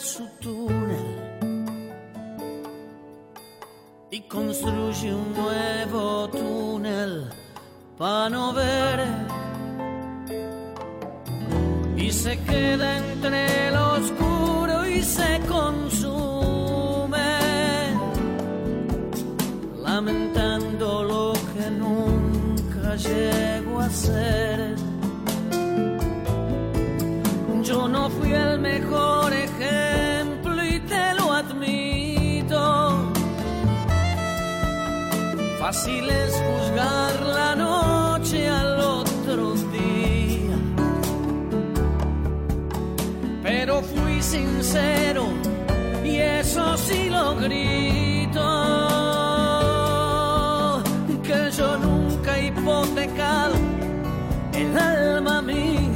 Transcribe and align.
Su 0.00 0.26
túnel 0.40 1.24
y 4.10 4.20
construye 4.22 5.14
un 5.14 5.32
nuevo 5.34 6.28
túnel 6.28 7.30
para 7.98 8.28
no 8.30 8.52
ver. 8.52 9.00
Y 11.96 12.10
se 12.12 12.38
queda 12.40 12.98
entre 12.98 13.70
lo 13.70 13.92
oscuro 13.94 14.86
y 14.86 15.02
se 15.02 15.40
consume 15.48 17.18
lamentando 19.82 21.04
lo 21.04 21.32
que 21.52 21.70
nunca 21.70 22.96
llegó 22.96 23.80
a 23.80 23.90
ser. 23.90 24.76
Yo 27.62 27.88
no 27.88 28.10
fui 28.10 28.32
el 28.32 28.60
mejor 28.60 29.32
ejemplo 29.32 29.53
Fácil 35.64 36.10
es 36.10 36.34
juzgar 36.34 37.22
la 37.22 37.54
noche 37.56 38.46
al 38.46 38.78
otro 38.80 39.54
día. 39.72 40.58
Pero 43.42 43.80
fui 43.80 44.20
sincero 44.20 45.24
y 46.04 46.16
eso 46.18 46.76
sí 46.76 47.08
lo 47.08 47.34
grito. 47.36 48.44
Que 51.22 51.50
yo 51.56 51.78
nunca 51.78 52.36
he 52.36 52.48
hipotecado 52.48 53.54
el 54.52 54.76
alma 54.76 55.40
mía. 55.40 55.93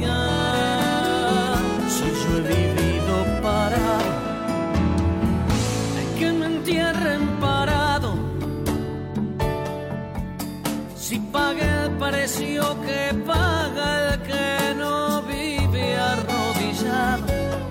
Precio 12.09 12.63
que 12.81 13.13
paga 13.25 14.13
el 14.13 14.21
que 14.21 14.75
no 14.75 15.21
vive 15.23 15.95
arrodillado. 15.95 17.25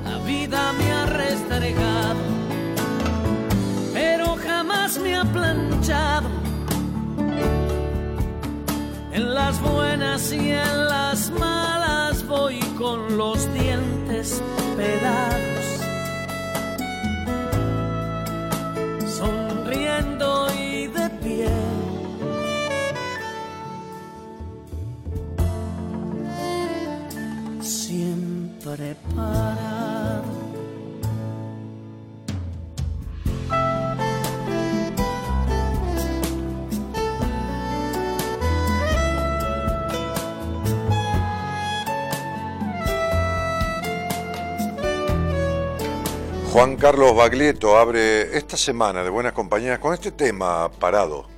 La 0.04 0.18
vida 0.18 0.72
me 0.78 0.92
ha 0.92 1.06
restregado, 1.06 2.20
pero 3.92 4.36
jamás 4.36 4.98
me 4.98 5.16
ha 5.16 5.24
planchado. 5.24 6.28
En 9.12 9.34
las 9.34 9.60
buenas 9.60 10.32
y 10.32 10.50
en 10.50 10.84
las 10.86 11.30
malas 11.30 12.24
voy 12.26 12.60
con 12.78 13.16
los 13.16 13.52
dientes 13.54 14.40
pedados. 14.76 15.57
Juan 46.52 46.76
Carlos 46.76 47.14
Baglietto 47.14 47.78
abre 47.78 48.36
esta 48.36 48.56
semana 48.56 49.04
de 49.04 49.10
Buenas 49.10 49.32
Compañías 49.32 49.78
con 49.78 49.94
este 49.94 50.10
tema 50.10 50.70
parado. 50.70 51.37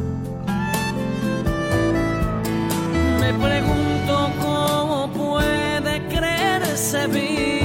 Pregunto 3.33 4.31
cómo 4.41 5.09
puede 5.13 6.07
creerse 6.07 7.07
vivo 7.07 7.60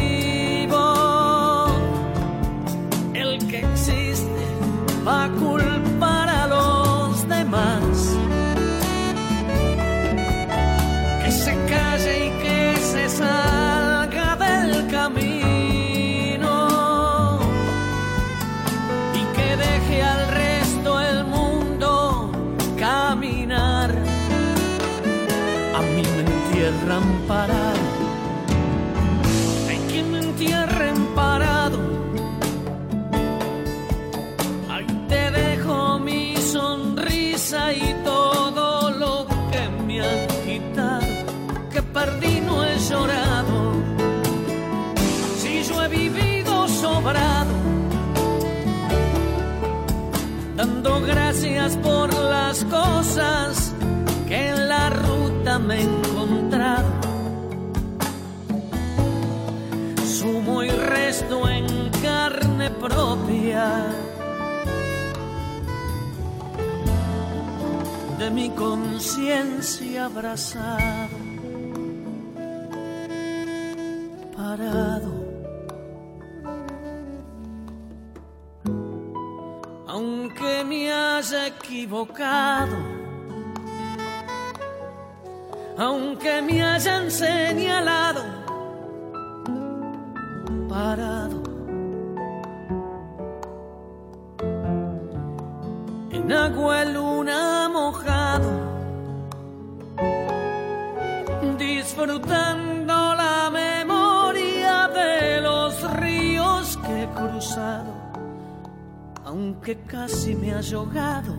gracias 50.95 51.77
por 51.77 52.13
las 52.15 52.65
cosas 52.65 53.73
que 54.27 54.49
en 54.49 54.69
la 54.69 54.91
ruta 54.91 55.59
me 55.59 55.77
he 55.77 55.83
encontrado. 55.83 56.91
Sumo 60.05 60.63
y 60.63 60.71
resto 60.71 61.49
en 61.49 61.91
carne 62.03 62.71
propia 62.71 63.87
de 68.19 68.31
mi 68.31 68.51
conciencia 68.51 70.07
abrazado, 70.07 71.17
parado. 74.37 75.16
Haya 81.27 81.49
equivocado, 81.49 82.77
aunque 85.77 86.41
me 86.43 86.63
hayan 86.63 87.11
señalado, 87.11 88.23
parado. 90.69 91.43
En 96.13 96.33
agua 96.33 96.85
luna 96.85 97.69
mojado, 97.73 98.51
disfrutando 101.59 102.46
aunque 109.67 109.85
casi 109.91 110.37
me 110.37 110.53
ha 110.53 110.61
ahogado, 110.61 111.35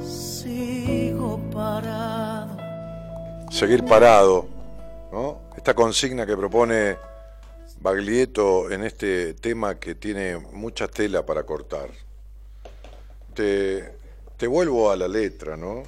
sigo 0.00 1.40
parado. 1.50 2.56
Seguir 3.50 3.84
parado, 3.84 4.46
¿no? 5.10 5.40
Esta 5.56 5.74
consigna 5.74 6.24
que 6.24 6.36
propone 6.36 6.98
Baglietto 7.80 8.70
en 8.70 8.84
este 8.84 9.34
tema 9.34 9.80
que 9.80 9.96
tiene 9.96 10.36
mucha 10.36 10.86
tela 10.86 11.26
para 11.26 11.42
cortar. 11.42 11.90
Te, 13.34 13.96
te 14.36 14.46
vuelvo 14.46 14.92
a 14.92 14.96
la 14.96 15.08
letra, 15.08 15.56
¿no? 15.56 15.82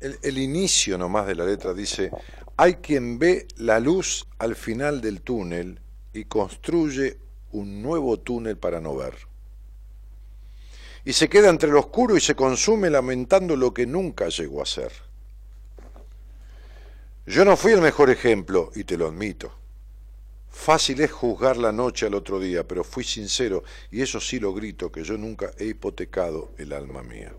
El, 0.00 0.18
el 0.20 0.38
inicio 0.38 0.98
nomás 0.98 1.28
de 1.28 1.36
la 1.36 1.44
letra 1.44 1.72
dice, 1.72 2.10
hay 2.56 2.74
quien 2.74 3.20
ve 3.20 3.46
la 3.58 3.78
luz 3.78 4.26
al 4.40 4.56
final 4.56 5.00
del 5.00 5.20
túnel 5.20 5.78
y 6.12 6.24
construye 6.24 7.21
un 7.52 7.82
nuevo 7.82 8.18
túnel 8.18 8.56
para 8.56 8.80
no 8.80 8.96
ver. 8.96 9.14
Y 11.04 11.12
se 11.12 11.28
queda 11.28 11.48
entre 11.48 11.70
lo 11.70 11.80
oscuro 11.80 12.16
y 12.16 12.20
se 12.20 12.34
consume 12.34 12.90
lamentando 12.90 13.56
lo 13.56 13.72
que 13.74 13.86
nunca 13.86 14.28
llegó 14.28 14.62
a 14.62 14.66
ser. 14.66 14.92
Yo 17.26 17.44
no 17.44 17.56
fui 17.56 17.72
el 17.72 17.80
mejor 17.80 18.10
ejemplo, 18.10 18.70
y 18.74 18.84
te 18.84 18.96
lo 18.96 19.08
admito. 19.08 19.52
Fácil 20.50 21.00
es 21.00 21.10
juzgar 21.10 21.56
la 21.56 21.72
noche 21.72 22.06
al 22.06 22.14
otro 22.14 22.38
día, 22.38 22.66
pero 22.66 22.84
fui 22.84 23.04
sincero, 23.04 23.64
y 23.90 24.02
eso 24.02 24.20
sí 24.20 24.38
lo 24.38 24.52
grito, 24.52 24.92
que 24.92 25.02
yo 25.02 25.16
nunca 25.16 25.52
he 25.58 25.66
hipotecado 25.66 26.52
el 26.58 26.72
alma 26.72 27.02
mía. 27.02 27.32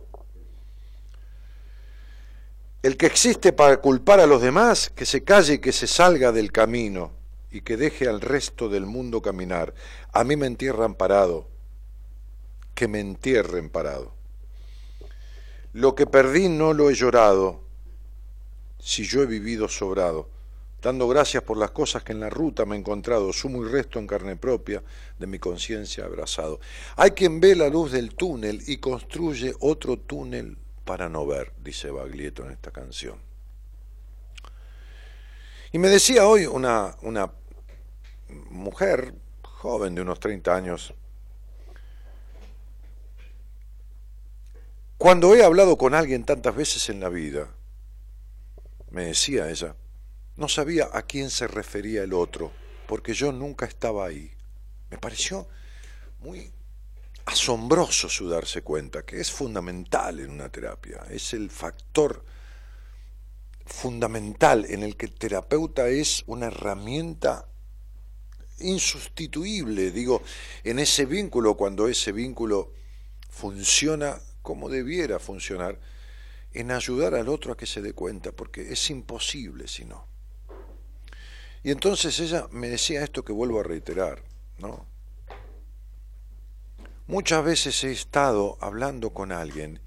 El 2.81 2.97
que 2.97 3.05
existe 3.05 3.53
para 3.53 3.77
culpar 3.77 4.19
a 4.19 4.25
los 4.25 4.41
demás, 4.41 4.89
que 4.89 5.05
se 5.05 5.23
calle 5.23 5.53
y 5.53 5.59
que 5.59 5.71
se 5.71 5.87
salga 5.87 6.33
del 6.33 6.51
camino 6.51 7.22
y 7.53 7.61
que 7.61 7.77
deje 7.77 8.09
al 8.09 8.19
resto 8.19 8.67
del 8.67 8.87
mundo 8.87 9.21
caminar. 9.21 9.75
A 10.11 10.23
mí 10.23 10.35
me 10.35 10.47
entierran 10.47 10.95
parado, 10.95 11.47
que 12.73 12.87
me 12.87 12.99
entierren 12.99 13.69
parado. 13.69 14.15
Lo 15.71 15.93
que 15.93 16.07
perdí 16.07 16.49
no 16.49 16.73
lo 16.73 16.89
he 16.89 16.95
llorado, 16.95 17.61
si 18.79 19.05
yo 19.05 19.21
he 19.21 19.27
vivido 19.27 19.69
sobrado, 19.69 20.29
dando 20.81 21.07
gracias 21.07 21.43
por 21.43 21.57
las 21.57 21.71
cosas 21.71 22.03
que 22.03 22.11
en 22.11 22.19
la 22.19 22.29
ruta 22.29 22.65
me 22.65 22.75
he 22.75 22.79
encontrado, 22.79 23.31
sumo 23.31 23.63
y 23.63 23.69
resto 23.69 23.99
en 23.99 24.07
carne 24.07 24.35
propia 24.35 24.83
de 25.19 25.27
mi 25.27 25.37
conciencia 25.37 26.05
abrazado. 26.05 26.59
Hay 26.95 27.11
quien 27.11 27.39
ve 27.39 27.55
la 27.55 27.69
luz 27.69 27.91
del 27.91 28.15
túnel 28.15 28.63
y 28.65 28.77
construye 28.77 29.53
otro 29.59 29.97
túnel 29.97 30.57
para 30.85 31.07
no 31.07 31.25
ver, 31.25 31.53
dice 31.63 31.91
Baglietto 31.91 32.43
en 32.43 32.51
esta 32.51 32.71
canción. 32.71 33.17
Y 35.71 35.79
me 35.79 35.89
decía 35.89 36.27
hoy 36.27 36.45
una, 36.45 36.95
una 37.01 37.31
mujer 38.29 39.13
joven 39.43 39.95
de 39.95 40.01
unos 40.01 40.19
30 40.19 40.55
años, 40.55 40.93
cuando 44.97 45.35
he 45.35 45.43
hablado 45.43 45.77
con 45.77 45.95
alguien 45.95 46.23
tantas 46.23 46.55
veces 46.55 46.89
en 46.89 46.99
la 46.99 47.09
vida, 47.09 47.49
me 48.89 49.05
decía 49.05 49.49
ella, 49.49 49.75
no 50.35 50.47
sabía 50.47 50.89
a 50.93 51.03
quién 51.03 51.29
se 51.29 51.47
refería 51.47 52.03
el 52.03 52.13
otro, 52.13 52.51
porque 52.87 53.13
yo 53.13 53.31
nunca 53.31 53.65
estaba 53.65 54.05
ahí. 54.05 54.31
Me 54.89 54.97
pareció 54.97 55.47
muy 56.19 56.51
asombroso 57.25 58.09
su 58.09 58.29
darse 58.29 58.61
cuenta, 58.61 59.03
que 59.03 59.19
es 59.19 59.31
fundamental 59.31 60.19
en 60.19 60.29
una 60.29 60.49
terapia, 60.49 61.01
es 61.09 61.33
el 61.33 61.49
factor 61.49 62.23
fundamental 63.65 64.65
en 64.69 64.83
el 64.83 64.97
que 64.97 65.05
el 65.05 65.13
terapeuta 65.13 65.87
es 65.87 66.23
una 66.27 66.47
herramienta 66.47 67.47
insustituible, 68.59 69.91
digo, 69.91 70.21
en 70.63 70.79
ese 70.79 71.05
vínculo, 71.05 71.55
cuando 71.55 71.87
ese 71.87 72.11
vínculo 72.11 72.73
funciona 73.29 74.19
como 74.41 74.69
debiera 74.69 75.19
funcionar, 75.19 75.79
en 76.53 76.71
ayudar 76.71 77.15
al 77.15 77.29
otro 77.29 77.53
a 77.53 77.57
que 77.57 77.65
se 77.65 77.81
dé 77.81 77.93
cuenta, 77.93 78.31
porque 78.31 78.71
es 78.71 78.89
imposible 78.89 79.67
si 79.67 79.85
no. 79.85 80.07
Y 81.63 81.71
entonces 81.71 82.19
ella 82.19 82.47
me 82.51 82.69
decía 82.69 83.03
esto 83.03 83.23
que 83.23 83.33
vuelvo 83.33 83.59
a 83.59 83.63
reiterar, 83.63 84.21
¿no? 84.59 84.85
Muchas 87.07 87.43
veces 87.43 87.83
he 87.83 87.91
estado 87.91 88.57
hablando 88.61 89.13
con 89.13 89.31
alguien 89.31 89.81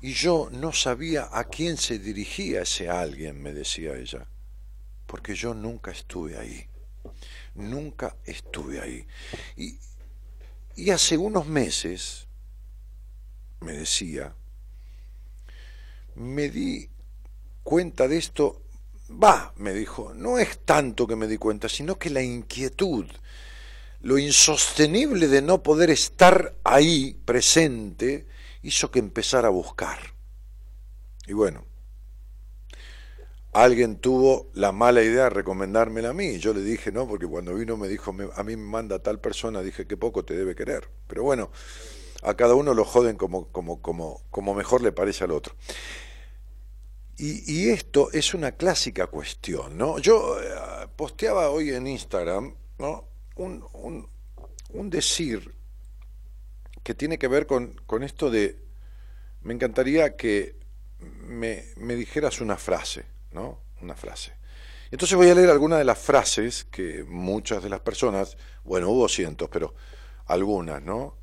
y 0.00 0.12
yo 0.12 0.48
no 0.52 0.72
sabía 0.72 1.28
a 1.32 1.44
quién 1.44 1.76
se 1.76 1.98
dirigía 1.98 2.62
ese 2.62 2.88
alguien, 2.88 3.42
me 3.42 3.52
decía 3.52 3.96
ella, 3.96 4.28
porque 5.06 5.34
yo 5.34 5.54
nunca 5.54 5.90
estuve 5.90 6.38
ahí, 6.38 6.68
nunca 7.54 8.16
estuve 8.24 8.80
ahí. 8.80 9.06
Y, 9.56 9.78
y 10.76 10.90
hace 10.90 11.18
unos 11.18 11.46
meses, 11.46 12.26
me 13.60 13.72
decía, 13.72 14.34
me 16.14 16.48
di 16.48 16.88
cuenta 17.62 18.08
de 18.08 18.18
esto, 18.18 18.62
va, 19.10 19.52
me 19.56 19.72
dijo, 19.72 20.14
no 20.14 20.38
es 20.38 20.58
tanto 20.64 21.06
que 21.06 21.16
me 21.16 21.26
di 21.26 21.38
cuenta, 21.38 21.68
sino 21.68 21.98
que 21.98 22.10
la 22.10 22.22
inquietud, 22.22 23.06
lo 24.00 24.18
insostenible 24.18 25.28
de 25.28 25.42
no 25.42 25.62
poder 25.62 25.90
estar 25.90 26.56
ahí 26.64 27.14
presente 27.24 28.26
hizo 28.62 28.90
que 28.90 28.98
empezara 28.98 29.48
a 29.48 29.52
buscar. 29.52 29.98
Y 31.26 31.32
bueno, 31.32 31.66
alguien 33.52 33.96
tuvo 33.96 34.50
la 34.54 34.72
mala 34.72 35.02
idea 35.02 35.24
de 35.24 35.30
recomendármela 35.30 36.10
a 36.10 36.14
mí. 36.14 36.38
Yo 36.38 36.52
le 36.54 36.62
dije, 36.62 36.92
no, 36.92 37.06
porque 37.08 37.26
cuando 37.26 37.54
vino 37.54 37.76
me 37.76 37.88
dijo, 37.88 38.14
a 38.34 38.42
mí 38.44 38.56
me 38.56 38.64
manda 38.64 39.02
tal 39.02 39.20
persona, 39.20 39.62
dije, 39.62 39.86
que 39.86 39.96
poco 39.96 40.24
te 40.24 40.34
debe 40.34 40.54
querer. 40.54 40.88
Pero 41.06 41.22
bueno, 41.22 41.50
a 42.22 42.34
cada 42.34 42.54
uno 42.54 42.74
lo 42.74 42.84
joden 42.84 43.16
como, 43.16 43.48
como, 43.48 43.80
como, 43.80 44.22
como 44.30 44.54
mejor 44.54 44.82
le 44.82 44.92
parece 44.92 45.24
al 45.24 45.32
otro. 45.32 45.54
Y, 47.20 47.70
esto 47.70 48.12
es 48.12 48.32
una 48.32 48.52
clásica 48.52 49.08
cuestión, 49.08 49.76
¿no? 49.76 49.98
Yo 49.98 50.40
eh, 50.40 50.86
posteaba 50.94 51.50
hoy 51.50 51.70
en 51.70 51.88
Instagram, 51.88 52.54
un, 53.34 53.64
un, 53.72 54.08
un 54.70 54.90
decir 54.90 55.52
que 56.84 56.94
tiene 56.94 57.18
que 57.18 57.26
ver 57.26 57.46
con, 57.46 57.74
con 57.86 58.04
esto 58.04 58.30
de, 58.30 58.62
me 59.42 59.52
encantaría 59.52 60.16
que 60.16 60.56
me, 61.00 61.64
me, 61.76 61.96
dijeras 61.96 62.40
una 62.40 62.56
frase, 62.56 63.04
¿no? 63.32 63.60
Una 63.80 63.94
frase. 63.94 64.32
Entonces 64.90 65.16
voy 65.16 65.28
a 65.28 65.34
leer 65.34 65.50
algunas 65.50 65.78
de 65.78 65.84
las 65.84 65.98
frases 65.98 66.64
que 66.64 67.04
muchas 67.06 67.62
de 67.62 67.68
las 67.68 67.80
personas, 67.80 68.36
bueno, 68.64 68.88
hubo 68.88 69.08
cientos, 69.08 69.48
pero 69.50 69.74
algunas, 70.26 70.82
¿no? 70.82 71.16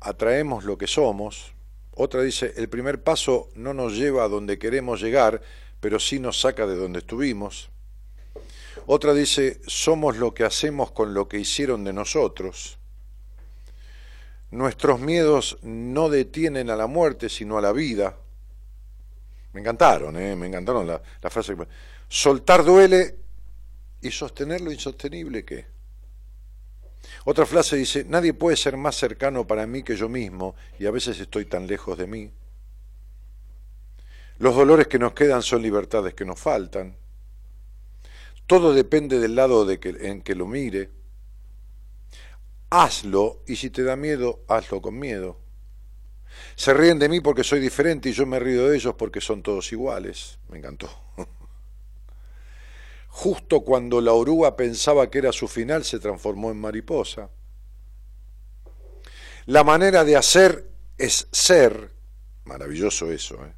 Atraemos 0.00 0.64
lo 0.64 0.76
que 0.76 0.86
somos. 0.86 1.54
Otra 1.92 2.22
dice, 2.22 2.52
el 2.56 2.68
primer 2.68 3.02
paso 3.02 3.48
no 3.54 3.72
nos 3.72 3.96
lleva 3.96 4.24
a 4.24 4.28
donde 4.28 4.58
queremos 4.58 5.00
llegar, 5.00 5.40
pero 5.80 5.98
sí 5.98 6.18
nos 6.18 6.40
saca 6.40 6.66
de 6.66 6.76
donde 6.76 6.98
estuvimos. 6.98 7.70
Otra 8.86 9.14
dice, 9.14 9.60
somos 9.66 10.18
lo 10.18 10.34
que 10.34 10.44
hacemos 10.44 10.90
con 10.90 11.14
lo 11.14 11.26
que 11.28 11.38
hicieron 11.38 11.84
de 11.84 11.92
nosotros. 11.94 12.78
Nuestros 14.50 15.00
miedos 15.00 15.58
no 15.62 16.10
detienen 16.10 16.68
a 16.68 16.76
la 16.76 16.86
muerte, 16.86 17.28
sino 17.28 17.56
a 17.56 17.62
la 17.62 17.72
vida. 17.72 18.18
Me 19.54 19.60
encantaron, 19.60 20.16
¿eh? 20.16 20.34
me 20.34 20.48
encantaron 20.48 20.86
la, 20.86 21.00
la 21.22 21.30
frase. 21.30 21.56
Soltar 22.08 22.64
duele 22.64 23.16
y 24.02 24.10
sostener 24.10 24.60
lo 24.60 24.72
insostenible 24.72 25.44
qué. 25.44 25.66
Otra 27.24 27.46
frase 27.46 27.76
dice, 27.76 28.04
nadie 28.04 28.34
puede 28.34 28.56
ser 28.56 28.76
más 28.76 28.96
cercano 28.96 29.46
para 29.46 29.66
mí 29.66 29.82
que 29.82 29.96
yo 29.96 30.08
mismo 30.08 30.56
y 30.78 30.86
a 30.86 30.90
veces 30.90 31.18
estoy 31.20 31.44
tan 31.44 31.66
lejos 31.66 31.96
de 31.96 32.06
mí. 32.06 32.32
Los 34.38 34.56
dolores 34.56 34.88
que 34.88 34.98
nos 34.98 35.12
quedan 35.12 35.42
son 35.42 35.62
libertades 35.62 36.14
que 36.14 36.24
nos 36.24 36.40
faltan. 36.40 36.96
Todo 38.46 38.74
depende 38.74 39.20
del 39.20 39.36
lado 39.36 39.64
de 39.64 39.78
que, 39.78 39.90
en 40.00 40.22
que 40.22 40.34
lo 40.34 40.46
mire. 40.46 40.90
Hazlo 42.70 43.42
y 43.46 43.54
si 43.56 43.70
te 43.70 43.84
da 43.84 43.94
miedo, 43.94 44.44
hazlo 44.48 44.82
con 44.82 44.98
miedo. 44.98 45.43
Se 46.56 46.72
ríen 46.72 46.98
de 46.98 47.08
mí 47.08 47.20
porque 47.20 47.44
soy 47.44 47.60
diferente 47.60 48.08
y 48.08 48.12
yo 48.12 48.26
me 48.26 48.38
río 48.38 48.68
de 48.68 48.76
ellos 48.76 48.94
porque 48.96 49.20
son 49.20 49.42
todos 49.42 49.72
iguales. 49.72 50.38
Me 50.48 50.58
encantó. 50.58 50.88
Justo 53.08 53.60
cuando 53.60 54.00
la 54.00 54.12
oruga 54.12 54.56
pensaba 54.56 55.10
que 55.10 55.18
era 55.18 55.32
su 55.32 55.48
final, 55.48 55.84
se 55.84 55.98
transformó 55.98 56.50
en 56.50 56.60
mariposa. 56.60 57.30
La 59.46 59.64
manera 59.64 60.04
de 60.04 60.16
hacer 60.16 60.70
es 60.96 61.28
ser. 61.30 61.90
Maravilloso 62.44 63.10
eso, 63.10 63.44
¿eh? 63.44 63.52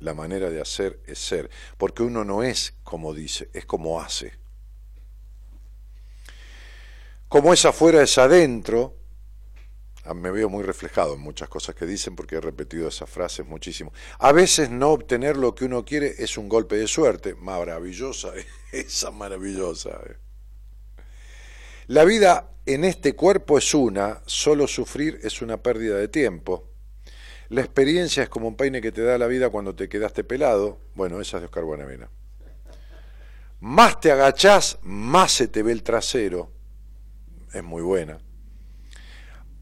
La 0.00 0.14
manera 0.14 0.50
de 0.50 0.60
hacer 0.60 1.00
es 1.06 1.18
ser. 1.18 1.48
Porque 1.78 2.02
uno 2.02 2.24
no 2.24 2.42
es 2.42 2.74
como 2.82 3.14
dice, 3.14 3.50
es 3.52 3.64
como 3.64 4.00
hace. 4.00 4.32
Como 7.28 7.52
es 7.52 7.64
afuera 7.64 8.02
es 8.02 8.18
adentro, 8.18 8.96
me 10.14 10.30
veo 10.30 10.48
muy 10.48 10.64
reflejado 10.64 11.14
en 11.14 11.20
muchas 11.20 11.48
cosas 11.48 11.74
que 11.74 11.86
dicen 11.86 12.16
porque 12.16 12.36
he 12.36 12.40
repetido 12.40 12.88
esas 12.88 13.08
frases 13.08 13.46
muchísimo. 13.46 13.92
A 14.18 14.32
veces 14.32 14.68
no 14.68 14.90
obtener 14.90 15.36
lo 15.36 15.54
que 15.54 15.64
uno 15.64 15.84
quiere 15.84 16.14
es 16.18 16.36
un 16.36 16.48
golpe 16.48 16.76
de 16.76 16.88
suerte. 16.88 17.34
Maravillosa, 17.34 18.32
esa 18.72 19.10
maravillosa. 19.12 19.90
Eh. 20.06 20.16
La 21.86 22.04
vida 22.04 22.50
en 22.66 22.84
este 22.84 23.14
cuerpo 23.14 23.58
es 23.58 23.74
una, 23.74 24.22
solo 24.26 24.66
sufrir 24.66 25.20
es 25.22 25.40
una 25.40 25.62
pérdida 25.62 25.96
de 25.96 26.08
tiempo. 26.08 26.68
La 27.48 27.60
experiencia 27.60 28.24
es 28.24 28.28
como 28.28 28.48
un 28.48 28.56
peine 28.56 28.80
que 28.80 28.92
te 28.92 29.02
da 29.02 29.18
la 29.18 29.26
vida 29.26 29.50
cuando 29.50 29.74
te 29.74 29.88
quedaste 29.88 30.24
pelado. 30.24 30.78
Bueno, 30.94 31.20
esa 31.20 31.36
es 31.36 31.42
de 31.42 31.46
Oscar 31.46 31.64
Buenavena. 31.64 32.08
Más 33.60 34.00
te 34.00 34.10
agachás, 34.10 34.78
más 34.82 35.32
se 35.32 35.46
te 35.46 35.62
ve 35.62 35.70
el 35.70 35.82
trasero. 35.82 36.50
Es 37.52 37.62
muy 37.62 37.82
buena. 37.82 38.18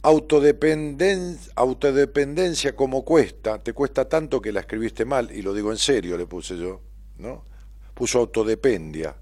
Autodependencia, 0.03 1.53
autodependencia 1.57 2.75
como 2.75 3.05
cuesta, 3.05 3.63
te 3.63 3.75
cuesta 3.75 4.09
tanto 4.09 4.41
que 4.41 4.53
la 4.53 4.61
escribiste 4.61 5.05
mal, 5.05 5.31
y 5.31 5.43
lo 5.43 5.53
digo 5.53 5.71
en 5.71 5.77
serio, 5.79 6.17
le 6.17 6.27
puse 6.27 6.57
yo, 6.57 6.81
¿no? 7.19 7.45
Puso 7.93 8.19
autodependia, 8.19 9.15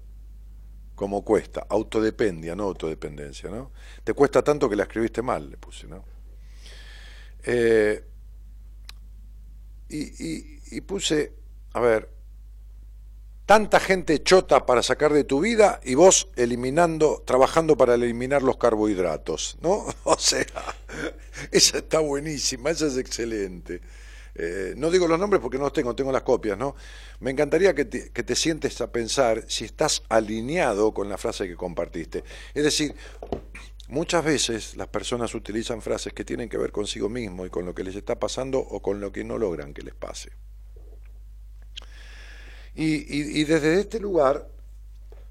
como 0.95 1.23
cuesta, 1.23 1.65
autodependia, 1.69 2.55
no 2.55 2.63
autodependencia, 2.63 3.49
¿no? 3.49 3.71
Te 4.03 4.13
cuesta 4.13 4.41
tanto 4.41 4.69
que 4.69 4.77
la 4.77 4.83
escribiste 4.83 5.21
mal, 5.21 5.49
le 5.49 5.57
puse, 5.57 5.87
¿no? 5.87 6.05
Eh, 7.43 8.03
y, 9.89 10.77
y 10.77 10.81
puse, 10.81 11.33
a 11.73 11.79
ver, 11.81 12.18
tanta 13.49 13.79
gente 13.79 14.21
chota 14.21 14.67
para 14.67 14.83
sacar 14.83 15.11
de 15.11 15.23
tu 15.23 15.39
vida 15.39 15.79
y 15.83 15.95
vos 15.95 16.29
eliminando, 16.35 17.23
trabajando 17.25 17.75
para 17.75 17.95
eliminar 17.95 18.43
los 18.43 18.57
carbohidratos, 18.57 19.57
¿no? 19.59 19.87
O 20.03 20.19
sea, 20.19 20.45
esa 21.51 21.79
está 21.79 21.97
buenísima, 21.97 22.69
esa 22.69 22.85
es 22.85 22.97
excelente. 22.97 23.81
Eh, 24.35 24.75
no 24.77 24.91
digo 24.91 25.07
los 25.07 25.17
nombres 25.17 25.41
porque 25.41 25.57
no 25.57 25.63
los 25.63 25.73
tengo, 25.73 25.95
tengo 25.95 26.11
las 26.11 26.21
copias, 26.21 26.59
¿no? 26.59 26.75
Me 27.21 27.31
encantaría 27.31 27.73
que 27.73 27.85
te, 27.85 28.11
que 28.11 28.21
te 28.21 28.35
sientes 28.35 28.79
a 28.81 28.91
pensar 28.91 29.43
si 29.47 29.65
estás 29.65 30.03
alineado 30.09 30.93
con 30.93 31.09
la 31.09 31.17
frase 31.17 31.47
que 31.47 31.55
compartiste. 31.55 32.23
Es 32.53 32.63
decir, 32.63 32.93
muchas 33.87 34.23
veces 34.23 34.77
las 34.77 34.89
personas 34.89 35.33
utilizan 35.33 35.81
frases 35.81 36.13
que 36.13 36.23
tienen 36.23 36.49
que 36.49 36.59
ver 36.59 36.71
consigo 36.71 37.09
mismo 37.09 37.47
y 37.47 37.49
con 37.49 37.65
lo 37.65 37.73
que 37.73 37.83
les 37.83 37.95
está 37.95 38.19
pasando 38.19 38.59
o 38.59 38.79
con 38.79 38.99
lo 39.01 39.11
que 39.11 39.23
no 39.23 39.39
logran 39.39 39.73
que 39.73 39.81
les 39.81 39.95
pase. 39.95 40.29
Y, 42.81 43.43
desde 43.43 43.81
este 43.81 43.99
lugar 43.99 44.47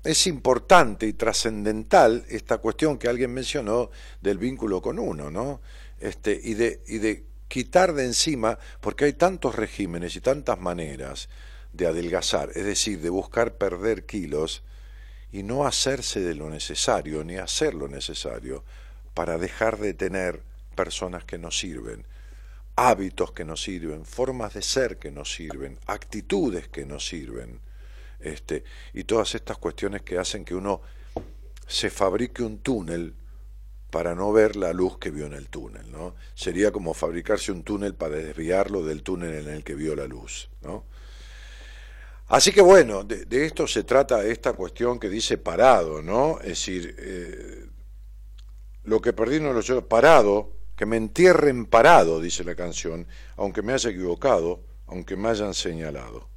es 0.04 0.26
importante 0.26 1.06
y 1.06 1.14
trascendental 1.14 2.26
esta 2.28 2.58
cuestión 2.58 2.98
que 2.98 3.08
alguien 3.08 3.32
mencionó 3.32 3.90
del 4.20 4.36
vínculo 4.36 4.82
con 4.82 4.98
uno, 4.98 5.30
¿no? 5.30 5.62
Este, 5.98 6.38
y, 6.44 6.52
de, 6.52 6.82
y 6.86 6.98
de 6.98 7.24
quitar 7.48 7.94
de 7.94 8.04
encima, 8.04 8.58
porque 8.82 9.06
hay 9.06 9.14
tantos 9.14 9.54
regímenes 9.54 10.14
y 10.14 10.20
tantas 10.20 10.60
maneras 10.60 11.30
de 11.72 11.86
adelgazar, 11.86 12.50
es 12.54 12.66
decir, 12.66 13.00
de 13.00 13.08
buscar 13.08 13.54
perder 13.54 14.04
kilos 14.04 14.62
y 15.32 15.42
no 15.42 15.66
hacerse 15.66 16.20
de 16.20 16.34
lo 16.34 16.50
necesario, 16.50 17.24
ni 17.24 17.36
hacer 17.36 17.72
lo 17.72 17.88
necesario 17.88 18.62
para 19.14 19.38
dejar 19.38 19.78
de 19.78 19.94
tener 19.94 20.42
personas 20.74 21.24
que 21.24 21.38
nos 21.38 21.58
sirven 21.58 22.04
hábitos 22.78 23.32
que 23.32 23.44
nos 23.44 23.60
sirven, 23.60 24.04
formas 24.04 24.54
de 24.54 24.62
ser 24.62 24.98
que 24.98 25.10
nos 25.10 25.34
sirven, 25.34 25.80
actitudes 25.86 26.68
que 26.68 26.86
nos 26.86 27.06
sirven, 27.06 27.60
este, 28.20 28.62
y 28.94 29.02
todas 29.02 29.34
estas 29.34 29.58
cuestiones 29.58 30.02
que 30.02 30.16
hacen 30.16 30.44
que 30.44 30.54
uno 30.54 30.80
se 31.66 31.90
fabrique 31.90 32.44
un 32.44 32.58
túnel 32.58 33.14
para 33.90 34.14
no 34.14 34.32
ver 34.32 34.54
la 34.54 34.72
luz 34.72 34.96
que 34.98 35.10
vio 35.10 35.26
en 35.26 35.32
el 35.32 35.48
túnel, 35.48 35.90
¿no? 35.90 36.14
Sería 36.34 36.70
como 36.70 36.94
fabricarse 36.94 37.50
un 37.50 37.64
túnel 37.64 37.94
para 37.94 38.14
desviarlo 38.14 38.84
del 38.84 39.02
túnel 39.02 39.34
en 39.34 39.48
el 39.48 39.64
que 39.64 39.74
vio 39.74 39.96
la 39.96 40.06
luz, 40.06 40.48
¿no? 40.62 40.84
Así 42.28 42.52
que 42.52 42.60
bueno, 42.60 43.02
de, 43.02 43.26
esto 43.44 43.66
se 43.66 43.82
trata 43.82 44.24
esta 44.24 44.52
cuestión 44.52 45.00
que 45.00 45.08
dice 45.08 45.36
parado, 45.36 46.00
¿no? 46.00 46.38
Es 46.40 46.48
decir, 46.48 46.94
eh, 46.98 47.66
lo 48.84 49.00
que 49.00 49.12
perdí 49.12 49.40
no 49.40 49.52
lo 49.52 49.62
yo 49.62 49.88
parado, 49.88 50.57
que 50.78 50.86
me 50.86 50.96
entierren 50.96 51.66
parado, 51.66 52.20
dice 52.20 52.44
la 52.44 52.54
canción, 52.54 53.08
aunque 53.36 53.62
me 53.62 53.72
haya 53.72 53.90
equivocado, 53.90 54.62
aunque 54.86 55.16
me 55.16 55.28
hayan 55.28 55.52
señalado. 55.52 56.28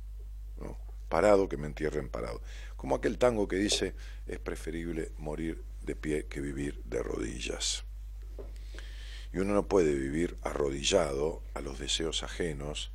Parado, 1.09 1.47
que 1.47 1.57
me 1.57 1.67
entierren 1.67 2.09
parado. 2.09 2.41
Como 2.75 2.95
aquel 2.95 3.19
tango 3.19 3.47
que 3.47 3.57
dice, 3.57 3.93
es 4.25 4.39
preferible 4.39 5.11
morir 5.19 5.63
de 5.83 5.95
pie 5.95 6.25
que 6.25 6.41
vivir 6.41 6.81
de 6.85 7.03
rodillas. 7.03 7.83
Y 9.31 9.37
uno 9.37 9.53
no 9.53 9.67
puede 9.67 9.93
vivir 9.93 10.35
arrodillado 10.41 11.43
a 11.53 11.61
los 11.61 11.77
deseos 11.77 12.23
ajenos, 12.23 12.91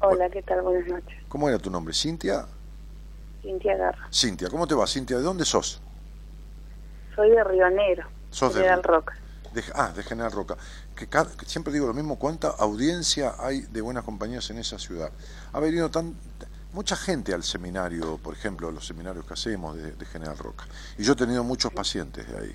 Hola, 0.00 0.30
¿qué 0.30 0.42
tal? 0.42 0.62
Buenas 0.62 0.88
noches. 0.88 1.18
¿Cómo 1.28 1.48
era 1.48 1.58
tu 1.58 1.70
nombre? 1.70 1.92
¿Cintia? 1.92 2.46
Cintia 3.42 3.76
Garra. 3.76 4.08
Cintia, 4.12 4.48
¿cómo 4.48 4.66
te 4.66 4.74
va, 4.74 4.86
Cintia? 4.86 5.16
¿De 5.16 5.22
dónde 5.22 5.44
sos? 5.44 5.80
Soy 7.14 7.30
de 7.30 7.42
Río 7.44 7.68
Negro. 7.70 8.06
¿Sos 8.30 8.54
de 8.54 8.60
General 8.60 8.82
Roca? 8.82 9.14
ah, 9.74 9.92
de 9.94 10.02
General 10.02 10.30
Roca. 10.30 10.56
que, 10.94 11.08
cada- 11.08 11.34
que 11.36 11.46
siempre 11.46 11.72
digo 11.72 11.86
lo 11.86 11.94
mismo, 11.94 12.18
cuánta 12.18 12.48
audiencia 12.48 13.34
hay 13.38 13.60
de 13.62 13.80
buenas 13.80 14.04
compañías 14.04 14.48
en 14.50 14.58
esa 14.58 14.78
ciudad. 14.78 15.12
Ha 15.52 15.60
venido 15.60 15.90
tan, 15.90 16.14
mucha 16.72 16.96
gente 16.96 17.34
al 17.34 17.42
seminario, 17.42 18.18
por 18.18 18.34
ejemplo, 18.34 18.70
los 18.70 18.86
seminarios 18.86 19.24
que 19.24 19.34
hacemos 19.34 19.76
de, 19.76 19.92
de 19.92 20.06
General 20.06 20.36
Roca. 20.36 20.64
Y 20.96 21.02
yo 21.04 21.12
he 21.12 21.16
tenido 21.16 21.42
muchos 21.44 21.72
pacientes 21.72 22.28
de 22.30 22.38
ahí. 22.38 22.54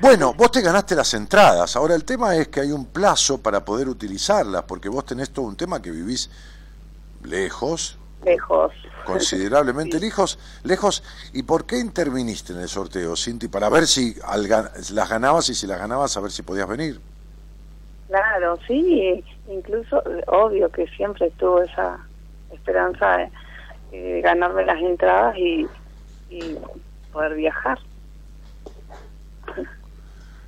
Bueno, 0.00 0.34
vos 0.34 0.50
te 0.50 0.60
ganaste 0.60 0.94
las 0.96 1.14
entradas. 1.14 1.76
Ahora 1.76 1.94
el 1.94 2.04
tema 2.04 2.34
es 2.36 2.48
que 2.48 2.60
hay 2.60 2.72
un 2.72 2.86
plazo 2.86 3.38
para 3.38 3.64
poder 3.64 3.88
utilizarlas, 3.88 4.64
porque 4.64 4.88
vos 4.88 5.04
tenés 5.04 5.30
todo 5.30 5.46
un 5.46 5.56
tema 5.56 5.80
que 5.80 5.90
vivís 5.90 6.30
lejos, 7.22 7.96
Lejos. 8.24 8.72
considerablemente 9.04 10.00
lejos, 10.00 10.38
lejos. 10.64 11.02
¿Y 11.32 11.44
por 11.44 11.64
qué 11.64 11.78
interviniste 11.78 12.52
en 12.52 12.60
el 12.60 12.68
sorteo, 12.68 13.14
Cinti? 13.16 13.48
Para 13.48 13.68
ver 13.68 13.86
si 13.86 14.16
al 14.24 14.48
las 14.48 15.08
ganabas 15.08 15.48
y 15.48 15.54
si 15.54 15.66
las 15.66 15.78
ganabas, 15.78 16.16
a 16.16 16.20
ver 16.20 16.32
si 16.32 16.42
podías 16.42 16.66
venir. 16.68 17.00
Claro, 18.08 18.58
sí, 18.66 19.24
incluso, 19.48 20.02
obvio 20.26 20.70
que 20.70 20.86
siempre 20.88 21.30
tuve 21.38 21.66
esa 21.66 21.98
esperanza 22.54 23.16
de, 23.18 23.30
eh, 23.92 24.20
ganarme 24.22 24.64
las 24.64 24.80
entradas 24.80 25.36
y, 25.36 25.66
y 26.30 26.56
poder 27.12 27.34
viajar. 27.34 27.78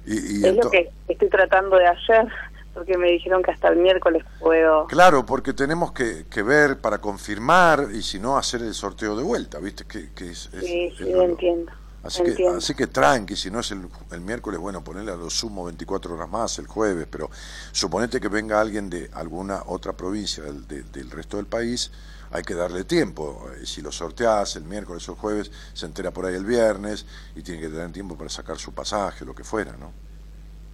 Y, 0.04 0.40
y 0.40 0.46
es 0.46 0.56
lo 0.56 0.70
que 0.70 0.90
estoy 1.08 1.28
tratando 1.28 1.76
de 1.76 1.86
hacer, 1.86 2.26
porque 2.74 2.96
me 2.96 3.10
dijeron 3.10 3.42
que 3.42 3.50
hasta 3.50 3.68
el 3.68 3.76
miércoles 3.76 4.24
puedo. 4.38 4.86
Claro, 4.86 5.26
porque 5.26 5.52
tenemos 5.52 5.92
que, 5.92 6.26
que 6.30 6.42
ver 6.42 6.80
para 6.80 6.98
confirmar 6.98 7.88
y 7.92 8.02
si 8.02 8.18
no, 8.20 8.36
hacer 8.36 8.62
el 8.62 8.74
sorteo 8.74 9.16
de 9.16 9.24
vuelta, 9.24 9.58
¿viste? 9.58 9.84
Que, 9.84 10.12
que 10.14 10.30
es, 10.30 10.46
es- 10.54 10.64
Sí, 10.64 10.84
es 10.92 10.98
sí, 10.98 11.04
lo- 11.12 11.22
entiendo. 11.22 11.72
Así 12.06 12.22
que, 12.22 12.42
así 12.46 12.74
que 12.74 12.86
tranqui, 12.86 13.36
si 13.36 13.50
no 13.50 13.60
es 13.60 13.70
el, 13.72 13.88
el 14.12 14.20
miércoles, 14.20 14.60
bueno, 14.60 14.82
ponerle 14.84 15.12
a 15.12 15.16
lo 15.16 15.30
sumo 15.30 15.64
24 15.64 16.14
horas 16.14 16.28
más 16.28 16.58
el 16.58 16.66
jueves, 16.66 17.06
pero 17.10 17.30
suponete 17.72 18.20
que 18.20 18.28
venga 18.28 18.60
alguien 18.60 18.88
de 18.90 19.10
alguna 19.14 19.62
otra 19.66 19.92
provincia 19.94 20.44
del, 20.44 20.66
de- 20.68 20.82
del 20.84 21.10
resto 21.10 21.36
del 21.36 21.46
país, 21.46 21.90
hay 22.30 22.42
que 22.42 22.54
darle 22.54 22.84
tiempo. 22.84 23.50
Eh, 23.56 23.66
Si 23.66 23.82
lo 23.82 23.90
sorteás 23.92 24.56
el 24.56 24.64
miércoles 24.64 25.08
o 25.08 25.12
el 25.12 25.18
jueves, 25.18 25.50
se 25.72 25.86
entera 25.86 26.10
por 26.12 26.26
ahí 26.26 26.34
el 26.34 26.44
viernes 26.44 27.06
y 27.34 27.42
tiene 27.42 27.60
que 27.60 27.68
tener 27.68 27.90
tiempo 27.92 28.16
para 28.16 28.30
sacar 28.30 28.58
su 28.58 28.72
pasaje, 28.74 29.24
lo 29.24 29.34
que 29.34 29.44
fuera, 29.44 29.72
¿no? 29.76 29.92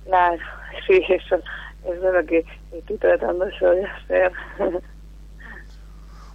Claro, 0.04 0.38
sí, 0.86 1.00
eso, 1.08 1.36
eso 1.82 2.08
es 2.08 2.14
lo 2.14 2.26
que 2.26 2.44
estoy 2.70 2.98
tratando 2.98 3.46
yo 3.60 3.70
de 3.72 3.84
hacer 3.84 4.32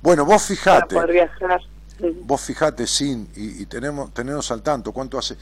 Bueno, 0.01 0.25
vos 0.25 0.44
para 0.68 0.88
fijate. 0.88 0.88
poder 0.88 1.12
viajar. 1.12 1.62
Vos 2.00 2.42
fijate, 2.42 2.86
Sin, 2.86 3.27
y, 3.36 3.63
y 3.63 3.66
tenemos, 3.66 4.13
tenernos 4.13 4.51
al 4.51 4.62
tanto, 4.62 4.92
¿cuánto 4.92 5.18
hace? 5.18 5.36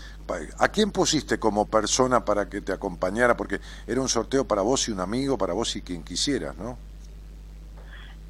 ¿A 0.59 0.67
quién 0.69 0.91
pusiste 0.91 1.37
como 1.37 1.65
persona 1.65 2.23
para 2.23 2.47
que 2.47 2.61
te 2.61 2.71
acompañara? 2.71 3.35
Porque 3.35 3.59
era 3.87 3.99
un 3.99 4.07
sorteo 4.07 4.45
para 4.45 4.61
vos 4.61 4.87
y 4.87 4.91
un 4.91 4.99
amigo, 5.01 5.37
para 5.37 5.53
vos 5.53 5.75
y 5.75 5.81
quien 5.81 6.03
quisieras, 6.03 6.55
¿no? 6.57 6.77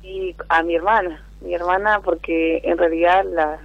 Y 0.01 0.35
a 0.49 0.63
mi 0.63 0.75
hermana, 0.75 1.23
mi 1.41 1.53
hermana, 1.53 1.99
porque 2.01 2.61
en 2.63 2.77
realidad 2.77 3.23
la 3.31 3.59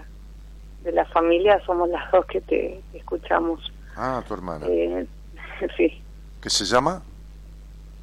de 0.85 0.93
la 0.93 1.05
familia 1.07 1.61
somos 1.67 1.88
las 1.90 2.11
dos 2.11 2.25
que 2.26 2.40
te 2.40 2.83
escuchamos. 2.95 3.61
Ah, 3.97 4.23
tu 4.26 4.35
hermana. 4.35 4.67
Eh, 4.69 5.07
sí, 5.76 6.02
¿Qué 6.40 6.49
se 6.50 6.64
llama? 6.64 7.02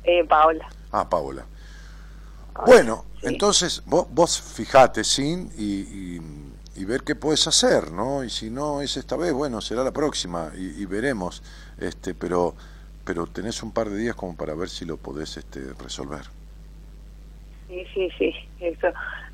eh, 0.03 0.23
Paola. 0.23 0.67
Ah, 0.91 1.07
Paola. 1.09 1.45
Paola, 2.53 2.65
Bueno, 2.71 3.05
sí. 3.19 3.27
entonces 3.27 3.81
vos, 3.85 4.07
vos 4.11 4.39
fijate, 4.39 5.03
Sin, 5.03 5.51
y, 5.57 5.81
y, 5.81 6.21
y 6.77 6.85
ver 6.85 7.01
qué 7.01 7.15
puedes 7.15 7.47
hacer, 7.47 7.91
¿no? 7.91 8.23
Y 8.23 8.29
si 8.29 8.49
no 8.49 8.81
es 8.81 8.97
esta 8.97 9.15
vez, 9.15 9.33
bueno, 9.33 9.61
será 9.61 9.83
la 9.83 9.91
próxima 9.91 10.51
y, 10.55 10.81
y 10.81 10.85
veremos. 10.85 11.41
Este, 11.79 12.13
pero, 12.13 12.55
pero 13.03 13.25
tenés 13.25 13.63
un 13.63 13.71
par 13.71 13.89
de 13.89 13.97
días 13.97 14.15
como 14.15 14.35
para 14.35 14.53
ver 14.53 14.69
si 14.69 14.85
lo 14.85 14.97
podés 14.97 15.37
este, 15.37 15.61
resolver. 15.81 16.21
Sí, 17.67 17.83
sí, 17.93 18.09
sí, 18.17 18.33
eso 18.59 18.87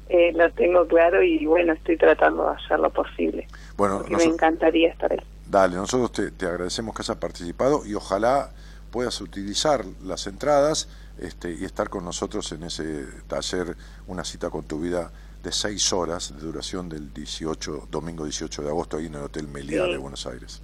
eh, 0.10 0.32
lo 0.34 0.52
tengo 0.54 0.88
claro 0.88 1.22
y 1.22 1.46
bueno, 1.46 1.74
estoy 1.74 1.98
tratando 1.98 2.50
de 2.50 2.56
hacer 2.56 2.80
lo 2.80 2.89
posible. 2.91 3.48
Bueno, 3.78 4.00
porque 4.00 4.15
me 4.15 4.24
encantaría 4.24 4.89
estar 4.89 5.12
ahí. 5.12 5.20
Dale, 5.46 5.76
nosotros 5.76 6.12
te, 6.12 6.32
te 6.32 6.46
agradecemos 6.46 6.96
que 6.96 7.02
hayas 7.02 7.17
participado 7.17 7.86
y 7.86 7.94
ojalá 7.94 8.52
puedas 8.89 9.20
utilizar 9.22 9.84
las 10.04 10.28
entradas 10.28 10.88
este, 11.20 11.52
y 11.52 11.65
estar 11.65 11.89
con 11.89 12.06
nosotros 12.06 12.52
en 12.54 12.63
ese 12.63 13.06
taller, 13.28 13.76
una 14.08 14.24
cita 14.24 14.50
con 14.50 14.63
tu 14.63 14.80
vida 14.80 15.12
de 15.43 15.51
seis 15.51 15.91
horas 15.91 16.34
de 16.36 16.41
duración 16.41 16.88
del 16.89 17.13
18, 17.13 17.88
domingo 17.91 18.23
18 18.23 18.62
de 18.63 18.69
agosto, 18.69 18.97
ahí 18.97 19.08
en 19.08 19.15
el 19.15 19.21
Hotel 19.23 19.47
Meliá 19.47 19.86
Sí. 19.86 19.91
de 19.91 19.97
Buenos 19.97 20.25
Aires. 20.25 20.62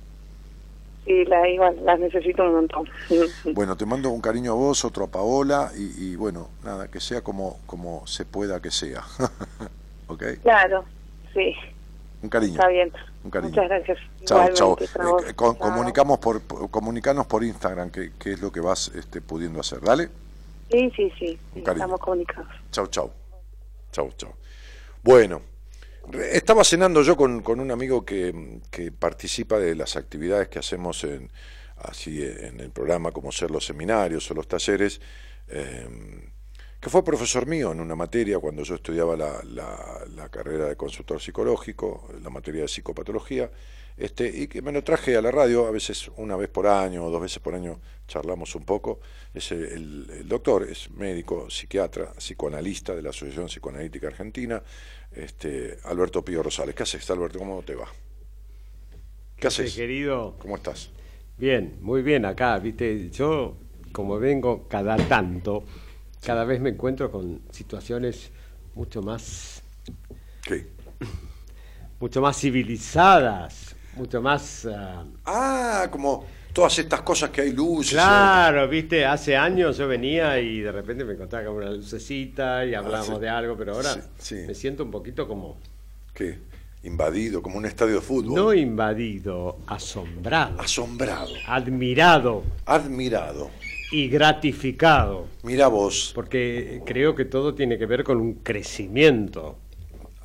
Sí, 1.05 1.25
la, 1.25 1.47
igual, 1.49 1.75
las 1.83 1.99
necesito 1.99 2.43
un 2.43 2.53
montón. 2.53 2.89
Bueno, 3.53 3.75
te 3.75 3.85
mando 3.85 4.09
un 4.09 4.21
cariño 4.21 4.51
a 4.51 4.55
vos, 4.55 4.85
otro 4.85 5.05
a 5.05 5.07
Paola 5.07 5.71
y, 5.77 6.11
y 6.11 6.15
bueno, 6.15 6.49
nada, 6.63 6.87
que 6.89 6.99
sea 6.99 7.21
como, 7.21 7.59
como 7.65 8.05
se 8.07 8.25
pueda 8.25 8.61
que 8.61 8.71
sea. 8.71 9.03
¿Ok? 10.07 10.23
claro, 10.43 10.85
sí, 11.33 11.53
Un 12.23 12.29
cariño. 12.29 12.53
está 12.53 12.67
bien. 12.69 12.91
Un 13.23 13.31
cariño. 13.31 13.49
Muchas 13.49 13.67
gracias. 13.69 13.97
Chao, 14.23 14.49
chao. 14.53 14.77
Eh, 14.79 15.33
con- 15.35 15.57
Chao. 15.57 15.69
comunicamos 15.69 16.19
por, 16.19 16.41
por- 16.41 16.69
comunicanos 16.71 17.27
por 17.27 17.43
Instagram 17.43 17.89
qué 17.91 18.13
qué 18.17 18.31
es 18.33 18.41
lo 18.41 18.49
que 18.51 18.61
vas 18.61 18.91
este, 18.95 19.19
pudiendo 19.19 19.59
hacer. 19.59 19.81
Dale. 19.81 20.09
Sí, 20.71 20.89
sí, 20.95 21.11
sí, 21.19 21.37
Un 21.55 21.63
cariño. 21.63 21.83
estamos 21.85 21.99
comunicados. 21.99 22.47
Chau, 22.71 22.87
chau. 22.87 23.11
Chau, 23.91 24.09
chau. 24.15 24.33
Bueno, 25.03 25.41
estaba 26.31 26.63
cenando 26.63 27.01
yo 27.03 27.15
con, 27.15 27.41
con 27.41 27.59
un 27.59 27.71
amigo 27.71 28.03
que, 28.05 28.59
que 28.71 28.91
participa 28.91 29.59
de 29.59 29.75
las 29.75 29.95
actividades 29.95 30.49
que 30.49 30.59
hacemos 30.59 31.03
en, 31.03 31.31
así 31.77 32.21
en 32.23 32.59
el 32.59 32.71
programa, 32.71 33.12
como 33.12 33.31
ser 33.31 33.51
los 33.51 33.65
seminarios 33.65 34.29
o 34.29 34.33
los 34.33 34.47
talleres, 34.47 34.99
eh, 35.47 35.88
que 36.79 36.89
fue 36.89 37.03
profesor 37.03 37.45
mío 37.45 37.71
en 37.71 37.79
una 37.81 37.95
materia 37.95 38.39
cuando 38.39 38.63
yo 38.63 38.75
estudiaba 38.75 39.15
la- 39.17 39.41
la 39.43 40.29
carrera 40.29 40.65
de 40.65 40.75
consultor 40.75 41.21
psicológico, 41.21 42.07
la 42.21 42.29
materia 42.29 42.62
de 42.62 42.67
psicopatología, 42.67 43.51
este, 43.99 44.27
y 44.33 44.47
que 44.47 44.62
me 44.62 44.71
lo 44.71 44.81
traje 44.81 45.17
a 45.17 45.21
la 45.21 45.29
radio, 45.29 45.67
a 45.67 45.71
veces 45.71 46.09
una 46.15 46.38
vez 46.38 46.47
por 46.47 46.65
año 46.67 47.03
o 47.05 47.12
dos 47.12 47.21
veces 47.21 47.39
por 47.39 47.53
año 47.53 47.81
charlamos 48.07 48.55
un 48.55 48.63
poco. 48.63 49.01
Es 49.33 49.51
el, 49.51 50.25
doctor, 50.25 50.67
es 50.69 50.89
médico, 50.91 51.49
psiquiatra, 51.49 52.13
psicoanalista 52.13 52.95
de 52.95 53.01
la 53.01 53.09
Asociación 53.09 53.47
Psicoanalítica 53.47 54.07
Argentina, 54.07 54.63
este, 55.12 55.79
Alberto 55.83 56.23
Pío 56.23 56.41
Rosales. 56.41 56.73
¿Qué 56.75 56.83
haces, 56.83 57.12
Alberto? 57.12 57.39
¿Cómo 57.39 57.62
te 57.62 57.75
va? 57.75 57.89
¿Qué 59.35 59.47
haces? 59.47 59.75
querido? 59.75 60.38
¿Cómo 60.39 60.55
estás? 60.55 60.91
Bien, 61.38 61.77
muy 61.81 62.01
bien 62.01 62.23
acá, 62.23 62.57
viste, 62.57 63.09
yo 63.09 63.57
como 63.91 64.17
vengo 64.17 64.67
cada 64.69 64.95
tanto, 64.95 65.65
cada 66.23 66.45
vez 66.45 66.62
me 66.62 66.69
encuentro 66.69 67.12
con 67.12 67.41
situaciones 67.51 68.31
mucho 68.75 69.01
más, 69.01 69.62
¿Qué? 70.43 70.67
mucho 71.99 72.21
más 72.21 72.39
civilizadas, 72.39 73.68
mucho 73.99 74.21
más... 74.21 74.65
ah, 74.71 75.03
Ah, 75.25 75.88
como 75.91 76.25
todas 76.53 76.79
estas 76.79 77.01
cosas 77.01 77.29
que 77.29 77.41
hay 77.41 77.51
luces. 77.51 77.91
Claro, 77.93 78.67
viste, 78.67 79.05
hace 79.05 79.38
años 79.38 79.77
yo 79.77 79.88
venía 79.88 80.39
y 80.39 80.62
de 80.62 80.71
repente 80.71 81.03
me 81.05 81.13
encontraba 81.13 81.45
con 81.45 81.55
una 81.57 81.69
lucecita 81.71 82.65
y 82.65 82.73
hablábamos 82.73 83.09
Ah, 83.09 83.15
sí. 83.15 83.21
de 83.21 83.29
algo, 83.29 83.55
pero 83.57 83.73
ahora 83.75 83.93
Sí, 83.93 84.01
sí. 84.17 84.35
me 84.47 84.55
siento 84.55 84.83
un 84.83 84.91
poquito 84.91 85.27
como, 85.27 85.57
¿Qué? 86.13 86.39
Invadido, 86.83 87.41
como 87.41 87.57
un 87.57 87.65
estadio 87.65 87.95
de 87.95 88.01
fútbol. 88.01 88.35
no 88.35 88.53
invadido, 88.53 89.57
asombrado, 89.67 90.59
Asombrado, 90.62 91.27
admirado 91.45 92.43
admirado. 92.65 93.51
y 93.91 94.07
gratificado. 94.07 95.27
Mira 95.43 95.67
vos. 95.67 96.12
Porque 96.15 96.81
creo 96.85 97.15
que 97.15 97.25
todo 97.25 97.53
tiene 97.53 97.77
que 97.77 97.85
ver 97.85 98.03
con 98.05 98.17
un 98.17 98.35
crecimiento 98.35 99.57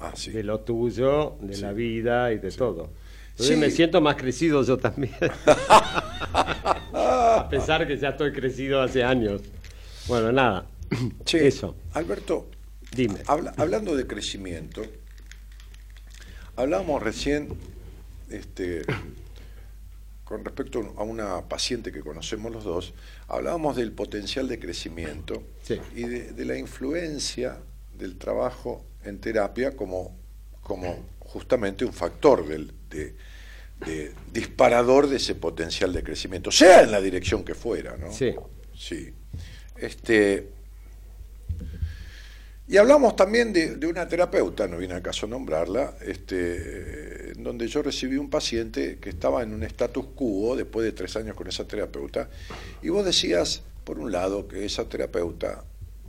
Ah, 0.00 0.12
sí. 0.14 0.30
de 0.30 0.42
lo 0.44 0.60
tuyo, 0.60 1.34
de 1.40 1.56
la 1.58 1.72
vida 1.72 2.30
y 2.32 2.38
de 2.38 2.50
todo. 2.52 2.90
Entonces 3.34 3.54
Sí. 3.56 3.60
me 3.60 3.70
siento 3.70 4.00
más 4.00 4.16
crecido 4.16 4.62
yo 4.62 4.76
también. 4.78 5.14
A 6.92 7.48
pesar 7.50 7.86
que 7.86 7.96
ya 7.98 8.10
estoy 8.10 8.32
crecido 8.32 8.80
hace 8.80 9.02
años. 9.04 9.42
Bueno, 10.06 10.32
nada. 10.32 10.66
Eso, 11.32 11.76
Alberto, 11.94 12.48
dime. 12.94 13.20
habla- 13.26 13.52
hablando 13.56 13.96
de 13.96 14.06
crecimiento, 14.06 14.82
hablábamos 16.56 17.02
recién 17.02 17.48
este, 18.30 18.82
con 20.24 20.44
respecto 20.44 20.94
a 20.96 21.02
una 21.02 21.48
paciente 21.48 21.90
que 21.92 22.00
conocemos 22.00 22.52
los 22.52 22.64
dos, 22.64 22.94
hablábamos 23.28 23.76
del 23.76 23.92
potencial 23.92 24.46
de 24.48 24.58
crecimiento 24.58 25.42
Sí. 25.62 25.80
y 25.94 26.02
de, 26.04 26.32
de 26.32 26.44
la 26.44 26.56
influencia 26.58 27.58
del 27.96 28.16
trabajo 28.16 28.84
en 29.04 29.18
terapia 29.20 29.74
como, 29.76 30.16
como 30.62 31.04
justamente 31.20 31.84
un 31.84 31.92
factor 31.92 32.46
del, 32.46 32.72
de, 32.94 33.14
de 33.84 34.12
disparador 34.32 35.08
de 35.08 35.16
ese 35.16 35.34
potencial 35.34 35.92
de 35.92 36.02
crecimiento, 36.02 36.50
sea 36.50 36.82
en 36.82 36.92
la 36.92 37.00
dirección 37.00 37.44
que 37.44 37.54
fuera, 37.54 37.96
¿no? 37.96 38.12
Sí. 38.12 38.34
Sí. 38.76 39.12
Este, 39.76 40.48
y 42.66 42.78
hablamos 42.78 43.14
también 43.14 43.52
de, 43.52 43.76
de 43.76 43.86
una 43.86 44.08
terapeuta, 44.08 44.66
no 44.66 44.78
viene 44.78 44.94
al 44.94 45.02
caso 45.02 45.26
nombrarla, 45.26 45.96
este, 46.00 47.32
en 47.32 47.44
donde 47.44 47.68
yo 47.68 47.82
recibí 47.82 48.16
un 48.16 48.30
paciente 48.30 48.98
que 48.98 49.10
estaba 49.10 49.42
en 49.42 49.52
un 49.52 49.62
status 49.64 50.06
quo 50.14 50.56
después 50.56 50.84
de 50.84 50.92
tres 50.92 51.14
años 51.16 51.36
con 51.36 51.46
esa 51.46 51.66
terapeuta, 51.66 52.30
y 52.82 52.88
vos 52.88 53.04
decías, 53.04 53.62
por 53.84 53.98
un 53.98 54.10
lado, 54.10 54.48
que 54.48 54.64
esa 54.64 54.88
terapeuta, 54.88 55.62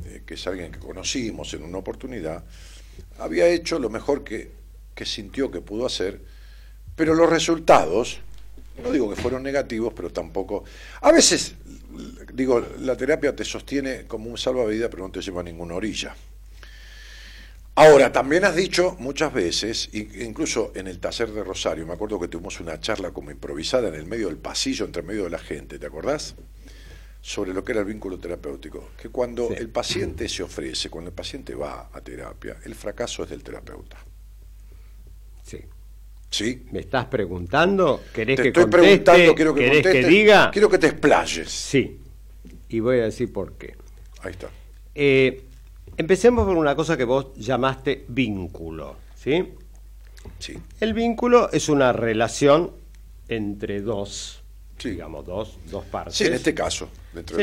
eh, 0.05 0.21
que 0.25 0.35
es 0.35 0.47
alguien 0.47 0.71
que 0.71 0.79
conocimos 0.79 1.53
en 1.53 1.63
una 1.63 1.79
oportunidad, 1.79 2.45
había 3.19 3.47
hecho 3.47 3.77
lo 3.77 3.89
mejor 3.89 4.23
que, 4.23 4.51
que 4.93 5.05
sintió 5.05 5.51
que 5.51 5.59
pudo 5.59 5.85
hacer, 5.85 6.21
pero 6.95 7.13
los 7.13 7.29
resultados, 7.29 8.19
no 8.81 8.91
digo 8.91 9.09
que 9.13 9.21
fueron 9.21 9.43
negativos, 9.43 9.93
pero 9.95 10.09
tampoco... 10.11 10.63
A 11.01 11.11
veces, 11.11 11.55
digo, 12.33 12.65
la 12.79 12.95
terapia 12.95 13.35
te 13.35 13.43
sostiene 13.45 14.05
como 14.05 14.29
un 14.29 14.37
salvavidas, 14.37 14.89
pero 14.89 15.03
no 15.03 15.11
te 15.11 15.21
lleva 15.21 15.41
a 15.41 15.43
ninguna 15.43 15.75
orilla. 15.75 16.15
Ahora, 17.77 18.09
también 18.13 18.45
has 18.45 18.55
dicho 18.55 18.95
muchas 18.99 19.33
veces, 19.33 19.89
incluso 19.91 20.71
en 20.75 20.87
el 20.87 20.99
taller 20.99 21.31
de 21.31 21.43
Rosario, 21.43 21.85
me 21.85 21.91
acuerdo 21.93 22.17
que 22.17 22.29
tuvimos 22.29 22.61
una 22.61 22.79
charla 22.79 23.11
como 23.11 23.31
improvisada 23.31 23.89
en 23.89 23.95
el 23.95 24.05
medio 24.05 24.27
del 24.27 24.37
pasillo, 24.37 24.85
entre 24.85 25.01
medio 25.01 25.25
de 25.25 25.29
la 25.31 25.39
gente, 25.39 25.77
¿te 25.77 25.85
acordás? 25.85 26.35
Sobre 27.19 27.53
lo 27.53 27.65
que 27.65 27.73
era 27.73 27.81
el 27.81 27.87
vínculo 27.87 28.17
terapéutico. 28.17 28.91
Que 29.01 29.09
cuando 29.09 29.49
Sí. 29.49 29.55
el 29.57 29.67
paciente 29.69 30.29
se 30.29 30.43
ofrece, 30.43 30.89
cuando 30.89 31.09
el 31.09 31.15
paciente 31.15 31.53
va 31.53 31.89
a 31.91 31.99
terapia, 31.99 32.55
el 32.63 32.75
fracaso 32.75 33.23
es 33.23 33.29
del 33.31 33.43
terapeuta. 33.43 33.97
Sí. 35.43 35.59
¿Sí? 36.29 36.65
¿Me 36.71 36.79
estás 36.81 37.05
preguntando? 37.05 38.01
¿Querés 38.13 38.35
Te 38.35 38.41
que 38.43 38.47
estoy 38.49 38.63
conteste? 38.63 38.85
preguntando, 38.87 39.35
quiero 39.35 39.53
que 39.55 39.61
¿Querés 39.61 39.75
contestes, 39.83 40.05
que 40.05 40.11
diga? 40.11 40.51
Quiero 40.51 40.69
que 40.69 40.77
te 40.77 40.87
explayes. 40.87 41.49
Sí. 41.49 41.99
Y 42.69 42.79
voy 42.79 42.99
a 42.99 43.03
decir 43.03 43.31
por 43.31 43.53
qué. 43.53 43.75
Ahí 44.21 44.31
está. 44.31 44.49
Eh, 44.93 45.43
empecemos 45.97 46.45
por 46.45 46.57
una 46.57 46.75
cosa 46.75 46.97
que 46.97 47.03
vos 47.05 47.33
llamaste 47.35 48.05
vínculo, 48.09 48.97
¿sí? 49.15 49.53
Sí. 50.39 50.57
El 50.81 50.93
vínculo 50.93 51.49
es 51.53 51.69
una 51.69 51.93
relación 51.93 52.71
entre 53.29 53.81
dos, 53.81 54.41
Sí. 54.77 54.89
digamos, 54.91 55.25
dos, 55.25 55.57
dos 55.71 55.85
partes. 55.85 56.15
Sí, 56.15 56.25
en 56.25 56.33
este 56.33 56.53
caso, 56.53 56.89
Sí. 57.13 57.21
los- 57.33 57.37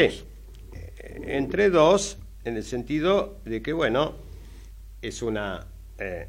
Eh, 0.74 1.20
entre 1.28 1.70
dos, 1.70 2.18
en 2.44 2.56
el 2.56 2.64
sentido 2.64 3.38
de 3.44 3.62
que, 3.62 3.72
bueno, 3.72 4.14
es 5.00 5.22
una 5.22 5.66
eh, 5.98 6.26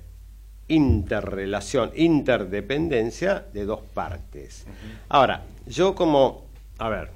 interrelación, 0.67 1.91
interdependencia 1.95 3.45
de 3.53 3.65
dos 3.65 3.81
partes. 3.93 4.65
Ahora, 5.09 5.43
yo 5.67 5.93
como, 5.95 6.45
a 6.77 6.89
ver, 6.89 7.09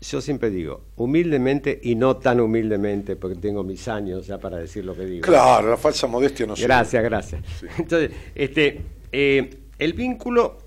yo 0.00 0.20
siempre 0.20 0.50
digo, 0.50 0.82
humildemente 0.96 1.80
y 1.82 1.94
no 1.94 2.16
tan 2.16 2.40
humildemente, 2.40 3.16
porque 3.16 3.36
tengo 3.36 3.62
mis 3.64 3.88
años 3.88 4.26
ya 4.26 4.38
para 4.38 4.58
decir 4.58 4.84
lo 4.84 4.94
que 4.94 5.06
digo. 5.06 5.22
Claro, 5.22 5.70
la 5.70 5.76
falsa 5.76 6.06
modestia 6.06 6.46
no 6.46 6.56
sirve. 6.56 6.68
Gracias, 6.68 7.02
gracias. 7.02 7.42
Entonces, 7.78 8.10
este, 8.34 8.82
eh, 9.12 9.58
el 9.78 9.92
vínculo, 9.94 10.58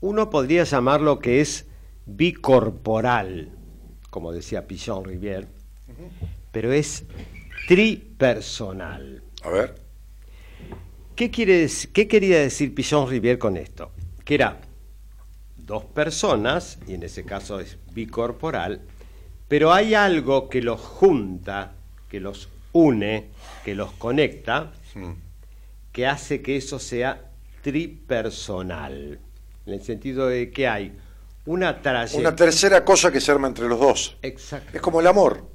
uno 0.00 0.30
podría 0.30 0.64
llamarlo 0.64 1.18
que 1.18 1.40
es 1.40 1.66
bicorporal, 2.06 3.50
como 4.10 4.32
decía 4.32 4.66
Pichon 4.66 5.04
Rivière, 5.04 5.46
pero 6.50 6.72
es 6.72 7.04
tripersonal. 7.68 9.22
A 9.42 9.50
ver. 9.50 9.89
¿Qué, 11.20 11.30
quiere, 11.30 11.68
¿Qué 11.92 12.08
quería 12.08 12.38
decir 12.38 12.74
Pichon 12.74 13.06
Rivière 13.06 13.36
con 13.36 13.58
esto? 13.58 13.92
Que 14.24 14.36
era 14.36 14.58
dos 15.54 15.84
personas, 15.84 16.78
y 16.86 16.94
en 16.94 17.02
ese 17.02 17.26
caso 17.26 17.60
es 17.60 17.76
bicorporal, 17.92 18.80
pero 19.46 19.70
hay 19.70 19.92
algo 19.92 20.48
que 20.48 20.62
los 20.62 20.80
junta, 20.80 21.74
que 22.08 22.20
los 22.20 22.48
une, 22.72 23.32
que 23.66 23.74
los 23.74 23.92
conecta, 23.92 24.72
que 25.92 26.06
hace 26.06 26.40
que 26.40 26.56
eso 26.56 26.78
sea 26.78 27.32
tripersonal. 27.60 29.20
En 29.66 29.74
el 29.74 29.82
sentido 29.82 30.26
de 30.26 30.50
que 30.50 30.68
hay 30.68 30.96
una 31.44 31.82
trayectoria. 31.82 32.28
Una 32.28 32.34
tercera 32.34 32.82
cosa 32.82 33.12
que 33.12 33.20
se 33.20 33.30
arma 33.30 33.46
entre 33.46 33.68
los 33.68 33.78
dos. 33.78 34.16
Exacto. 34.22 34.70
Es 34.72 34.80
como 34.80 35.00
el 35.00 35.06
amor. 35.06 35.46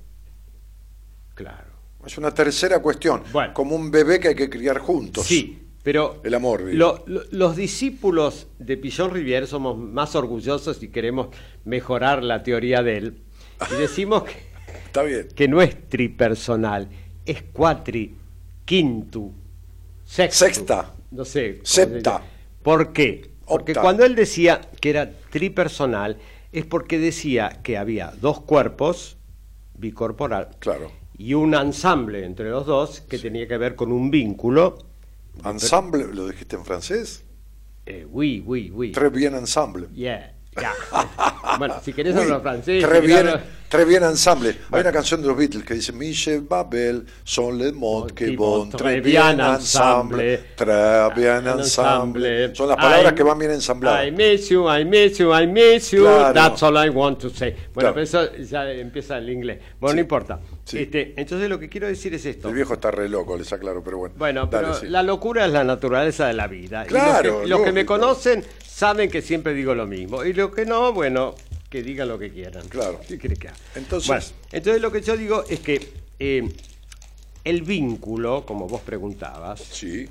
Claro. 1.34 1.75
Es 2.06 2.18
una 2.18 2.32
tercera 2.34 2.80
cuestión. 2.82 3.24
Bueno. 3.32 3.54
Como 3.54 3.76
un 3.76 3.90
bebé 3.92 4.20
que 4.20 4.30
hay 4.30 4.36
que 4.36 4.50
criar 4.50 4.80
juntos. 4.80 5.26
Sí, 5.26 5.60
pero 5.84 6.22
El 6.24 6.34
amor, 6.34 6.62
lo- 6.62 7.04
lo- 7.08 7.24
los 7.32 7.56
discípulos 7.56 8.48
de 8.60 8.78
Pichon 8.78 9.12
Rivière 9.12 9.46
somos 9.48 9.78
más 9.78 10.16
orgullosos 10.16 10.82
y 10.84 10.90
queremos 10.90 11.28
mejorar 11.64 12.24
la 12.24 12.44
teoría 12.44 12.82
de 12.84 12.98
él. 12.98 13.22
Y 13.72 13.76
decimos 13.80 14.24
que, 14.24 14.34
Está 14.86 15.04
bien. 15.04 15.28
que 15.36 15.48
no 15.48 15.62
es 15.62 15.90
tripersonal, 15.90 16.90
es 17.26 17.44
cuatri, 17.54 18.16
quintu, 18.66 19.34
sextu. 20.04 20.46
Sexta. 20.46 20.94
No 21.12 21.24
sé. 21.26 21.60
Septa. 21.64 22.22
¿Por 22.64 22.94
qué? 22.94 23.32
Porque 23.48 23.76
cuando 23.76 24.04
él 24.06 24.16
decía 24.16 24.60
que 24.82 24.90
era 24.90 25.12
tripersonal, 25.30 26.18
es 26.52 26.66
porque 26.66 26.98
decía 26.98 27.60
que 27.64 27.78
había 27.78 28.12
dos 28.20 28.42
cuerpos, 28.42 29.18
bicorporal, 29.78 30.50
Claro. 30.60 30.92
Y 31.18 31.34
un 31.34 31.54
ensamble 31.54 32.26
entre 32.26 32.50
los 32.50 32.66
dos 32.66 33.02
que 33.02 33.20
tenía 33.20 33.48
que 33.48 33.58
ver 33.58 33.76
con 33.76 33.92
un 33.92 34.12
vínculo. 34.12 34.78
Ensemble, 35.44 36.08
¿lo 36.14 36.28
dijiste 36.28 36.56
en 36.56 36.66
francés? 36.66 37.24
Eh, 37.86 38.06
oui, 38.10 38.44
oui, 38.46 38.72
oui. 38.74 38.92
Très 38.92 39.10
bien 39.10 39.36
ensemble. 39.36 39.88
Yeah, 39.94 40.34
yeah. 40.58 40.74
bueno, 41.58 41.76
si 41.84 41.94
querés 41.94 42.16
Oui, 42.16 42.24
hablar 42.24 42.42
francés. 42.42 42.84
Très 42.84 43.02
bien, 43.02 43.30
très 43.70 43.86
ensemble. 44.04 44.56
Hay 44.72 44.82
una 44.82 44.92
canción 44.92 45.22
de 45.22 45.28
los 45.28 45.38
Beatles 45.38 45.64
que 45.64 45.74
dice 45.76 45.92
Michel 45.92 46.42
Babel, 46.42 47.06
son 47.24 47.58
les 47.58 47.74
mots 47.74 48.14
que 48.14 48.36
vont 48.36 48.70
très 48.70 49.02
bien 49.02 49.40
ensemble. 49.42 50.40
Très 50.56 51.14
bien 51.16 51.48
ensemble. 51.48 52.56
Son 52.56 52.68
las 52.70 52.78
palabras 52.78 53.12
I- 53.12 53.16
que 53.16 53.24
van 53.24 53.38
bien 53.40 53.52
I 53.52 53.56
ensambladas. 53.56 54.12
miss 54.12 54.50
you, 54.50 54.68
I 54.70 54.86
miss 54.86 55.18
you, 55.18 55.34
I 55.34 55.48
miss 55.48 55.92
you. 55.92 56.04
Claro. 56.04 56.34
That's 56.34 56.64
all 56.64 56.76
I 56.86 56.90
want 56.90 57.20
to 57.20 57.30
say. 57.30 57.52
Bueno, 57.74 57.94
Claro. 57.94 57.94
pero 57.94 58.04
eso 58.04 58.36
ya 58.38 58.72
empieza 58.72 59.18
el 59.18 59.30
inglés. 59.30 59.60
Bueno, 59.80 59.92
Sí. 59.94 59.96
no 59.98 60.02
importa. 60.02 60.40
Sí. 60.64 60.80
Este, 60.80 61.14
entonces 61.18 61.48
lo 61.50 61.60
que 61.60 61.70
quiero 61.70 61.88
decir 61.88 62.14
es 62.14 62.26
esto. 62.26 62.50
El 62.50 62.56
viejo 62.56 62.74
está 62.74 62.90
re 62.92 63.08
loco, 63.08 63.38
les 63.38 63.52
aclaro, 63.54 63.84
pero 63.84 63.98
bueno. 64.00 64.16
Bueno, 64.18 64.48
Dale, 64.48 64.68
pero 64.68 64.80
sí. 64.80 64.88
la 64.88 65.04
locura 65.04 65.46
es 65.46 65.52
la 65.52 65.64
naturaleza 65.64 66.28
de 66.28 66.34
la 66.34 66.48
vida. 66.48 66.86
Y 66.86 66.88
Claro, 66.88 67.32
los 67.34 67.42
que, 67.42 67.48
los 67.48 67.62
que 67.62 67.72
me 67.72 67.86
conocen 67.86 68.44
saben 68.66 69.10
que 69.10 69.22
siempre 69.22 69.54
digo 69.54 69.76
lo 69.76 69.86
mismo. 69.86 70.26
Y 70.26 70.34
los 70.34 70.52
que 70.54 70.66
no, 70.66 70.92
bueno, 70.92 71.36
que 71.76 71.84
digan 71.84 72.08
lo 72.08 72.18
que 72.18 72.32
quieran. 72.32 72.66
Claro. 72.70 73.02
¿Qué 73.06 73.18
que? 73.20 73.50
Entonces- 73.76 74.08
Bueno, 74.08 74.24
entonces 74.54 74.82
lo 74.82 74.92
que 74.94 75.02
yo 75.02 75.18
digo 75.18 75.44
es 75.50 75.60
que 75.60 75.92
eh, 76.20 76.50
el 77.44 77.62
vínculo, 77.64 78.46
como 78.46 78.66
vos 78.66 78.80
preguntabas, 78.82 79.60
Sí, 79.60 80.08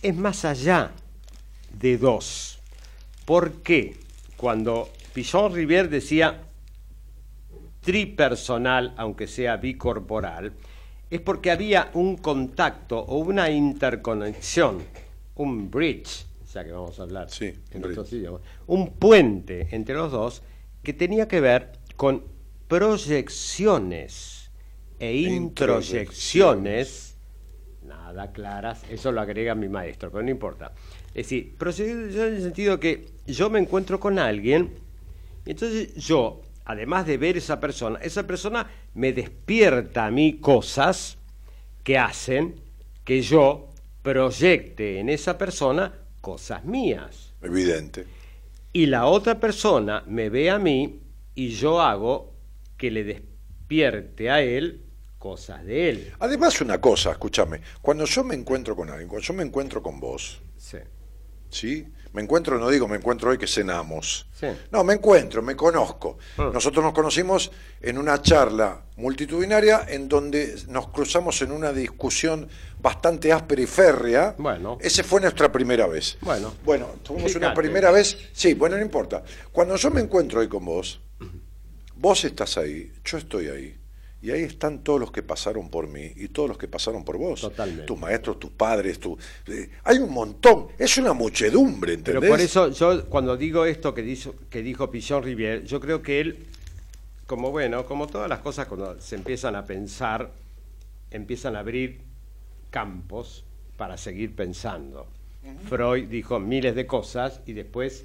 es 0.00 0.16
más 0.16 0.46
allá 0.46 0.92
de 1.78 1.98
dos. 1.98 2.58
¿Por 3.26 3.60
qué? 3.62 3.94
Cuando 4.38 4.88
Pichon 5.12 5.52
Rivière 5.52 5.88
decía 5.88 6.40
tripersonal, 7.82 8.94
aunque 8.96 9.26
sea 9.26 9.58
bicorporal, 9.58 10.52
es 11.10 11.20
porque 11.20 11.50
había 11.50 11.90
un 11.92 12.16
contacto 12.16 12.98
o 13.00 13.18
una 13.18 13.50
interconexión, 13.50 14.82
un 15.34 15.70
bridge, 15.70 16.24
ya 16.54 16.64
que 16.64 16.72
vamos 16.72 16.98
a 16.98 17.02
hablar 17.02 17.28
Sí, 17.30 17.52
en 17.70 17.82
bridge. 17.82 18.12
idiomas, 18.12 18.40
un 18.66 18.92
puente 18.94 19.68
entre 19.72 19.94
los 19.94 20.10
dos 20.10 20.42
que 20.82 20.92
tenía 20.92 21.28
que 21.28 21.40
ver 21.40 21.72
con 21.96 22.24
proyecciones 22.68 24.50
e 24.98 25.16
introyecciones 25.16 27.12
nada 28.12 28.32
claras, 28.32 28.82
eso 28.90 29.12
lo 29.12 29.20
agrega 29.20 29.54
mi 29.54 29.68
maestro, 29.68 30.10
pero 30.10 30.22
no 30.22 30.30
importa. 30.30 30.72
Es 31.08 31.26
decir, 31.26 31.54
proyecciones 31.56 32.14
en 32.14 32.34
el 32.34 32.42
sentido 32.42 32.78
que 32.78 33.08
yo 33.26 33.50
me 33.50 33.58
encuentro 33.58 33.98
con 33.98 34.18
alguien, 34.18 34.70
y 35.44 35.50
entonces 35.50 35.94
yo, 35.94 36.42
además 36.64 37.06
de 37.06 37.18
ver 37.18 37.36
esa 37.36 37.60
persona, 37.60 37.98
esa 38.02 38.26
persona 38.26 38.70
me 38.94 39.12
despierta 39.12 40.06
a 40.06 40.10
mí 40.10 40.38
cosas 40.38 41.18
que 41.82 41.98
hacen 41.98 42.54
que 43.04 43.22
yo 43.22 43.68
proyecte 44.02 45.00
en 45.00 45.08
esa 45.08 45.36
persona 45.36 45.92
cosas 46.20 46.64
mías. 46.64 47.34
evidente. 47.42 48.06
Y 48.72 48.86
la 48.86 49.06
otra 49.06 49.38
persona 49.38 50.02
me 50.06 50.30
ve 50.30 50.50
a 50.50 50.58
mí 50.58 51.00
y 51.34 51.48
yo 51.50 51.80
hago 51.80 52.34
que 52.76 52.90
le 52.90 53.04
despierte 53.04 54.30
a 54.30 54.40
él 54.42 54.84
cosas 55.18 55.64
de 55.64 55.88
él. 55.90 56.12
Además, 56.18 56.60
una 56.60 56.80
cosa, 56.80 57.12
escúchame, 57.12 57.60
cuando 57.80 58.04
yo 58.06 58.24
me 58.24 58.34
encuentro 58.34 58.74
con 58.74 58.88
alguien, 58.90 59.08
cuando 59.08 59.24
yo 59.26 59.34
me 59.34 59.42
encuentro 59.42 59.82
con 59.82 60.00
vos, 60.00 60.40
Sí. 60.56 60.78
¿sí? 61.50 61.86
Me 62.12 62.20
encuentro, 62.20 62.58
no 62.58 62.68
digo 62.68 62.86
me 62.86 62.96
encuentro 62.96 63.30
hoy 63.30 63.38
que 63.38 63.46
cenamos. 63.46 64.26
Sí. 64.38 64.46
No, 64.70 64.84
me 64.84 64.94
encuentro, 64.94 65.40
me 65.42 65.56
conozco. 65.56 66.18
Ah. 66.36 66.50
Nosotros 66.52 66.84
nos 66.84 66.92
conocimos 66.92 67.50
en 67.80 67.96
una 67.96 68.20
charla 68.20 68.82
multitudinaria 68.96 69.86
en 69.88 70.08
donde 70.08 70.56
nos 70.68 70.88
cruzamos 70.88 71.40
en 71.42 71.52
una 71.52 71.72
discusión 71.72 72.48
bastante 72.80 73.32
áspera 73.32 73.62
y 73.62 73.66
férrea. 73.66 74.34
Bueno. 74.36 74.76
Esa 74.80 75.02
fue 75.02 75.20
nuestra 75.20 75.50
primera 75.50 75.86
vez. 75.86 76.18
Bueno. 76.20 76.52
Bueno, 76.64 76.86
tuvimos 77.02 77.34
una 77.34 77.54
primera 77.54 77.90
vez. 77.90 78.30
Sí, 78.32 78.54
bueno, 78.54 78.76
no 78.76 78.82
importa. 78.82 79.22
Cuando 79.50 79.76
yo 79.76 79.90
me 79.90 80.02
encuentro 80.02 80.40
hoy 80.40 80.48
con 80.48 80.64
vos, 80.64 81.00
vos 81.96 82.24
estás 82.24 82.58
ahí, 82.58 82.92
yo 83.04 83.18
estoy 83.18 83.48
ahí. 83.48 83.81
Y 84.22 84.30
ahí 84.30 84.42
están 84.42 84.84
todos 84.84 85.00
los 85.00 85.10
que 85.10 85.22
pasaron 85.22 85.68
por 85.68 85.88
mí 85.88 86.12
y 86.16 86.28
todos 86.28 86.48
los 86.48 86.56
que 86.56 86.68
pasaron 86.68 87.04
por 87.04 87.18
vos. 87.18 87.40
Totalmente. 87.40 87.86
Tus 87.86 87.98
maestros, 87.98 88.38
tus 88.38 88.50
padres, 88.50 89.00
tu... 89.00 89.18
eh, 89.48 89.68
hay 89.82 89.98
un 89.98 90.12
montón. 90.12 90.68
Es 90.78 90.96
una 90.96 91.12
muchedumbre, 91.12 91.94
¿entendés? 91.94 92.20
Pero 92.20 92.32
por 92.32 92.40
eso 92.40 92.70
yo 92.70 93.06
cuando 93.06 93.36
digo 93.36 93.64
esto 93.64 93.92
que 93.92 94.02
dijo, 94.02 94.34
que 94.48 94.62
dijo 94.62 94.90
Pichon 94.90 95.24
Rivière, 95.24 95.64
yo 95.64 95.80
creo 95.80 96.02
que 96.02 96.20
él 96.20 96.46
como 97.26 97.50
bueno, 97.50 97.86
como 97.86 98.06
todas 98.06 98.28
las 98.28 98.40
cosas 98.40 98.66
cuando 98.66 99.00
se 99.00 99.16
empiezan 99.16 99.56
a 99.56 99.64
pensar, 99.64 100.30
empiezan 101.10 101.56
a 101.56 101.60
abrir 101.60 102.00
campos 102.70 103.44
para 103.76 103.96
seguir 103.96 104.34
pensando. 104.34 105.06
Freud 105.68 106.08
dijo 106.08 106.38
miles 106.38 106.74
de 106.74 106.86
cosas 106.86 107.40
y 107.46 107.52
después 107.52 108.04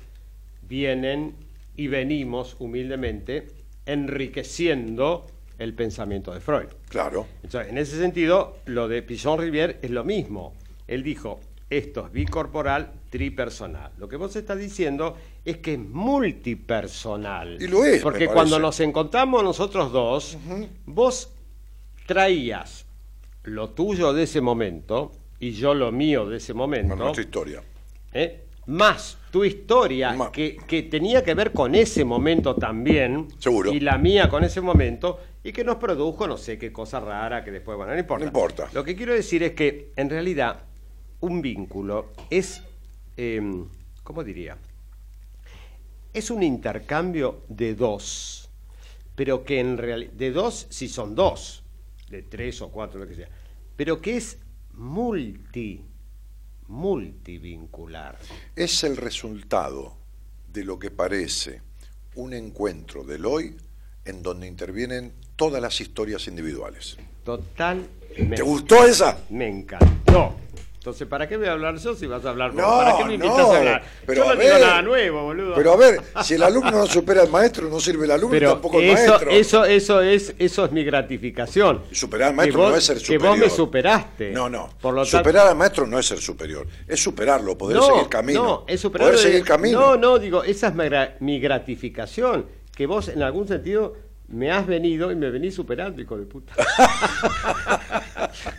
vienen 0.62 1.36
y 1.76 1.88
venimos 1.88 2.56
humildemente 2.60 3.50
enriqueciendo 3.86 5.28
el 5.58 5.74
pensamiento 5.74 6.34
de 6.34 6.40
Freud. 6.40 6.68
Claro. 6.90 7.26
Entonces, 7.44 7.72
en 7.72 7.78
ese 7.78 7.98
sentido, 7.98 8.58
lo 8.66 8.88
de 8.88 9.02
Pichon 9.02 9.40
Rivière 9.40 9.78
es 9.82 9.92
lo 9.92 10.04
mismo. 10.04 10.54
Él 10.88 11.04
dijo, 11.04 11.40
esto 11.70 12.06
es 12.06 12.12
bicorporal, 12.12 12.92
tripersonal. 13.10 13.92
Lo 13.98 14.08
que 14.08 14.16
vos 14.16 14.36
estás 14.36 14.58
diciendo 14.58 15.18
es 15.44 15.58
que 15.58 15.74
es 15.74 15.80
multipersonal. 15.80 17.62
Y 17.62 17.68
lo 17.68 17.84
es, 17.84 18.02
Porque 18.02 18.28
cuando 18.28 18.60
nos 18.60 18.80
encontramos 18.80 19.44
nosotros 19.44 19.92
dos, 19.92 20.38
vos 20.86 21.32
traías 22.06 22.86
lo 23.44 23.70
tuyo 23.70 24.14
de 24.14 24.24
ese 24.24 24.42
momento 24.42 25.12
y 25.40 25.52
yo 25.52 25.74
lo 25.74 25.92
mío 25.92 26.28
de 26.30 26.38
ese 26.38 26.54
momento. 26.54 26.90
Bueno, 26.90 27.06
nuestra 27.06 27.24
historia. 27.24 27.64
¿eh? 28.14 28.44
más 28.68 29.18
tu 29.32 29.46
historia 29.46 30.16
que, 30.32 30.58
que 30.68 30.84
tenía 30.84 31.24
que 31.24 31.34
ver 31.34 31.52
con 31.54 31.74
ese 31.74 32.04
momento 32.04 32.56
también 32.56 33.28
Seguro. 33.40 33.72
y 33.74 33.80
la 33.80 33.98
mía 33.98 34.30
con 34.30 34.44
ese 34.44 34.62
momento 34.62 35.20
y 35.48 35.54
que 35.54 35.64
nos 35.64 35.78
produjo 35.78 36.28
no 36.28 36.36
sé 36.36 36.58
qué 36.58 36.74
cosa 36.74 37.00
rara 37.00 37.42
que 37.42 37.52
después 37.52 37.78
bueno 37.78 37.94
no 37.94 38.00
importa. 38.00 38.20
No 38.20 38.28
importa. 38.28 38.70
lo 38.74 38.84
que 38.84 38.98
quiero 38.98 39.14
decir 39.14 39.44
es 39.44 39.54
que 39.54 39.94
en 39.96 40.10
realidad 40.10 40.66
un 41.22 41.42
vínculo 41.42 42.12
es 42.30 42.62
eh, 43.16 43.42
cómo 44.04 44.26
diría 44.26 44.58
es 46.14 46.30
un 46.32 46.44
intercambio 46.44 47.44
de 47.48 47.76
dos 47.76 48.50
pero 49.16 49.46
que 49.46 49.62
en 49.62 49.78
realidad 49.78 50.12
de 50.12 50.32
dos 50.32 50.68
si 50.70 50.90
son 50.90 51.16
dos 51.16 51.64
de 52.10 52.24
tres 52.24 52.62
o 52.62 52.70
cuatro 52.70 53.00
lo 53.00 53.08
que 53.08 53.16
sea 53.16 53.30
pero 53.78 54.02
que 54.02 54.18
es 54.18 54.40
multi 54.74 55.82
multivincular. 56.68 58.20
Es 58.54 58.84
el 58.84 58.98
resultado 58.98 59.96
de 60.52 60.66
lo 60.66 60.78
que 60.78 60.92
parece 60.92 61.62
un 62.16 62.34
encuentro 62.34 63.06
del 63.06 63.26
hoy 63.26 63.56
en 64.04 64.22
donde 64.22 64.48
intervienen 64.48 65.14
todas 65.38 65.62
las 65.62 65.80
historias 65.80 66.28
individuales. 66.28 66.98
Totalmente. 67.24 68.36
¿Te 68.36 68.42
gustó 68.42 68.84
esa? 68.84 69.18
Me 69.30 69.48
encantó. 69.48 70.36
Entonces, 70.78 71.06
¿para 71.08 71.28
qué 71.28 71.36
voy 71.36 71.48
a 71.48 71.52
hablar 71.52 71.76
yo 71.78 71.94
si 71.96 72.08
vas 72.08 72.24
a 72.24 72.30
hablar 72.30 72.52
vos? 72.54 72.62
No, 72.62 72.78
¿Para 72.78 72.98
qué 72.98 73.04
me 73.04 73.14
invitas 73.16 73.38
no, 73.38 73.52
a 73.52 73.58
hablar? 73.58 73.84
pero 74.06 74.24
yo 74.26 74.34
no 74.36 74.42
digo 74.42 74.58
nada 74.58 74.82
nuevo, 74.82 75.24
boludo. 75.24 75.54
Pero 75.56 75.74
a 75.74 75.76
ver, 75.76 76.00
si 76.24 76.36
el 76.36 76.44
alumno 76.44 76.72
no 76.72 76.88
supera 76.88 77.24
al 77.24 77.30
maestro, 77.30 77.68
no 77.70 77.78
sirve 77.82 78.06
el 78.06 78.12
alumno 78.12 78.32
Pero 78.32 78.52
tampoco 78.54 78.80
el 78.80 78.92
eso, 78.92 79.10
maestro. 79.10 79.32
eso, 79.32 79.66
eso 79.66 80.02
es, 80.02 80.34
eso 80.40 80.64
es 80.66 80.72
mi 80.72 80.86
gratificación. 80.86 81.82
Superar 81.92 82.30
al 82.30 82.34
Que 82.34 82.38
maestro 82.38 82.62
vos- 82.62 82.72
no 82.72 82.78
es 82.78 82.84
ser 82.86 82.98
Que 83.00 83.04
superior. 83.04 83.30
vos 83.32 83.38
me 83.40 83.50
superaste. 83.50 84.32
No, 84.32 84.50
no. 84.50 84.70
Por 84.80 84.94
lo 84.94 85.02
tanto- 85.04 85.18
Superar 85.18 85.48
al 85.48 85.56
maestro 85.58 85.86
no 85.86 86.00
es 86.00 86.06
ser 86.06 86.20
superior, 86.22 86.66
es 86.88 87.04
superarlo, 87.04 87.58
poder 87.58 87.78
no, 87.78 87.84
seguir 87.86 88.08
camino. 88.08 88.44
No, 88.44 88.64
es 88.66 88.80
superar 88.80 89.08
poder 89.10 89.18
de- 89.20 89.24
seguir 89.30 89.44
camino. 89.46 89.80
No, 89.82 89.98
no, 89.98 90.20
digo, 90.20 90.44
esa 90.46 90.68
es 90.70 90.74
mi 91.20 91.40
gratificación. 91.42 92.46
Que 92.74 92.86
vos, 92.86 93.10
en 93.10 93.24
algún 93.24 93.46
sentido, 93.48 93.94
me 94.30 94.52
has 94.52 94.66
venido 94.68 95.12
y 95.12 95.16
me 95.16 95.30
venís 95.30 95.56
superando, 95.56 96.02
hijo 96.02 96.18
de 96.18 96.26
puta. 96.26 96.54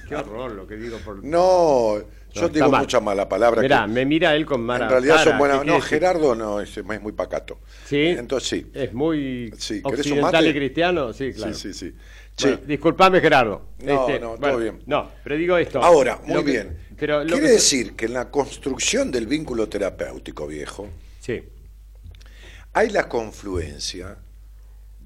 Qué 0.09 0.17
horror 0.17 0.53
lo 0.53 0.67
que 0.67 0.77
digo 0.77 0.99
por. 0.99 1.23
No, 1.25 1.99
yo 1.99 2.05
está 2.33 2.49
digo 2.49 2.71
mal. 2.71 2.83
mucha 2.83 3.01
mala 3.01 3.29
palabra. 3.29 3.63
Mirá, 3.63 3.83
que 3.87 3.93
me 3.93 4.05
mira 4.07 4.35
él 4.35 4.47
con 4.47 4.63
mala 4.63 4.85
en 4.87 4.91
realidad 4.91 5.17
cara, 5.17 5.31
son 5.31 5.39
buenas. 5.39 5.61
¿qué 5.61 5.67
No, 5.67 5.75
decir? 5.75 5.89
Gerardo 5.89 6.35
no, 6.35 6.61
es, 6.61 6.77
es 6.77 7.03
muy 7.03 7.13
pacato. 7.13 7.61
Sí. 7.85 8.07
Entonces 8.07 8.49
sí. 8.49 8.71
Es 8.75 8.93
muy 8.93 9.53
Sí, 9.59 9.83
¿querés 9.83 10.07
un 10.07 10.13
occidental 10.13 10.47
y 10.47 10.55
cristiano, 10.55 11.13
sí, 11.13 11.33
claro. 11.33 11.55
Sí, 11.55 11.73
sí, 11.75 11.91
sí. 11.91 11.95
Bueno, 12.41 12.59
disculpame, 12.67 13.21
Gerardo. 13.21 13.69
Este, 13.79 13.93
No, 13.93 14.09
no, 14.09 14.19
todo 14.19 14.37
bueno, 14.39 14.59
bien. 14.59 14.83
No, 14.87 15.11
pero 15.25 15.37
digo 15.37 15.57
esto. 15.59 15.83
Ahora, 15.83 16.21
muy 16.25 16.45
que- 16.45 16.51
bien. 16.51 16.79
Pero 16.97 17.23
Quiere 17.25 17.43
que- 17.43 17.49
decir 17.53 17.95
que 17.95 18.07
en 18.07 18.15
la 18.15 18.31
construcción 18.31 19.11
del 19.11 19.27
vínculo 19.27 19.69
terapéutico, 19.69 20.47
viejo, 20.47 20.89
Sí, 21.21 21.43
hay 22.73 22.91
la 22.91 23.09
confluencia 23.09 24.17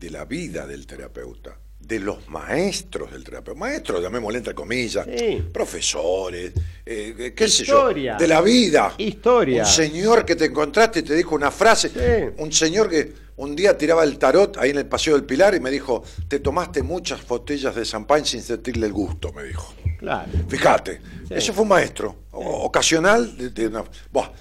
de 0.02 0.10
la 0.10 0.24
vida 0.24 0.66
del 0.66 0.84
terapeuta, 0.84 1.56
de 1.78 2.00
los 2.00 2.28
maestros 2.28 3.12
del 3.12 3.22
terapeuta. 3.22 3.60
Maestros, 3.60 4.02
llamémosle 4.02 4.38
entre 4.38 4.52
comillas, 4.52 5.06
Sí. 5.16 5.44
profesores, 5.52 6.52
eh, 6.84 7.32
qué 7.36 7.46
sé 7.48 7.62
Historia. 7.62 8.14
yo, 8.14 8.18
de 8.18 8.26
la 8.26 8.40
vida. 8.40 8.94
Historia. 8.98 9.62
Un 9.62 9.68
señor 9.68 10.24
que 10.24 10.34
te 10.34 10.46
encontraste 10.46 10.98
y 10.98 11.02
te 11.04 11.14
dijo 11.14 11.36
una 11.36 11.52
frase. 11.52 11.88
Sí. 11.90 12.34
Un 12.42 12.52
señor 12.52 12.90
que 12.90 13.12
un 13.36 13.54
día 13.54 13.78
tiraba 13.78 14.02
el 14.02 14.18
tarot 14.18 14.56
ahí 14.58 14.70
en 14.70 14.78
el 14.78 14.86
Paseo 14.86 15.14
del 15.14 15.24
Pilar 15.24 15.54
y 15.54 15.60
me 15.60 15.70
dijo, 15.70 16.02
te 16.26 16.40
tomaste 16.40 16.82
muchas 16.82 17.24
botellas 17.28 17.76
de 17.76 17.84
champán 17.84 18.24
sin 18.26 18.42
sentirle 18.42 18.86
el 18.88 18.92
gusto, 18.92 19.32
me 19.32 19.44
dijo. 19.44 19.72
claro. 20.00 20.32
Fíjate, 20.48 21.00
Sí. 21.38 21.52
fue 21.52 21.62
un 21.62 21.68
maestro, 21.68 22.16
ocasional. 22.32 23.36
de- 23.36 23.50
de 23.50 23.68
una- 23.68 23.84
Buah. 24.10 24.32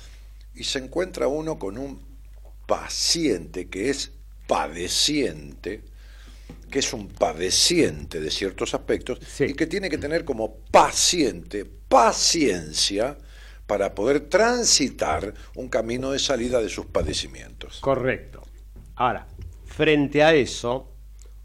y 0.55 0.63
se 0.63 0.79
encuentra 0.79 1.27
uno 1.27 1.59
con 1.59 1.77
un 1.77 1.99
paciente 2.65 3.69
que 3.69 3.89
es 3.91 4.11
padeciente, 4.51 5.81
que 6.69 6.79
es 6.79 6.91
un 6.91 7.07
padeciente 7.07 8.19
de 8.19 8.29
ciertos 8.29 8.73
aspectos, 8.73 9.19
Sí. 9.25 9.45
y 9.45 9.53
que 9.53 9.65
tiene 9.65 9.89
que 9.89 9.97
tener 9.97 10.25
como 10.25 10.55
paciente 10.71 11.63
paciencia 11.65 13.17
para 13.65 13.95
poder 13.95 14.27
transitar 14.27 15.33
un 15.55 15.69
camino 15.69 16.11
de 16.11 16.19
salida 16.19 16.59
de 16.61 16.67
sus 16.67 16.85
padecimientos. 16.87 17.79
Correcto. 17.79 18.41
Ahora, 18.95 19.25
frente 19.67 20.21
a 20.21 20.33
eso, 20.33 20.91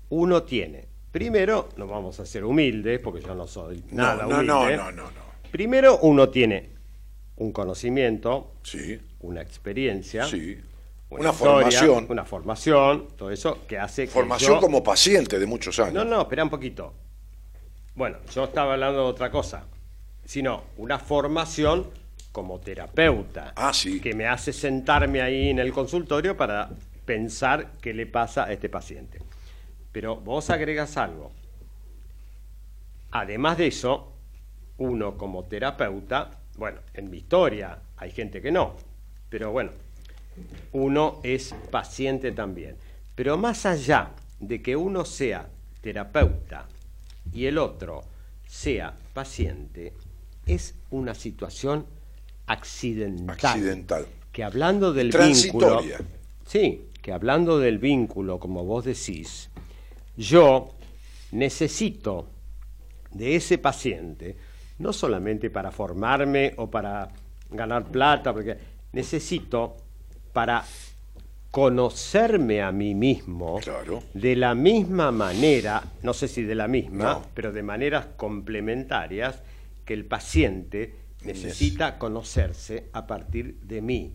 uno 0.09 0.43
tiene. 0.43 0.89
Primero, 1.13 1.69
no 1.77 1.87
vamos 1.87 2.19
a 2.19 2.27
ser 2.27 2.45
humildes, 2.45 2.99
porque 2.99 3.21
yo 3.23 3.37
no 3.37 3.47
soy 3.47 3.85
nada 3.93 4.25
no, 4.27 4.43
no, 4.43 4.61
humilde. 4.63 4.77
no, 4.79 4.91
no, 4.91 5.03
no. 5.05 5.27
Primero, 5.53 5.99
uno 6.03 6.29
tiene 6.29 6.71
un 7.37 7.53
conocimiento, 7.53 8.55
Sí, 8.65 8.99
una 9.21 9.43
experiencia, 9.43 10.27
sí. 10.27 10.59
Una, 11.09 11.21
Una 11.21 11.31
historia, 11.31 11.55
formación. 11.81 12.07
una 12.09 12.25
formación, 12.25 13.09
todo 13.17 13.31
eso 13.31 13.67
que 13.67 13.79
hace 13.79 14.05
que 14.07 14.11
Formación 14.11 14.55
yo- 14.55 14.61
como 14.61 14.83
paciente 14.83 15.39
de 15.39 15.47
muchos 15.47 15.79
años. 15.79 15.95
No, 15.95 16.05
no, 16.05 16.23
espera 16.23 16.43
un 16.45 16.51
poquito. 16.51 16.93
Bueno, 17.95 18.19
yo 18.35 18.45
estaba 18.45 18.73
hablando 18.75 19.05
de 19.05 19.07
otra 19.11 19.31
cosa, 19.31 19.65
sino 20.25 20.65
una 20.77 20.99
formación 20.99 21.89
como 22.33 22.59
terapeuta. 22.61 23.53
Ah, 23.57 23.73
sí. 23.73 24.01
Que 24.01 24.15
me 24.15 24.27
hace 24.27 24.53
sentarme 24.53 25.23
ahí 25.23 25.49
en 25.51 25.59
el 25.61 25.73
consultorio 25.73 26.37
para 26.37 26.69
pensar 27.05 27.73
qué 27.81 27.95
le 27.95 28.07
pasa 28.07 28.45
a 28.45 28.53
este 28.53 28.69
paciente. 28.69 29.21
Pero 29.93 30.17
vos 30.17 30.51
agregas 30.51 30.97
algo. 30.99 31.33
Además 33.13 33.57
de 33.59 33.69
eso, 33.69 34.13
uno 34.79 35.17
como 35.17 35.45
terapeuta, 35.45 36.33
bueno, 36.59 36.81
en 36.95 37.11
mi 37.11 37.19
historia 37.19 37.79
hay 37.97 38.11
gente 38.11 38.43
que 38.43 38.51
no, 38.51 38.77
pero 39.31 39.53
bueno, 39.53 39.71
uno 40.73 41.21
es 41.23 41.55
paciente 41.71 42.33
también. 42.33 42.77
Pero 43.15 43.37
más 43.39 43.67
allá 43.67 44.11
de 44.41 44.63
que 44.63 44.77
uno 44.77 45.05
sea 45.05 45.49
terapeuta 45.81 46.67
y 47.33 47.47
el 47.47 47.59
otro 47.59 48.03
sea 48.47 48.95
paciente, 49.13 49.93
es 50.45 50.75
una 50.91 51.15
situación 51.15 51.87
accidental. 52.47 53.37
Accidental. 53.37 54.07
Que 54.33 54.45
hablando 54.45 54.93
del 54.93 55.11
vínculo. 55.11 55.83
Sí, 56.47 56.89
que 57.03 57.13
hablando 57.13 57.59
del 57.59 57.79
vínculo, 57.79 58.39
como 58.39 58.65
vos 58.65 58.85
decís, 58.85 59.51
yo 60.17 60.75
necesito 61.33 62.29
de 63.13 63.37
ese 63.37 63.59
paciente, 63.59 64.37
no 64.79 64.93
solamente 64.93 65.51
para 65.51 65.71
formarme 65.71 66.55
o 66.57 66.71
para 66.71 67.09
ganar 67.51 67.87
plata, 67.87 68.33
porque 68.33 68.57
necesito 68.93 69.77
para 70.37 70.65
conocerme 71.51 72.61
a 72.61 72.71
mí 72.71 72.95
mismo 72.95 73.59
Claro. 73.63 74.03
de 74.13 74.37
la 74.37 74.55
misma 74.55 75.11
manera, 75.11 75.83
no 76.03 76.13
sé 76.13 76.29
si 76.29 76.43
de 76.43 76.55
la 76.55 76.69
misma, 76.69 77.05
No. 77.05 77.23
pero 77.33 77.53
de 77.53 77.63
maneras 77.63 78.05
complementarias 78.19 79.43
que 79.87 79.95
el 79.95 80.05
paciente 80.05 80.95
necesita 81.25 81.97
conocerse 81.97 82.85
a 82.93 83.07
partir 83.07 83.57
de 83.63 83.81
mí. 83.81 84.13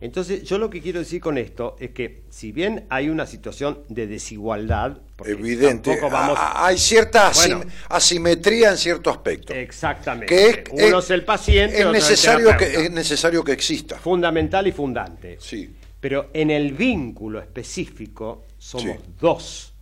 Entonces, 0.00 0.42
yo 0.42 0.58
lo 0.58 0.68
que 0.68 0.80
quiero 0.82 0.98
decir 0.98 1.20
con 1.20 1.38
esto 1.38 1.76
es 1.80 1.90
que 1.90 2.22
si 2.28 2.52
bien 2.52 2.84
hay 2.90 3.08
una 3.08 3.26
situación 3.26 3.78
de 3.88 4.06
desigualdad, 4.06 4.98
porque 5.16 5.32
Evidente. 5.32 5.90
tampoco 5.90 6.10
vamos 6.12 6.38
a- 6.38 6.48
a- 6.62 6.66
hay 6.66 6.76
cierta 6.78 7.30
Bueno. 7.34 7.62
asimetría 7.88 8.70
en 8.70 8.76
cierto 8.76 9.08
aspecto. 9.10 9.54
exactamente, 9.54 10.26
que 10.26 10.46
es, 10.48 10.88
uno 10.88 10.98
es, 10.98 11.10
el 11.10 11.24
paciente, 11.24 11.76
es 11.78 11.84
otro 11.86 11.96
es 11.96 12.04
el 12.04 12.10
necesario 12.10 12.56
que 12.56 12.64
es 12.84 12.90
necesario 12.90 13.44
que 13.44 13.52
exista. 13.52 13.96
fundamental 13.98 14.66
y 14.66 14.72
fundante. 14.72 15.38
Sí. 15.40 15.74
Pero 16.00 16.28
en 16.34 16.50
el 16.50 16.72
vínculo 16.74 17.40
específico 17.40 18.44
somos 18.58 18.96
Sí. 18.96 19.02
dos 19.20 19.72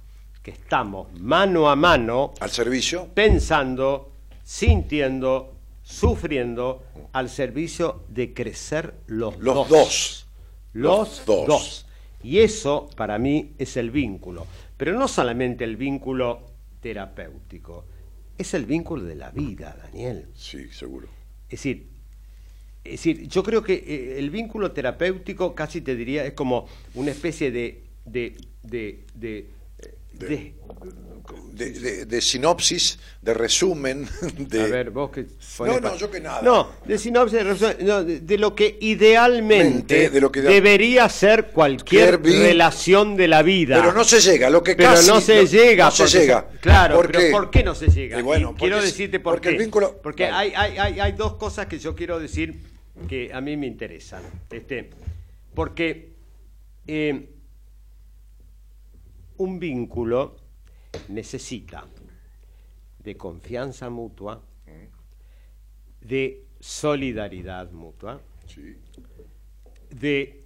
que 0.42 0.52
estamos 0.52 1.08
mano 1.20 1.68
a 1.68 1.74
mano 1.74 2.32
Al 2.38 2.50
servicio. 2.50 3.08
pensando, 3.12 4.12
sintiendo, 4.44 5.51
sufriendo 5.82 6.82
al 7.12 7.28
servicio 7.28 8.04
de 8.08 8.32
crecer 8.34 8.94
los, 9.06 9.38
Los 9.38 9.54
dos. 9.54 9.68
dos. 9.68 10.26
Los, 10.72 11.08
Los 11.08 11.26
dos. 11.26 11.46
dos. 11.46 11.86
Y 12.22 12.38
eso 12.38 12.88
para 12.96 13.18
mí 13.18 13.52
es 13.58 13.76
el 13.76 13.90
vínculo. 13.90 14.46
Pero 14.76 14.98
no 14.98 15.08
solamente 15.08 15.64
el 15.64 15.76
vínculo 15.76 16.40
terapéutico, 16.80 17.84
es 18.38 18.54
el 18.54 18.64
vínculo 18.64 19.02
de 19.04 19.14
la 19.16 19.30
vida, 19.30 19.76
Daniel. 19.82 20.26
Sí, 20.34 20.68
seguro. 20.70 21.08
Es 21.48 21.58
decir, 21.60 21.88
es 22.84 22.92
decir, 22.92 23.28
yo 23.28 23.42
creo 23.42 23.62
que 23.62 23.74
eh, 23.74 24.18
el 24.18 24.30
vínculo 24.30 24.72
terapéutico 24.72 25.54
casi 25.54 25.80
te 25.82 25.94
diría 25.94 26.24
es 26.24 26.32
como 26.32 26.66
una 26.94 27.10
especie 27.10 27.50
de, 27.50 27.84
de, 28.04 28.36
de, 28.62 29.04
de, 29.14 29.46
de- 30.14 30.54
De, 31.52 31.70
de- 31.70 32.06
de 32.06 32.20
sinopsis, 32.20 32.98
de 33.20 33.34
resumen, 33.34 34.08
de... 34.38 34.60
a 34.62 34.66
ver, 34.66 34.90
vos 34.90 35.10
que 35.10 35.26
No, 35.60 35.78
no, 35.80 35.96
yo 35.96 36.10
que 36.10 36.18
nada. 36.20 36.42
No, 36.42 36.70
de 36.84 36.98
sinopsis, 36.98 37.38
de, 37.38 37.44
resumen, 37.44 37.76
no, 37.82 38.02
de, 38.02 38.20
de 38.20 38.38
lo 38.38 38.54
que 38.54 38.78
idealmente 38.80 39.64
Mente, 39.74 40.10
de 40.10 40.20
lo 40.20 40.32
que 40.32 40.40
ideal- 40.40 40.54
debería 40.54 41.08
ser 41.08 41.48
cualquier 41.52 42.20
relación 42.22 43.16
de 43.16 43.28
la 43.28 43.42
vida. 43.42 43.76
Pero 43.80 43.92
no 43.92 44.02
se 44.02 44.20
llega, 44.20 44.50
lo 44.50 44.62
que 44.62 44.74
Pero 44.74 44.90
casi... 44.90 45.08
no 45.08 45.20
se 45.20 45.42
lo- 45.42 45.48
llega. 45.48 45.84
No 45.84 45.90
se 45.92 46.02
porque- 46.04 46.18
llega. 46.18 46.48
Claro, 46.60 46.96
¿Por 46.96 47.06
pero 47.08 47.18
qué? 47.20 47.30
¿por 47.30 47.50
qué 47.50 47.62
no 47.62 47.74
se 47.74 47.86
llega? 47.88 48.18
Y 48.18 48.22
bueno, 48.22 48.52
Y 48.56 48.58
quiero 48.58 48.76
porque- 48.76 48.86
decirte 48.86 49.20
por 49.20 49.34
porque 49.34 49.48
qué. 49.50 49.54
el 49.56 49.60
vínculo- 49.70 50.00
Porque 50.02 50.24
Vale. 50.30 50.36
hay, 50.56 50.72
hay, 50.72 50.78
hay, 50.78 51.00
hay 51.00 51.12
dos 51.12 51.34
cosas 51.34 51.66
que 51.66 51.78
yo 51.78 51.94
quiero 51.94 52.18
decir 52.18 52.60
que 53.08 53.30
a 53.32 53.40
mí 53.40 53.56
me 53.56 53.66
interesan. 53.66 54.22
Este, 54.50 54.90
porque 55.54 56.12
eh, 56.86 57.28
un 59.36 59.58
vínculo 59.60 60.36
necesita 61.08 61.86
de 62.98 63.16
confianza 63.16 63.90
mutua, 63.90 64.42
de 66.00 66.46
solidaridad 66.60 67.70
mutua, 67.72 68.20
Sí. 68.46 68.76
de 69.90 70.44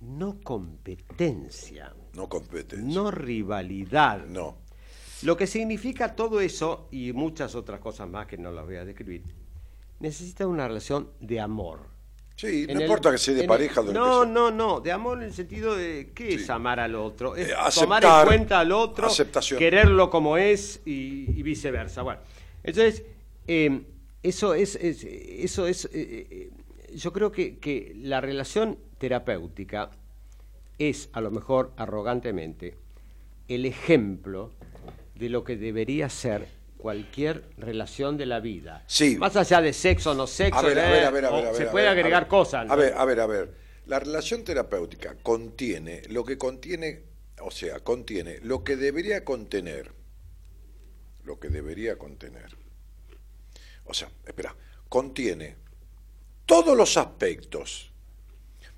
no 0.00 0.40
competencia, 0.40 1.94
No 2.14 2.28
competencia. 2.28 2.86
no 2.86 3.10
rivalidad. 3.10 4.26
No. 4.26 4.58
Lo 5.22 5.36
que 5.36 5.46
significa 5.46 6.14
todo 6.14 6.40
eso 6.40 6.88
y 6.92 7.12
muchas 7.12 7.54
otras 7.54 7.80
cosas 7.80 8.08
más 8.08 8.26
que 8.26 8.38
no 8.38 8.52
las 8.52 8.64
voy 8.64 8.76
a 8.76 8.84
describir, 8.84 9.24
necesita 9.98 10.46
una 10.46 10.68
relación 10.68 11.10
de 11.20 11.40
amor. 11.40 11.97
Sí, 12.38 12.66
no 12.68 12.74
el- 12.74 12.82
importa 12.82 13.10
que 13.10 13.18
sea 13.18 13.34
de 13.34 13.42
pareja 13.48 13.80
el- 13.80 13.88
o 13.88 13.88
de 13.88 13.94
lo 13.94 14.00
No, 14.00 14.24
no, 14.24 14.50
no, 14.52 14.80
de 14.80 14.92
amor 14.92 15.18
en 15.18 15.24
el 15.24 15.34
sentido 15.34 15.74
de 15.76 16.12
qué 16.14 16.34
es 16.34 16.48
amar 16.48 16.78
al 16.78 16.94
otro, 16.94 17.34
es 17.34 17.48
Eh, 17.48 17.52
tomar 17.74 17.98
aceptar, 18.04 18.20
en 18.22 18.26
cuenta 18.28 18.60
al 18.60 18.70
otro, 18.70 19.08
aceptación. 19.08 19.58
quererlo 19.58 20.08
como 20.08 20.36
es 20.36 20.80
y, 20.86 21.24
y 21.36 21.42
viceversa. 21.42 22.02
Bueno, 22.02 22.20
entonces 22.62 23.02
eh, 23.48 23.82
eso 24.22 24.54
es, 24.54 24.76
es- 24.76 25.02
eso 25.04 25.66
es, 25.66 25.86
eh, 25.86 25.90
eh, 26.30 26.50
yo 26.94 27.12
creo 27.12 27.32
que, 27.32 27.58
que 27.58 27.92
la 27.96 28.20
relación 28.20 28.78
terapéutica 28.98 29.90
es, 30.78 31.08
a 31.12 31.20
lo 31.20 31.32
mejor 31.32 31.72
arrogantemente, 31.76 32.76
el 33.48 33.66
ejemplo 33.66 34.52
de 35.16 35.28
lo 35.28 35.42
que 35.42 35.56
debería 35.56 36.08
ser 36.08 36.46
cualquier 36.78 37.44
relación 37.58 38.16
de 38.16 38.26
la 38.26 38.40
vida. 38.40 38.84
Sí. 38.86 39.16
Más 39.16 39.36
allá 39.36 39.60
de 39.60 39.72
sexo 39.72 40.12
o 40.12 40.14
no 40.14 40.26
sexo, 40.26 40.60
A 40.60 40.62
ver, 40.62 40.78
a 40.78 40.88
ver, 40.90 41.04
a 41.04 41.10
ver, 41.10 41.24
a 41.26 41.30
o 41.30 41.36
ver. 41.36 41.46
a 41.48 41.52
se 41.52 41.64
ver, 41.64 41.70
puede 41.72 41.84
ver, 41.86 41.92
agregar 41.98 42.22
ver. 42.22 42.28
cosas. 42.28 42.70
A 42.70 42.76
ver, 42.76 42.94
a 42.96 43.04
ver, 43.04 43.20
a 43.20 43.26
ver. 43.26 43.54
La 43.86 43.98
relación 43.98 44.44
terapéutica 44.44 45.16
contiene 45.22 46.02
lo 46.08 46.24
que 46.24 46.38
contiene, 46.38 47.02
o 47.40 47.50
sea, 47.50 47.80
contiene 47.80 48.38
lo 48.42 48.62
que 48.64 48.76
debería 48.76 49.24
contener. 49.24 49.92
Lo 51.24 51.38
que 51.38 51.48
debería 51.48 51.98
contener. 51.98 52.56
O 53.84 53.92
sea, 53.94 54.10
espera, 54.26 54.54
contiene 54.88 55.56
todos 56.46 56.76
los 56.76 56.96
aspectos, 56.96 57.90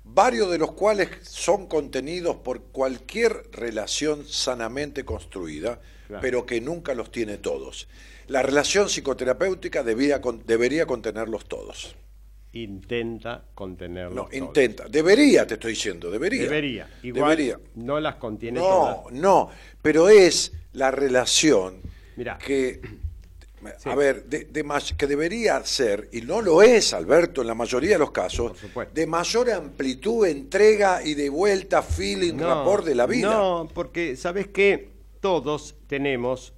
varios 0.03 0.49
de 0.51 0.57
los 0.57 0.71
cuales 0.73 1.09
son 1.21 1.67
contenidos 1.67 2.37
por 2.37 2.63
cualquier 2.63 3.49
relación 3.51 4.25
sanamente 4.27 5.05
construida, 5.05 5.79
Claro. 6.11 6.21
pero 6.21 6.45
que 6.45 6.59
nunca 6.59 6.93
los 6.93 7.09
tiene 7.09 7.37
todos. 7.37 7.87
La 8.27 8.41
relación 8.41 8.89
psicoterapéutica 8.89 9.81
debía, 9.81 10.19
con- 10.19 10.43
debería 10.45 10.85
contenerlos 10.85 11.45
todos. 11.45 11.95
Intenta 12.53 13.45
contenerlo. 13.55 14.27
No, 14.29 14.37
intenta. 14.37 14.89
Debería, 14.89 15.47
te 15.47 15.53
estoy 15.53 15.71
diciendo, 15.71 16.11
debería. 16.11 16.43
Debería. 16.43 16.89
Igual 17.01 17.29
Debería. 17.37 17.59
no 17.75 17.97
las 18.01 18.15
contiene 18.15 18.59
No, 18.59 18.65
todas. 18.65 19.13
no, 19.13 19.49
pero 19.81 20.09
es 20.09 20.51
la 20.73 20.91
relación 20.91 21.79
Mirá. 22.17 22.37
que, 22.37 22.81
Sí. 23.77 23.89
a 23.89 23.95
ver, 23.95 24.25
de, 24.25 24.45
de 24.45 24.63
más- 24.63 24.91
que 24.93 25.07
debería 25.07 25.63
ser, 25.65 26.09
y 26.11 26.21
no 26.23 26.41
lo 26.41 26.61
es, 26.61 26.93
Alberto, 26.93 27.39
en 27.41 27.47
la 27.47 27.53
mayoría 27.55 27.91
de 27.91 27.99
los 27.99 28.11
casos, 28.11 28.53
de 28.93 29.07
mayor 29.07 29.49
amplitud, 29.51 30.25
entrega 30.27 31.01
y 31.05 31.13
de 31.13 31.29
vuelta, 31.29 31.81
feeling, 31.81 32.37
rapport 32.37 32.83
de 32.83 32.95
la 32.95 33.05
vida. 33.05 33.29
No, 33.29 33.69
porque 33.73 34.17
sabes 34.17 34.47
que 34.47 34.89
todos 35.21 35.75
tenemos 35.87 36.53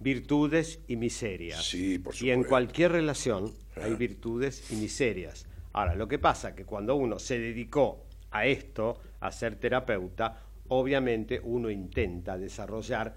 virtudes 0.00 0.80
y 0.86 0.96
miserias. 0.96 1.64
Sí, 1.64 1.98
por 1.98 2.14
Y 2.14 2.30
en 2.30 2.36
supuesto. 2.40 2.48
cualquier 2.50 2.92
relación 2.92 3.52
hay 3.76 3.92
Ah. 3.92 3.96
virtudes 3.96 4.70
y 4.70 4.76
miserias. 4.76 5.46
Ahora, 5.72 5.94
lo 5.94 6.06
que 6.08 6.18
pasa 6.18 6.50
es 6.50 6.54
que 6.54 6.64
cuando 6.64 6.94
uno 6.96 7.18
se 7.18 7.38
dedicó 7.38 8.04
a 8.30 8.46
esto, 8.46 9.00
a 9.20 9.32
ser 9.32 9.56
terapeuta, 9.56 10.42
obviamente 10.68 11.40
uno 11.42 11.70
intenta 11.70 12.36
desarrollar 12.36 13.14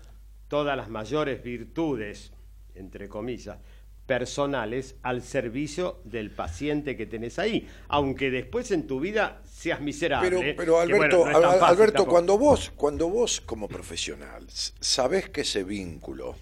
todas 0.48 0.76
las 0.78 0.90
mayores 0.90 1.44
virtudes, 1.44 2.32
entre 2.76 3.08
comillas, 3.10 3.58
personales 4.06 4.96
al 5.04 5.22
servicio 5.22 6.02
del 6.04 6.32
paciente 6.32 6.98
que 6.98 7.06
tenés 7.06 7.40
ahí, 7.40 7.68
aunque 7.88 8.30
después 8.32 8.72
en 8.72 8.88
tu 8.88 9.00
vida 9.00 9.42
seas 9.50 9.80
miserable. 9.82 10.30
Pero, 10.30 10.42
pero 10.58 10.74
bueno, 10.76 10.96
Alberto, 10.96 11.26
no 11.26 11.42
fácil 11.52 11.64
Alberto 11.64 11.94
tampoco. 11.94 12.12
cuando 12.12 12.38
vos, 12.38 12.72
cuando 12.76 13.10
vos 13.10 13.42
como 13.42 13.68
profesional 13.68 14.46
sabés 14.50 15.30
que 15.30 15.42
ese 15.42 15.64
vínculo, 15.64 16.36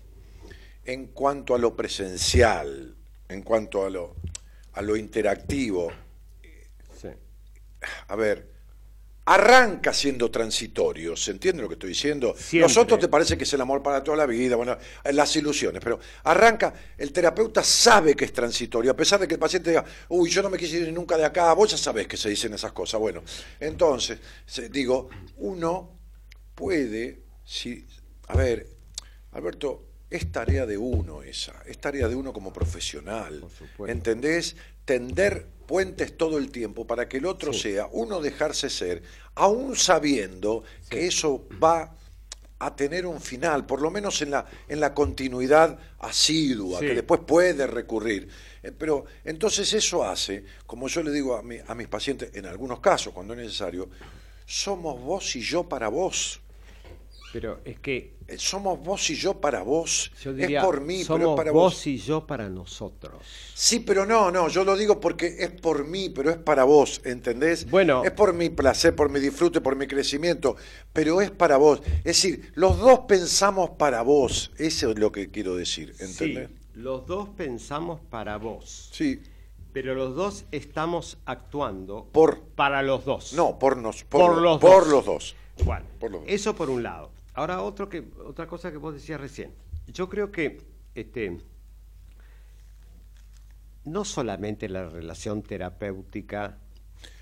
en 0.85 1.07
cuanto 1.07 1.53
a 1.53 1.59
lo 1.59 1.75
presencial, 1.75 2.95
en 3.27 3.43
cuanto 3.43 3.85
a 3.85 3.89
lo, 3.89 4.15
a 4.73 4.81
lo 4.81 4.95
interactivo, 4.95 5.91
Sí. 6.99 7.09
a 8.07 8.15
ver, 8.15 8.49
arranca 9.29 9.93
siendo 9.93 10.31
transitorio, 10.31 11.15
¿se 11.15 11.29
entiende 11.29 11.61
lo 11.61 11.67
que 11.67 11.75
estoy 11.75 11.89
diciendo? 11.89 12.33
Siempre. 12.35 12.67
Los 12.67 12.77
otros 12.77 12.99
te 12.99 13.07
parece 13.07 13.37
que 13.37 13.43
es 13.43 13.53
el 13.53 13.61
amor 13.61 13.83
para 13.83 14.03
toda 14.03 14.17
la 14.17 14.25
vida, 14.25 14.55
bueno, 14.55 14.75
eh, 15.03 15.13
las 15.13 15.35
ilusiones, 15.35 15.83
pero 15.83 15.99
arranca, 16.23 16.73
el 16.97 17.11
terapeuta 17.13 17.63
sabe 17.63 18.15
que 18.15 18.25
es 18.25 18.33
transitorio, 18.33 18.89
a 18.89 18.95
pesar 18.95 19.19
de 19.19 19.27
que 19.27 19.35
el 19.35 19.39
paciente 19.39 19.69
diga, 19.69 19.85
uy, 20.07 20.31
yo 20.31 20.41
no 20.41 20.49
me 20.49 20.57
quise 20.57 20.77
ir 20.77 20.91
nunca 20.91 21.15
de 21.15 21.25
acá, 21.25 21.53
vos 21.53 21.69
ya 21.69 21.77
sabés 21.77 22.07
que 22.07 22.17
se 22.17 22.27
dicen 22.27 22.55
esas 22.55 22.71
cosas. 22.71 22.99
Bueno, 22.99 23.21
entonces, 23.59 24.19
digo, 24.71 25.09
uno 25.37 25.99
puede, 26.55 27.21
si, 27.45 27.85
a 28.29 28.35
ver, 28.35 28.65
Alberto, 29.33 29.85
es 30.09 30.31
tarea 30.31 30.65
de 30.65 30.75
uno 30.75 31.21
esa, 31.21 31.53
es 31.67 31.77
tarea 31.77 32.07
de 32.07 32.15
uno 32.15 32.33
como 32.33 32.51
profesional. 32.51 33.45
¿entendés? 33.87 34.55
Tender 34.89 35.45
puentes 35.67 36.17
todo 36.17 36.39
el 36.39 36.49
tiempo 36.49 36.87
para 36.87 37.07
que 37.07 37.17
el 37.17 37.27
otro 37.27 37.53
sea, 37.53 37.87
uno 37.91 38.19
dejarse 38.21 38.71
ser, 38.71 39.03
aún 39.35 39.75
sabiendo 39.75 40.63
que 40.89 41.05
eso 41.05 41.47
va 41.63 41.93
a 42.57 42.75
tener 42.75 43.05
un 43.05 43.21
final, 43.21 43.67
por 43.67 43.83
lo 43.83 43.91
menos 43.91 44.19
en 44.23 44.31
la, 44.31 44.47
en 44.67 44.79
la 44.79 44.95
continuidad 44.95 45.77
asidua, 45.99 46.79
Sí. 46.79 46.87
que 46.87 46.95
después 46.95 47.21
puede 47.21 47.67
recurrir. 47.67 48.29
Eh, 48.63 48.71
Pero 48.75 49.05
entonces 49.25 49.71
eso 49.73 50.03
hace, 50.03 50.43
como 50.65 50.87
yo 50.87 51.03
le 51.03 51.11
digo 51.11 51.35
a, 51.35 51.43
mi- 51.43 51.59
a 51.67 51.75
mis 51.75 51.87
pacientes, 51.87 52.31
en 52.33 52.47
algunos 52.47 52.79
casos, 52.79 53.13
cuando 53.13 53.33
es 53.35 53.39
necesario, 53.41 53.89
somos 54.47 54.99
vos 54.99 55.35
y 55.35 55.41
yo 55.41 55.69
para 55.69 55.87
vos. 55.89 56.41
Pero 57.31 57.59
es 57.63 57.79
que 57.79 58.15
Somos 58.37 58.79
vos 58.83 59.09
y 59.09 59.15
yo 59.15 59.33
para 59.39 59.63
vos. 59.63 60.11
yo 60.21 60.33
diría, 60.33 60.59
es 60.59 60.65
por 60.65 60.81
mí, 60.81 61.03
somos 61.03 61.19
pero 61.19 61.31
es 61.31 61.37
para 61.37 61.51
vos 61.51 61.73
vos. 61.73 61.87
y 61.87 61.97
yo 61.97 62.27
para 62.27 62.49
nosotros. 62.49 63.21
Sí, 63.53 63.79
pero 63.79 64.05
no, 64.05 64.29
no, 64.31 64.47
yo 64.49 64.63
lo 64.63 64.75
digo 64.77 64.99
porque 64.99 65.37
es 65.39 65.49
por 65.51 65.85
mí, 65.85 66.09
pero 66.09 66.29
es 66.29 66.37
para 66.37 66.63
vos, 66.63 67.01
¿entendés? 67.05 67.69
Bueno. 67.69 68.03
Es 68.03 68.11
por 68.11 68.33
mi 68.33 68.49
placer, 68.49 68.95
por 68.95 69.09
mi 69.09 69.19
disfrute, 69.19 69.61
por 69.61 69.75
mi 69.75 69.87
crecimiento, 69.87 70.55
pero 70.93 71.21
es 71.21 71.31
para 71.31 71.57
vos. 71.57 71.81
Es 71.99 72.03
decir, 72.03 72.51
los 72.55 72.77
dos 72.79 72.99
pensamos 73.07 73.71
para 73.71 74.01
vos, 74.01 74.51
eso 74.57 74.91
es 74.91 74.99
lo 74.99 75.11
que 75.11 75.29
quiero 75.31 75.55
decir, 75.55 75.93
¿entendés? 75.99 76.49
Sí, 76.49 76.55
los 76.75 77.05
dos 77.05 77.29
pensamos 77.29 77.99
para 78.09 78.37
vos, 78.37 78.89
Sí, 78.93 79.21
pero 79.73 79.93
los 79.93 80.15
dos 80.15 80.45
estamos 80.51 81.17
actuando 81.25 82.07
Por- 82.11 82.39
para 82.39 82.81
los 82.81 83.05
dos. 83.05 83.33
no, 83.33 83.59
por, 83.59 83.77
nos, 83.77 84.03
Por 84.05 84.37
los 84.41 84.59
por 84.59 84.81
dos. 84.85 84.87
los 84.87 85.05
dos. 85.05 85.35
Bueno, 85.65 85.85
Por 85.99 86.11
los 86.11 86.21
dos. 86.21 86.29
eso 86.31 86.55
por 86.55 86.69
un 86.69 86.83
lado. 86.83 87.11
Ahora 87.39 87.61
otro 87.61 87.87
que, 87.87 88.03
otra 88.25 88.47
cosa 88.47 88.69
que 88.69 88.75
vos 88.77 88.93
decías 88.93 89.17
recién. 89.21 89.53
Yo 89.87 90.09
creo 90.09 90.29
que 90.29 90.61
este, 90.93 91.37
no 93.85 94.03
solamente 94.03 94.67
la 94.67 94.89
relación 94.89 95.41
terapéutica, 95.41 96.57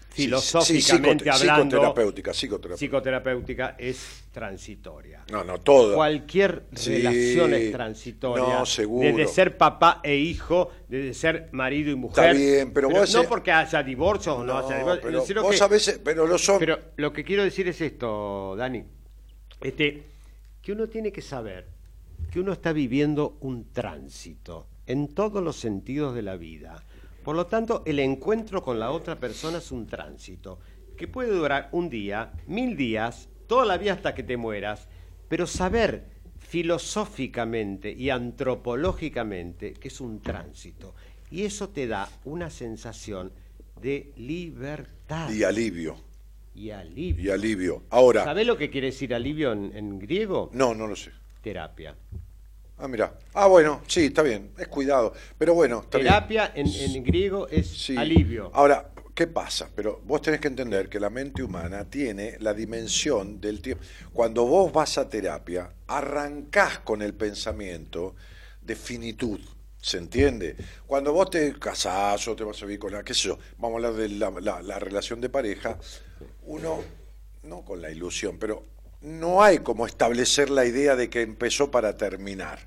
Sí, 0.09 0.23
filosóficamente 0.23 1.25
sí, 1.25 1.29
psicote- 1.29 1.39
hablando, 1.51 1.75
psicoterapéutica, 1.77 2.33
psicoterapéutica. 2.33 2.77
psicoterapéutica 2.77 3.75
es 3.77 4.23
transitoria. 4.31 5.23
No, 5.31 5.43
no, 5.43 5.59
todo. 5.59 5.93
Cualquier 5.93 6.63
Sí. 6.73 6.97
relación 6.97 7.53
es 7.53 7.71
transitoria. 7.71 8.43
No, 8.59 8.65
seguro. 8.65 9.07
Desde 9.07 9.27
ser 9.31 9.55
papá 9.55 10.01
e 10.03 10.15
hijo, 10.15 10.71
desde 10.89 11.13
ser 11.13 11.49
marido 11.51 11.91
y 11.91 11.95
mujer. 11.95 12.31
Está 12.31 12.33
bien, 12.39 12.73
pero 12.73 12.89
vos 12.89 13.13
No 13.13 13.23
porque 13.25 13.51
haya 13.51 13.83
divorcio 13.83 14.33
o 14.37 14.43
no, 14.43 14.59
No, 14.59 14.65
haya 14.67 14.79
divorcio. 14.79 15.01
pero 15.03 15.21
sino 15.21 15.43
vos 15.43 15.55
que- 15.55 15.63
a 15.63 15.67
veces, 15.67 16.01
pero 16.03 16.25
lo 16.25 16.39
son. 16.39 16.57
pero 16.57 16.79
lo 16.95 17.13
que 17.13 17.23
quiero 17.23 17.43
decir 17.43 17.67
es 17.67 17.79
esto, 17.81 18.55
Dani. 18.57 18.83
Este, 19.61 20.03
que 20.61 20.71
uno 20.71 20.87
tiene 20.87 21.11
que 21.11 21.21
saber 21.21 21.67
que 22.31 22.39
uno 22.39 22.53
está 22.53 22.73
viviendo 22.73 23.37
un 23.41 23.71
tránsito 23.71 24.67
en 24.85 25.07
todos 25.09 25.43
los 25.43 25.55
sentidos 25.55 26.15
de 26.15 26.21
la 26.21 26.37
vida. 26.37 26.83
Por 27.23 27.35
lo 27.35 27.47
tanto, 27.47 27.83
el 27.85 27.99
encuentro 27.99 28.61
con 28.61 28.79
la 28.79 28.91
otra 28.91 29.19
persona 29.19 29.57
es 29.59 29.71
un 29.71 29.87
tránsito 29.87 30.59
que 30.95 31.07
puede 31.07 31.31
durar 31.31 31.69
un 31.71 31.89
día, 31.89 32.33
mil 32.47 32.75
días, 32.75 33.29
toda 33.47 33.65
la 33.65 33.77
vida 33.77 33.93
hasta 33.93 34.15
que 34.15 34.23
te 34.23 34.37
mueras, 34.37 34.87
pero 35.27 35.45
saber 35.45 36.05
filosóficamente 36.39 37.91
y 37.91 38.09
antropológicamente 38.09 39.73
que 39.73 39.89
es 39.89 40.01
un 40.01 40.21
tránsito. 40.21 40.95
Y 41.29 41.43
eso 41.43 41.69
te 41.69 41.87
da 41.87 42.09
una 42.23 42.49
sensación 42.49 43.31
de 43.81 44.13
libertad. 44.15 45.29
Y 45.29 45.43
alivio. 45.43 46.06
Y 46.57 46.71
alivio. 46.71 47.23
Y 47.23 47.29
alivio. 47.29 47.83
Ahora. 47.91 48.23
¿Sabés 48.23 48.47
lo 48.47 48.57
que 48.57 48.71
quiere 48.71 48.87
decir 48.87 49.13
alivio 49.13 49.51
en, 49.51 49.99
griego? 49.99 50.49
No, 50.53 50.73
no 50.73 50.87
lo 50.87 50.95
sé. 50.95 51.11
Terapia. 51.43 51.95
Ah, 52.79 52.87
mira. 52.87 53.13
Ah, 53.35 53.45
bueno, 53.45 53.81
sí, 53.85 54.05
está 54.05 54.23
bien. 54.23 54.49
Es 54.57 54.67
cuidado. 54.67 55.13
Pero 55.37 55.53
bueno, 55.53 55.81
está 55.81 55.99
Terapia 55.99 56.51
En, 56.55 56.65
en, 56.65 57.03
griego 57.03 57.47
es 57.47 57.91
alivio. 57.91 58.49
Ahora, 58.55 58.89
¿qué 59.13 59.27
pasa? 59.27 59.69
Pero 59.75 60.01
vos 60.05 60.19
tenés 60.23 60.39
que 60.39 60.47
entender 60.47 60.89
que 60.89 60.99
la 60.99 61.11
mente 61.11 61.43
humana 61.43 61.85
tiene 61.85 62.37
la 62.39 62.55
dimensión 62.55 63.39
del 63.39 63.61
tiempo. 63.61 63.83
Cuando 64.11 64.43
vos 64.45 64.73
vas 64.73 64.97
a 64.97 65.07
terapia, 65.07 65.69
arrancás 65.85 66.79
con 66.79 67.03
el 67.03 67.13
pensamiento 67.13 68.15
de 68.63 68.75
finitud. 68.75 69.39
¿Se 69.79 69.97
entiende? 69.97 70.55
Cuando 70.85 71.13
vos 71.13 71.29
te 71.29 71.53
casás 71.57 72.27
o 72.27 72.35
te 72.35 72.43
vas 72.43 72.61
a 72.61 72.65
vivir 72.65 72.79
con 72.79 72.91
la, 72.91 73.03
qué 73.03 73.13
sé 73.13 73.29
yo, 73.29 73.39
vamos 73.57 73.83
a 73.83 73.87
hablar 73.87 73.93
de 73.93 74.09
la, 74.09 74.79
relación 74.79 75.21
de 75.21 75.29
pareja, 75.29 75.77
uno, 76.47 76.83
no 77.43 77.61
con 77.61 77.81
la 77.81 77.91
ilusión, 77.91 78.37
pero 78.39 78.63
no 79.01 79.43
hay 79.43 79.59
como 79.59 79.85
establecer 79.85 80.49
la 80.49 80.65
idea 80.65 80.95
de 80.95 81.09
que 81.09 81.21
empezó 81.21 81.69
para 81.69 81.95
terminar. 81.95 82.59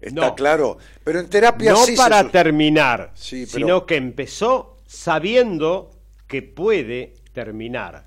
¿Está 0.00 0.34
claro? 0.34 0.78
Pero 1.04 1.20
en 1.20 1.28
terapia 1.28 1.72
no 1.72 1.84
para 1.96 2.28
terminar, 2.28 3.12
sino 3.14 3.86
que 3.86 3.96
empezó 3.96 4.78
sabiendo 4.86 5.90
que 6.26 6.42
puede 6.42 7.14
terminar 7.32 8.06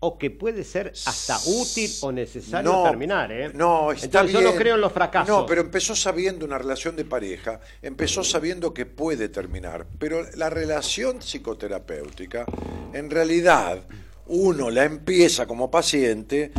o 0.00 0.18
que 0.18 0.30
puede 0.30 0.62
ser 0.62 0.92
hasta 1.06 1.38
útil 1.46 1.90
o 2.02 2.12
necesario 2.12 2.82
terminar. 2.84 3.32
¿eh? 3.32 3.50
No, 3.54 3.92
está 3.92 4.24
Yo 4.24 4.40
no 4.40 4.54
creo 4.54 4.76
en 4.76 4.80
los 4.80 4.92
fracasos. 4.92 5.28
No, 5.28 5.46
pero 5.46 5.60
empezó 5.60 5.94
sabiendo 5.96 6.44
una 6.44 6.58
relación 6.58 6.94
de 6.96 7.04
pareja, 7.04 7.60
empezó 7.82 8.22
sabiendo 8.22 8.72
que 8.72 8.86
puede 8.86 9.28
terminar, 9.28 9.86
pero 9.98 10.24
la 10.34 10.50
relación 10.50 11.20
psicoterapéutica, 11.20 12.46
en 12.92 13.10
realidad, 13.10 13.82
uno 14.28 14.70
la 14.70 14.84
empieza 14.84 15.46
como 15.46 15.70
paciente 15.70 16.52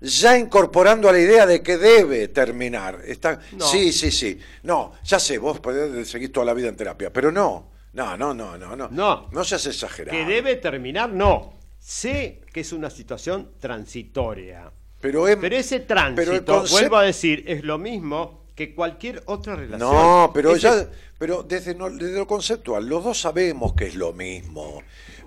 ya 0.00 0.36
incorporando 0.36 1.08
a 1.08 1.12
la 1.12 1.18
idea 1.18 1.46
de 1.46 1.62
que 1.62 1.78
debe 1.78 2.28
terminar. 2.28 3.00
Está, 3.06 3.40
Sí, 3.58 3.92
sí, 3.92 4.10
sí. 4.10 4.38
No, 4.62 4.92
ya 5.04 5.18
sé, 5.18 5.38
vos 5.38 5.60
podés 5.60 6.08
seguir 6.08 6.32
toda 6.32 6.46
la 6.46 6.54
vida 6.54 6.68
en 6.68 6.76
terapia, 6.76 7.12
pero 7.12 7.32
no. 7.32 7.72
No, 7.94 8.16
no, 8.16 8.34
no, 8.34 8.58
no, 8.58 8.76
no. 8.76 8.88
No. 8.88 9.28
No 9.30 9.44
seas 9.44 9.66
exagerado. 9.66 10.18
Que 10.18 10.24
debe 10.24 10.56
terminar, 10.56 11.10
no. 11.10 11.54
Sé 11.78 12.42
que 12.52 12.60
es 12.60 12.72
una 12.72 12.90
situación 12.90 13.52
transitoria. 13.58 14.70
Pero, 15.00 15.28
ese 15.28 15.80
tránsito, 15.80 16.64
vuelvo 16.70 16.96
a 16.96 17.02
decir, 17.02 17.44
es 17.46 17.62
lo 17.62 17.78
mismo 17.78 18.46
que 18.54 18.74
cualquier 18.74 19.22
otra 19.26 19.54
relación. 19.54 19.92
No, 19.92 20.30
pero 20.32 20.56
ya, 20.56 20.88
pero 21.18 21.42
desde, 21.42 21.74
desde 21.74 22.18
lo 22.18 22.26
conceptual, 22.26 22.86
los 22.86 23.04
dos 23.04 23.20
sabemos 23.20 23.74
que 23.74 23.86
es 23.86 23.96
lo 23.96 24.12
mismo 24.14 24.82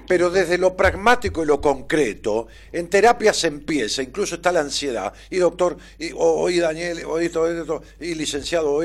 pero 0.08 0.30
desde 0.30 0.58
lo 0.58 0.76
pragmático 0.76 1.44
y 1.44 1.46
lo 1.46 1.60
concreto, 1.62 2.48
en 2.72 2.90
terapia 2.90 3.34
se 3.34 3.48
empieza, 3.48 4.02
incluso 4.02 4.36
está 4.36 4.52
la 4.52 4.62
ansiedad. 4.62 5.14
Y 5.30 5.38
doctor, 5.38 5.78
y, 6.00 6.12
o, 6.16 6.50
Daniel, 6.50 7.04
o 7.06 7.20
esto, 7.20 7.82
y 8.00 8.16
licenciado, 8.16 8.80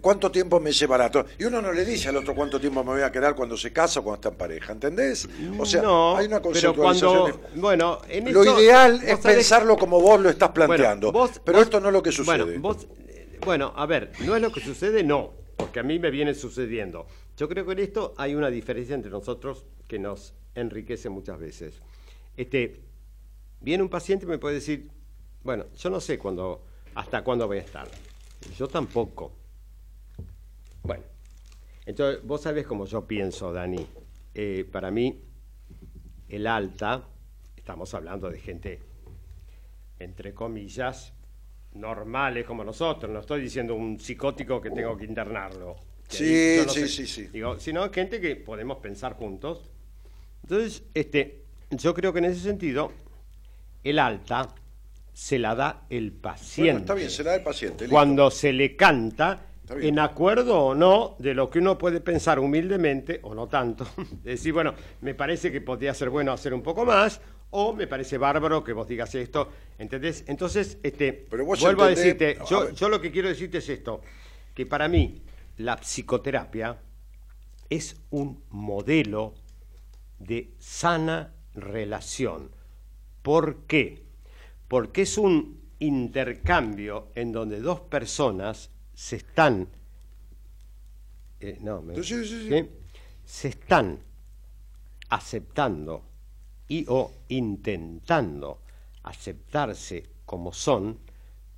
¿cuánto 0.00 0.30
tiempo 0.30 0.60
me 0.60 0.72
llevará? 0.72 1.10
Y 1.38 1.44
uno 1.44 1.60
no 1.60 1.72
le 1.72 1.84
dice 1.84 2.08
al 2.08 2.16
otro 2.16 2.34
cuánto 2.34 2.60
tiempo 2.60 2.84
me 2.84 2.92
voy 2.92 3.02
a 3.02 3.10
quedar 3.10 3.34
cuando 3.34 3.56
se 3.56 3.72
casa 3.72 4.00
o 4.00 4.04
cuando 4.04 4.16
está 4.16 4.28
en 4.28 4.36
pareja, 4.36 4.72
¿entendés? 4.72 5.28
O 5.58 5.66
sea, 5.66 5.82
hay 6.16 6.26
una 6.26 6.40
conceptualización. 6.40 7.32
Pero 7.32 7.60
bueno, 7.60 7.98
lo 8.30 8.60
ideal 8.60 9.00
es 9.04 9.18
pensarlo 9.18 9.76
como 9.76 10.00
vos 10.00 10.20
lo 10.20 10.30
estás 10.30 10.50
planteando, 10.50 11.12
pero 11.44 11.60
esto 11.60 11.80
no 11.80 11.88
es 11.88 11.92
lo 11.92 12.02
que 12.02 12.12
sucede. 12.12 12.58
Bueno, 12.58 12.78
bueno, 13.44 13.72
a 13.74 13.86
ver, 13.86 14.12
no 14.20 14.36
es 14.36 14.42
lo 14.42 14.52
que 14.52 14.60
sucede, 14.60 15.02
no, 15.02 15.32
porque 15.56 15.80
a 15.80 15.82
mí 15.82 15.98
me 15.98 16.10
viene 16.10 16.34
sucediendo. 16.34 17.06
Yo 17.40 17.48
creo 17.48 17.64
que 17.64 17.72
en 17.72 17.78
esto 17.78 18.12
hay 18.18 18.34
una 18.34 18.50
diferencia 18.50 18.94
entre 18.94 19.10
nosotros 19.10 19.64
que 19.88 19.98
nos 19.98 20.34
enriquece 20.54 21.08
muchas 21.08 21.38
veces. 21.38 21.80
Este, 22.36 22.82
viene 23.62 23.82
un 23.82 23.88
paciente 23.88 24.26
y 24.26 24.28
me 24.28 24.36
puede 24.36 24.56
decir, 24.56 24.90
bueno, 25.42 25.64
yo 25.74 25.88
no 25.88 26.00
sé 26.00 26.18
cuándo, 26.18 26.66
hasta 26.94 27.24
cuándo 27.24 27.46
voy 27.46 27.56
a 27.56 27.62
estar. 27.62 27.88
Yo 28.58 28.68
tampoco. 28.68 29.32
Bueno, 30.82 31.02
entonces 31.86 32.22
vos 32.22 32.42
sabés 32.42 32.66
cómo 32.66 32.84
yo 32.84 33.06
pienso, 33.06 33.50
Dani. 33.54 33.86
Eh, 34.34 34.68
para 34.70 34.90
mí, 34.90 35.18
el 36.28 36.46
alta, 36.46 37.08
estamos 37.56 37.94
hablando 37.94 38.28
de 38.28 38.38
gente, 38.38 38.82
entre 39.98 40.34
comillas, 40.34 41.14
normales 41.72 42.44
como 42.44 42.64
nosotros. 42.64 43.10
No 43.10 43.20
estoy 43.20 43.40
diciendo 43.40 43.74
un 43.74 43.98
psicótico 43.98 44.60
que 44.60 44.70
tengo 44.70 44.94
que 44.94 45.06
internarlo. 45.06 45.88
Sí, 46.10 46.60
sí, 46.68 46.88
sí, 46.88 47.06
sí. 47.06 47.26
Digo, 47.28 47.58
sino 47.58 47.90
gente 47.90 48.20
que 48.20 48.36
podemos 48.36 48.78
pensar 48.78 49.14
juntos 49.14 49.70
entonces, 50.42 50.82
este, 50.94 51.44
yo 51.70 51.94
creo 51.94 52.12
que 52.12 52.18
en 52.18 52.24
ese 52.26 52.40
sentido, 52.40 52.92
el 53.84 53.98
alta 53.98 54.48
se 55.12 55.38
la 55.38 55.54
da 55.54 55.86
el 55.90 56.12
paciente. 56.12 56.80
está 56.80 56.94
bien, 56.94 57.10
se 57.10 57.22
la 57.22 57.30
da 57.30 57.36
el 57.36 57.42
paciente. 57.42 57.88
Cuando 57.88 58.30
se 58.30 58.52
le 58.52 58.74
canta, 58.74 59.46
en 59.80 59.98
acuerdo 59.98 60.58
o 60.58 60.74
no 60.74 61.14
de 61.18 61.34
lo 61.34 61.48
que 61.48 61.60
uno 61.60 61.78
puede 61.78 62.00
pensar 62.00 62.38
humildemente, 62.40 63.20
o 63.22 63.34
no 63.34 63.46
tanto, 63.46 63.86
decir, 64.24 64.52
bueno, 64.52 64.74
me 65.02 65.14
parece 65.14 65.52
que 65.52 65.60
podría 65.60 65.94
ser 65.94 66.10
bueno 66.10 66.32
hacer 66.32 66.54
un 66.54 66.62
poco 66.62 66.84
más, 66.84 67.20
o 67.50 67.72
me 67.72 67.86
parece 67.86 68.16
bárbaro 68.16 68.64
que 68.64 68.72
vos 68.72 68.88
digas 68.88 69.14
esto, 69.14 69.50
¿entendés? 69.78 70.24
Entonces, 70.26 70.78
este, 70.82 71.26
vuelvo 71.30 71.82
a 71.82 71.88
decirte, 71.88 72.38
yo, 72.48 72.70
yo 72.70 72.88
lo 72.88 73.00
que 73.00 73.10
quiero 73.10 73.28
decirte 73.28 73.58
es 73.58 73.68
esto, 73.68 74.00
que 74.54 74.66
para 74.66 74.88
mí 74.88 75.22
la 75.60 75.76
psicoterapia 75.76 76.78
es 77.68 77.96
un 78.10 78.42
modelo 78.48 79.34
de 80.18 80.54
sana 80.58 81.34
relación. 81.54 82.50
¿Por 83.22 83.66
qué? 83.66 84.02
Porque 84.68 85.02
es 85.02 85.18
un 85.18 85.60
intercambio 85.78 87.08
en 87.14 87.32
donde 87.32 87.60
dos 87.60 87.80
personas 87.80 88.70
se 88.94 89.16
están 89.16 89.68
eh, 91.40 91.58
no, 91.60 91.82
se 93.24 93.48
están 93.48 93.98
aceptando 95.08 96.04
y 96.68 96.84
o 96.88 97.12
intentando 97.28 98.60
aceptarse 99.02 100.06
como 100.26 100.52
son 100.52 100.98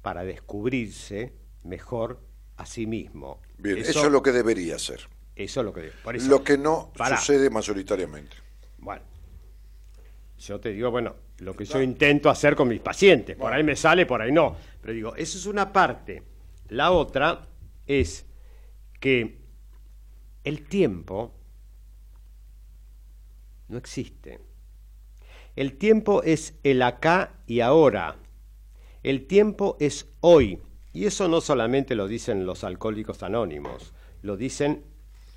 para 0.00 0.24
descubrirse 0.24 1.32
mejor 1.64 2.20
a 2.56 2.66
sí 2.66 2.86
mismo. 2.86 3.40
Bien, 3.62 3.78
eso, 3.78 4.06
es 4.06 4.12
lo 4.12 4.22
que 4.22 4.32
debería 4.32 4.78
ser. 4.78 5.08
Eso 5.36 5.60
es 5.60 5.64
lo 5.64 5.72
que 5.72 5.92
Por 6.02 6.20
lo 6.20 6.42
que 6.42 6.58
no 6.58 6.92
sucede 7.08 7.48
mayoritariamente. 7.48 8.36
Bueno, 8.78 9.02
yo 10.38 10.58
te 10.58 10.70
digo, 10.70 10.90
bueno, 10.90 11.14
lo 11.38 11.54
que 11.54 11.64
yo 11.64 11.80
intento 11.80 12.28
hacer 12.28 12.56
con 12.56 12.68
mis 12.68 12.80
pacientes, 12.80 13.36
por 13.36 13.52
ahí 13.52 13.62
me 13.62 13.76
sale, 13.76 14.04
por 14.04 14.20
ahí 14.20 14.32
no, 14.32 14.56
pero 14.80 14.92
digo, 14.92 15.14
eso 15.16 15.38
es 15.38 15.46
una 15.46 15.72
parte. 15.72 16.22
La 16.68 16.90
otra 16.90 17.46
es 17.86 18.26
que 18.98 19.38
el 20.42 20.66
tiempo 20.66 21.32
no 23.68 23.78
existe. 23.78 24.40
El 25.54 25.78
tiempo 25.78 26.22
es 26.22 26.58
el 26.64 26.82
acá 26.82 27.34
y 27.46 27.60
ahora. 27.60 28.16
El 29.02 29.26
tiempo 29.26 29.76
es 29.80 30.08
hoy. 30.20 30.60
Y 30.92 31.06
eso 31.06 31.28
no 31.28 31.40
solamente 31.40 31.94
lo 31.94 32.06
dicen 32.06 32.44
los 32.44 32.64
alcohólicos 32.64 33.22
anónimos, 33.22 33.92
lo 34.22 34.36
dicen 34.36 34.84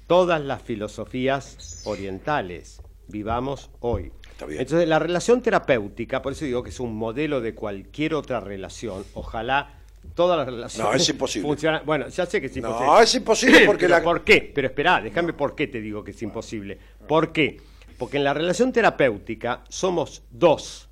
todas 0.07 0.41
las 0.41 0.61
filosofías 0.61 1.83
orientales 1.85 2.81
vivamos 3.07 3.69
hoy. 3.79 4.11
Entonces, 4.39 4.87
la 4.87 4.99
relación 4.99 5.41
terapéutica, 5.41 6.21
por 6.21 6.33
eso 6.33 6.45
digo 6.45 6.63
que 6.63 6.69
es 6.69 6.79
un 6.79 6.95
modelo 6.95 7.41
de 7.41 7.55
cualquier 7.55 8.15
otra 8.15 8.39
relación, 8.39 9.05
ojalá 9.13 9.79
todas 10.13 10.37
las 10.37 10.47
relaciones 10.47 10.91
no, 10.91 10.97
es 10.97 11.09
imposible. 11.09 11.81
Bueno, 11.85 12.07
ya 12.09 12.25
sé 12.25 12.41
que 12.41 12.47
es 12.47 12.57
imposible. 12.57 12.85
No, 12.85 12.99
es 12.99 13.15
imposible 13.15 13.59
porque 13.65 13.87
la... 13.87 14.03
¿Por 14.03 14.23
qué? 14.23 14.51
Pero 14.53 14.67
espera, 14.67 15.01
déjame 15.01 15.33
por 15.33 15.55
qué 15.55 15.67
te 15.67 15.79
digo 15.79 16.03
que 16.03 16.11
es 16.11 16.21
imposible. 16.21 16.77
¿Por 17.07 17.31
qué? 17.31 17.61
Porque 17.97 18.17
en 18.17 18.25
la 18.25 18.33
relación 18.33 18.73
terapéutica 18.73 19.63
somos 19.69 20.23
dos 20.31 20.89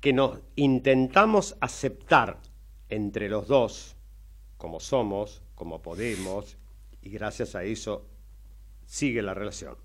que 0.00 0.12
nos 0.12 0.40
intentamos 0.56 1.56
aceptar 1.60 2.38
entre 2.92 3.30
los 3.30 3.48
dos 3.48 3.96
como 4.58 4.78
somos, 4.78 5.42
como 5.54 5.80
podemos, 5.80 6.58
y 7.00 7.08
gracias 7.08 7.54
a 7.54 7.64
eso 7.64 8.04
sigue 8.86 9.22
la 9.22 9.32
relación. 9.32 9.76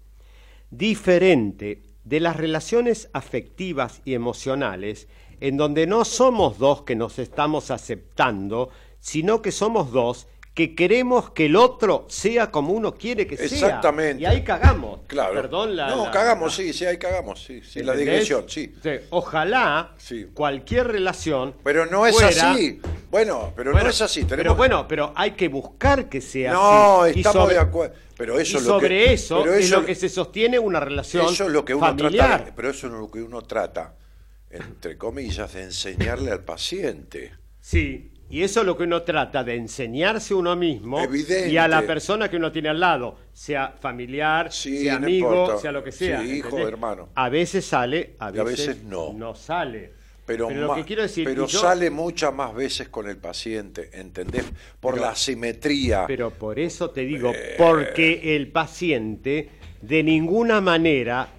Diferente 0.69 1.83
de 2.03 2.19
las 2.19 2.35
relaciones 2.35 3.09
afectivas 3.13 4.01
y 4.03 4.13
emocionales 4.13 5.07
en 5.39 5.55
donde 5.55 5.87
no 5.87 6.03
somos 6.03 6.57
dos 6.57 6.81
que 6.81 6.95
nos 6.95 7.17
estamos 7.17 7.71
aceptando, 7.71 8.69
sino 8.99 9.41
que 9.41 9.53
somos 9.53 9.91
dos 9.91 10.27
que 10.57 10.73
queremos 10.73 11.29
que 11.33 11.45
el 11.45 11.55
otro 11.55 12.07
sea 12.09 12.49
como 12.49 12.73
uno 12.73 12.95
quiere 12.95 13.27
que 13.27 13.37
sea. 13.37 13.45
Exactamente. 13.45 14.23
Y 14.23 14.25
ahí 14.25 14.43
cagamos. 14.43 15.01
Claro. 15.05 15.35
Perdón 15.35 15.75
la. 15.75 15.89
no, 15.89 16.05
la- 16.05 16.11
cagamos, 16.11 16.55
sí, 16.55 16.73
sí, 16.73 16.83
ahí 16.83 16.97
cagamos, 16.97 17.43
sí, 17.43 17.61
sí, 17.61 17.83
la 17.83 17.93
digresión, 17.95 18.45
sí. 18.49 18.73
Sí, 18.81 18.89
Ojalá 19.11 19.91
Sí. 19.99 20.25
cualquier 20.33 20.87
relación. 20.87 21.53
Pero 21.63 21.85
no 21.85 22.07
es 22.07 22.15
fuera- 22.15 22.51
así. 22.53 22.81
Bueno, 23.11 23.53
pero 23.55 23.69
Bueno, 23.71 23.83
no 23.85 23.91
es 23.91 24.01
así. 24.01 24.21
Tenemos... 24.21 24.37
Pero 24.43 24.55
bueno, 24.55 24.87
pero 24.87 25.13
hay 25.15 25.31
que 25.33 25.47
buscar 25.47 26.09
que 26.09 26.21
sea 26.21 26.53
no, 26.53 27.03
así. 27.03 27.17
Y 27.17 27.19
estamos 27.19 27.43
sobre- 27.43 27.53
de 27.53 27.61
acuerdo. 27.61 27.95
Pero 28.17 28.39
eso 28.39 28.57
y 28.57 28.59
es 28.61 28.63
lo 28.65 28.69
sobre 28.73 28.87
que, 29.05 29.13
eso 29.13 29.41
pero 29.43 29.53
es 29.53 29.65
eso- 29.65 29.79
lo 29.79 29.85
que 29.85 29.93
se 29.93 30.09
sostiene 30.09 30.57
una 30.57 30.79
relación 30.79 31.31
Eso 31.31 31.43
es 31.45 31.51
lo 31.51 31.63
que 31.63 31.75
uno 31.75 31.85
familiar. 31.85 32.37
trata, 32.39 32.53
pero 32.55 32.71
eso 32.71 32.87
es 32.87 32.93
lo 32.93 33.11
que 33.11 33.21
uno 33.21 33.43
trata, 33.43 33.93
entre 34.49 34.97
comillas, 34.97 35.53
de 35.53 35.61
enseñarle 35.65 36.31
al 36.31 36.43
paciente. 36.43 37.33
Sí, 37.61 38.11
y 38.29 38.41
eso 38.43 38.59
es 38.61 38.65
lo 38.65 38.75
que 38.77 38.83
uno 38.83 39.03
trata 39.03 39.43
de 39.43 39.55
enseñarse 39.55 40.33
uno 40.33 40.55
mismo 40.55 40.99
Evidente. 40.99 41.49
y 41.49 41.57
a 41.57 41.67
la 41.67 41.81
persona 41.83 42.29
que 42.29 42.35
uno 42.37 42.51
tiene 42.51 42.69
al 42.69 42.79
lado, 42.79 43.17
sea 43.33 43.73
familiar, 43.79 44.51
Sí, 44.51 44.83
sea 44.83 44.95
amigo, 44.95 45.57
sea 45.59 45.71
lo 45.71 45.83
que 45.83 45.91
sea. 45.91 46.21
Sí, 46.21 46.37
hijo, 46.37 46.57
hermano. 46.67 47.09
A 47.15 47.29
veces 47.29 47.65
sale, 47.65 48.15
a 48.19 48.31
veces, 48.31 48.83
no. 48.83 49.13
No 49.13 49.33
sale. 49.35 49.93
Pero, 50.25 50.49
lo 50.49 50.75
que 50.75 50.83
quiero 50.83 51.03
decir, 51.03 51.23
pero 51.23 51.47
yo- 51.47 51.59
sale 51.59 51.89
muchas 51.89 52.33
más 52.33 52.53
veces 52.53 52.89
con 52.89 53.07
el 53.07 53.15
paciente, 53.17 53.89
¿entendés? 53.93 54.43
Por 54.77 54.95
Pero- 54.95 55.05
la 55.05 55.15
simetría. 55.15 56.03
Pero 56.05 56.31
por 56.31 56.59
eso 56.59 56.89
te 56.89 57.05
digo, 57.05 57.31
Eh. 57.33 57.55
porque 57.57 58.35
el 58.35 58.49
paciente 58.51 59.49
de 59.81 60.03
ninguna 60.03 60.59
manera 60.59 61.29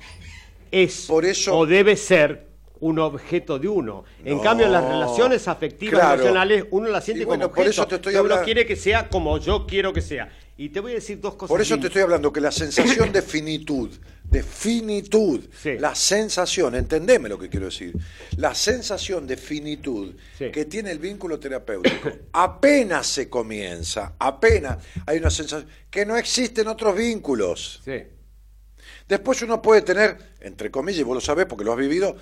es 0.70 1.05
Por 1.07 1.26
eso- 1.26 1.59
o 1.59 1.66
debe 1.66 1.97
ser 1.97 2.47
un 2.80 2.98
objeto 2.98 3.58
de 3.58 3.68
uno. 3.68 4.04
En 4.24 4.38
cambio, 4.40 4.68
las 4.68 4.84
relaciones 4.84 5.48
afectivas 5.48 6.00
claro. 6.00 6.14
emocionales 6.14 6.64
uno 6.70 6.88
las 6.88 7.04
siente 7.04 7.22
Y 7.22 7.26
bueno, 7.26 7.44
como 7.44 7.54
por 7.56 7.64
objeto. 7.66 7.82
eso 7.82 7.88
te 7.88 7.94
estoy 7.96 8.12
uno 8.14 8.20
hablando- 8.20 8.44
quiere 8.44 8.66
que 8.66 8.76
sea 8.76 9.08
como 9.08 9.38
yo 9.38 9.66
quiero 9.66 9.92
que 9.92 10.00
sea. 10.00 10.30
Y 10.56 10.70
te 10.70 10.80
voy 10.80 10.90
a 10.92 10.94
decir 10.96 11.20
dos 11.20 11.34
cosas. 11.34 11.48
Por 11.50 11.60
eso 11.60 11.74
bien- 11.74 11.82
te 11.82 11.86
estoy 11.86 12.02
hablando 12.02 12.32
que 12.32 12.40
la 12.40 12.50
sensación 12.50 13.12
de 13.12 13.22
finitud, 13.22 13.90
de 14.24 14.42
finitud, 14.42 15.40
Sí. 15.62 15.78
la 15.78 15.94
sensación, 15.94 16.74
entendeme 16.74 17.28
lo 17.28 17.38
que 17.38 17.48
quiero 17.48 17.66
decir, 17.66 17.94
la 18.36 18.54
sensación 18.56 19.26
de 19.26 19.36
finitud 19.36 20.14
Sí. 20.36 20.50
que 20.50 20.64
tiene 20.64 20.90
el 20.90 20.98
vínculo 20.98 21.38
terapéutico, 21.38 22.10
apenas 22.32 23.06
se 23.06 23.28
comienza, 23.30 24.14
apenas 24.18 24.78
hay 25.06 25.18
una 25.18 25.30
sensación 25.30 25.68
que 25.90 26.04
no 26.04 26.16
existen 26.16 26.66
otros 26.66 26.96
vínculos. 26.96 27.80
Sí. 27.84 28.02
Después 29.08 29.40
uno 29.42 29.62
puede 29.62 29.82
tener, 29.82 30.18
entre 30.40 30.70
comillas, 30.70 31.00
y 31.00 31.04
vos 31.04 31.14
lo 31.14 31.20
sabés 31.20 31.46
porque 31.46 31.64
lo 31.64 31.72
has 31.72 31.78
vivido, 31.78 32.16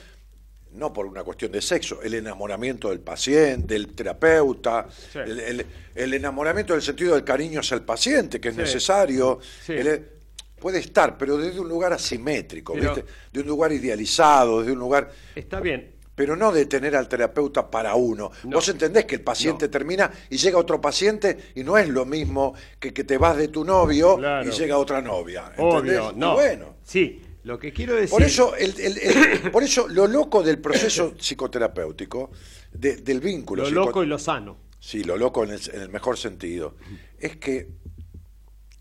no 0.77 0.93
por 0.93 1.07
una 1.07 1.25
cuestión 1.25 1.51
de 1.53 1.61
sexo, 1.63 2.01
el 2.03 2.15
enamoramiento 2.15 2.91
del 2.91 3.01
paciente, 3.01 3.75
del 3.75 3.95
terapeuta, 3.95 4.87
Sí. 5.13 5.19
el, 5.19 5.41
el- 5.41 5.67
el 5.95 6.15
enamoramiento 6.15 6.75
del 6.75 6.83
sentido 6.83 7.15
del 7.15 7.25
cariño 7.25 7.61
hacia 7.61 7.75
el 7.77 7.83
paciente, 7.83 8.41
que 8.41 8.49
es 8.49 8.55
Sí. 8.55 8.61
necesario. 8.61 9.39
Sí. 9.65 9.73
el- 9.73 10.11
puede 10.59 10.79
estar, 10.79 11.19
pero 11.19 11.37
desde 11.37 11.61
un 11.61 11.69
lugar 11.69 11.93
asimétrico, 11.93 12.73
Pero- 12.73 12.95
¿viste? 12.95 13.11
de 13.33 13.41
un 13.41 13.47
lugar 13.47 13.73
idealizado, 13.73 14.61
desde 14.61 14.73
un 14.73 14.79
lugar... 14.79 15.11
Está 15.35 15.61
bien. 15.61 15.93
Pero 16.15 16.35
no 16.35 16.51
de 16.51 16.65
tener 16.65 16.97
al 16.97 17.09
terapeuta 17.09 17.71
para 17.71 17.95
uno. 17.95 18.31
No. 18.45 18.57
Vos 18.57 18.67
entendés 18.71 19.05
que 19.05 19.17
el 19.17 19.21
paciente 19.21 19.67
No. 19.67 19.71
termina 19.71 20.11
y 20.31 20.39
llega 20.39 20.57
otro 20.57 20.81
paciente 20.81 21.37
y 21.55 21.63
no 21.63 21.77
es 21.77 21.89
lo 21.91 22.07
mismo 22.07 22.55
que 22.81 22.95
que 22.95 23.05
te 23.05 23.19
vas 23.19 23.37
de 23.37 23.49
tu 23.49 23.65
novio 23.67 24.17
Claro. 24.17 24.49
y 24.49 24.51
llega 24.53 24.79
otra 24.79 25.03
novia. 25.03 25.53
¿entendés? 25.57 25.75
Obvio, 26.01 26.13
Y 26.15 26.19
no. 26.19 26.33
bueno. 26.35 26.77
Sí, 26.83 27.23
lo 27.47 27.59
que 27.61 27.73
quiero 27.73 27.95
decir. 27.95 28.11
Por 28.11 28.23
eso, 28.25 28.57
el, 28.57 28.79
el- 28.81 28.99
el- 28.99 29.51
por 29.53 29.63
eso 29.63 29.87
lo 29.89 30.07
loco 30.09 30.43
del 30.43 30.59
proceso 30.59 31.15
psicoterapéutico, 31.17 32.31
de- 32.73 32.97
del 32.97 33.21
vínculo. 33.21 33.63
lo 33.63 33.71
loco 33.87 34.03
y 34.03 34.07
lo 34.07 34.19
sano. 34.19 34.59
Sí, 34.81 35.05
lo 35.05 35.17
loco 35.17 35.45
en 35.45 35.51
el, 35.53 35.61
en 35.73 35.81
el 35.83 35.89
mejor 35.89 36.17
sentido. 36.19 36.75
Es 37.19 37.37
que 37.37 37.69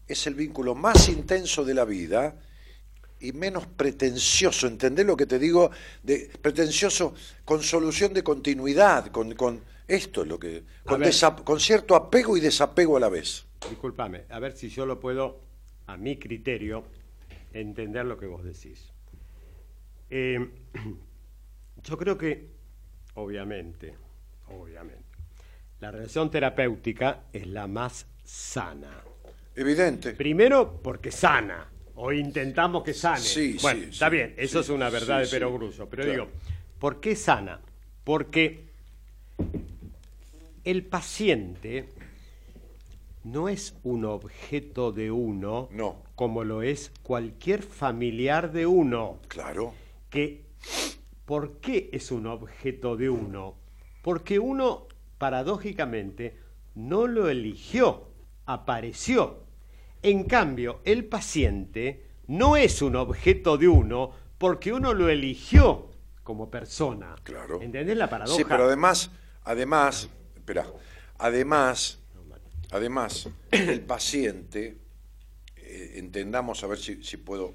es 0.08 0.28
el 0.28 0.36
vínculo 0.36 0.74
más 0.76 1.10
intenso 1.10 1.64
de 1.64 1.74
la 1.74 1.86
vida 1.86 2.36
y 3.20 3.32
menos 3.34 3.66
pretencioso. 3.68 4.68
¿Entendés 4.68 5.06
lo 5.06 5.16
que 5.16 5.26
te 5.26 5.38
digo? 5.40 5.72
De, 6.04 6.30
pretencioso 6.42 7.14
con 7.44 7.62
solución 7.64 8.14
de 8.14 8.24
continuidad, 8.24 9.08
con, 9.12 9.34
con 9.36 9.62
esto 9.88 10.24
es 10.24 10.28
lo 10.28 10.40
que. 10.40 10.64
Con, 10.84 11.00
ver. 11.02 11.10
desa- 11.10 11.44
con 11.44 11.60
cierto 11.60 11.96
apego 11.96 12.36
y 12.36 12.40
desapego 12.40 12.98
a 12.98 13.00
la 13.00 13.10
vez. 13.10 13.46
Discúlpame, 13.70 14.26
a 14.30 14.40
ver 14.40 14.54
si 14.58 14.70
yo 14.70 14.86
lo 14.86 15.00
puedo, 15.00 15.40
a 15.88 15.98
mi 15.98 16.18
criterio, 16.18 16.84
entender 17.56 18.06
lo 18.06 18.18
que 18.18 18.26
vos 18.28 18.44
decís. 18.44 18.92
Eh, 20.10 20.50
yo 21.84 21.98
creo 21.98 22.18
que, 22.18 22.50
obviamente, 23.16 23.96
obviamente, 24.50 25.04
la 25.80 25.92
relación 25.92 26.30
terapéutica 26.30 27.24
es 27.34 27.48
la 27.48 27.68
más 27.68 28.08
sana. 28.24 29.02
Evidente. 29.56 30.12
Primero 30.14 30.80
porque 30.82 31.12
sana, 31.12 31.68
o 31.96 32.12
intentamos 32.12 32.84
que 32.84 32.94
sane. 32.94 33.20
Sí, 33.22 33.58
bueno, 33.62 33.84
sí, 33.84 33.90
está 33.90 34.10
sí, 34.10 34.16
bien, 34.16 34.34
eso 34.38 34.60
es 34.60 34.70
una 34.70 34.90
verdad 34.90 35.20
de 35.20 35.26
sí, 35.26 35.32
perogrullo, 35.32 35.90
pero 35.90 36.04
claro. 36.04 36.12
digo, 36.26 36.32
¿por 36.80 37.00
qué 37.00 37.16
sana? 37.16 37.62
Porque 38.04 38.66
el 40.66 40.84
paciente 40.86 41.90
no 43.24 43.48
es 43.48 43.76
un 43.84 44.06
objeto 44.06 44.92
de 44.92 45.10
uno, 45.10 45.70
No. 45.72 46.05
Como 46.16 46.44
lo 46.44 46.62
es 46.62 46.92
cualquier 47.04 47.62
familiar 47.62 48.52
de 48.52 48.66
uno 48.66 49.20
Claro. 49.28 49.74
que 50.10 50.46
¿por 51.26 51.60
qué 51.60 51.90
es 51.92 52.12
un 52.12 52.28
objeto 52.28 52.96
de 52.96 53.10
uno? 53.10 53.56
Porque 54.02 54.40
uno, 54.40 54.88
paradójicamente, 55.18 56.38
no 56.76 57.08
lo 57.08 57.30
eligió, 57.30 58.10
apareció. 58.46 59.44
En 60.02 60.26
cambio, 60.26 60.82
el 60.86 61.06
paciente 61.06 62.06
no 62.28 62.56
es 62.58 62.82
un 62.82 62.96
objeto 62.96 63.58
de 63.58 63.68
uno 63.68 64.12
porque 64.38 64.72
uno 64.72 64.94
lo 64.94 65.10
eligió 65.10 65.90
como 66.24 66.50
persona. 66.52 67.16
Claro. 67.24 67.62
¿Entendés 67.62 67.98
la 67.98 68.10
paradoja? 68.10 68.38
Sí, 68.38 68.44
pero 68.48 68.66
además, 68.66 69.12
además, 69.44 70.10
espera, 70.36 70.68
además, 71.18 72.00
además, 72.72 73.30
el 73.52 73.82
paciente, 73.82 74.78
eh, 75.76 76.00
entendamos 76.00 76.64
a 76.64 76.68
ver 76.68 76.80
si, 76.80 77.04
si 77.04 77.18
puedo, 77.18 77.54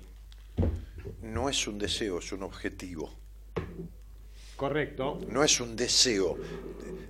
no 1.22 1.48
es 1.48 1.66
un 1.66 1.78
deseo, 1.78 2.18
es 2.18 2.32
un 2.32 2.42
objetivo. 2.42 3.12
Correcto. 4.56 5.18
No 5.28 5.42
es 5.42 5.58
un 5.60 5.74
deseo, 5.74 6.36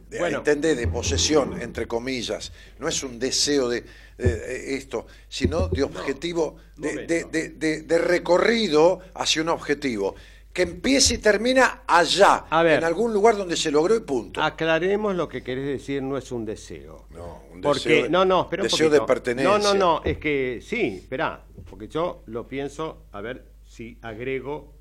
de, 0.09 0.19
Bueno. 0.21 0.39
entendés, 0.39 0.77
de 0.77 0.87
posesión, 0.87 1.61
entre 1.61 1.87
comillas. 1.89 2.53
No 2.79 2.87
es 2.87 3.03
un 3.03 3.19
deseo 3.19 3.69
de, 3.69 3.85
de- 4.19 4.37
de 4.37 4.77
esto, 4.77 5.07
sino 5.29 5.69
de 5.69 5.83
objetivo, 5.83 6.57
de, 6.77 6.89
momento. 6.91 7.13
de- 7.15 7.25
de- 7.25 7.49
de- 7.51 7.83
de 7.83 7.99
recorrido 7.99 9.01
hacia 9.15 9.43
un 9.43 9.49
objetivo. 9.49 10.15
Que 10.53 10.63
empiece 10.63 11.15
y 11.15 11.19
termina 11.19 11.83
allá, 11.87 12.45
A 12.51 12.63
ver. 12.63 12.79
en 12.79 12.85
algún 12.85 13.13
lugar 13.13 13.37
donde 13.37 13.57
se 13.57 13.71
logró 13.71 13.97
y 13.97 14.01
punto. 14.01 14.43
Aclaremos 14.43 15.15
lo 15.17 15.29
que 15.29 15.43
querés 15.43 15.67
decir, 15.67 16.03
no 16.03 16.17
es 16.19 16.31
un 16.33 16.45
deseo. 16.45 17.07
No, 17.11 17.40
un 17.53 17.61
Porque, 17.61 17.89
deseo 17.89 18.03
de- 18.05 18.11
no, 18.11 18.25
no, 18.25 18.43
espera 18.43 18.63
un 18.63 18.69
deseo 18.69 18.91
de 18.91 19.01
pertenencia. 19.03 19.59
No, 19.59 19.59
no, 19.59 19.75
no, 19.75 20.03
es 20.05 20.19
que 20.19 20.61
sí, 20.63 20.97
espera, 21.03 21.45
porque 21.69 21.89
yo 21.89 22.23
lo 22.27 22.47
pienso, 22.47 23.07
a 23.13 23.21
ver 23.21 23.45
si 23.65 23.99
agrego 24.03 24.75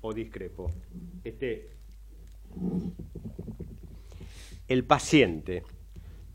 o 0.00 0.12
discrepo. 0.12 0.70
Este, 1.22 1.70
el 4.68 4.84
paciente 4.84 5.62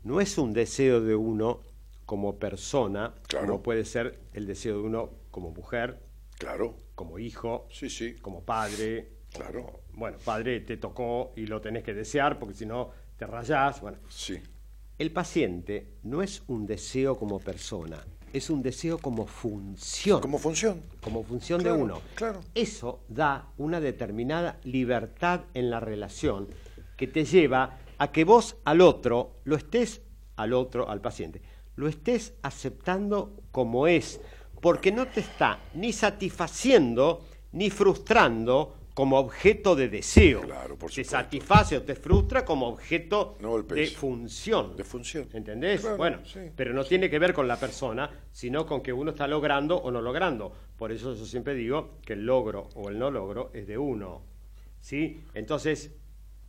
no 0.04 0.20
es 0.20 0.38
un 0.38 0.52
deseo 0.52 1.00
de 1.00 1.14
uno 1.14 1.60
como 2.06 2.36
persona, 2.38 3.14
Claro. 3.28 3.46
como 3.46 3.62
puede 3.62 3.84
ser 3.84 4.18
el 4.32 4.46
deseo 4.46 4.78
de 4.78 4.82
uno 4.82 5.10
como 5.30 5.50
mujer, 5.50 6.00
Claro, 6.38 6.74
como 6.94 7.18
hijo, 7.18 7.68
sí, 7.70 7.88
sí. 7.90 8.16
como 8.16 8.42
padre. 8.44 9.12
Claro. 9.32 9.62
como- 9.66 9.80
bueno, 9.92 10.18
padre 10.24 10.60
te 10.60 10.76
tocó 10.76 11.32
y 11.36 11.46
lo 11.46 11.60
tenés 11.60 11.84
que 11.84 11.94
desear 11.94 12.38
porque 12.38 12.54
si 12.54 12.66
no 12.66 12.90
te 13.16 13.26
rayás. 13.26 13.80
Bueno, 13.80 13.98
Sí, 14.08 14.40
el 15.00 15.10
paciente 15.12 15.94
no 16.02 16.20
es 16.20 16.42
un 16.46 16.66
deseo 16.66 17.16
como 17.16 17.38
persona, 17.38 18.04
es 18.34 18.50
un 18.50 18.60
deseo 18.60 18.98
como 18.98 19.26
función. 19.26 20.20
como 20.20 20.36
función. 20.38 20.82
como 21.00 21.22
función 21.24 21.60
Claro, 21.62 21.76
de 21.76 21.82
uno. 21.82 22.00
claro. 22.14 22.40
Eso 22.54 23.00
da 23.08 23.48
una 23.56 23.80
determinada 23.80 24.60
libertad 24.64 25.40
en 25.54 25.70
la 25.70 25.80
relación 25.80 26.48
que 26.98 27.06
te 27.06 27.24
lleva 27.24 27.78
a 27.96 28.12
que 28.12 28.24
vos 28.24 28.56
al 28.66 28.82
otro 28.82 29.36
lo 29.44 29.56
estés, 29.56 30.02
al 30.36 30.52
otro, 30.52 30.90
al 30.90 31.00
paciente, 31.00 31.40
lo 31.76 31.88
estés 31.88 32.34
aceptando 32.42 33.40
como 33.52 33.86
es, 33.86 34.20
porque 34.60 34.92
no 34.92 35.06
te 35.06 35.20
está 35.20 35.60
ni 35.72 35.94
satisfaciendo 35.94 37.24
ni 37.52 37.70
frustrando 37.70 38.76
como 38.94 39.18
objeto 39.18 39.76
de 39.76 39.88
deseo. 39.88 40.42
Claro, 40.42 40.76
por 40.76 40.90
te 40.90 41.04
satisface 41.04 41.76
o 41.76 41.82
te 41.82 41.94
frustra 41.94 42.44
como 42.44 42.68
objeto 42.68 43.36
No 43.40 43.62
de 43.62 43.86
función. 43.86 44.76
De 44.76 44.84
función. 44.84 45.28
¿Entendés? 45.32 45.80
Claro, 45.80 45.96
bueno, 45.96 46.18
sí. 46.24 46.40
pero 46.54 46.72
no 46.72 46.84
tiene 46.84 47.08
que 47.08 47.18
ver 47.18 47.32
con 47.32 47.46
la 47.46 47.58
persona, 47.58 48.10
sino 48.32 48.66
con 48.66 48.82
que 48.82 48.92
uno 48.92 49.12
está 49.12 49.26
logrando 49.26 49.76
o 49.76 49.90
no 49.90 50.00
logrando. 50.00 50.52
Por 50.76 50.92
eso 50.92 51.14
yo 51.14 51.24
siempre 51.24 51.54
digo 51.54 51.98
que 52.04 52.14
el 52.14 52.26
logro 52.26 52.68
o 52.74 52.88
el 52.88 52.98
no 52.98 53.10
logro 53.10 53.50
es 53.54 53.66
de 53.66 53.78
uno. 53.78 54.22
¿Sí? 54.80 55.22
Entonces, 55.34 55.92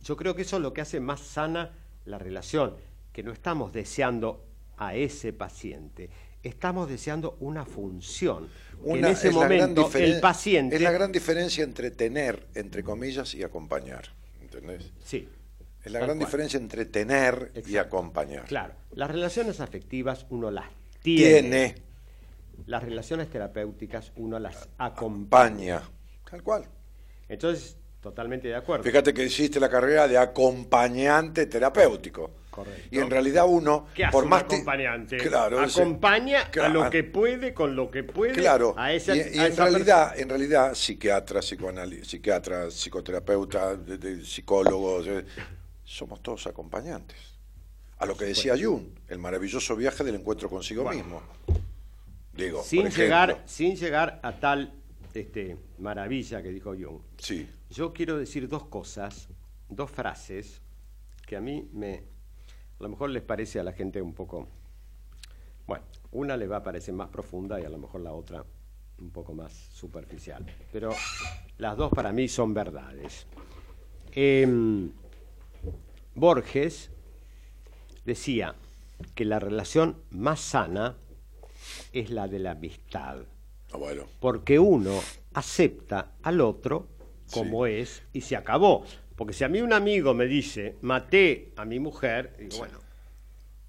yo 0.02 0.16
creo 0.16 0.34
que 0.34 0.42
eso 0.42 0.56
es 0.56 0.62
lo 0.62 0.72
que 0.72 0.80
hace 0.80 1.00
más 1.00 1.20
sana 1.20 1.72
la 2.04 2.18
relación, 2.18 2.74
que 3.12 3.22
no 3.22 3.32
estamos 3.32 3.72
deseando 3.72 4.44
a 4.76 4.94
ese 4.94 5.32
paciente, 5.32 6.10
estamos 6.42 6.88
deseando 6.88 7.36
una 7.40 7.64
función. 7.64 8.48
En 8.84 9.04
ese 9.04 9.30
momento 9.30 9.90
el 9.94 10.20
paciente... 10.20 10.76
Es 10.76 10.82
la 10.82 10.90
gran 10.90 11.12
diferencia 11.12 11.64
entre 11.64 11.90
tener, 11.90 12.46
entre 12.54 12.82
comillas, 12.82 13.34
y 13.34 13.42
acompañar. 13.42 14.04
¿Entendés? 14.40 14.92
Sí. 15.04 15.28
Es 15.84 15.90
la 15.90 16.00
gran 16.00 16.18
diferencia 16.18 16.58
entre 16.58 16.84
tener 16.84 17.52
y 17.66 17.76
acompañar. 17.76 18.44
Claro. 18.44 18.74
Las 18.92 19.10
relaciones 19.10 19.60
afectivas 19.60 20.26
uno 20.30 20.50
las 20.50 20.66
tiene. 21.02 21.40
Tiene. 21.40 21.74
Las 22.66 22.82
relaciones 22.82 23.28
terapéuticas 23.28 24.12
uno 24.16 24.38
las 24.38 24.68
acompaña. 24.78 25.78
Acompaña. 25.78 25.82
Tal 26.30 26.42
cual. 26.42 26.64
Entonces, 27.28 27.76
totalmente 28.00 28.48
de 28.48 28.54
acuerdo. 28.54 28.84
Fíjate 28.84 29.12
que 29.12 29.24
hiciste 29.24 29.58
la 29.58 29.68
carrera 29.68 30.06
de 30.06 30.18
acompañante 30.18 31.46
terapéutico. 31.46 32.41
Correcto. 32.52 32.88
Y 32.90 32.98
en 32.98 33.08
realidad 33.10 33.46
uno, 33.48 33.86
¿Qué 33.94 34.04
hace 34.04 34.12
por 34.12 34.26
más 34.26 34.42
acompañante? 34.42 35.16
Claro, 35.16 35.64
ese- 35.64 35.80
Acompaña 35.80 36.42
a 36.62 36.68
lo 36.68 36.90
que 36.90 37.02
puede, 37.02 37.54
con 37.54 37.74
lo 37.74 37.90
que 37.90 38.04
puede. 38.04 38.34
Claro, 38.34 38.74
a 38.76 38.92
esa, 38.92 39.16
y, 39.16 39.20
y 39.20 39.38
a 39.38 39.46
en 39.46 39.52
esa 39.52 39.64
realidad, 39.64 40.18
en 40.20 40.28
realidad, 40.28 40.74
psiquiatra, 40.74 41.40
psicoanali- 41.40 42.04
psiquiatra, 42.04 42.70
psicoterapeuta, 42.70 43.74
de- 43.76 43.96
de- 43.96 44.22
psicólogos, 44.24 45.06
eh, 45.06 45.24
somos 45.82 46.22
todos 46.22 46.46
acompañantes. 46.46 47.16
A 47.98 48.04
lo 48.04 48.14
que 48.18 48.26
decía 48.26 48.54
Jung, 48.60 48.82
el 49.08 49.18
maravilloso 49.18 49.74
viaje 49.74 50.04
del 50.04 50.16
encuentro 50.16 50.50
consigo 50.50 50.82
Bueno. 50.82 51.02
mismo. 51.02 51.22
Digo, 52.34 52.62
sin 52.62 52.82
por 52.82 52.92
llegar, 52.92 53.42
sin 53.46 53.76
llegar 53.76 54.20
a 54.22 54.38
tal 54.38 54.74
este, 55.14 55.56
maravilla 55.78 56.42
que 56.42 56.50
dijo 56.50 56.74
Jung. 56.74 57.00
Sí, 57.16 57.48
Yo 57.70 57.94
quiero 57.94 58.18
decir 58.18 58.46
dos 58.48 58.64
cosas, 58.66 59.28
dos 59.70 59.90
frases 59.90 60.60
que 61.26 61.36
a 61.36 61.40
mí 61.40 61.66
me, 61.72 62.02
a 62.82 62.86
lo 62.86 62.88
mejor 62.88 63.10
les 63.10 63.22
parece 63.22 63.60
a 63.60 63.62
la 63.62 63.72
gente 63.72 64.02
un 64.02 64.12
poco, 64.12 64.48
bueno, 65.68 65.84
una 66.10 66.36
le 66.36 66.48
va 66.48 66.56
a 66.56 66.62
parecer 66.64 66.92
más 66.92 67.08
profunda 67.10 67.60
y 67.60 67.64
a 67.64 67.68
lo 67.68 67.78
mejor 67.78 68.00
la 68.00 68.12
otra 68.12 68.44
un 68.98 69.10
poco 69.10 69.32
más 69.34 69.52
superficial, 69.52 70.44
pero 70.72 70.90
las 71.58 71.76
dos 71.76 71.92
para 71.92 72.12
mí 72.12 72.26
son 72.26 72.52
verdades. 72.52 73.28
Em, 74.10 74.90
Borges 76.16 76.90
decía 78.04 78.56
que 79.14 79.26
la 79.26 79.38
relación 79.38 80.02
más 80.10 80.40
sana 80.40 80.96
es 81.92 82.10
la 82.10 82.26
de 82.26 82.40
la 82.40 82.50
amistad 82.50 83.18
ah, 83.70 83.76
bueno, 83.76 84.06
porque 84.18 84.58
uno 84.58 84.98
acepta 85.34 86.14
al 86.20 86.40
otro 86.40 86.88
como 87.32 87.64
es 87.66 88.02
y 88.12 88.22
se 88.22 88.34
acabó. 88.34 88.84
Porque 89.22 89.34
si 89.34 89.44
a 89.44 89.48
mí 89.48 89.60
un 89.60 89.72
amigo 89.72 90.14
me 90.14 90.26
dice, 90.26 90.78
maté 90.80 91.52
a 91.54 91.64
mi 91.64 91.78
mujer, 91.78 92.34
digo, 92.40 92.58
bueno, 92.58 92.80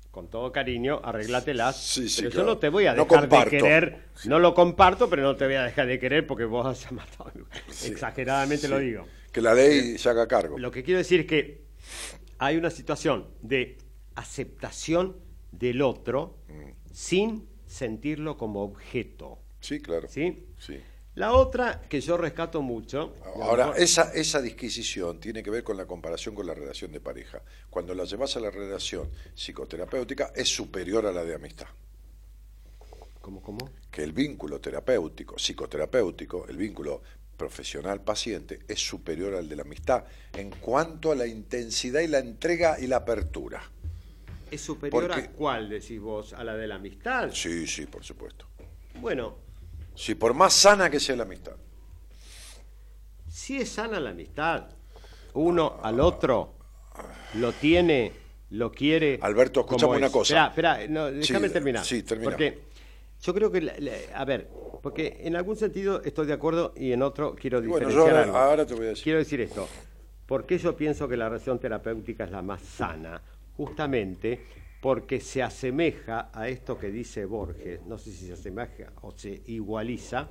con 0.09 0.27
todo 0.27 0.51
cariño, 0.51 0.99
arreglatelas, 1.03 1.77
Sí, 1.79 2.09
sí, 2.09 2.21
pero 2.23 2.31
claro. 2.31 2.47
yo 2.47 2.53
no 2.55 2.57
te 2.57 2.69
voy 2.69 2.87
a 2.87 2.95
No 2.95 3.05
dejar 3.05 3.29
de 3.29 3.49
querer, 3.51 3.99
no 4.25 4.39
lo 4.39 4.55
comparto, 4.55 5.07
pero 5.11 5.21
no 5.21 5.35
te 5.35 5.45
voy 5.45 5.53
a 5.53 5.61
dejar 5.65 5.85
de 5.85 5.99
querer 5.99 6.25
porque 6.25 6.45
vos 6.45 6.65
has 6.65 6.91
matado 6.91 7.29
a 7.29 7.31
mi 7.35 7.41
mujer. 7.43 7.61
Exageradamente 7.85 8.67
lo 8.67 8.79
digo. 8.79 9.05
que 9.31 9.41
la 9.41 9.53
ley 9.53 9.95
se 9.99 10.09
haga 10.09 10.27
cargo. 10.27 10.57
Lo 10.57 10.71
que 10.71 10.81
quiero 10.81 10.97
decir 10.97 11.19
es 11.19 11.25
que 11.27 11.65
hay 12.39 12.57
una 12.57 12.71
situación 12.71 13.27
de 13.43 13.77
aceptación 14.15 15.17
del 15.51 15.83
otro 15.83 16.39
Mm. 16.49 16.71
sin 16.91 17.47
sentirlo 17.67 18.37
como 18.37 18.63
objeto. 18.63 19.37
Sí, 19.59 19.79
claro. 19.79 20.07
¿Sí? 20.07 20.47
Sí. 20.57 20.79
La 21.15 21.33
otra 21.33 21.81
que 21.87 22.01
yo 22.01 22.17
rescato 22.17 22.61
mucho. 22.63 23.15
Ahora, 23.41 23.67
mejor- 23.67 23.81
esa, 23.81 24.11
esa 24.13 24.41
disquisición 24.41 25.19
tiene 25.19 25.43
que 25.43 25.51
ver 25.51 25.63
con 25.63 25.77
la 25.77 25.85
comparación 25.85 26.33
con 26.33 26.47
la 26.47 26.55
relación 26.55 26.91
de 26.91 26.99
pareja. 26.99 27.41
Cuando 27.69 27.93
la 27.93 28.03
llevas 28.05 28.35
a 28.35 28.39
la 28.39 28.49
relación 28.49 29.09
psicoterapéutica 29.35 30.31
es 30.35 30.49
superior 30.49 31.05
a 31.05 31.11
la 31.11 31.23
de 31.23 31.35
amistad. 31.35 31.67
¿Cómo, 33.21 33.41
cómo? 33.41 33.69
Que 33.91 34.03
el 34.03 34.11
vínculo 34.11 34.59
terapéutico, 34.59 35.37
psicoterapéutico, 35.37 36.47
el 36.47 36.57
vínculo 36.57 37.01
profesional-paciente 37.37 38.59
es 38.67 38.79
superior 38.79 39.35
al 39.35 39.47
de 39.47 39.55
la 39.55 39.61
amistad 39.61 40.03
en 40.33 40.49
cuanto 40.49 41.11
a 41.11 41.15
la 41.15 41.25
intensidad 41.27 42.01
y 42.01 42.07
la 42.07 42.19
entrega 42.19 42.79
y 42.79 42.87
la 42.87 42.97
apertura. 42.97 43.61
¿Es 44.51 44.61
superior 44.61 45.07
Porque- 45.07 45.21
a 45.27 45.31
cuál, 45.31 45.69
decís 45.69 45.99
vos? 45.99 46.33
¿A 46.33 46.43
la 46.43 46.55
de 46.55 46.67
la 46.67 46.75
amistad? 46.75 47.29
Sí, 47.31 47.65
sí, 47.67 47.85
por 47.85 48.03
supuesto. 48.03 48.45
Bueno, 48.99 49.35
Sí, 49.95 50.15
por 50.15 50.33
más 50.33 50.53
sana 50.53 50.89
que 50.89 50.99
sea 50.99 51.15
la 51.15 51.23
amistad. 51.23 51.53
si 53.29 53.57
es 53.57 53.69
sana 53.69 53.99
la 53.99 54.11
amistad, 54.11 54.67
uno 55.33 55.79
al 55.81 55.99
otro 55.99 56.53
lo 57.35 57.51
tiene, 57.51 58.11
lo 58.51 58.71
quiere. 58.71 59.19
Alberto, 59.21 59.61
escuchame 59.61 59.87
como 59.87 59.97
una 59.97 60.11
cosa. 60.11 60.47
Espera, 60.47 60.81
espera, 60.83 60.93
no, 60.93 61.11
déjame 61.11 61.47
Sí, 61.47 61.53
terminar. 61.53 61.83
sí, 61.85 62.03
termina. 62.03 62.29
Porque 62.31 62.59
yo 63.21 63.33
creo 63.33 63.51
que, 63.51 63.61
la- 63.61 63.75
la- 63.79 63.91
a 64.15 64.23
ver, 64.25 64.49
porque 64.81 65.17
en 65.21 65.35
algún 65.35 65.55
sentido 65.57 66.01
estoy 66.03 66.27
de 66.27 66.33
acuerdo 66.33 66.73
y 66.77 66.91
en 66.91 67.01
otro 67.01 67.35
quiero 67.35 67.57
Y 67.63 67.67
bueno, 67.67 67.87
diferenciar 67.87 68.05
yo 68.05 68.17
ahora- 68.17 68.23
algo. 68.23 68.37
ahora 68.37 68.65
te 68.65 68.73
voy 68.75 68.85
a 68.85 68.89
decir. 68.89 69.03
Quiero 69.03 69.19
decir 69.19 69.41
esto. 69.41 69.67
¿Por 70.27 70.45
qué 70.45 70.57
yo 70.57 70.75
pienso 70.77 71.07
que 71.07 71.17
la 71.17 71.27
relación 71.27 71.59
terapéutica 71.59 72.23
es 72.25 72.31
la 72.31 72.41
más 72.41 72.61
sana? 72.61 73.21
Justamente 73.57 74.45
porque 74.83 75.21
se 75.21 75.41
asemeja 75.41 76.29
a 76.33 76.49
esto 76.49 76.77
que 76.77 76.91
dice 76.91 77.23
Borges, 77.23 77.79
no 77.85 77.97
sé 77.97 78.11
si 78.11 78.27
se 78.27 78.33
asemeja 78.33 78.91
o 79.01 79.11
se 79.17 79.41
igualiza, 79.45 80.29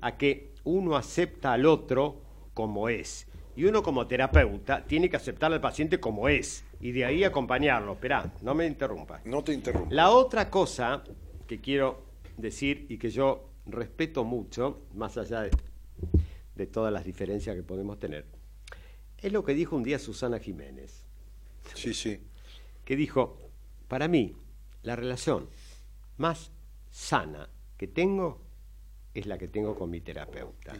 a 0.00 0.16
que 0.18 0.54
uno 0.64 0.96
acepta 0.96 1.52
al 1.52 1.66
otro 1.66 2.20
como 2.52 2.88
es. 2.88 3.28
Y 3.54 3.64
uno 3.64 3.80
como 3.80 4.08
terapeuta 4.08 4.84
tiene 4.84 5.08
que 5.08 5.14
aceptar 5.14 5.52
al 5.52 5.60
paciente 5.60 6.00
como 6.00 6.28
es 6.28 6.64
y 6.80 6.90
de 6.90 7.04
ahí 7.04 7.22
acompañarlo. 7.22 7.92
Esperá, 7.92 8.28
no 8.42 8.56
me 8.56 8.66
interrumpas. 8.66 9.24
No 9.24 9.44
te 9.44 9.52
interrumpo. 9.52 9.94
La 9.94 10.10
otra 10.10 10.50
cosa 10.50 11.04
que 11.46 11.60
quiero 11.60 12.02
decir 12.36 12.86
y 12.88 12.98
que 12.98 13.08
yo 13.08 13.50
respeto 13.66 14.24
mucho, 14.24 14.80
más 14.96 15.16
allá 15.16 15.42
de, 15.42 15.50
de 16.56 16.66
todas 16.66 16.92
las 16.92 17.04
diferencias 17.04 17.54
que 17.54 17.62
podemos 17.62 18.00
tener, 18.00 18.26
es 19.18 19.32
lo 19.32 19.44
que 19.44 19.54
dijo 19.54 19.76
un 19.76 19.84
día 19.84 20.00
Susana 20.00 20.40
Jiménez, 20.40 21.06
Sí, 21.76 21.94
sí. 21.94 22.18
que 22.84 22.96
dijo, 22.96 23.38
para 23.92 24.08
mí, 24.08 24.34
la 24.84 24.96
relación 24.96 25.50
más 26.16 26.50
sana 26.90 27.50
que 27.76 27.86
tengo 27.86 28.40
es 29.12 29.26
la 29.26 29.36
que 29.36 29.48
tengo 29.48 29.76
con 29.76 29.90
mi 29.90 30.00
terapeuta. 30.00 30.72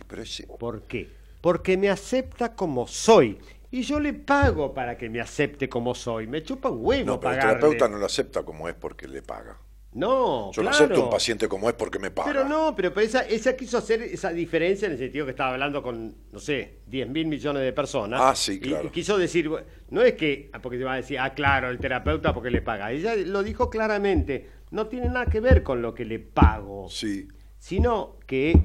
¿Por 0.58 0.84
qué? 0.84 1.10
Porque 1.42 1.76
me 1.76 1.90
acepta 1.90 2.54
como 2.54 2.86
soy. 2.86 3.38
Y 3.70 3.82
yo 3.82 4.00
le 4.00 4.14
pago 4.14 4.72
para 4.72 4.96
que 4.96 5.10
me 5.10 5.20
acepte 5.20 5.68
como 5.68 5.94
soy. 5.94 6.26
Me 6.26 6.42
chupa 6.42 6.70
un 6.70 6.78
huevo 6.80 7.04
No, 7.04 7.20
pero 7.20 7.34
el 7.34 7.40
terapeuta 7.40 7.86
no 7.86 7.98
lo 7.98 8.06
acepta 8.06 8.44
como 8.44 8.66
es 8.66 8.74
porque 8.76 9.06
le 9.06 9.20
paga. 9.20 9.58
No, 9.95 10.51
Yo 10.53 10.62
no 10.62 10.70
acepto 10.70 11.05
un 11.05 11.11
paciente 11.11 11.49
como 11.49 11.68
es 11.68 11.74
porque 11.74 11.99
me 11.99 12.11
paga. 12.11 12.32
Pero 12.32 12.49
no, 12.49 12.74
pero 12.74 12.99
esa, 13.01 13.20
esa 13.20 13.55
quiso 13.55 13.76
hacer 13.76 14.01
esa 14.01 14.30
diferencia 14.30 14.86
en 14.86 14.93
el 14.93 14.99
sentido 14.99 15.26
que 15.26 15.32
estaba 15.32 15.53
hablando 15.53 15.82
con, 15.82 16.14
no 16.32 16.38
sé, 16.38 16.78
10 16.86 17.09
mil 17.11 17.26
millones 17.26 17.62
de 17.62 17.74
personas. 17.74 18.18
Ah, 18.22 18.34
sí, 18.34 18.59
claro. 18.59 18.88
Y, 18.88 18.90
quiso 18.90 19.18
decir, 19.18 19.51
no 19.90 20.01
es 20.01 20.14
que, 20.14 20.49
ah, 20.55 20.61
porque 20.62 20.78
te 20.78 20.84
va 20.84 20.95
a 20.95 20.97
decir, 20.97 21.18
ah, 21.18 21.34
claro, 21.34 21.68
el 21.68 21.78
terapeuta 21.78 22.32
porque 22.32 22.51
le 22.51 22.62
paga. 22.62 22.90
Ella 22.90 23.14
lo 23.16 23.43
dijo 23.43 23.68
claramente, 23.68 24.49
no 24.70 24.86
tiene 24.86 25.09
nada 25.09 25.26
que 25.26 25.40
ver 25.40 25.62
con 25.62 25.82
lo 25.82 25.93
que 25.93 26.07
le 26.07 26.18
pago, 26.20 26.88
Sí, 26.88 27.28
sino 27.59 28.16
que 28.26 28.59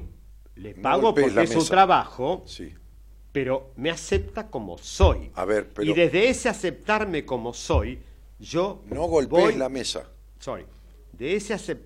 le 0.54 0.74
pago 0.76 1.14
porque 1.14 1.42
es 1.42 1.52
su 1.52 1.66
trabajo, 1.66 2.42
sí. 2.46 2.72
pero 3.32 3.72
me 3.76 3.90
acepta 3.90 4.48
como 4.48 4.78
soy. 4.78 5.30
A 5.34 5.44
ver, 5.44 5.68
pero 5.74 5.90
Y 5.90 5.94
desde 5.94 6.30
ese 6.30 6.48
aceptarme 6.48 7.26
como 7.26 7.52
soy, 7.52 7.98
yo 8.38 8.82
no 8.86 9.02
golpees 9.04 9.44
voy- 9.44 9.56
la 9.56 9.68
mesa. 9.68 10.08
Sorry. 10.38 10.64
De 11.18 11.34
ese 11.36 11.54
acep- 11.54 11.80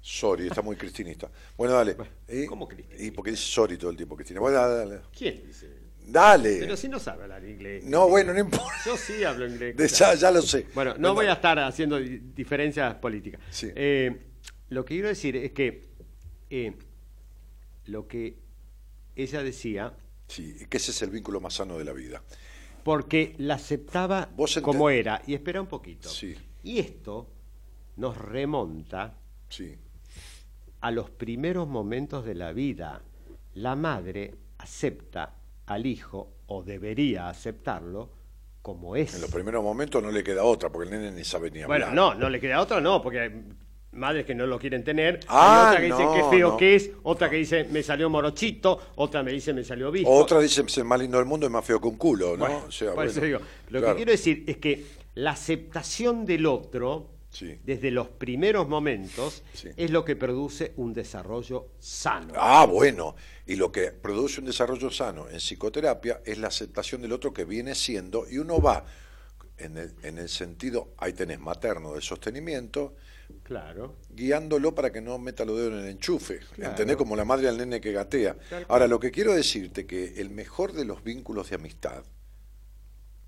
Sorry, 0.00 0.46
está 0.46 0.62
muy 0.62 0.76
cristinista. 0.76 1.30
Bueno, 1.56 1.74
dale. 1.74 1.96
¿cómo 2.48 2.68
cristinista? 2.68 3.04
Y 3.04 3.10
porque 3.10 3.32
dice 3.32 3.42
sorry 3.42 3.76
todo 3.76 3.90
el 3.90 3.96
tiempo, 3.96 4.14
Cristina. 4.16 4.40
Bueno, 4.40 4.56
dale, 4.58 4.74
dale. 4.90 5.00
¿Quién 5.16 5.44
dice? 5.46 5.68
Dale. 6.06 6.58
Pero 6.60 6.76
si 6.76 6.88
no 6.88 7.00
sabe 7.00 7.24
hablar 7.24 7.44
inglés. 7.44 7.82
No, 7.84 8.08
bueno, 8.08 8.32
no 8.32 8.38
importa. 8.38 8.72
Yo 8.86 8.96
sí 8.96 9.24
hablo 9.24 9.46
inglés. 9.48 9.76
De- 9.76 9.88
ya, 9.88 10.14
ya 10.14 10.30
lo 10.30 10.40
sé. 10.42 10.66
Bueno, 10.74 10.94
no 10.98 11.12
voy 11.14 11.26
a 11.26 11.32
estar 11.32 11.58
haciendo 11.58 11.98
di- 11.98 12.18
diferencias 12.34 12.94
políticas. 12.94 13.40
Sí. 13.50 13.68
Eh, 13.74 14.16
lo 14.68 14.84
que 14.84 14.94
quiero 14.94 15.08
decir 15.08 15.34
es 15.36 15.50
que 15.50 15.88
eh, 16.50 16.72
lo 17.86 18.06
que 18.06 18.38
ella 19.16 19.42
decía, 19.42 19.92
Sí, 20.28 20.56
que 20.70 20.76
ese 20.76 20.92
es 20.92 21.02
el 21.02 21.10
vínculo 21.10 21.40
más 21.40 21.54
sano 21.54 21.76
de 21.78 21.84
la 21.84 21.92
vida. 21.92 22.22
porque 22.84 23.34
la 23.38 23.54
aceptaba 23.54 24.28
como 24.62 24.88
era. 24.90 25.20
Y 25.26 25.34
espera 25.34 25.60
un 25.60 25.66
poquito. 25.66 26.08
Sí. 26.08 26.36
Y 26.62 26.78
esto 26.78 27.28
nos 27.96 28.16
remonta 28.16 29.14
Sí. 29.48 29.76
a 30.80 30.90
los 30.90 31.10
primeros 31.10 31.66
momentos 31.68 32.24
de 32.24 32.34
la 32.34 32.52
vida. 32.52 33.02
La 33.54 33.74
madre 33.76 34.34
acepta 34.58 35.34
al 35.66 35.86
hijo, 35.86 36.32
o 36.48 36.62
debería 36.62 37.28
aceptarlo, 37.28 38.10
como 38.62 38.96
es. 38.96 39.14
En 39.14 39.20
los 39.22 39.30
primeros 39.30 39.62
momentos 39.64 40.02
no 40.02 40.10
le 40.10 40.22
queda 40.22 40.44
otra, 40.44 40.70
porque 40.70 40.88
el 40.92 41.00
nene 41.00 41.12
ni 41.12 41.24
sabe 41.24 41.50
ni 41.50 41.62
hablar. 41.62 41.80
Bueno, 41.80 41.94
no, 41.94 42.14
no 42.14 42.28
le 42.28 42.38
queda 42.40 42.60
otra, 42.60 42.80
no, 42.80 43.00
porque 43.02 43.32
madres 43.92 44.26
que 44.26 44.34
no 44.34 44.46
lo 44.46 44.58
quieren 44.58 44.84
tener, 44.84 45.20
Ah, 45.26 45.70
hay 45.70 45.76
otra 45.76 45.80
que 45.80 45.86
dice 45.86 46.04
no, 46.04 46.12
qué 46.30 46.36
feo 46.36 46.48
no. 46.50 46.56
que 46.58 46.74
es, 46.74 46.90
otra 47.02 47.30
que 47.30 47.36
dice 47.36 47.64
me 47.64 47.82
salió 47.82 48.10
morochito, 48.10 48.78
otra 48.96 49.22
me 49.22 49.32
dice 49.32 49.52
me 49.54 49.64
salió 49.64 49.90
visco. 49.90 50.10
Otra 50.10 50.38
dice, 50.40 50.60
es 50.62 50.78
el 50.78 50.84
más 50.84 51.00
lindo 51.00 51.16
del 51.18 51.26
mundo 51.26 51.46
es 51.46 51.52
más 51.52 51.64
feo 51.64 51.80
que 51.80 51.88
un 51.88 51.96
culo, 51.96 52.36
¿no? 52.36 52.44
Bueno, 52.44 52.64
O 52.68 52.70
sea, 52.70 52.92
por 52.94 53.06
eso 53.06 53.20
digo, 53.22 53.38
lo 53.70 53.78
claro. 53.80 53.94
que 53.94 53.96
quiero 53.96 54.12
decir 54.12 54.44
es 54.46 54.58
que 54.58 54.84
la 55.14 55.30
aceptación 55.30 56.26
del 56.26 56.44
otro, 56.46 57.08
Sí. 57.38 57.58
desde 57.64 57.90
los 57.90 58.08
primeros 58.08 58.66
momentos, 58.68 59.42
Sí. 59.52 59.68
es 59.76 59.90
lo 59.90 60.04
que 60.04 60.16
produce 60.16 60.72
un 60.76 60.94
desarrollo 60.94 61.68
sano. 61.78 62.32
Ah, 62.36 62.64
bueno. 62.64 63.14
Y 63.46 63.56
lo 63.56 63.70
que 63.70 63.92
produce 63.92 64.40
un 64.40 64.46
desarrollo 64.46 64.90
sano 64.90 65.28
en 65.28 65.36
psicoterapia 65.36 66.22
es 66.24 66.38
la 66.38 66.48
aceptación 66.48 67.02
del 67.02 67.12
otro 67.12 67.32
que 67.34 67.44
viene 67.44 67.74
siendo, 67.74 68.26
y 68.30 68.38
uno 68.38 68.60
va 68.60 68.86
en 69.58 69.76
el, 69.76 69.94
en 70.02 70.18
el 70.18 70.28
sentido, 70.28 70.92
ahí 70.98 71.12
tenés 71.12 71.38
materno 71.40 71.92
del 71.92 72.02
sostenimiento, 72.02 72.94
Claro. 73.42 73.96
guiándolo 74.10 74.74
para 74.74 74.92
que 74.92 75.00
no 75.00 75.18
meta 75.18 75.44
los 75.44 75.56
dedos 75.58 75.72
en 75.72 75.78
el 75.80 75.86
enchufe. 75.90 76.38
Claro. 76.54 76.70
¿Entendés? 76.70 76.96
Como 76.96 77.16
la 77.16 77.24
madre 77.24 77.48
al 77.48 77.58
nene 77.58 77.80
que 77.80 77.92
gatea. 77.92 78.36
Ahora, 78.68 78.86
lo 78.86 78.98
que 79.00 79.10
quiero 79.10 79.34
decirte 79.34 79.86
que 79.86 80.14
el 80.20 80.30
mejor 80.30 80.72
de 80.72 80.84
los 80.84 81.02
vínculos 81.02 81.50
de 81.50 81.56
amistad 81.56 82.04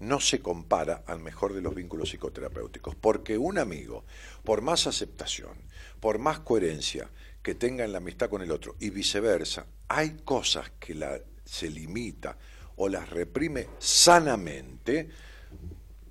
no 0.01 0.20
se 0.20 0.40
compara 0.40 1.03
al 1.07 1.20
mejor 1.20 1.55
de 1.55 1.61
los 1.61 1.74
vínculos 1.74 2.11
psicoterapéuticos, 2.11 2.94
porque 2.94 3.38
un 3.38 3.59
amigo, 3.59 4.05
por 4.44 4.62
más 4.62 4.86
aceptación, 4.86 5.57
por 6.01 6.18
más 6.18 6.40
coherencia 6.40 7.11
que 7.42 7.55
tenga 7.55 7.84
en 7.84 7.92
la 7.92 7.99
amistad 7.99 8.28
con 8.28 8.42
el 8.42 8.51
otro 8.51 8.76
y 8.78 8.90
viceversa, 8.90 9.66
hay 9.88 10.18
cosas 10.24 10.70
que 10.78 10.94
la, 10.94 11.20
se 11.44 11.70
limita 11.70 12.36
o 12.76 12.88
las 12.88 13.11
reprime 13.11 13.68
sanamente 13.78 15.09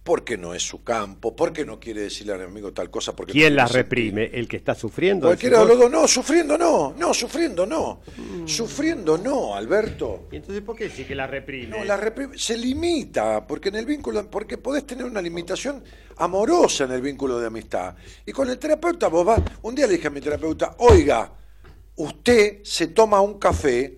porque 0.07 0.37
no 0.37 0.53
es 0.53 0.63
su 0.65 0.85
campo, 0.85 1.35
porque 1.35 1.65
no 1.65 1.81
quiere 1.81 1.99
decirle 2.03 2.31
al 2.31 2.41
amigo 2.43 2.71
tal 2.71 2.89
cosa, 2.89 3.13
porque 3.13 3.31
no 3.31 3.33
¿Quién 3.33 3.43
tiene 3.47 3.55
las 3.57 3.73
reprime? 3.73 4.23
¿El 4.33 4.47
que 4.47 4.55
está 4.55 4.73
sufriendo? 4.73 5.27
Cualquiera 5.27 5.57
de 5.59 5.65
¿Decís 5.65 5.79
los 5.81 5.91
dos, 5.91 6.01
no, 6.01 6.07
sufriendo 6.07 6.57
no, 6.57 6.93
no, 6.97 7.13
sufriendo 7.13 7.65
no, 7.65 7.99
Mm. 8.15 8.47
sufriendo 8.47 9.17
no, 9.17 9.53
Alberto. 9.53 10.29
¿Y 10.31 10.37
entonces 10.37 10.63
por 10.63 10.77
qué 10.77 10.89
sí 10.89 11.03
que 11.03 11.13
la 11.13 11.27
reprime? 11.27 11.77
No, 11.77 11.83
la 11.83 11.99
repri- 11.99 12.37
se 12.37 12.55
limita, 12.57 13.45
porque 13.45 13.67
en 13.67 13.75
el 13.75 13.85
vínculo, 13.85 14.29
porque 14.31 14.57
podés 14.57 14.87
tener 14.87 15.03
una 15.03 15.21
limitación 15.21 15.83
amorosa 16.15 16.85
en 16.85 16.93
el 16.93 17.01
vínculo 17.01 17.37
de 17.37 17.47
amistad. 17.47 17.93
Y 18.25 18.31
con 18.31 18.49
el 18.49 18.57
terapeuta 18.57 19.09
vos 19.09 19.25
vas, 19.25 19.41
un 19.63 19.75
día 19.75 19.87
le 19.87 19.95
dije 19.95 20.07
a 20.07 20.11
mi 20.11 20.21
terapeuta, 20.21 20.73
oiga, 20.77 21.33
usted 21.97 22.59
se 22.63 22.87
toma 22.87 23.19
un 23.19 23.37
café 23.39 23.97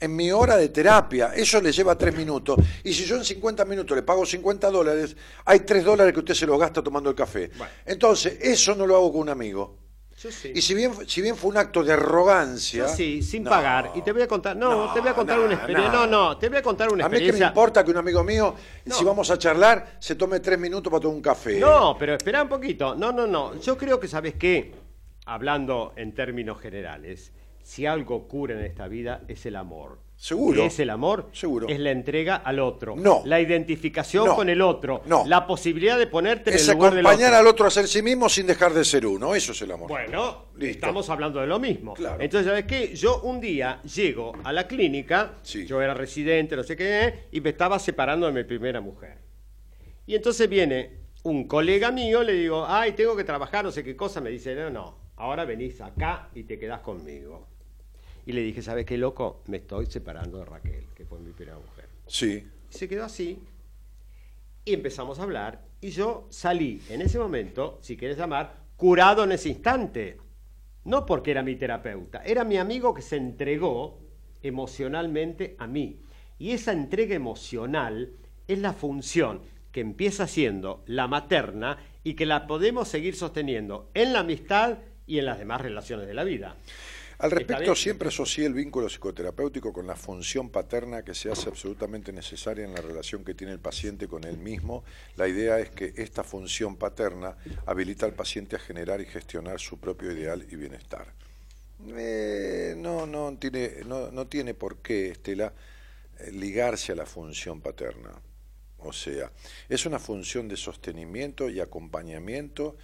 en 0.00 0.14
mi 0.14 0.30
hora 0.30 0.56
de 0.56 0.68
terapia, 0.68 1.32
eso 1.34 1.60
le 1.60 1.72
lleva 1.72 1.96
tres 1.96 2.14
minutos, 2.16 2.58
y 2.84 2.92
si 2.92 3.04
yo 3.04 3.16
en 3.16 3.24
50 3.24 3.64
minutos 3.64 3.96
le 3.96 4.02
pago 4.02 4.24
50 4.24 4.70
dólares, 4.70 5.16
hay 5.44 5.60
tres 5.60 5.84
dólares 5.84 6.12
que 6.12 6.20
usted 6.20 6.34
se 6.34 6.46
los 6.46 6.58
gasta 6.58 6.82
tomando 6.82 7.10
el 7.10 7.16
café. 7.16 7.50
Bueno. 7.56 7.72
Entonces, 7.84 8.38
eso 8.40 8.74
no 8.74 8.86
lo 8.86 8.96
hago 8.96 9.10
con 9.12 9.22
un 9.22 9.28
amigo. 9.30 9.76
Yo 10.20 10.32
sí. 10.32 10.50
Y 10.52 10.62
si 10.62 10.74
bien, 10.74 10.92
si 11.06 11.22
bien 11.22 11.36
fue 11.36 11.50
un 11.50 11.58
acto 11.58 11.84
de 11.84 11.92
arrogancia. 11.92 12.88
Yo 12.88 12.92
sí, 12.92 13.22
sin 13.22 13.44
No. 13.44 13.50
pagar. 13.50 13.92
Y 13.94 14.02
te 14.02 14.10
voy 14.12 14.22
a 14.22 14.26
contar, 14.26 14.56
no, 14.56 14.86
No, 14.86 14.92
te 14.92 14.98
voy 14.98 15.10
a 15.10 15.14
contar 15.14 15.38
no, 15.38 15.44
una 15.44 15.54
experiencia. 15.54 15.92
No, 15.92 16.06
no. 16.08 16.36
te 16.38 16.48
voy 16.48 16.58
a 16.58 16.62
contar 16.62 16.92
una 16.92 17.04
A 17.04 17.08
mí 17.08 17.12
que 17.14 17.18
me 17.20 17.26
experiencia. 17.26 17.46
importa 17.48 17.84
que 17.84 17.92
un 17.92 17.98
amigo 17.98 18.24
mío, 18.24 18.52
si 18.84 19.04
vamos 19.04 19.30
a 19.30 19.38
charlar, 19.38 19.96
se 20.00 20.16
tome 20.16 20.40
tres 20.40 20.58
minutos 20.58 20.90
para 20.90 21.00
tomar 21.02 21.14
un 21.16 21.22
café. 21.22 21.60
No, 21.60 21.96
pero 21.96 22.14
espera 22.14 22.42
un 22.42 22.48
poquito. 22.48 22.96
No, 22.96 23.12
no, 23.12 23.28
no. 23.28 23.60
Yo 23.60 23.76
creo 23.78 24.00
que, 24.00 24.08
¿sabes 24.08 24.34
qué? 24.34 24.74
Hablando 25.26 25.92
en 25.94 26.12
términos 26.14 26.58
generales, 26.60 27.32
si 27.68 27.84
algo 27.84 28.26
cura 28.26 28.54
en 28.54 28.64
esta 28.64 28.88
vida 28.88 29.20
es 29.28 29.44
el 29.44 29.54
amor. 29.54 29.98
Seguro. 30.16 30.62
¿Qué 30.62 30.66
es 30.68 30.80
el 30.80 30.88
amor? 30.88 31.28
Seguro. 31.32 31.68
Es 31.68 31.78
la 31.78 31.90
entrega 31.90 32.36
al 32.36 32.60
otro. 32.60 32.96
No. 32.96 33.20
La 33.26 33.42
identificación 33.42 34.24
No. 34.24 34.36
con 34.36 34.48
el 34.48 34.62
otro. 34.62 35.02
No. 35.04 35.24
La 35.26 35.46
posibilidad 35.46 35.98
de 35.98 36.06
ponerte 36.06 36.48
en 36.48 36.56
Es 36.56 36.66
el 36.66 36.76
lugar 36.76 36.94
del 36.94 37.04
acompañar 37.04 37.28
otro. 37.34 37.38
al 37.40 37.46
otro 37.46 37.66
a 37.66 37.70
ser 37.70 37.86
sí 37.86 38.00
mismo 38.00 38.30
sin 38.30 38.46
dejar 38.46 38.72
de 38.72 38.86
ser 38.86 39.04
uno. 39.04 39.34
Eso 39.34 39.52
es 39.52 39.60
el 39.60 39.70
amor. 39.70 39.86
Bueno, 39.86 40.46
Listo. 40.56 40.72
estamos 40.78 41.10
hablando 41.10 41.40
de 41.40 41.46
lo 41.46 41.58
mismo. 41.58 41.92
Claro. 41.92 42.22
Entonces, 42.22 42.48
¿sabes 42.48 42.64
qué? 42.64 42.96
Yo 42.96 43.20
un 43.20 43.38
día 43.38 43.82
llego 43.82 44.32
a 44.44 44.50
la 44.54 44.66
clínica, 44.66 45.34
Sí. 45.42 45.66
yo 45.66 45.82
era 45.82 45.92
residente, 45.92 46.56
no 46.56 46.62
sé 46.64 46.74
qué, 46.74 47.26
y 47.32 47.42
me 47.42 47.50
estaba 47.50 47.78
separando 47.78 48.26
de 48.26 48.32
mi 48.32 48.44
primera 48.44 48.80
mujer. 48.80 49.18
Y 50.06 50.14
entonces 50.14 50.48
viene 50.48 51.00
un 51.24 51.46
colega 51.46 51.92
mío, 51.92 52.22
le 52.22 52.32
digo, 52.32 52.64
ay, 52.66 52.92
tengo 52.92 53.14
que 53.14 53.24
trabajar, 53.24 53.62
no 53.62 53.70
sé 53.70 53.84
qué 53.84 53.94
cosa, 53.94 54.22
me 54.22 54.30
dice, 54.30 54.54
no, 54.54 54.70
no, 54.70 54.98
ahora 55.16 55.44
venís 55.44 55.82
acá 55.82 56.30
y 56.34 56.44
te 56.44 56.58
quedás 56.58 56.80
conmigo. 56.80 57.46
Y 58.28 58.32
le 58.32 58.42
dije, 58.42 58.60
¿sabes 58.60 58.84
qué, 58.84 58.98
loco? 58.98 59.40
Me 59.46 59.56
estoy 59.56 59.86
separando 59.86 60.36
de 60.36 60.44
Raquel, 60.44 60.84
que 60.94 61.06
fue 61.06 61.18
mi 61.18 61.32
primera 61.32 61.56
mujer. 61.56 61.86
Sí. 62.06 62.46
Y 62.70 62.74
se 62.74 62.86
quedó 62.86 63.04
así. 63.04 63.38
Y 64.66 64.74
empezamos 64.74 65.18
a 65.18 65.22
hablar. 65.22 65.64
Y 65.80 65.88
yo 65.88 66.26
salí 66.28 66.82
en 66.90 67.00
ese 67.00 67.18
momento, 67.18 67.78
si 67.80 67.96
quieres 67.96 68.18
llamar, 68.18 68.54
curado 68.76 69.24
en 69.24 69.32
ese 69.32 69.48
instante. 69.48 70.18
No 70.84 71.06
porque 71.06 71.30
era 71.30 71.42
mi 71.42 71.56
terapeuta, 71.56 72.22
era 72.22 72.44
mi 72.44 72.58
amigo 72.58 72.92
que 72.92 73.00
se 73.00 73.16
entregó 73.16 73.98
emocionalmente 74.42 75.56
a 75.58 75.66
mí. 75.66 76.02
Y 76.38 76.50
esa 76.50 76.72
entrega 76.72 77.14
emocional 77.14 78.12
es 78.46 78.58
la 78.58 78.74
función 78.74 79.40
que 79.72 79.80
empieza 79.80 80.26
siendo 80.26 80.82
la 80.84 81.06
materna 81.06 81.78
y 82.04 82.12
que 82.12 82.26
la 82.26 82.46
podemos 82.46 82.88
seguir 82.88 83.16
sosteniendo 83.16 83.88
en 83.94 84.12
la 84.12 84.18
amistad 84.18 84.80
y 85.06 85.18
en 85.18 85.24
las 85.24 85.38
demás 85.38 85.62
relaciones 85.62 86.06
de 86.06 86.12
la 86.12 86.24
vida. 86.24 86.56
Al 87.18 87.32
respecto, 87.32 87.74
siempre 87.74 88.08
asocié 88.08 88.46
el 88.46 88.54
vínculo 88.54 88.88
psicoterapéutico 88.88 89.72
con 89.72 89.88
la 89.88 89.96
función 89.96 90.50
paterna 90.50 91.02
que 91.02 91.14
se 91.14 91.30
hace 91.32 91.48
absolutamente 91.48 92.12
necesaria 92.12 92.64
en 92.64 92.72
la 92.72 92.80
relación 92.80 93.24
que 93.24 93.34
tiene 93.34 93.52
el 93.52 93.58
paciente 93.58 94.06
con 94.06 94.22
él 94.22 94.38
mismo. 94.38 94.84
La 95.16 95.26
idea 95.26 95.58
es 95.58 95.70
que 95.70 95.92
esta 95.96 96.22
función 96.22 96.76
paterna 96.76 97.36
habilita 97.66 98.06
al 98.06 98.12
paciente 98.12 98.54
a 98.54 98.60
generar 98.60 99.00
y 99.00 99.06
gestionar 99.06 99.58
su 99.58 99.80
propio 99.80 100.12
ideal 100.12 100.46
y 100.48 100.54
bienestar. 100.54 101.12
Eh, 101.88 102.74
no, 102.76 103.04
no, 103.04 103.36
tiene, 103.36 103.82
no, 103.84 104.12
no 104.12 104.28
tiene 104.28 104.54
por 104.54 104.76
qué, 104.76 105.10
Estela, 105.10 105.52
eh, 106.20 106.30
ligarse 106.30 106.92
a 106.92 106.96
la 106.96 107.06
función 107.06 107.60
paterna. 107.60 108.12
O 108.78 108.92
sea, 108.92 109.32
es 109.68 109.86
una 109.86 109.98
función 109.98 110.46
de 110.46 110.56
sostenimiento 110.56 111.50
y 111.50 111.58
acompañamiento 111.58 112.76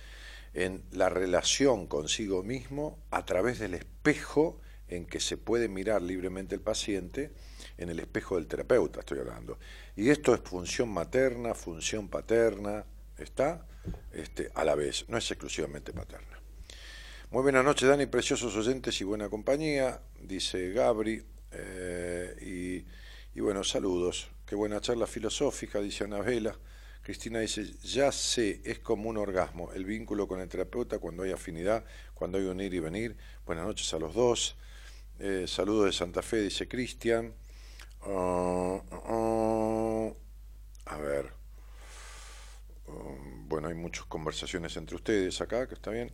en 0.55 0.85
la 0.93 1.09
relación 1.09 1.87
consigo 1.87 2.43
mismo 2.43 2.99
a 3.11 3.25
través 3.25 3.59
del 3.59 3.75
espejo 3.75 4.61
en 4.89 5.07
que 5.07 5.21
se 5.21 5.37
puede 5.37 5.69
mirar 5.69 6.03
libremente 6.03 6.55
el 6.55 6.61
paciente, 6.61 7.33
en 7.77 7.91
el 7.91 7.99
espejo 7.99 8.37
del 8.37 8.47
terapeuta 8.47 9.01
estoy 9.01 9.19
hablando. 9.19 9.59
Y 9.97 10.11
esto 10.11 10.35
es 10.35 10.41
función 10.41 10.89
materna, 10.91 11.55
función 11.55 12.09
paterna, 12.09 12.85
¿está? 13.19 13.67
Este, 14.13 14.51
a 14.55 14.65
la 14.65 14.75
vez, 14.75 15.05
no 15.09 15.19
es 15.19 15.31
exclusivamente 15.31 15.93
paterna. 15.93 16.39
Muy 17.31 17.43
buenas 17.43 17.65
noches, 17.65 17.89
Dani, 17.89 18.07
preciosos 18.07 18.55
oyentes 18.57 19.01
y 19.01 19.05
buena 19.05 19.29
compañía, 19.29 20.01
dice 20.21 20.71
Gabri. 20.71 21.25
eh, 21.51 22.37
y, 22.41 23.39
y 23.39 23.41
bueno, 23.41 23.65
saludos. 23.65 24.31
Qué 24.47 24.55
buena 24.55 24.81
charla 24.81 25.07
filosófica, 25.07 25.81
dice 25.81 26.05
Anabela. 26.05 26.57
Cristina 27.05 27.39
dice, 27.39 27.67
ya 27.83 28.11
sé, 28.11 28.63
es 28.65 28.79
como 28.79 29.11
un 29.11 29.19
orgasmo, 29.19 29.71
el 29.75 29.85
vínculo 29.85 30.27
con 30.27 30.41
el 30.41 30.49
terapeuta 30.49 30.99
cuando 30.99 31.23
hay 31.23 31.33
afinidad, 31.33 31.85
cuando 32.15 32.39
hay 32.39 32.45
un 32.45 32.59
ir 32.63 32.73
y 32.73 32.81
venir. 32.81 33.15
Buenas 33.45 33.67
noches 33.67 33.93
a 33.93 33.99
los 33.99 34.15
dos. 34.15 34.57
Eh, 35.19 35.45
saludos 35.47 35.85
de 35.85 35.93
Santa 35.93 36.23
Fe, 36.23 36.41
dice 36.41 36.67
Cristian. 36.67 37.35
Ah, 38.01 38.81
ah, 38.91 40.13
a 40.87 40.97
ver. 40.97 41.31
Um, 42.87 43.49
bueno, 43.51 43.69
hay 43.69 43.75
muchas 43.75 44.07
conversaciones 44.07 44.75
entre 44.79 44.97
ustedes 44.97 45.43
acá, 45.43 45.69
que 45.69 45.75
está 45.75 45.91
bien. 45.91 46.11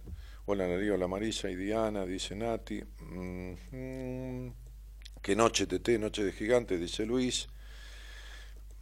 Hola 0.46 0.66
Nari, 0.66 0.90
hola 0.90 1.06
Marisa 1.06 1.48
y 1.50 1.54
Diana, 1.54 2.04
dice 2.04 2.34
Nati. 2.34 2.82
Mm, 2.98 3.52
mm. 3.70 4.54
Qué 5.22 5.36
noche, 5.36 5.68
Tete, 5.68 6.00
noche 6.00 6.24
de 6.24 6.32
gigante, 6.32 6.78
dice 6.78 7.06
Luis. 7.06 7.48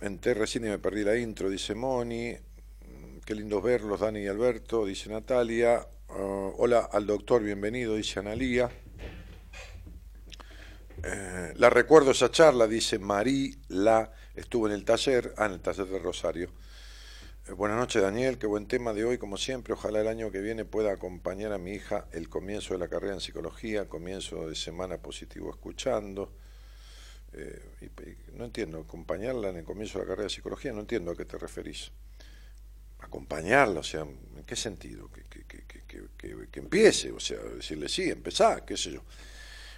Entré 0.01 0.33
recién 0.33 0.65
y 0.65 0.69
me 0.69 0.79
perdí 0.79 1.03
la 1.03 1.17
intro, 1.17 1.51
dice 1.51 1.75
Moni. 1.75 2.33
Mm, 2.33 3.19
Qué 3.25 3.35
lindos 3.35 3.61
verlos, 3.61 3.99
Dani 3.99 4.21
y 4.21 4.29
Alberto, 4.29 4.87
dice 4.87 5.11
Natalia. 5.11 5.85
Ah, 6.09 6.53
hola 6.57 6.89
al 6.93 7.05
doctor, 7.05 7.43
bienvenido, 7.43 7.97
dice 7.97 8.21
Analía. 8.21 8.71
Eh, 11.03 11.53
la 11.57 11.69
recuerdo 11.69 12.13
esa 12.13 12.31
charla, 12.31 12.69
dice 12.69 13.01
Marila, 13.01 14.13
estuvo 14.37 14.69
en 14.69 14.75
el 14.75 14.85
taller, 14.85 15.35
ah, 15.37 15.47
en 15.47 15.53
el 15.55 15.61
taller 15.61 15.87
de 15.87 15.99
Rosario. 15.99 16.51
Eh, 17.49 17.53
buenas 17.53 17.77
noches, 17.77 18.01
Daniel, 18.01 18.39
qué 18.39 18.47
buen 18.47 18.69
tema 18.69 18.93
de 18.93 19.05
hoy, 19.05 19.19
como 19.19 19.37
siempre. 19.37 19.75
Ojalá 19.75 20.01
el 20.01 20.07
año 20.07 20.31
que 20.31 20.41
viene 20.41 20.65
pueda 20.65 20.93
acompañar 20.93 21.53
a 21.53 21.59
mi 21.59 21.73
hija 21.73 22.07
el 22.13 22.29
comienzo 22.29 22.75
de 22.75 22.79
la 22.79 22.87
carrera 22.87 23.15
en 23.15 23.21
psicología, 23.21 23.89
comienzo 23.89 24.49
de 24.49 24.55
semana 24.55 24.99
positivo 24.99 25.51
escuchando. 25.51 26.33
Eh, 27.33 27.63
y- 27.83 27.85
y 28.11 28.17
no 28.37 28.45
entiendo, 28.47 28.79
acompañarla 28.81 29.51
en 29.51 29.57
el 29.57 29.65
comienzo 29.65 29.99
de 29.99 30.05
la 30.05 30.09
carrera 30.09 30.25
de 30.25 30.31
psicología, 30.31 30.73
no 30.73 30.81
entiendo 30.81 31.11
a 31.13 31.17
qué 31.17 31.25
te 31.25 31.37
referís. 31.39 31.91
Acompañarla, 33.01 33.81
o 33.81 33.83
sea, 33.85 34.01
¿en 34.03 34.45
qué 34.45 34.57
sentido? 34.57 35.11
Que, 35.13 35.23
que, 35.25 35.45
que, 35.45 36.47
que, 36.51 36.59
empiece, 36.61 37.13
o 37.13 37.21
sea, 37.21 37.39
decirle 37.39 37.89
sí, 37.89 38.11
empezá, 38.11 38.65
qué 38.67 38.77
sé 38.77 38.91
yo. 38.93 39.03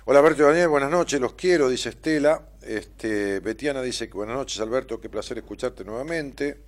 Hola 0.07 0.21
Alberto 0.21 0.43
y 0.43 0.47
Daniel, 0.47 0.69
buenas 0.69 0.91
noches, 0.91 1.21
los 1.21 1.35
quiero, 1.35 1.69
dice 1.69 1.91
Estela. 1.91 2.49
Este, 2.63 3.41
Betiana 3.41 3.83
dice 3.83 4.09
que 4.09 4.15
buenas 4.15 4.37
noches 4.37 4.59
Alberto, 4.61 4.99
qué 5.01 5.11
placer 5.11 5.37
escucharte 5.39 5.85
nuevamente. 5.85 6.63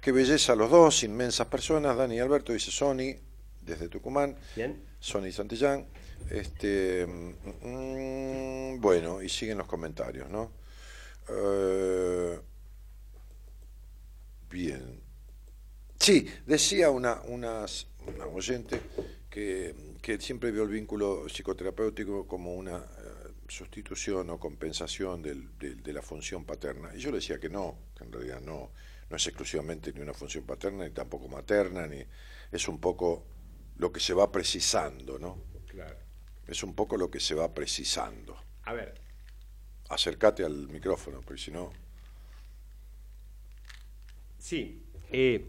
Qué 0.00 0.12
belleza 0.12 0.54
los 0.54 0.70
dos, 0.70 1.02
inmensas 1.02 1.48
personas. 1.48 1.96
Dani 1.96 2.14
y 2.16 2.18
Alberto 2.20 2.52
dice 2.52 2.70
Sony. 2.70 3.16
desde 3.62 3.88
Tucumán. 3.88 4.36
Bien. 4.54 4.80
Sonny 5.00 5.32
Santillán. 5.32 5.86
Este, 6.28 7.06
mm, 7.06 8.74
mm, 8.74 8.80
bueno, 8.80 9.22
y 9.22 9.28
siguen 9.28 9.58
los 9.58 9.66
comentarios, 9.68 10.28
¿no? 10.28 10.52
Eh, 11.28 12.40
bien. 14.50 15.00
Sí, 15.98 16.28
decía 16.46 16.90
una, 16.90 17.22
unas, 17.28 17.88
una 18.06 18.26
oyente 18.26 18.80
que, 19.30 19.74
que 20.02 20.20
siempre 20.20 20.50
vio 20.52 20.64
el 20.64 20.70
vínculo 20.70 21.26
psicoterapéutico 21.28 22.26
como 22.26 22.54
una 22.54 22.78
eh, 22.78 23.32
sustitución 23.48 24.30
o 24.30 24.38
compensación 24.40 25.22
del- 25.22 25.50
de 25.58 25.92
la 25.92 26.02
función 26.02 26.44
paterna. 26.44 26.90
Y 26.94 27.00
yo 27.00 27.10
le 27.10 27.18
decía 27.18 27.40
que 27.40 27.48
no, 27.50 27.78
que 27.96 28.04
en 28.04 28.12
realidad 28.12 28.40
no, 28.42 28.72
no 29.10 29.16
es 29.16 29.26
exclusivamente 29.26 29.92
ni 29.92 30.00
una 30.00 30.14
función 30.14 30.44
paterna, 30.44 30.84
ni 30.84 30.90
tampoco 30.92 31.28
materna, 31.28 31.86
ni 31.86 32.04
es 32.52 32.68
un 32.68 32.80
poco 32.80 33.24
lo 33.78 33.92
que 33.92 34.00
se 34.00 34.14
va 34.14 34.30
precisando, 34.32 35.18
¿no? 35.18 35.45
Es 36.46 36.62
un 36.62 36.74
poco 36.74 36.96
lo 36.96 37.10
que 37.10 37.20
se 37.20 37.34
va 37.34 37.52
precisando. 37.52 38.36
A 38.64 38.72
ver, 38.72 38.94
Acércate 39.88 40.44
al 40.44 40.68
micrófono, 40.68 41.20
porque 41.24 41.40
si 41.40 41.50
no... 41.52 41.70
Sí. 44.38 44.82
eh, 45.10 45.44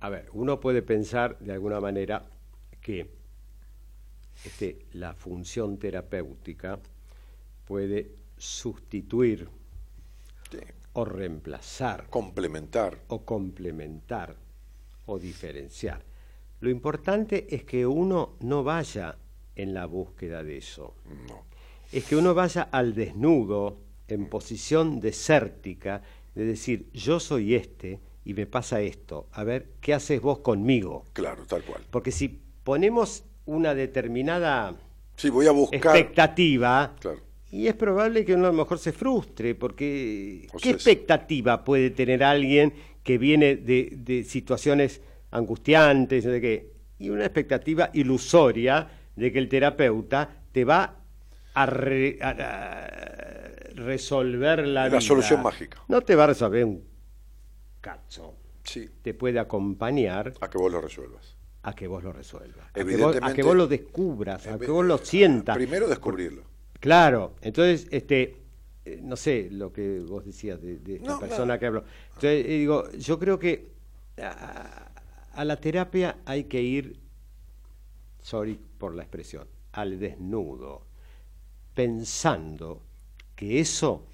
a 0.00 0.08
ver, 0.08 0.28
uno 0.32 0.60
puede 0.60 0.82
pensar 0.82 1.38
de 1.38 1.52
alguna 1.52 1.80
manera 1.80 2.26
que 2.80 3.08
este, 4.44 4.86
la 4.92 5.14
función 5.14 5.78
terapéutica 5.78 6.78
puede 7.66 8.10
sustituir 8.36 9.48
sí, 10.50 10.58
o 10.92 11.04
reemplazar 11.04 12.08
complementar. 12.10 12.98
o 13.08 13.24
complementar 13.24 14.36
o 15.06 15.18
diferenciar. 15.18 16.02
Lo 16.60 16.68
importante 16.68 17.54
es 17.54 17.64
que 17.64 17.86
uno 17.86 18.36
no 18.40 18.62
vaya 18.62 19.16
en 19.56 19.74
la 19.74 19.86
búsqueda 19.86 20.42
de 20.42 20.58
eso. 20.58 20.94
No. 21.28 21.44
Es 21.92 22.04
que 22.04 22.16
uno 22.16 22.34
vaya 22.34 22.62
al 22.62 22.94
desnudo, 22.94 23.78
en 24.08 24.26
posición 24.26 25.00
desértica, 25.00 26.02
de 26.34 26.44
decir, 26.44 26.88
yo 26.92 27.20
soy 27.20 27.54
este 27.54 28.00
y 28.24 28.34
me 28.34 28.46
pasa 28.46 28.80
esto, 28.80 29.28
a 29.32 29.44
ver, 29.44 29.68
¿qué 29.80 29.94
haces 29.94 30.20
vos 30.20 30.40
conmigo? 30.40 31.04
Claro, 31.12 31.44
tal 31.46 31.62
cual. 31.62 31.82
Porque 31.90 32.10
si 32.10 32.40
ponemos 32.64 33.24
una 33.46 33.74
determinada 33.74 34.74
Sí, 35.16 35.30
voy 35.30 35.46
a 35.46 35.52
buscar... 35.52 35.96
expectativa, 35.96 36.96
Claro. 36.98 37.20
y 37.52 37.66
es 37.68 37.74
probable 37.74 38.24
que 38.24 38.34
uno 38.34 38.46
a 38.46 38.50
lo 38.50 38.56
mejor 38.58 38.78
se 38.78 38.92
frustre, 38.92 39.54
porque 39.54 40.48
O 40.52 40.58
¿qué 40.58 40.70
expectativa 40.70 41.62
puede 41.64 41.90
tener 41.90 42.24
alguien 42.24 42.72
que 43.04 43.18
viene 43.18 43.54
de, 43.56 43.90
de 43.92 44.24
situaciones 44.24 45.00
angustiantes, 45.30 46.24
de 46.24 46.40
qué? 46.40 46.70
Y 46.98 47.10
una 47.10 47.24
expectativa 47.26 47.90
ilusoria 47.92 48.88
de 49.16 49.32
que 49.32 49.38
el 49.38 49.48
terapeuta 49.48 50.28
te 50.52 50.64
va 50.64 50.96
a, 51.54 51.66
re- 51.66 52.18
a- 52.20 52.30
a 52.30 53.74
resolver 53.74 54.66
la, 54.66 54.82
La 54.84 54.88
vida. 54.88 55.00
solución 55.00 55.42
mágica. 55.42 55.82
No 55.88 56.00
te 56.02 56.14
va 56.16 56.24
a 56.24 56.26
resolver 56.28 56.64
un 56.64 56.82
cacho. 57.80 58.34
Sí, 58.64 58.88
Te 59.02 59.12
puede 59.14 59.38
acompañar 59.38 60.32
a 60.40 60.48
que 60.48 60.56
vos 60.58 60.72
lo 60.72 60.80
resuelvas. 60.80 61.36
a 61.64 61.74
que 61.74 61.86
vos 61.86 62.02
lo 62.02 62.12
resuelvas. 62.12 62.66
A 62.68 62.72
que 62.72 62.82
vos, 62.82 62.90
a 62.90 62.94
Evidentemente- 62.94 63.36
que 63.36 63.42
vos 63.42 63.56
lo 63.56 63.66
descubras, 63.66 64.46
a 64.46 64.58
que 64.58 64.66
vos 64.70 64.84
lo 64.84 64.98
sientas. 64.98 65.56
Primero 65.56 65.86
descubrirlo. 65.88 66.42
Claro, 66.80 67.34
entonces, 67.42 67.86
este, 67.90 68.36
eh, 68.84 69.00
no 69.02 69.16
sé 69.16 69.48
lo 69.50 69.72
que 69.72 70.00
vos 70.00 70.24
decías 70.24 70.60
de, 70.62 70.78
de 70.78 70.96
esta 70.96 71.10
No, 71.12 71.20
persona 71.20 71.58
que 71.58 71.66
habló. 71.66 71.84
Entonces, 72.08 72.44
eh, 72.46 72.58
digo, 72.58 72.90
yo 72.92 73.18
creo 73.18 73.38
que 73.38 73.70
a, 74.22 74.90
a 75.34 75.44
la 75.44 75.56
terapia 75.56 76.16
hay 76.24 76.44
que 76.44 76.60
ir, 76.62 76.98
sorry 78.22 78.58
por 78.84 78.94
la 78.94 79.04
expresión, 79.04 79.48
al 79.72 79.98
desnudo, 79.98 80.82
pensando 81.72 82.82
que 83.34 83.58
eso 83.58 84.04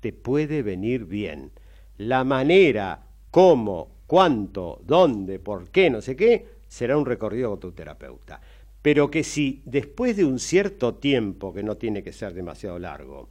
te 0.00 0.14
puede 0.14 0.62
venir 0.62 1.04
bien. 1.04 1.50
La 1.98 2.24
manera, 2.24 3.04
cómo, 3.30 3.90
cuánto, 4.06 4.80
dónde, 4.82 5.38
por 5.40 5.68
qué, 5.68 5.90
no 5.90 6.00
sé 6.00 6.16
qué, 6.16 6.54
será 6.66 6.96
un 6.96 7.04
recorrido 7.04 7.50
con 7.50 7.60
tu 7.60 7.72
terapeuta. 7.72 8.40
Pero 8.80 9.10
que 9.10 9.24
si 9.24 9.60
después 9.66 10.16
de 10.16 10.24
un 10.24 10.38
cierto 10.38 10.94
tiempo, 10.94 11.52
que 11.52 11.62
no 11.62 11.76
tiene 11.76 12.02
que 12.02 12.14
ser 12.14 12.32
demasiado 12.32 12.78
largo, 12.78 13.28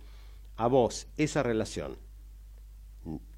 a 0.57 0.67
vos 0.67 1.07
esa 1.17 1.41
relación 1.41 1.97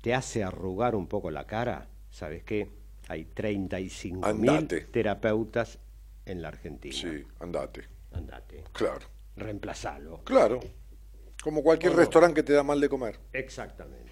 te 0.01 0.13
hace 0.13 0.43
arrugar 0.43 0.93
un 0.93 1.07
poco 1.07 1.31
la 1.31 1.45
cara, 1.45 1.87
¿sabes 2.11 2.43
qué? 2.43 2.67
Hay 3.07 3.23
35 3.23 4.33
mil 4.33 4.67
terapeutas 4.91 5.79
en 6.25 6.41
la 6.41 6.47
Argentina. 6.49 6.93
Sí, 6.95 7.23
andate. 7.39 7.83
Andate. 8.11 8.63
Claro, 8.73 9.05
Reemplazalo. 9.35 10.23
claro. 10.23 10.59
Como 11.43 11.61
cualquier 11.61 11.93
restaurante 11.93 12.35
que 12.35 12.43
te 12.43 12.53
da 12.53 12.63
mal 12.63 12.79
de 12.81 12.89
comer. 12.89 13.19
Exactamente. 13.33 14.11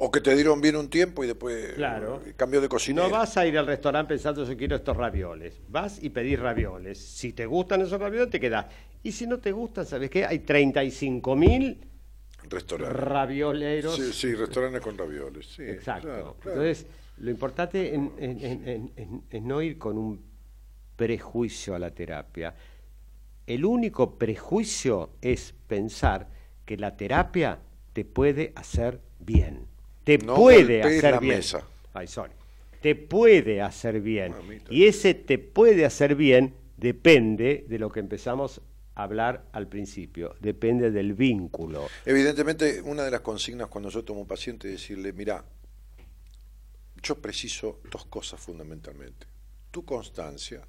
O 0.00 0.10
que 0.12 0.20
te 0.20 0.34
dieron 0.34 0.60
bien 0.60 0.76
un 0.76 0.90
tiempo 0.90 1.24
y 1.24 1.26
después 1.26 1.72
Claro. 1.74 2.20
eh, 2.26 2.34
cambió 2.36 2.60
de 2.60 2.68
cocinero. 2.68 3.08
No 3.08 3.12
vas 3.14 3.36
a 3.36 3.46
ir 3.46 3.56
al 3.58 3.66
restaurante 3.66 4.10
pensando 4.10 4.44
yo 4.44 4.56
quiero 4.56 4.76
estos 4.76 4.96
ravioles. 4.96 5.60
Vas 5.68 6.02
y 6.02 6.10
pedís 6.10 6.38
ravioles. 6.38 6.98
Si 6.98 7.32
te 7.32 7.46
gustan 7.46 7.80
esos 7.80 7.98
ravioles, 7.98 8.30
te 8.30 8.38
quedás. 8.38 8.66
Y 9.02 9.12
si 9.12 9.26
no 9.26 9.38
te 9.38 9.50
gustan, 9.52 9.86
¿sabes 9.86 10.10
qué? 10.10 10.24
Hay 10.26 10.40
35 10.40 11.34
mil 11.36 11.80
ravioleros. 12.78 13.96
Sí, 13.96 14.12
sí, 14.12 14.34
restaurantes 14.34 14.80
con 14.82 14.96
ravioles. 14.96 15.46
Sí, 15.46 15.62
Exacto. 15.62 16.08
claro, 16.08 16.36
claro. 16.40 16.62
Entonces, 16.62 16.86
lo 17.18 17.30
importante 17.30 17.94
es 19.32 19.42
no 19.42 19.62
ir 19.62 19.78
con 19.78 19.98
un 19.98 20.27
prejuicio 20.98 21.76
a 21.76 21.78
la 21.78 21.92
terapia. 21.92 22.54
El 23.46 23.64
único 23.64 24.18
prejuicio 24.18 25.10
es 25.22 25.54
pensar 25.68 26.28
que 26.66 26.76
la 26.76 26.96
terapia 26.96 27.60
te 27.92 28.04
puede 28.04 28.52
hacer 28.56 29.00
bien. 29.20 29.64
Te 30.02 30.18
No 30.18 30.34
puede 30.34 30.82
hacer 30.82 31.14
la 31.14 31.20
bien. 31.20 31.36
mesa. 31.36 31.62
Ay, 31.94 32.08
sorry. 32.08 32.32
Te 32.82 32.96
puede 32.96 33.62
hacer 33.62 34.00
bien. 34.00 34.32
Mamita. 34.32 34.74
Y 34.74 34.86
ese 34.86 35.14
te 35.14 35.38
puede 35.38 35.84
hacer 35.86 36.16
bien 36.16 36.54
depende 36.76 37.64
de 37.68 37.78
lo 37.78 37.90
que 37.90 38.00
empezamos 38.00 38.60
a 38.96 39.04
hablar 39.04 39.44
al 39.52 39.68
principio. 39.68 40.34
Depende 40.40 40.90
del 40.90 41.14
vínculo. 41.14 41.86
Evidentemente, 42.04 42.82
una 42.82 43.04
de 43.04 43.12
las 43.12 43.20
consignas 43.20 43.68
cuando 43.68 43.88
yo 43.88 44.04
tomo 44.04 44.22
un 44.22 44.26
paciente 44.26 44.66
es 44.66 44.74
decirle, 44.80 45.12
mira, 45.12 45.44
yo 47.00 47.20
preciso 47.22 47.80
dos 47.88 48.04
cosas 48.06 48.40
fundamentalmente. 48.40 49.26
Tu 49.70 49.84
constancia 49.84 50.60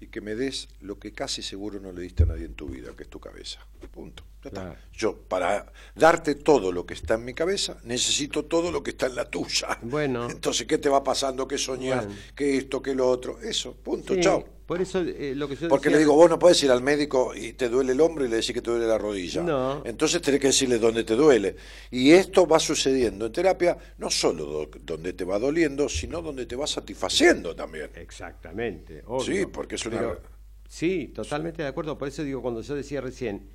y 0.00 0.06
que 0.08 0.20
me 0.20 0.34
des 0.34 0.68
lo 0.80 0.98
que 0.98 1.12
casi 1.12 1.42
seguro 1.42 1.80
no 1.80 1.92
le 1.92 2.02
diste 2.02 2.22
a 2.22 2.26
nadie 2.26 2.46
en 2.46 2.54
tu 2.54 2.68
vida, 2.68 2.94
que 2.96 3.02
es 3.02 3.08
tu 3.08 3.18
cabeza. 3.18 3.66
Punto. 3.90 4.22
Ya 4.42 4.48
está. 4.48 4.60
Claro. 4.62 4.78
Yo, 4.92 5.16
para 5.16 5.72
darte 5.94 6.36
todo 6.36 6.70
lo 6.70 6.86
que 6.86 6.94
está 6.94 7.14
en 7.14 7.24
mi 7.24 7.34
cabeza, 7.34 7.78
necesito 7.84 8.44
todo 8.44 8.70
lo 8.70 8.82
que 8.82 8.90
está 8.90 9.06
en 9.06 9.16
la 9.16 9.24
tuya. 9.28 9.78
Bueno. 9.82 10.30
Entonces, 10.30 10.66
¿qué 10.66 10.78
te 10.78 10.88
va 10.88 11.02
pasando? 11.02 11.48
¿Qué 11.48 11.58
soñás? 11.58 12.06
Bueno. 12.06 12.20
¿Qué 12.36 12.56
esto? 12.56 12.80
¿Qué 12.80 12.94
lo 12.94 13.08
otro? 13.08 13.40
Eso, 13.40 13.74
punto, 13.74 14.14
Sí, 14.14 14.20
chao. 14.20 14.57
Por 14.68 14.82
eso 14.82 15.00
eh, 15.00 15.32
lo 15.34 15.48
que 15.48 15.56
yo 15.56 15.66
Porque 15.66 15.84
decía- 15.88 15.96
le 15.96 16.04
digo, 16.04 16.14
vos 16.14 16.28
no 16.28 16.38
puedes 16.38 16.62
ir 16.62 16.70
al 16.70 16.82
médico 16.82 17.32
y 17.34 17.54
te 17.54 17.70
duele 17.70 17.92
el 17.92 18.00
hombro 18.02 18.26
y 18.26 18.28
le 18.28 18.36
decís 18.36 18.52
que 18.52 18.60
te 18.60 18.70
duele 18.70 18.86
la 18.86 18.98
rodilla. 18.98 19.42
No. 19.42 19.82
Entonces 19.86 20.20
tenés 20.20 20.40
que 20.40 20.48
decirle 20.48 20.78
dónde 20.78 21.04
te 21.04 21.14
duele. 21.16 21.56
Y 21.90 22.10
esto 22.10 22.46
va 22.46 22.58
sucediendo 22.60 23.24
en 23.24 23.32
terapia, 23.32 23.78
no 23.96 24.10
solo 24.10 24.44
do- 24.44 24.70
donde 24.82 25.14
te 25.14 25.24
va 25.24 25.38
doliendo, 25.38 25.88
sino 25.88 26.20
donde 26.20 26.44
te 26.44 26.54
va 26.54 26.66
satisfaciendo 26.66 27.56
también. 27.56 27.88
Exactamente. 27.94 29.02
obvio. 29.06 29.24
Sí, 29.24 29.46
porque 29.46 29.76
es 29.76 29.86
una- 29.86 29.96
Pero- 30.00 30.20
sí, 30.68 31.12
totalmente 31.14 31.62
de 31.62 31.68
acuerdo. 31.68 31.96
Por 31.96 32.08
eso 32.08 32.22
digo, 32.22 32.42
cuando 32.42 32.60
yo 32.60 32.74
decía 32.74 33.00
recién, 33.00 33.48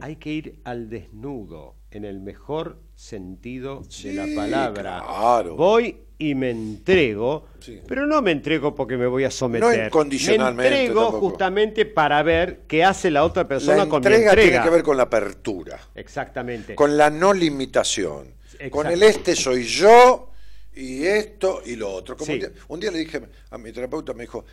hay 0.00 0.16
que 0.16 0.30
ir 0.30 0.60
al 0.64 0.88
desnudo, 0.90 1.74
en 1.90 2.04
el 2.04 2.20
mejor 2.20 2.80
sentido 2.94 3.82
Sí, 3.88 4.08
de 4.08 4.14
la 4.14 4.26
palabra. 4.34 5.02
claro. 5.06 5.56
Voy 5.56 5.96
y 6.18 6.34
me 6.34 6.50
entrego, 6.50 7.46
Sí. 7.60 7.80
pero 7.86 8.06
no 8.06 8.22
me 8.22 8.30
entrego 8.32 8.74
porque 8.74 8.96
me 8.96 9.06
voy 9.06 9.24
a 9.24 9.30
someter. 9.30 9.78
No 9.80 9.86
incondicionalmente 9.86 10.70
Me 10.70 10.80
entrego 10.80 11.02
tampoco. 11.02 11.28
justamente 11.30 11.84
para 11.86 12.22
ver 12.22 12.62
qué 12.66 12.84
hace 12.84 13.10
la 13.10 13.24
otra 13.24 13.46
persona 13.46 13.78
La 13.84 13.88
con 13.88 14.00
mi 14.00 14.06
entrega 14.06 14.30
entrega. 14.30 14.48
tiene 14.50 14.64
que 14.64 14.70
ver 14.70 14.82
con 14.82 14.96
la 14.96 15.04
apertura, 15.04 15.78
Exactamente. 15.94 16.74
con 16.74 16.96
la 16.96 17.10
no 17.10 17.32
limitación, 17.32 18.34
con 18.70 18.86
el 18.86 19.02
este 19.02 19.36
soy 19.36 19.64
yo 19.64 20.30
y 20.74 21.04
esto 21.04 21.60
y 21.64 21.76
lo 21.76 21.90
otro. 21.92 22.16
Como 22.16 22.26
Sí. 22.26 22.32
un, 22.34 22.38
día, 22.40 22.50
un 22.68 22.80
día 22.80 22.90
le 22.90 22.98
dije 22.98 23.22
a 23.50 23.58
mi 23.58 23.72
terapeuta, 23.72 24.14
me 24.14 24.22
dijo, 24.24 24.44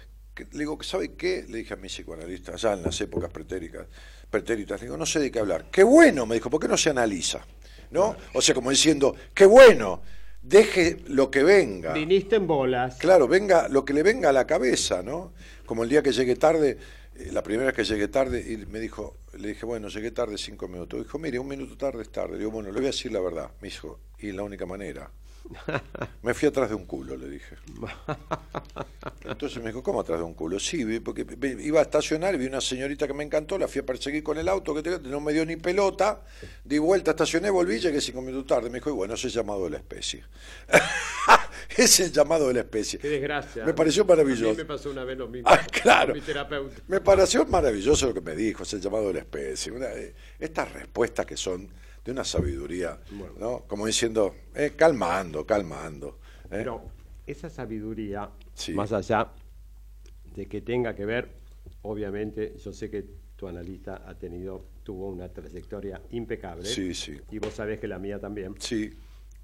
le 0.51 0.59
digo, 0.59 0.77
¿sabe 0.84 1.13
qué? 1.15 1.45
Le 1.47 1.59
dije 1.59 1.73
a 1.75 1.77
mi 1.77 1.88
psicoanalista, 1.88 2.53
allá 2.53 2.73
en 2.73 2.84
las 2.84 2.99
épocas 2.99 3.29
pretéricas, 3.31 3.88
pretéritas, 4.34 4.81
le 4.81 4.88
digo, 4.88 4.97
no 4.97 5.05
sé 5.05 5.19
de 5.19 5.29
qué 5.29 5.38
hablar. 5.38 5.65
Qué 5.71 5.84
bueno, 5.84 6.25
me 6.25 6.34
dijo, 6.34 6.49
¿por 6.49 6.59
qué 6.59 6.67
no 6.67 6.75
se 6.75 6.89
analiza? 6.89 7.45
¿No? 7.91 8.15
O 8.34 8.41
sea, 8.41 8.55
como 8.55 8.71
diciendo, 8.71 9.15
qué 9.31 9.45
bueno, 9.45 10.01
deje 10.41 10.97
lo 11.07 11.29
que 11.29 11.43
venga. 11.43 11.93
Viniste 11.93 12.38
en 12.38 12.47
bolas. 12.47 12.97
Claro, 12.97 13.27
venga 13.27 13.69
lo 13.69 13.86
que 13.86 13.93
le 13.93 14.01
venga 14.01 14.29
a 14.29 14.34
la 14.34 14.47
cabeza, 14.47 15.03
¿no? 15.03 15.34
Como 15.67 15.84
el 15.84 15.89
día 15.89 16.01
que 16.01 16.11
llegué 16.11 16.36
tarde, 16.36 16.79
eh, 17.15 17.29
la 17.31 17.43
primera 17.43 17.67
vez 17.67 17.75
que 17.75 17.84
llegué 17.84 18.07
tarde, 18.07 18.39
y 18.41 18.57
me 18.65 18.79
dijo, 18.79 19.17
le 19.38 19.49
dije, 19.49 19.67
bueno, 19.67 19.88
llegué 19.89 20.09
tarde 20.09 20.39
cinco 20.39 20.67
minutos. 20.67 21.03
Dijo, 21.03 21.19
mire, 21.19 21.38
un 21.38 21.47
minuto 21.47 21.77
tarde 21.77 22.01
es 22.01 22.11
tarde. 22.11 22.31
Le 22.31 22.39
digo, 22.39 22.49
bueno, 22.49 22.69
le 22.69 22.75
voy 22.77 22.86
a 22.86 22.88
decir 22.88 23.11
la 23.11 23.19
verdad. 23.19 23.51
Me 23.61 23.67
dijo, 23.67 23.99
y 24.17 24.31
la 24.31 24.41
única 24.41 24.65
manera. 24.65 25.11
Me 26.24 26.34
fui 26.34 26.48
atrás 26.48 26.70
de 26.70 26.76
un 26.76 26.86
culo, 26.86 27.16
le 27.18 27.30
dije. 27.30 27.56
Entonces 29.26 29.62
me 29.62 29.70
dijo, 29.70 29.84
¿cómo 29.84 30.00
atrás 30.02 30.20
de 30.20 30.24
un 30.26 30.34
culo? 30.34 30.60
Sí, 30.60 31.00
porque 31.00 31.26
iba 31.62 31.80
a 31.80 31.84
estacionar 31.84 32.38
vi 32.38 32.48
una 32.48 32.62
señorita 32.62 33.08
que 33.08 33.14
me 33.14 33.24
encantó, 33.24 33.58
la 33.58 33.68
fui 33.68 33.82
a 33.82 33.86
perseguir 33.86 34.24
con 34.24 34.38
el 34.38 34.48
auto, 34.48 34.74
que 34.74 34.82
te- 34.82 35.00
no 35.00 35.20
me 35.20 35.34
dio 35.34 35.46
ni 35.46 35.56
pelota, 35.58 36.22
di 36.64 36.78
vuelta, 36.80 37.12
estacioné, 37.12 37.50
volví, 37.50 37.80
llegué 37.80 38.02
cinco 38.02 38.22
minutos 38.22 38.48
tarde. 38.48 38.70
Me 38.70 38.80
dijo, 38.80 38.89
y 38.89 38.94
bueno, 38.94 39.14
ese 39.14 39.28
es 39.28 39.36
el 39.36 39.41
llamado 39.41 39.66
de 39.66 39.70
la 39.72 39.78
especie. 39.78 40.24
es 41.78 42.00
el 42.00 42.12
llamado 42.12 42.48
de 42.48 42.54
la 42.56 42.60
especie. 42.62 43.00
Qué 43.00 43.10
desgracia. 43.10 43.66
Me 43.66 43.74
pareció 43.74 44.04
A 44.04 44.08
maravilloso. 44.08 44.52
mí 44.52 44.58
me 44.58 44.66
pasó 44.66 44.91
una 44.91 45.04
vez 45.04 45.18
lo 45.18 45.28
mismo. 45.28 45.50
Ah, 45.50 45.60
claro. 45.72 46.08
Con 46.14 46.20
mi 46.20 46.22
terapeuta. 46.26 46.82
Me 46.88 47.02
pareció 47.02 47.46
maravilloso 47.46 48.08
lo 48.08 48.14
que 48.14 48.22
me 48.22 48.36
dijo, 48.36 48.64
es 48.64 48.74
el 48.74 48.82
llamado 48.82 49.08
de 49.08 49.14
la 49.14 49.20
especie. 49.20 49.72
Una, 49.72 49.88
eh, 49.88 50.14
estas 50.39 50.72
respuestas 50.72 51.26
que 51.26 51.38
son 51.38 51.70
de 52.04 52.12
una 52.12 52.24
sabiduría, 52.24 52.99
¿no? 53.39 53.64
Como 53.68 53.86
diciendo, 53.86 54.36
eh, 54.56 54.74
calmando, 54.76 55.45
calmando. 55.45 56.20
¿eh? 56.45 56.47
Pero 56.49 56.84
esa 57.26 57.49
sabiduría, 57.49 58.30
Sí. 58.54 58.74
más 58.74 58.91
allá 58.91 59.30
de 60.36 60.45
que 60.47 60.62
tenga 60.62 60.93
que 60.95 61.06
ver, 61.06 61.30
obviamente, 61.84 62.56
yo 62.64 62.74
sé 62.74 62.89
que 62.89 63.06
tu 63.36 63.47
analista 63.47 64.04
ha 64.08 64.16
tenido, 64.18 64.66
tuvo 64.84 65.10
una 65.10 65.30
trayectoria 65.30 66.01
impecable. 66.12 66.66
Sí, 66.66 66.93
sí. 66.93 67.20
Y 67.32 67.39
vos 67.39 67.54
sabés 67.54 67.80
que 67.80 67.88
la 67.88 67.99
mía 67.99 68.20
también. 68.20 68.56
Sí, 68.60 68.91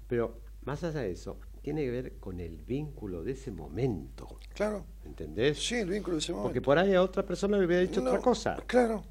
Pero 0.06 0.40
más 0.64 0.82
allá 0.84 1.00
de 1.00 1.12
eso, 1.12 1.38
tiene 1.62 1.82
que 1.84 1.90
ver 1.90 2.12
con 2.18 2.40
el 2.40 2.58
vínculo 2.58 3.22
de 3.22 3.32
ese 3.32 3.50
momento. 3.52 4.38
claro. 4.54 4.84
¿Entendés? 5.04 5.58
Sí, 5.64 5.76
el 5.76 5.88
vínculo 5.88 6.16
de 6.16 6.20
ese 6.20 6.32
momento. 6.32 6.48
Porque 6.48 6.60
por 6.60 6.76
ahí 6.78 6.94
a 6.94 7.02
otra 7.02 7.24
persona 7.24 7.56
le 7.58 7.64
hubiera 7.66 7.82
dicho 7.82 8.00
No, 8.00 8.10
otra 8.10 8.20
cosa. 8.20 8.56
Claro. 8.66 9.02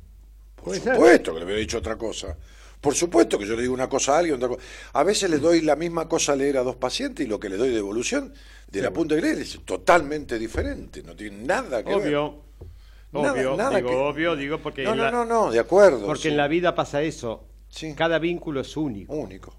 Por 0.55 0.75
ser. 0.75 0.95
supuesto 0.95 1.33
que 1.33 1.39
le 1.39 1.45
hubiera 1.45 1.59
dicho 1.61 1.77
otra 1.77 1.95
cosa. 1.97 2.37
Por 2.81 2.95
supuesto 2.95 3.37
que 3.37 3.45
yo 3.45 3.55
le 3.55 3.61
digo 3.63 3.73
una 3.73 3.89
cosa 3.89 4.15
a 4.15 4.19
alguien, 4.19 4.35
otra 4.35 4.47
cosa. 4.49 4.61
A 4.93 5.03
veces 5.03 5.29
le 5.29 5.37
doy 5.39 5.61
la 5.61 5.75
misma 5.75 6.07
cosa 6.07 6.33
a 6.33 6.35
leer 6.35 6.57
a 6.57 6.63
dos 6.63 6.77
pacientes 6.77 7.25
y 7.25 7.29
lo 7.29 7.39
que 7.39 7.49
le 7.49 7.57
doy 7.57 7.69
de 7.69 7.77
evolución 7.77 8.33
de 8.71 8.81
la 8.81 8.91
punta 8.91 9.15
de 9.15 9.21
leer 9.21 9.39
es 9.39 9.59
totalmente 9.65 10.39
diferente. 10.39 11.03
No 11.03 11.15
tiene 11.15 11.43
nada 11.45 11.83
que 11.83 11.89
ver. 11.89 11.97
Obvio. 12.15 12.41
Nada- 13.11 13.31
obvio, 13.33 13.57
nada 13.57 13.77
digo 13.77 13.89
que- 13.89 13.95
obvio, 13.95 14.35
digo 14.35 14.59
porque, 14.59 14.83
No, 14.83 14.95
no, 14.95 15.03
la, 15.03 15.11
no, 15.11 15.25
no, 15.25 15.51
de 15.51 15.59
acuerdo. 15.59 16.05
porque 16.05 16.23
sí. 16.23 16.27
en 16.29 16.37
la 16.37 16.47
vida 16.47 16.73
pasa 16.75 17.01
eso. 17.01 17.45
Sí. 17.67 17.93
Cada 17.95 18.17
vínculo 18.19 18.61
es 18.61 18.77
único. 18.77 19.13
Único. 19.13 19.55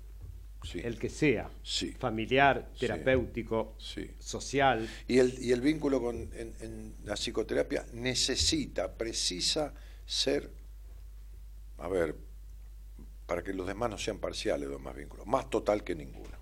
Sí. 0.62 0.78
el 0.84 0.98
que 0.98 1.08
sea, 1.08 1.48
Sí. 1.62 1.92
familiar, 1.98 2.68
terapéutico, 2.78 3.74
Sí. 3.78 4.10
social. 4.18 4.86
Y 5.08 5.18
el, 5.18 5.42
y 5.42 5.52
el 5.52 5.62
vínculo 5.62 6.02
con, 6.02 6.16
en, 6.34 6.52
en 6.60 6.94
la 7.04 7.14
psicoterapia 7.16 7.86
necesita, 7.94 8.92
precisa 8.92 9.72
ser, 10.04 10.50
a 11.78 11.88
ver, 11.88 12.14
para 13.30 13.44
que 13.44 13.54
los 13.54 13.64
demás 13.64 13.88
no 13.88 13.96
sean 13.96 14.18
parciales 14.18 14.68
los 14.68 14.80
más 14.80 14.92
vínculos, 14.96 15.24
más 15.24 15.48
total 15.48 15.84
que 15.84 15.94
ninguno. 15.94 16.36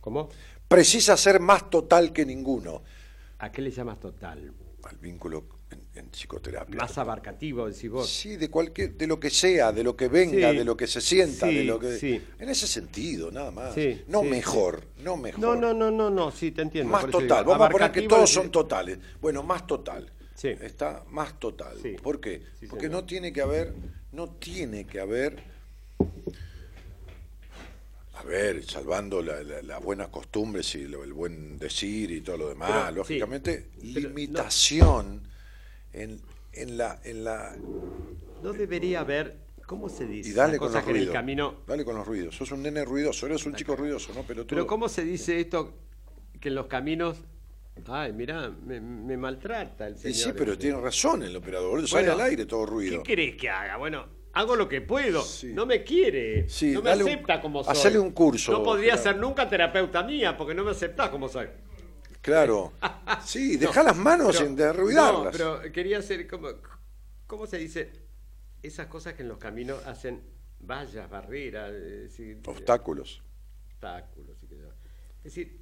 ¿Cómo? 0.00 0.30
Precisa 0.66 1.18
ser 1.18 1.38
más 1.38 1.68
total 1.68 2.14
que 2.14 2.24
ninguno 2.24 2.82
¿A 3.40 3.52
qué 3.52 3.60
le 3.60 3.70
llamas 3.70 4.00
total? 4.00 4.54
al 4.84 4.96
vínculo 4.96 5.44
en, 5.70 5.82
en 5.94 6.08
psicoterapia. 6.08 6.76
Más 6.76 6.96
abarcativo, 6.96 7.68
decís 7.68 7.90
vos. 7.90 8.08
Sí, 8.08 8.36
de 8.36 8.48
cualquier, 8.48 8.94
de 8.96 9.06
lo 9.06 9.20
que 9.20 9.28
sea, 9.28 9.70
de 9.70 9.84
lo 9.84 9.94
que 9.94 10.08
venga, 10.08 10.50
Sí. 10.52 10.56
de 10.56 10.64
lo 10.64 10.74
que 10.78 10.86
se 10.86 11.02
sienta, 11.02 11.46
Sí, 11.46 11.56
de 11.56 11.64
lo 11.64 11.78
que, 11.78 11.98
sí. 11.98 12.18
en 12.38 12.48
ese 12.48 12.66
sentido, 12.66 13.30
nada 13.30 13.50
más. 13.50 13.74
No 14.08 14.22
mejor, 14.22 14.86
no 15.02 15.18
mejor. 15.18 15.40
No, 15.40 15.54
no, 15.54 15.74
no, 15.74 15.90
no, 15.90 16.08
no, 16.08 16.30
sí, 16.30 16.52
te 16.52 16.62
entiendo. 16.62 16.90
Más 16.90 17.06
total. 17.10 17.44
Vamos 17.44 17.66
a 17.66 17.70
poner 17.70 17.92
que 17.92 18.02
todos 18.08 18.30
son 18.30 18.50
totales. 18.50 18.98
Bueno, 19.20 19.42
más 19.42 19.66
total. 19.66 20.10
Sí. 20.34 20.48
Está 20.48 21.04
más 21.10 21.38
total. 21.38 21.76
Sí. 21.82 21.96
¿Por 22.02 22.18
qué? 22.18 22.42
Porque 22.70 22.86
señor. 22.86 23.02
no 23.02 23.04
tiene 23.04 23.30
que 23.30 23.42
haber, 23.42 23.74
no 24.12 24.30
tiene 24.30 24.86
que 24.86 25.00
haber, 25.00 25.53
ver, 28.24 28.64
salvando 28.64 29.22
la- 29.22 29.42
la- 29.42 29.62
las 29.62 29.82
buenas 29.82 30.08
costumbres 30.08 30.74
y 30.74 30.86
lo- 30.86 31.04
el 31.04 31.12
buen 31.12 31.58
decir 31.58 32.10
y 32.10 32.20
todo 32.20 32.36
lo 32.38 32.48
demás, 32.48 32.70
Pero, 32.70 32.90
sí, 32.90 32.94
lógicamente, 33.14 33.68
no- 33.82 34.00
limitación 34.00 35.22
en, 35.92 36.20
en 36.52 36.76
la, 36.76 37.00
en 37.04 37.24
la 37.24 37.56
No 38.42 38.52
debería 38.52 39.00
haber, 39.00 39.36
¿cómo 39.66 39.88
se 39.88 40.06
dice? 40.06 40.28
y 40.30 40.32
dale 40.32 40.58
con 40.58 40.72
los 40.72 40.82
que 40.82 40.90
en 40.90 40.96
el 40.96 41.02
ruidos. 41.02 41.12
camino. 41.14 41.54
Dale 41.66 41.84
con 41.84 41.94
los 41.96 42.06
ruidos. 42.06 42.36
Sos 42.36 42.50
un 42.52 42.62
nene 42.62 42.84
ruidoso, 42.84 43.26
eres 43.26 43.44
un 43.46 43.54
chico 43.54 43.76
ruidoso, 43.76 44.12
¿no? 44.14 44.24
Pero, 44.26 44.46
Pero 44.46 44.66
¿cómo 44.66 44.88
se 44.88 45.04
dice 45.04 45.40
esto? 45.40 45.74
Que 46.40 46.48
en 46.48 46.54
los 46.56 46.66
caminos. 46.66 47.18
Ay, 47.88 48.12
mirá, 48.12 48.50
me, 48.50 48.80
me 48.80 49.16
maltrata 49.16 49.88
el 49.88 49.96
señor. 49.98 50.16
Sí, 50.16 50.30
pero 50.36 50.52
este. 50.52 50.62
tiene 50.66 50.80
razón 50.80 51.24
el 51.24 51.34
operador. 51.34 51.88
Sale 51.88 52.06
Bueno, 52.08 52.22
al 52.22 52.28
aire 52.30 52.46
todo 52.46 52.64
¿Qué 52.66 52.70
ruido. 52.70 53.02
querés 53.02 53.34
que 53.36 53.48
haga? 53.50 53.76
Bueno, 53.78 54.06
hago 54.34 54.56
lo 54.56 54.68
que 54.68 54.80
puedo. 54.80 55.22
Sí. 55.22 55.52
No 55.52 55.64
me 55.66 55.82
quiere. 55.84 56.48
Sí, 56.48 56.72
no 56.72 56.82
me 56.82 56.94
un- 56.94 57.02
acepta 57.02 57.40
como 57.40 57.62
soy. 57.64 57.72
hacele 57.72 57.98
un 57.98 58.10
curso, 58.12 58.52
No 58.52 58.62
podría 58.62 58.92
Gerardo. 58.96 59.02
ser 59.04 59.16
nunca 59.18 59.48
terapeuta 59.48 60.02
mía 60.02 60.36
porque 60.36 60.54
no 60.54 60.64
me 60.64 60.72
aceptás 60.72 61.08
como 61.10 61.28
soy. 61.28 61.48
Claro. 62.20 62.72
Sí, 63.24 63.56
deja 63.56 63.82
las 63.82 63.96
manos 63.96 64.36
Pero- 64.36 64.48
en 64.48 64.56
derruidarlas. 64.56 65.24
No, 65.24 65.30
pero 65.60 65.72
quería 65.72 65.98
hacer 65.98 66.26
como. 66.26 66.48
¿Cómo 67.26 67.46
se 67.46 67.56
dice? 67.58 67.90
Esas 68.62 68.86
cosas 68.88 69.14
que 69.14 69.22
en 69.22 69.28
los 69.28 69.38
caminos 69.38 69.84
hacen 69.86 70.22
vallas, 70.60 71.08
barreras, 71.08 71.70
eh, 71.70 71.74
decir, 72.08 72.40
Obstáculos. 72.46 73.22
obstáculos. 73.66 74.36
y 74.42 74.48
yo. 74.56 74.68
Es 75.18 75.24
decir, 75.24 75.58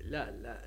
la, 0.00 0.30
la, 0.30 0.60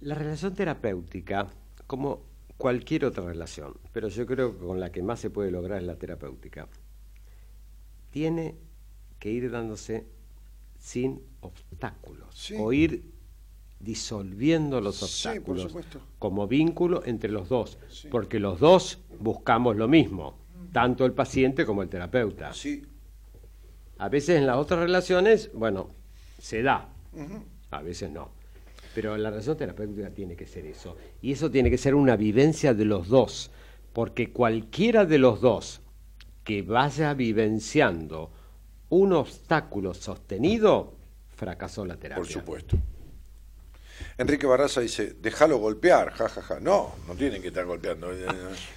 la 0.00 0.14
relación 0.14 0.54
terapéutica, 0.54 1.48
como 1.86 2.29
cualquier 2.60 3.06
otra 3.06 3.24
relación, 3.24 3.74
pero 3.92 4.08
yo 4.08 4.26
creo 4.26 4.52
que 4.56 4.64
con 4.64 4.78
la 4.78 4.92
que 4.92 5.02
más 5.02 5.18
se 5.18 5.30
puede 5.30 5.50
lograr 5.50 5.80
es 5.80 5.86
la 5.86 5.96
terapéutica, 5.96 6.68
tiene 8.10 8.54
que 9.18 9.30
ir 9.30 9.50
dándose 9.50 10.06
sin 10.78 11.20
obstáculos 11.40 12.28
Sí. 12.34 12.54
o 12.58 12.72
ir 12.72 13.02
disolviendo 13.80 14.80
los 14.80 15.02
obstáculos 15.02 15.74
como 16.18 16.46
vínculo 16.46 17.02
entre 17.06 17.30
los 17.30 17.48
dos, 17.48 17.78
Sí. 17.88 18.08
porque 18.10 18.38
los 18.38 18.60
dos 18.60 18.98
buscamos 19.18 19.76
lo 19.76 19.88
mismo, 19.88 20.36
tanto 20.72 21.06
el 21.06 21.12
paciente 21.12 21.64
como 21.64 21.82
el 21.82 21.88
terapeuta. 21.88 22.52
Sí. 22.52 22.84
A 23.98 24.08
veces 24.10 24.36
en 24.38 24.46
las 24.46 24.56
otras 24.56 24.80
relaciones, 24.80 25.50
bueno, 25.54 25.88
se 26.38 26.62
da, 26.62 26.88
a 27.70 27.82
veces 27.82 28.10
no. 28.10 28.30
Pero 28.94 29.16
la 29.16 29.30
relación 29.30 29.56
terapéutica 29.56 30.10
tiene 30.10 30.36
que 30.36 30.46
ser 30.46 30.66
eso. 30.66 30.96
Y 31.22 31.32
eso 31.32 31.50
tiene 31.50 31.70
que 31.70 31.78
ser 31.78 31.94
una 31.94 32.16
vivencia 32.16 32.74
de 32.74 32.84
los 32.84 33.08
dos, 33.08 33.50
porque 33.92 34.32
cualquiera 34.32 35.04
de 35.06 35.18
los 35.18 35.40
dos 35.40 35.80
que 36.44 36.62
vaya 36.62 37.14
vivenciando 37.14 38.30
un 38.88 39.12
obstáculo 39.12 39.94
sostenido, 39.94 40.94
fracasó 41.36 41.84
la 41.86 41.96
terapia. 41.96 42.22
Por 42.22 42.26
supuesto. 42.32 42.76
Enrique 44.18 44.46
Barraza 44.46 44.80
dice, 44.80 45.14
déjalo 45.20 45.58
golpear, 45.58 46.10
jajaja. 46.12 46.58
No, 46.60 46.94
no 47.06 47.14
tienen 47.14 47.40
que 47.42 47.48
estar 47.48 47.64
golpeando. 47.64 48.10
Eh, 48.12 48.26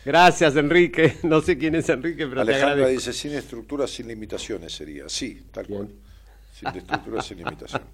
Gracias, 0.05 0.55
Enrique. 0.55 1.17
No 1.23 1.41
sé 1.41 1.57
quién 1.57 1.75
es 1.75 1.89
Enrique, 1.89 2.27
pero 2.27 2.45
te 2.45 2.51
Alejandra 2.51 2.71
agradezco. 2.73 2.99
dice, 3.09 3.13
sin 3.13 3.33
estructuras, 3.33 3.89
sin 3.89 4.07
limitaciones 4.07 4.73
sería. 4.73 5.09
Sí, 5.09 5.43
tal 5.51 5.65
Bien. 5.65 5.89
Cual. 6.61 6.73
Sin 6.73 6.81
estructuras, 6.81 7.25
sin 7.25 7.37
limitaciones. 7.37 7.87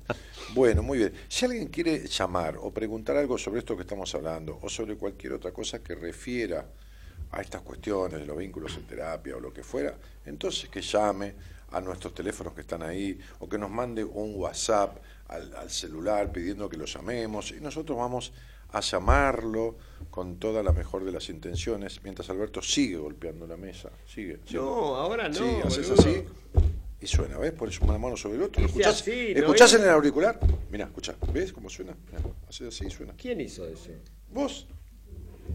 Bueno, 0.53 0.82
muy 0.82 0.97
bien. 0.97 1.14
Si 1.28 1.45
alguien 1.45 1.68
quiere 1.68 2.07
llamar 2.07 2.57
o 2.57 2.72
preguntar 2.72 3.18
algo 3.18 3.38
sobre 3.38 3.60
esto 3.60 3.76
que 3.76 3.84
estamos 3.84 4.14
hablando 4.16 4.60
o 4.62 4.70
sobre 4.70 4.95
cualquier 4.97 5.34
otra 5.34 5.51
cosa 5.51 5.84
que 5.84 5.95
refiera 5.95 6.66
a 7.32 7.41
estas 7.41 7.62
cuestiones 7.62 8.20
de 8.20 8.26
los 8.26 8.38
vínculos 8.38 8.76
en 8.76 8.84
terapia 8.84 9.38
o 9.38 9.39
lo 9.39 9.53
que 9.53 9.64
fuera, 9.64 9.95
entonces 10.26 10.70
que 10.70 10.82
llame 10.82 11.36
a 11.72 11.80
nuestros 11.82 12.16
teléfonos 12.16 12.53
que 12.53 12.62
están 12.62 12.82
ahí 12.82 13.20
o 13.39 13.47
que 13.47 13.60
nos 13.60 13.70
mande 13.70 14.03
un 14.03 14.34
WhatsApp 14.36 14.97
al, 15.28 15.55
al 15.55 15.70
celular 15.70 16.32
pidiendo 16.32 16.68
que 16.68 16.78
lo 16.78 16.86
llamemos 16.86 17.51
y 17.51 17.62
nosotros 17.62 17.95
vamos 17.95 18.34
a 18.72 18.80
llamarlo 18.82 19.78
con 20.10 20.38
toda 20.38 20.64
la 20.64 20.72
mejor 20.72 21.03
de 21.05 21.12
las 21.12 21.30
intenciones 21.30 22.01
mientras 22.03 22.30
Alberto 22.30 22.62
sigue 22.62 22.97
golpeando 22.97 23.45
la 23.45 23.57
mesa. 23.57 23.89
Sigue. 24.05 24.39
sigue. 24.45 24.60
No, 24.60 24.95
ahora 24.95 25.30
no. 25.30 25.36
Sí, 25.36 25.57
haces 25.64 25.91
así 25.91 26.24
y 27.02 27.08
suena, 27.08 27.38
¿ves? 27.38 27.52
Pones 27.54 27.80
una 27.82 27.97
mano 27.97 28.18
sobre 28.18 28.36
el 28.38 28.43
otro. 28.43 28.62
¿Lo 28.62 28.68
escuchás, 28.68 29.02
así, 29.02 29.34
¿no 29.34 29.39
¿Escuchás 29.39 29.74
es? 29.74 29.80
en 29.80 29.86
el 29.86 29.91
auricular? 29.91 30.39
Mira, 30.70 30.86
escuchá. 30.86 31.16
¿Ves 31.34 31.54
cómo 31.54 31.70
suena? 31.70 31.95
Mirá, 32.08 32.20
así 32.47 32.89
suena. 32.89 33.14
¿Quién 33.18 33.39
hizo 33.41 33.68
eso? 33.68 33.89
¿Vos? 34.30 34.68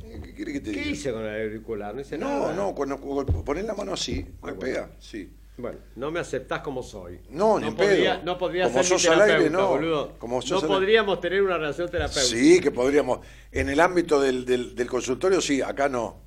¿Qué 0.00 0.34
querés 0.34 0.54
que 0.54 0.60
te 0.60 0.70
¿Qué 0.72 0.78
diga? 0.80 0.90
hice 0.90 1.12
con 1.12 1.24
el 1.24 1.42
auricular? 1.48 1.94
No 1.94 2.00
hice 2.00 2.18
No, 2.18 2.28
nada. 2.28 2.54
no, 2.54 2.74
cuando 2.74 2.98
cuando 3.00 3.44
pones 3.44 3.64
la 3.64 3.74
mano 3.74 3.92
así, 3.92 4.24
Ah, 4.28 4.50
golpea, 4.50 4.90
sí. 4.98 5.32
Bueno, 5.56 5.78
no 5.94 6.10
me 6.10 6.18
aceptás 6.18 6.62
como 6.62 6.82
soy. 6.82 7.20
No, 7.30 7.60
ni 7.60 7.68
en 7.68 7.76
podría, 7.76 8.14
pedo. 8.14 8.24
No 8.24 8.38
podría 8.38 8.64
Como 8.64 8.76
ser 8.82 8.86
sos 8.86 9.06
al 9.08 9.22
aire, 9.22 9.50
no. 9.50 9.68
boludo. 9.68 10.18
Como 10.18 10.40
no 10.40 10.60
podríamos 10.62 11.20
tener 11.20 11.42
una 11.42 11.56
relación 11.58 11.88
terapéutica. 11.88 12.26
Sí, 12.26 12.60
que 12.60 12.72
podríamos. 12.72 13.20
En 13.52 13.68
el 13.68 13.78
ámbito 13.78 14.20
del, 14.20 14.44
del, 14.44 14.74
del 14.74 14.88
consultorio, 14.88 15.40
sí, 15.40 15.62
acá 15.62 15.88
no. 15.88 16.22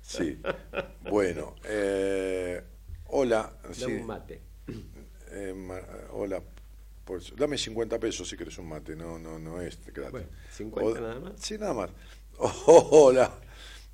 Sí. 0.00 0.40
Bueno, 1.10 1.56
eh, 1.64 2.62
hola. 3.06 3.52
Sí. 3.72 3.84
un 3.86 4.06
mate. 4.06 4.40
Eh, 5.32 5.54
hola, 6.12 6.42
por- 7.04 7.36
dame 7.36 7.56
50 7.58 7.98
pesos 7.98 8.28
si 8.28 8.36
querés 8.36 8.58
un 8.58 8.68
mate, 8.68 8.96
no, 8.96 9.18
no, 9.18 9.38
no 9.38 9.60
es 9.60 9.78
gratis. 9.86 10.10
Bueno, 10.12 10.28
50 10.50 11.00
nada 11.00 11.20
más. 11.20 11.32
Sí, 11.36 11.56
nada 11.58 11.74
más. 11.74 11.90
hola, 12.38 13.32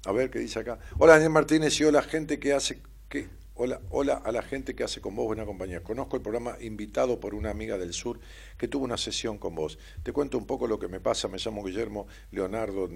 a 0.04 0.12
ver 0.12 0.30
qué 0.30 0.38
dice 0.38 0.58
acá. 0.60 0.78
Hola, 0.98 1.14
Daniel 1.14 1.30
Martínez 1.30 1.78
y 1.80 1.84
hola, 1.84 2.02
gente 2.02 2.38
que 2.38 2.52
hace, 2.52 2.80
¿qué? 3.08 3.28
Hola, 3.58 3.80
hola 3.88 4.20
a 4.22 4.32
la 4.32 4.42
gente 4.42 4.74
que 4.74 4.84
hace 4.84 5.00
con 5.00 5.16
vos 5.16 5.24
buena 5.24 5.46
compañía. 5.46 5.82
Conozco 5.82 6.16
el 6.16 6.20
programa 6.20 6.58
invitado 6.60 7.18
por 7.18 7.34
una 7.34 7.48
amiga 7.48 7.78
del 7.78 7.94
sur 7.94 8.20
que 8.58 8.68
tuvo 8.68 8.84
una 8.84 8.98
sesión 8.98 9.38
con 9.38 9.54
vos. 9.54 9.78
Te 10.02 10.12
cuento 10.12 10.36
un 10.36 10.44
poco 10.44 10.66
lo 10.66 10.78
que 10.78 10.88
me 10.88 11.00
pasa. 11.00 11.26
Me 11.26 11.38
llamo 11.38 11.64
Guillermo 11.64 12.06
Leonardo. 12.32 12.86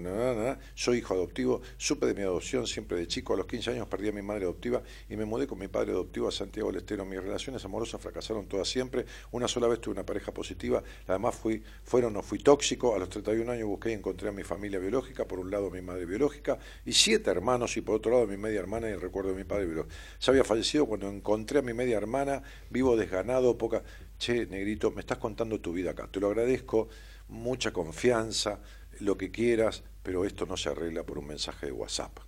Soy 0.75 0.99
hijo 0.99 1.15
adoptivo. 1.15 1.63
Supe 1.77 2.05
de 2.05 2.13
mi 2.13 2.21
adopción 2.21 2.67
siempre 2.67 2.95
de 2.99 3.07
chico. 3.07 3.33
A 3.33 3.37
los 3.37 3.47
15 3.47 3.71
años 3.71 3.87
perdí 3.87 4.09
a 4.09 4.11
mi 4.11 4.21
madre 4.21 4.43
adoptiva 4.43 4.83
y 5.09 5.17
me 5.17 5.25
mudé 5.25 5.47
con 5.47 5.57
mi 5.57 5.67
padre 5.67 5.93
adoptivo 5.93 6.27
a 6.27 6.31
Santiago 6.31 6.69
del 6.69 6.81
Estero. 6.81 7.05
Mis 7.05 7.19
relaciones 7.19 7.65
amorosas 7.65 7.99
fracasaron 7.99 8.45
todas 8.45 8.69
siempre. 8.69 9.07
Una 9.31 9.47
sola 9.47 9.67
vez 9.67 9.81
tuve 9.81 9.93
una 9.93 10.05
pareja 10.05 10.31
positiva. 10.31 10.83
Además 11.07 11.33
fui, 11.33 11.63
fueron 11.83 12.13
no 12.13 12.21
fui 12.21 12.37
tóxico. 12.37 12.93
A 12.93 12.99
los 12.99 13.09
31 13.09 13.51
años 13.51 13.67
busqué 13.67 13.89
y 13.89 13.93
encontré 13.93 14.29
a 14.29 14.31
mi 14.31 14.43
familia 14.43 14.77
biológica. 14.77 15.27
Por 15.27 15.39
un 15.39 15.49
lado 15.49 15.71
mi 15.71 15.81
madre 15.81 16.05
biológica 16.05 16.59
y 16.85 16.93
siete 16.93 17.31
hermanos 17.31 17.75
y 17.77 17.81
por 17.81 17.95
otro 17.95 18.11
lado 18.11 18.27
mi 18.27 18.37
media 18.37 18.59
hermana 18.59 18.89
y 18.89 18.91
el 18.91 19.01
recuerdo 19.01 19.31
de 19.31 19.37
mi 19.37 19.43
padre 19.43 19.65
biológico. 19.65 19.95
Ya 20.19 20.29
había 20.29 20.50
fallecido 20.51 20.85
cuando 20.85 21.09
encontré 21.09 21.59
a 21.59 21.61
mi 21.61 21.73
media 21.73 21.97
hermana, 21.97 22.43
vivo 22.69 22.95
desganado, 22.97 23.57
poca... 23.57 23.83
Che, 24.17 24.45
negrito, 24.45 24.91
me 24.91 25.01
estás 25.01 25.17
contando 25.17 25.59
tu 25.59 25.73
vida 25.73 25.91
acá, 25.91 26.07
te 26.07 26.19
lo 26.19 26.27
agradezco, 26.27 26.89
mucha 27.29 27.71
confianza, 27.73 28.59
lo 28.99 29.17
que 29.17 29.31
quieras, 29.31 29.83
pero 30.03 30.25
esto 30.25 30.45
no 30.45 30.57
se 30.57 30.69
arregla 30.69 31.03
por 31.03 31.17
un 31.17 31.25
mensaje 31.25 31.65
de 31.65 31.71
WhatsApp. 31.71 32.19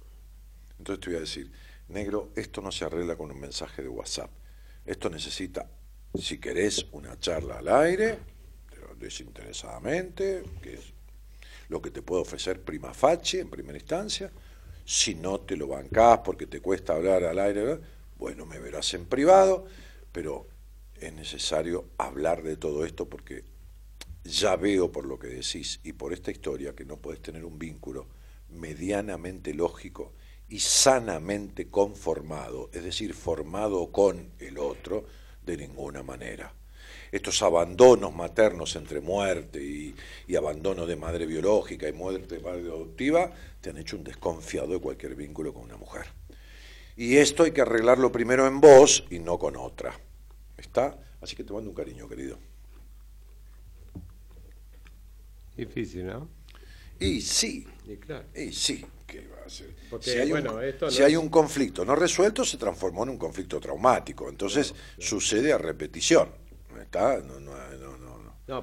Entonces 0.79 1.03
te 1.03 1.09
voy 1.11 1.17
a 1.17 1.19
decir, 1.19 1.51
negro, 1.89 2.31
esto 2.35 2.61
no 2.61 2.71
se 2.71 2.85
arregla 2.85 3.15
con 3.15 3.29
un 3.29 3.39
mensaje 3.39 3.83
de 3.83 3.89
WhatsApp. 3.89 4.31
Esto 4.85 5.09
necesita, 5.09 5.69
si 6.15 6.39
querés, 6.39 6.87
una 6.93 7.19
charla 7.19 7.59
al 7.59 7.67
aire, 7.67 8.17
desinteresadamente, 8.97 10.43
que 10.61 10.73
es 10.75 10.93
lo 11.69 11.81
que 11.81 11.91
te 11.91 12.01
puedo 12.01 12.21
ofrecer 12.21 12.61
prima 12.61 12.93
facie 12.93 13.41
en 13.41 13.49
primera 13.49 13.77
instancia. 13.77 14.31
Si 14.85 15.15
no 15.15 15.41
te 15.41 15.55
lo 15.55 15.67
bancás 15.67 16.19
porque 16.25 16.47
te 16.47 16.59
cuesta 16.59 16.93
hablar 16.93 17.23
al 17.23 17.39
aire, 17.39 17.79
bueno, 18.17 18.45
me 18.45 18.59
verás 18.59 18.93
en 18.93 19.05
privado, 19.05 19.65
pero 20.11 20.47
es 20.95 21.13
necesario 21.13 21.89
hablar 21.97 22.43
de 22.43 22.55
todo 22.57 22.85
esto 22.85 23.09
porque 23.09 23.43
ya 24.23 24.55
veo 24.55 24.91
por 24.91 25.05
lo 25.05 25.19
que 25.19 25.27
decís 25.27 25.79
y 25.83 25.93
por 25.93 26.13
esta 26.13 26.31
historia 26.31 26.75
que 26.75 26.85
no 26.85 26.97
puedes 26.97 27.21
tener 27.21 27.43
un 27.43 27.59
vínculo 27.59 28.07
medianamente 28.49 29.53
lógico 29.53 30.13
y 30.47 30.59
sanamente 30.59 31.69
conformado, 31.69 32.69
es 32.73 32.83
decir, 32.83 33.13
formado 33.13 33.91
con 33.91 34.31
el 34.39 34.57
otro, 34.57 35.05
de 35.45 35.57
ninguna 35.57 36.03
manera. 36.03 36.53
Estos 37.11 37.41
abandonos 37.41 38.13
maternos 38.15 38.75
entre 38.75 39.01
muerte 39.01 39.61
y, 39.61 39.95
y, 40.27 40.35
abandono 40.35 40.85
de 40.85 40.95
madre 40.95 41.25
biológica 41.25 41.87
y 41.87 41.93
muerte 41.93 42.35
de 42.35 42.41
madre 42.41 42.61
adoptiva 42.61 43.31
te 43.61 43.69
han 43.69 43.77
hecho 43.77 43.97
un 43.97 44.03
desconfiado 44.03 44.73
de 44.73 44.79
cualquier 44.79 45.15
vínculo 45.15 45.53
con 45.53 45.63
una 45.63 45.77
mujer. 45.77 46.05
Y 46.95 47.17
esto 47.17 47.43
hay 47.43 47.51
que 47.51 47.61
arreglarlo 47.61 48.11
primero 48.11 48.45
en 48.47 48.61
vos 48.61 49.05
y 49.09 49.19
no 49.19 49.37
con 49.39 49.55
otra. 49.55 49.99
¿Está? 50.57 50.97
Así 51.21 51.35
que 51.35 51.43
te 51.43 51.53
mando 51.53 51.69
un 51.69 51.75
cariño, 51.75 52.07
querido. 52.07 52.37
Difícil, 55.55 56.07
¿no? 56.07 56.29
Y 56.99 57.21
sí. 57.21 57.67
Y 57.85 57.97
claro. 57.97 58.25
Y 58.35 58.51
sí. 58.51 58.85
¿Qué 59.07 59.27
va 59.27 59.45
a 59.45 59.49
ser? 59.49 59.75
Porque, 59.89 60.11
si 60.11 60.17
hay, 60.17 60.29
bueno, 60.29 60.55
un, 60.55 60.63
esto 60.63 60.89
si 60.89 60.99
no 60.99 61.05
hay 61.05 61.15
un 61.15 61.29
conflicto 61.29 61.85
no 61.85 61.95
resuelto, 61.95 62.43
se 62.45 62.57
transformó 62.57 63.03
en 63.03 63.09
un 63.09 63.17
conflicto 63.17 63.59
traumático. 63.59 64.29
Entonces 64.29 64.73
sucede 64.97 65.53
a 65.53 65.57
repetición. 65.57 66.29
¿Está? 66.79 67.17
No, 67.19 67.39
no, 67.39 67.55
no, 67.55 67.97
no, 67.97 68.17
no. 68.17 68.33
No, 68.47 68.61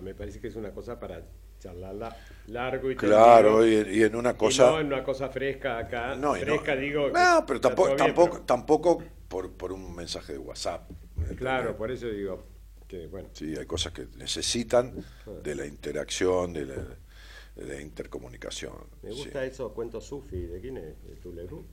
me 0.00 0.14
parece 0.14 0.40
que 0.40 0.48
es 0.48 0.56
una 0.56 0.72
cosa 0.72 0.98
para 0.98 1.22
charlarla 1.58 2.16
largo 2.48 2.90
y 2.90 2.96
Claro, 2.96 3.66
y, 3.66 3.74
y 3.98 4.02
en 4.02 4.16
una 4.16 4.30
y 4.30 4.34
cosa. 4.34 4.70
no 4.70 4.80
en 4.80 4.86
una 4.88 5.04
cosa 5.04 5.28
fresca 5.28 5.78
acá. 5.78 6.14
No, 6.14 6.34
fresca 6.34 6.74
digo. 6.76 7.08
No, 7.10 7.44
pero 7.46 7.60
tampoco, 7.60 7.86
bien, 7.88 7.98
tampoco, 7.98 8.32
pero- 8.32 8.44
tampoco 8.44 9.02
por, 9.28 9.52
por 9.52 9.72
un 9.72 9.94
mensaje 9.94 10.32
de 10.32 10.38
WhatsApp. 10.38 10.90
Claro, 11.36 11.76
por 11.76 11.90
eso 11.90 12.08
digo 12.08 12.44
que, 12.86 13.06
bueno. 13.06 13.28
Sí, 13.32 13.54
hay 13.56 13.66
cosas 13.66 13.92
que 13.92 14.06
necesitan 14.16 14.94
de 15.42 15.54
la 15.54 15.66
interacción, 15.66 16.52
de 16.52 16.66
la, 16.66 16.74
de 17.56 17.66
la 17.66 17.80
intercomunicación. 17.80 18.72
Me 19.02 19.10
sí. 19.10 19.16
gusta 19.16 19.44
eso, 19.44 19.72
cuento 19.74 20.00
sufi. 20.00 20.46
¿De 20.46 20.60
quién 20.60 20.76
es? 20.78 21.02
¿De 21.04 21.16
Tuleru? 21.16 21.64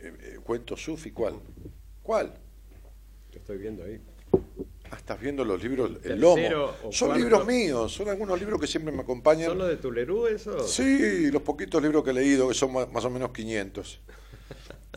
Eh, 0.00 0.12
eh, 0.20 0.38
¿Cuento 0.42 0.76
Sufi 0.76 1.10
cuál? 1.12 1.40
¿Cuál? 2.02 2.34
Lo 3.32 3.38
estoy 3.38 3.58
viendo 3.58 3.82
ahí. 3.84 4.00
Ah, 4.90 4.96
estás 4.96 5.20
viendo 5.20 5.44
los 5.44 5.62
libros 5.62 5.90
El 6.04 6.20
Lomo. 6.20 6.72
Son 6.90 7.08
cuarto. 7.08 7.14
libros 7.16 7.46
míos, 7.46 7.92
son 7.92 8.08
algunos 8.08 8.38
libros 8.38 8.60
que 8.60 8.66
siempre 8.66 8.92
me 8.92 9.02
acompañan. 9.02 9.48
¿Son 9.48 9.58
los 9.58 9.68
de 9.68 9.76
Tuleru 9.76 10.26
eso? 10.26 10.66
Sí, 10.66 11.30
los 11.30 11.42
poquitos 11.42 11.82
libros 11.82 12.04
que 12.04 12.10
he 12.10 12.14
leído, 12.14 12.48
que 12.48 12.54
son 12.54 12.72
más 12.72 13.04
o 13.04 13.10
menos 13.10 13.32
500. 13.32 14.00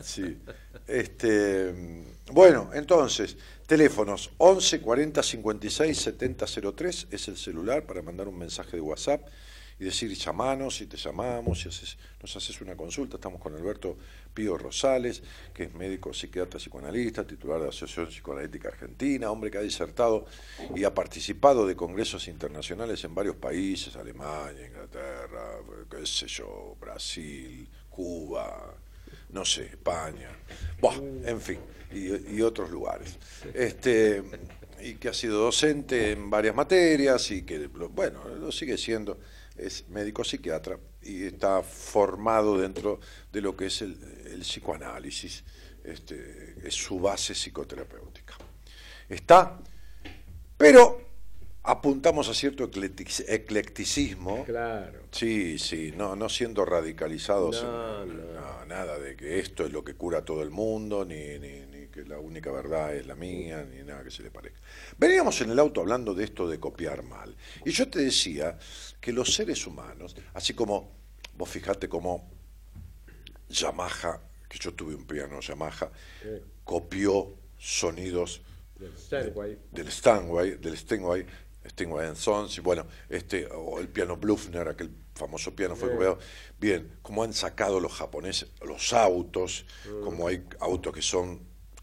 Sí. 0.02 0.38
Este, 0.86 2.04
bueno, 2.32 2.70
entonces, 2.74 3.36
teléfonos 3.66 4.30
11 4.38 4.80
40 4.80 5.22
56 5.22 5.98
70 5.98 6.46
03 6.74 7.06
es 7.10 7.28
el 7.28 7.36
celular 7.36 7.84
para 7.84 8.02
mandar 8.02 8.28
un 8.28 8.38
mensaje 8.38 8.76
de 8.76 8.80
WhatsApp 8.80 9.26
y 9.80 9.84
decir 9.84 10.12
llamanos, 10.14 10.76
si 10.76 10.86
te 10.86 10.98
llamamos, 10.98 11.64
haces, 11.64 11.96
nos 12.20 12.36
haces 12.36 12.60
una 12.60 12.76
consulta. 12.76 13.16
Estamos 13.16 13.40
con 13.40 13.54
Alberto 13.54 13.96
Pío 14.34 14.58
Rosales, 14.58 15.22
que 15.54 15.64
es 15.64 15.74
médico, 15.74 16.12
psiquiatra, 16.12 16.60
psicoanalista, 16.60 17.26
titular 17.26 17.58
de 17.58 17.64
la 17.64 17.70
Asociación 17.70 18.08
Psicoanalítica 18.08 18.68
Argentina, 18.68 19.30
hombre 19.30 19.50
que 19.50 19.56
ha 19.56 19.62
disertado 19.62 20.26
y 20.76 20.84
ha 20.84 20.92
participado 20.92 21.66
de 21.66 21.74
congresos 21.74 22.28
internacionales 22.28 23.02
en 23.04 23.14
varios 23.14 23.36
países, 23.36 23.96
Alemania, 23.96 24.66
Inglaterra, 24.66 25.60
qué 25.90 26.04
sé 26.04 26.26
yo, 26.26 26.76
Brasil, 26.78 27.66
Cuba, 27.88 28.74
no 29.30 29.46
sé, 29.46 29.64
España, 29.64 30.28
Buah, 30.78 30.96
en 31.24 31.40
fin, 31.40 31.58
y, 31.90 32.36
y 32.36 32.42
otros 32.42 32.70
lugares. 32.70 33.18
Este, 33.54 34.22
y 34.82 34.94
que 34.94 35.08
ha 35.08 35.14
sido 35.14 35.40
docente 35.40 36.12
en 36.12 36.28
varias 36.28 36.54
materias 36.54 37.30
y 37.30 37.42
que, 37.42 37.66
bueno, 37.66 38.28
lo 38.28 38.52
sigue 38.52 38.76
siendo, 38.76 39.18
es 39.60 39.88
médico 39.88 40.24
psiquiatra 40.24 40.78
y 41.02 41.24
está 41.24 41.62
formado 41.62 42.58
dentro 42.58 43.00
de 43.32 43.40
lo 43.40 43.56
que 43.56 43.66
es 43.66 43.82
el, 43.82 43.96
el 44.32 44.40
psicoanálisis, 44.40 45.44
este, 45.84 46.56
es 46.64 46.74
su 46.74 46.98
base 47.00 47.34
psicoterapéutica. 47.34 48.34
Está, 49.08 49.58
pero 50.56 51.08
apuntamos 51.62 52.28
a 52.28 52.34
cierto 52.34 52.70
eclectic- 52.70 53.24
eclecticismo. 53.28 54.44
Claro. 54.44 55.00
Sí, 55.10 55.58
sí, 55.58 55.92
no, 55.96 56.16
no 56.16 56.28
siendo 56.28 56.64
radicalizados, 56.64 57.62
No, 57.62 58.02
en- 58.02 58.16
no. 58.34 58.40
no, 58.40 58.64
nada 58.66 58.98
de 58.98 59.16
que 59.16 59.38
esto 59.40 59.64
es 59.66 59.72
lo 59.72 59.82
que 59.84 59.94
cura 59.94 60.18
a 60.18 60.24
todo 60.24 60.42
el 60.42 60.50
mundo, 60.50 61.04
ni, 61.04 61.38
ni, 61.38 61.66
ni 61.66 61.86
que 61.88 62.04
la 62.04 62.18
única 62.18 62.52
verdad 62.52 62.94
es 62.94 63.06
la 63.06 63.14
mía, 63.16 63.64
ni 63.64 63.82
nada 63.82 64.04
que 64.04 64.10
se 64.10 64.22
le 64.22 64.30
parezca. 64.30 64.60
Veníamos 64.96 65.40
en 65.40 65.50
el 65.50 65.58
auto 65.58 65.80
hablando 65.80 66.14
de 66.14 66.24
esto 66.24 66.48
de 66.48 66.60
copiar 66.60 67.02
mal. 67.02 67.34
Y 67.64 67.70
yo 67.72 67.88
te 67.88 67.98
decía 68.00 68.58
que 69.00 69.12
los 69.12 69.32
seres 69.34 69.66
humanos, 69.66 70.14
así 70.34 70.54
como 70.54 70.92
vos 71.34 71.48
fijate 71.48 71.88
como 71.88 72.28
Yamaha, 73.48 74.20
que 74.48 74.58
yo 74.58 74.74
tuve 74.74 74.94
un 74.94 75.06
piano 75.06 75.40
Yamaha, 75.40 75.90
Sí. 76.22 76.28
copió 76.64 77.34
sonidos 77.58 78.42
Del 78.78 78.96
Steinway. 78.96 79.58
del 79.72 79.90
Steinway, 79.92 80.50
del 80.56 80.76
Steinway, 80.76 81.26
Steinway 81.68 82.06
and 82.08 82.16
Sons, 82.16 82.56
y 82.56 82.60
bueno, 82.60 82.86
este, 83.08 83.46
o 83.46 83.78
el 83.78 83.88
piano 83.88 84.16
Blufner, 84.16 84.68
aquel 84.68 84.90
famoso 85.14 85.54
piano 85.54 85.76
fue 85.76 85.90
copiado. 85.92 86.18
Bien, 86.58 86.98
como 87.02 87.22
han 87.22 87.34
sacado 87.34 87.78
los 87.80 87.92
japoneses 87.92 88.50
los 88.66 88.92
autos, 88.94 89.66
Mm. 89.86 90.04
como 90.04 90.28
hay 90.28 90.44
autos 90.60 90.94
que 90.94 91.02
son 91.02 91.40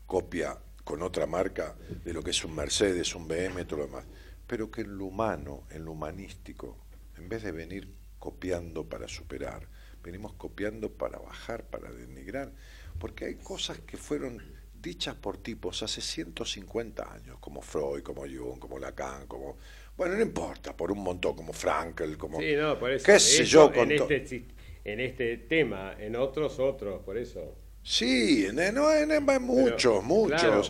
copia 0.08 0.58
con 0.84 1.02
otra 1.04 1.26
marca 1.28 1.76
de 2.04 2.14
lo 2.14 2.24
que 2.24 2.32
es 2.32 2.44
un 2.44 2.56
Mercedes, 2.56 3.14
un 3.14 3.28
BM, 3.28 3.64
todo 3.66 3.80
lo 3.82 3.86
demás. 3.88 4.06
Pero 4.48 4.72
que 4.72 4.82
en 4.82 4.98
lo 4.98 5.06
humano, 5.06 5.64
en 5.70 5.84
lo 5.86 5.91
humanístico, 5.91 6.78
en 7.18 7.30
vez 7.30 7.44
de 7.44 7.52
venir 7.52 7.94
copiando 8.19 8.88
para 8.88 9.07
superar, 9.07 9.68
venimos 10.03 10.34
copiando 10.34 10.91
para 10.91 11.19
bajar, 11.19 11.65
para 11.65 11.91
denigrar, 11.91 12.52
porque 12.99 13.26
hay 13.26 13.35
cosas 13.35 13.80
que 13.80 13.98
fueron 13.98 14.41
dichas 14.81 15.15
por 15.15 15.38
tipos 15.38 15.84
hace 15.84 16.02
150 16.02 17.14
años, 17.14 17.38
como 17.39 17.61
Freud, 17.61 18.03
como 18.03 18.22
Jung, 18.22 18.60
como 18.60 18.80
Lacan, 18.80 19.27
como... 19.27 19.57
Bueno, 19.95 20.15
no 20.15 20.22
importa, 20.22 20.77
por 20.77 20.91
un 20.91 20.99
montón, 20.99 21.35
como 21.35 21.53
Frankel, 21.53 22.18
como... 22.18 22.39
Sí, 22.39 22.56
no, 22.56 22.77
por 22.77 22.91
eso. 22.91 23.06
¿Qué 23.06 23.19
sé 23.19 23.44
Eso 23.44 23.52
yo 23.52 23.73
con 23.73 23.91
en 23.91 24.02
este, 24.02 24.45
en 24.84 24.99
este 24.99 25.38
tema, 25.38 25.95
en 25.99 26.15
otros, 26.15 26.60
otros, 26.60 27.02
por 27.03 27.18
eso. 27.18 27.56
Sí, 27.81 28.45
en, 28.45 28.56
no, 28.76 28.94
en, 28.94 29.11
en 29.11 29.41
muchos, 29.41 30.03
muchos. 30.03 30.41
claro. 30.41 30.61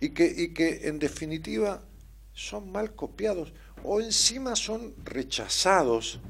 Y, 0.00 0.10
que, 0.10 0.26
y 0.26 0.52
que 0.52 0.88
en 0.88 0.98
definitiva 0.98 1.84
son 2.34 2.70
mal 2.72 2.94
copiados 2.94 3.52
o 3.84 4.00
encima 4.00 4.56
son 4.56 4.94
rechazados, 5.04 6.20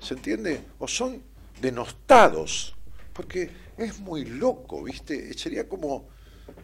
¿se 0.00 0.14
entiende? 0.14 0.60
O 0.78 0.88
son 0.88 1.22
denostados, 1.60 2.74
porque 3.12 3.50
es 3.76 3.98
muy 4.00 4.24
loco, 4.24 4.82
¿viste? 4.84 5.32
Sería 5.34 5.68
como, 5.68 6.08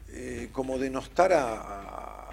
eh, 0.09 0.49
como 0.53 0.79
denostar 0.79 1.33
a, 1.33 1.55
a- 1.61 2.29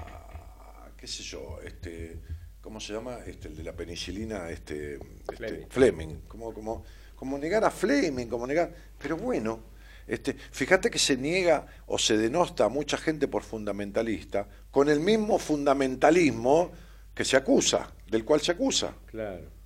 a- 0.86 0.92
qué 0.98 1.08
sé 1.08 1.24
yo, 1.24 1.60
este, 1.64 2.20
¿cómo 2.62 2.80
se 2.80 2.94
llama? 2.94 3.20
Este, 3.26 3.48
el 3.50 3.56
de 3.58 3.64
la 3.64 3.74
penicilina, 3.74 4.50
este, 4.50 4.96
este, 4.96 5.36
Fleming. 5.36 5.68
Fleming, 5.70 6.16
como, 6.28 6.54
como, 6.54 6.84
como 7.16 7.38
negar 7.38 7.64
a 7.64 7.72
Fleming, 7.72 8.28
como 8.28 8.48
negar, 8.48 8.74
pero 8.98 9.18
bueno, 9.18 9.68
Este, 10.10 10.34
fíjate 10.34 10.90
que 10.90 10.98
se 10.98 11.16
niega 11.16 11.68
o 11.86 12.00
se 12.00 12.18
denosta 12.18 12.66
a 12.66 12.70
mucha 12.70 12.98
gente 12.98 13.28
por 13.28 13.44
fundamentalista 13.44 14.48
con 14.72 14.90
el 14.90 15.00
mismo 15.00 15.38
fundamentalismo 15.40 16.72
que 17.14 17.26
se 17.26 17.38
acusa, 17.38 17.92
del 18.08 18.24
cual 18.24 18.42
se 18.42 18.52
acusa. 18.52 18.94
Claro. 19.08 19.58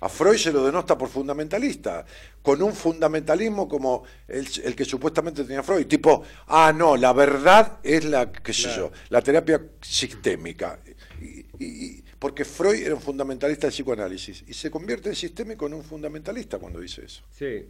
A 0.00 0.08
Freud 0.10 0.36
se 0.36 0.52
lo 0.52 0.64
denosta 0.64 0.96
por 0.98 1.08
fundamentalista, 1.08 2.04
con 2.42 2.60
un 2.62 2.74
fundamentalismo 2.74 3.66
como 3.66 4.04
el, 4.28 4.46
el 4.64 4.76
que 4.76 4.84
supuestamente 4.84 5.42
tenía 5.42 5.62
Freud, 5.62 5.86
tipo, 5.86 6.22
ah, 6.48 6.72
no, 6.76 6.96
la 6.96 7.12
verdad 7.14 7.78
es 7.82 8.04
la, 8.04 8.30
qué 8.30 8.52
sé 8.52 8.68
yo, 8.76 8.92
la 9.08 9.22
terapia 9.22 9.60
sistémica. 9.80 10.78
Y, 11.20 11.64
y- 11.64 12.02
porque 12.18 12.44
Freud 12.44 12.82
era 12.82 12.94
un 12.94 13.00
fundamentalista 13.00 13.66
del 13.66 13.72
psicoanálisis 13.74 14.42
y 14.46 14.54
se 14.54 14.70
convierte 14.70 15.08
en 15.10 15.14
sistémico 15.14 15.66
en 15.66 15.74
un 15.74 15.84
fundamentalista 15.84 16.58
cuando 16.58 16.80
dice 16.80 17.04
eso. 17.04 17.22
Sí. 17.30 17.66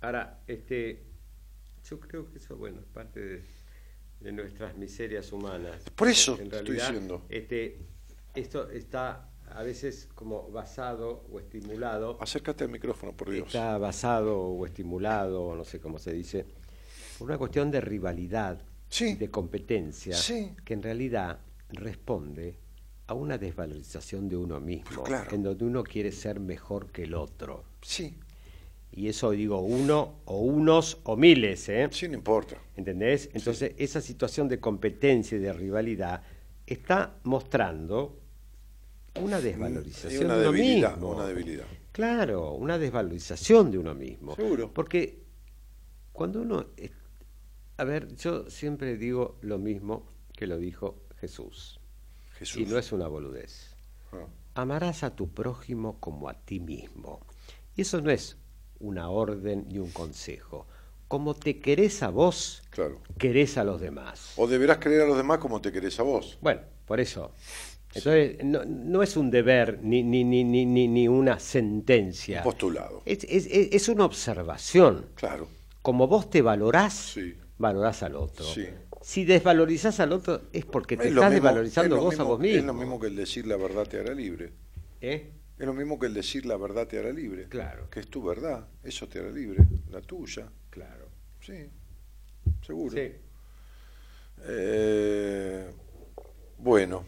Ahora, 0.00 0.40
este, 0.46 1.04
yo 1.88 1.98
creo 1.98 2.30
que 2.30 2.38
eso, 2.38 2.56
bueno, 2.56 2.80
es 2.80 2.86
parte 2.86 3.20
de, 3.20 3.44
de 4.20 4.32
nuestras 4.32 4.76
miserias 4.76 5.32
humanas. 5.32 5.82
Por 5.94 6.08
eso 6.08 6.36
En 6.40 6.52
estoy 6.52 6.74
diciendo. 6.76 7.22
Este, 7.28 7.78
esto 8.34 8.68
está 8.70 9.30
a 9.50 9.62
veces 9.62 10.08
como 10.14 10.50
basado 10.50 11.24
o 11.32 11.38
estimulado. 11.38 12.18
Acércate 12.20 12.64
al 12.64 12.70
micrófono, 12.70 13.12
por 13.16 13.30
Dios. 13.30 13.46
Está 13.46 13.78
basado 13.78 14.38
o 14.38 14.66
estimulado, 14.66 15.54
no 15.54 15.64
sé 15.64 15.80
cómo 15.80 15.98
se 15.98 16.12
dice, 16.12 16.44
por 17.18 17.28
una 17.28 17.38
cuestión 17.38 17.70
de 17.70 17.80
rivalidad, 17.80 18.60
Sí. 18.88 19.14
de 19.14 19.30
competencia, 19.30 20.14
Sí. 20.16 20.54
que 20.64 20.74
en 20.74 20.82
realidad 20.82 21.38
responde 21.70 22.56
a 23.06 23.14
una 23.14 23.38
desvalorización 23.38 24.28
de 24.28 24.36
uno 24.36 24.60
mismo, 24.60 25.02
claro. 25.04 25.34
en 25.34 25.42
donde 25.42 25.64
uno 25.64 25.82
quiere 25.82 26.12
ser 26.12 26.40
mejor 26.40 26.90
que 26.90 27.04
el 27.04 27.14
otro. 27.14 27.64
Sí, 27.80 28.14
Y 28.90 29.08
eso 29.08 29.30
digo 29.30 29.60
uno 29.60 30.20
o 30.24 30.40
unos 30.40 30.98
o 31.04 31.16
miles, 31.16 31.68
¿eh? 31.68 31.88
sí, 31.90 32.08
no 32.08 32.14
importa. 32.14 32.56
¿Entendés? 32.76 33.30
Entonces, 33.32 33.74
esa 33.78 34.00
situación 34.00 34.48
de 34.48 34.58
competencia 34.58 35.36
y 35.36 35.40
de 35.40 35.52
rivalidad 35.52 36.22
está 36.66 37.18
mostrando 37.24 38.20
una 39.20 39.40
desvalorización 39.40 40.24
una 40.24 40.36
de 40.36 40.48
uno 40.48 40.52
debilidad, 40.52 40.92
mismo. 40.92 41.10
una 41.10 41.26
debilidad. 41.26 41.66
Claro, 41.92 42.52
una 42.52 42.78
desvalorización 42.78 43.70
de 43.70 43.78
uno 43.78 43.94
mismo. 43.94 44.34
Seguro. 44.36 44.72
Porque 44.72 45.22
cuando 46.12 46.42
uno... 46.42 46.66
A 47.76 47.84
ver, 47.84 48.14
yo 48.16 48.50
siempre 48.50 48.96
digo 48.96 49.38
lo 49.42 49.58
mismo 49.58 50.10
que 50.32 50.46
lo 50.46 50.58
dijo 50.58 51.02
Jesús. 51.20 51.80
Jesús. 52.32 52.62
Y 52.62 52.66
no 52.66 52.78
es 52.78 52.92
una 52.92 53.08
boludez. 53.08 53.76
Ah. 54.12 54.26
Amarás 54.54 55.02
a 55.04 55.14
tu 55.14 55.28
prójimo 55.28 56.00
como 56.00 56.28
a 56.28 56.34
ti 56.34 56.58
mismo. 56.60 57.26
Y 57.76 57.82
eso 57.82 58.00
no 58.00 58.10
es 58.10 58.36
una 58.80 59.10
orden 59.10 59.66
ni 59.68 59.78
un 59.78 59.90
consejo. 59.90 60.66
Como 61.08 61.34
te 61.34 61.58
querés 61.58 62.02
a 62.02 62.10
vos, 62.10 62.62
Claro. 62.70 63.00
querés 63.18 63.56
a 63.58 63.64
los 63.64 63.80
demás. 63.80 64.32
O 64.36 64.46
deberás 64.46 64.78
querer 64.78 65.02
a 65.02 65.06
los 65.06 65.16
demás 65.16 65.38
como 65.38 65.60
te 65.60 65.72
querés 65.72 65.98
a 66.00 66.02
vos. 66.02 66.38
Bueno, 66.40 66.60
por 66.86 67.00
eso. 67.00 67.32
Entonces, 67.94 68.44
no, 68.44 68.64
no 68.66 69.02
es 69.02 69.16
un 69.16 69.30
deber 69.30 69.80
ni, 69.82 70.02
ni, 70.02 70.22
ni, 70.22 70.44
ni, 70.44 70.66
ni, 70.66 70.86
ni 70.86 71.08
una 71.08 71.40
sentencia. 71.40 72.38
Un 72.40 72.44
postulado. 72.44 73.02
Es, 73.06 73.24
es- 73.24 73.46
es- 73.50 73.88
una 73.88 74.04
observación. 74.04 75.06
Claro. 75.14 75.48
Como 75.80 76.06
vos 76.06 76.28
te 76.28 76.42
valorás, 76.42 76.92
Sí. 77.14 77.34
valorás 77.56 78.02
al 78.02 78.14
otro. 78.16 78.44
Sí. 78.44 78.66
Si 79.00 79.24
desvalorizás 79.24 80.00
al 80.00 80.12
otro 80.12 80.42
es 80.52 80.66
porque 80.66 80.96
te 80.98 81.04
Es 81.04 81.08
estás 81.10 81.30
mismo- 81.30 81.34
desvalorizando 81.46 81.94
es 81.96 81.98
lo 81.98 82.04
vos 82.04 82.12
mismo- 82.12 82.24
a 82.24 82.28
vos 82.28 82.38
mismo. 82.40 82.58
Es 82.58 82.64
lo 82.64 82.74
mismo 82.74 83.00
que 83.00 83.06
el 83.06 83.16
decir 83.16 83.46
la 83.46 83.56
verdad 83.56 83.86
te 83.88 83.98
hará 83.98 84.12
libre. 84.12 84.52
¿Eh? 85.00 85.30
Es 85.58 85.66
lo 85.66 85.74
mismo 85.74 85.98
que 85.98 86.06
el 86.06 86.14
decir 86.14 86.46
la 86.46 86.56
verdad 86.56 86.86
te 86.86 86.98
hará 86.98 87.10
libre. 87.10 87.48
Claro. 87.48 87.90
Que 87.90 88.00
es 88.00 88.08
tu 88.08 88.22
verdad, 88.22 88.68
eso 88.84 89.08
te 89.08 89.18
hará 89.18 89.30
libre, 89.30 89.64
la 89.90 90.00
tuya. 90.00 90.46
Claro. 90.70 91.08
Sí, 91.40 91.68
seguro. 92.64 92.94
Sí. 92.94 93.12
Eh, 94.44 95.68
bueno. 96.58 97.04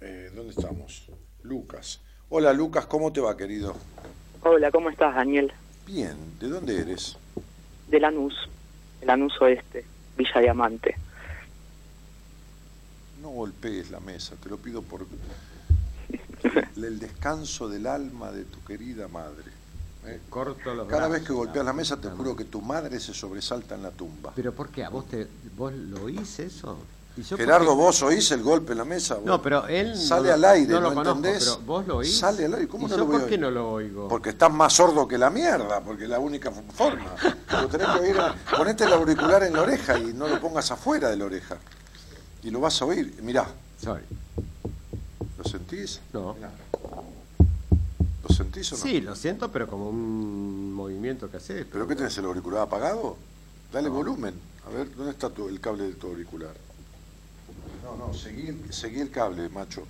Eh, 0.00 0.32
¿Dónde 0.34 0.50
estamos? 0.50 1.08
Lucas. 1.42 2.00
Hola 2.30 2.52
Lucas, 2.52 2.86
¿cómo 2.86 3.12
te 3.12 3.20
va 3.20 3.36
querido? 3.36 3.76
Hola, 4.42 4.72
¿cómo 4.72 4.90
estás, 4.90 5.14
Daniel? 5.14 5.52
Bien, 5.86 6.16
¿de 6.40 6.48
dónde 6.48 6.80
eres? 6.80 7.16
De 7.88 8.00
Lanús, 8.00 8.34
de 8.98 9.06
Lanús 9.06 9.40
Oeste, 9.40 9.84
Villa 10.16 10.40
Diamante. 10.40 10.96
No 13.22 13.28
golpees 13.28 13.92
la 13.92 14.00
mesa, 14.00 14.34
te 14.42 14.48
lo 14.48 14.58
pido 14.58 14.82
por 14.82 15.06
el, 16.76 16.98
descanso 16.98 17.68
del 17.68 17.86
alma 17.86 18.30
de 18.32 18.44
tu 18.44 18.62
querida 18.64 19.08
madre. 19.08 19.50
¿eh? 20.06 20.20
Corto 20.28 20.74
los 20.74 20.86
Cada 20.86 21.06
brazos, 21.06 21.12
vez 21.12 21.22
que 21.26 21.32
golpeas 21.32 21.64
la 21.64 21.72
mesa 21.72 21.96
te 21.96 22.08
juro 22.08 22.36
que 22.36 22.44
tu 22.44 22.60
madre 22.60 23.00
se 23.00 23.14
sobresalta 23.14 23.74
en 23.74 23.82
la 23.82 23.90
tumba. 23.90 24.32
¿Pero 24.34 24.52
por 24.52 24.68
qué? 24.68 24.84
¿A 24.84 24.88
vos, 24.88 25.06
te, 25.06 25.26
vos 25.56 25.72
lo 25.72 26.04
oís 26.04 26.38
eso? 26.38 26.78
¿Y 27.16 27.22
yo 27.22 27.30
por 27.30 27.46
Gerardo, 27.46 27.74
vos 27.74 28.02
oís 28.02 28.30
el 28.32 28.42
golpe 28.42 28.72
en 28.72 28.78
la 28.78 28.84
mesa. 28.84 29.18
No, 29.24 29.40
pero 29.40 29.66
él 29.66 29.96
Sale 29.96 30.28
no, 30.28 30.34
al 30.34 30.44
aire, 30.44 30.72
no 30.74 30.80
¿no, 30.80 30.88
lo 30.90 30.94
conozco, 30.94 31.16
entendés? 31.16 31.44
pero 31.44 31.66
vos 31.66 31.86
lo 31.86 31.96
oís. 31.96 32.18
Sale 32.18 32.44
al 32.44 32.54
aire, 32.54 32.68
¿cómo 32.68 32.86
¿Y 32.86 32.90
no 32.90 32.96
yo 32.96 32.98
lo 32.98 33.06
voy 33.06 33.20
por 33.20 33.28
qué 33.28 33.38
no 33.38 33.50
lo 33.50 33.70
oigo? 33.70 34.08
Porque 34.08 34.30
estás 34.30 34.52
más 34.52 34.74
sordo 34.74 35.08
que 35.08 35.16
la 35.16 35.30
mierda, 35.30 35.80
porque 35.80 36.04
es 36.04 36.10
la 36.10 36.18
única 36.18 36.50
forma. 36.50 37.14
Lo 37.52 37.68
tenés 37.68 37.88
que 37.88 37.98
oír, 38.00 38.16
ponete 38.54 38.84
el 38.84 38.92
auricular 38.92 39.42
en 39.44 39.54
la 39.54 39.62
oreja 39.62 39.98
y 39.98 40.12
no 40.12 40.28
lo 40.28 40.38
pongas 40.40 40.70
afuera 40.70 41.08
de 41.08 41.16
la 41.16 41.24
oreja. 41.24 41.56
Y 42.42 42.50
lo 42.50 42.60
vas 42.60 42.82
a 42.82 42.84
oír. 42.84 43.18
Mirá, 43.22 43.46
Sorry. 43.80 44.04
¿Lo 45.38 45.44
sentís? 45.44 46.00
No. 46.12 46.34
¿Lo 48.28 48.34
sentís 48.34 48.72
o 48.72 48.76
no? 48.76 48.82
Sí, 48.82 49.00
lo 49.00 49.14
siento, 49.14 49.50
pero 49.52 49.66
como 49.68 49.88
un 49.88 50.72
movimiento 50.72 51.30
que 51.30 51.36
haces. 51.38 51.66
¿Pero 51.70 51.86
qué 51.86 51.94
tenés 51.94 52.16
el 52.18 52.24
auricular 52.24 52.62
apagado? 52.62 53.16
Dale 53.72 53.88
volumen. 53.88 54.34
A 54.66 54.70
ver, 54.70 54.94
¿dónde 54.94 55.12
está 55.12 55.30
tu- 55.30 55.48
el 55.48 55.60
cable 55.60 55.84
de 55.84 55.94
tu 55.94 56.08
auricular? 56.08 56.54
No, 57.84 57.96
no, 57.96 58.14
seguí, 58.14 58.48
el- 58.48 58.72
seguí 58.72 59.00
el 59.00 59.10
cable, 59.10 59.48
macho. 59.48 59.86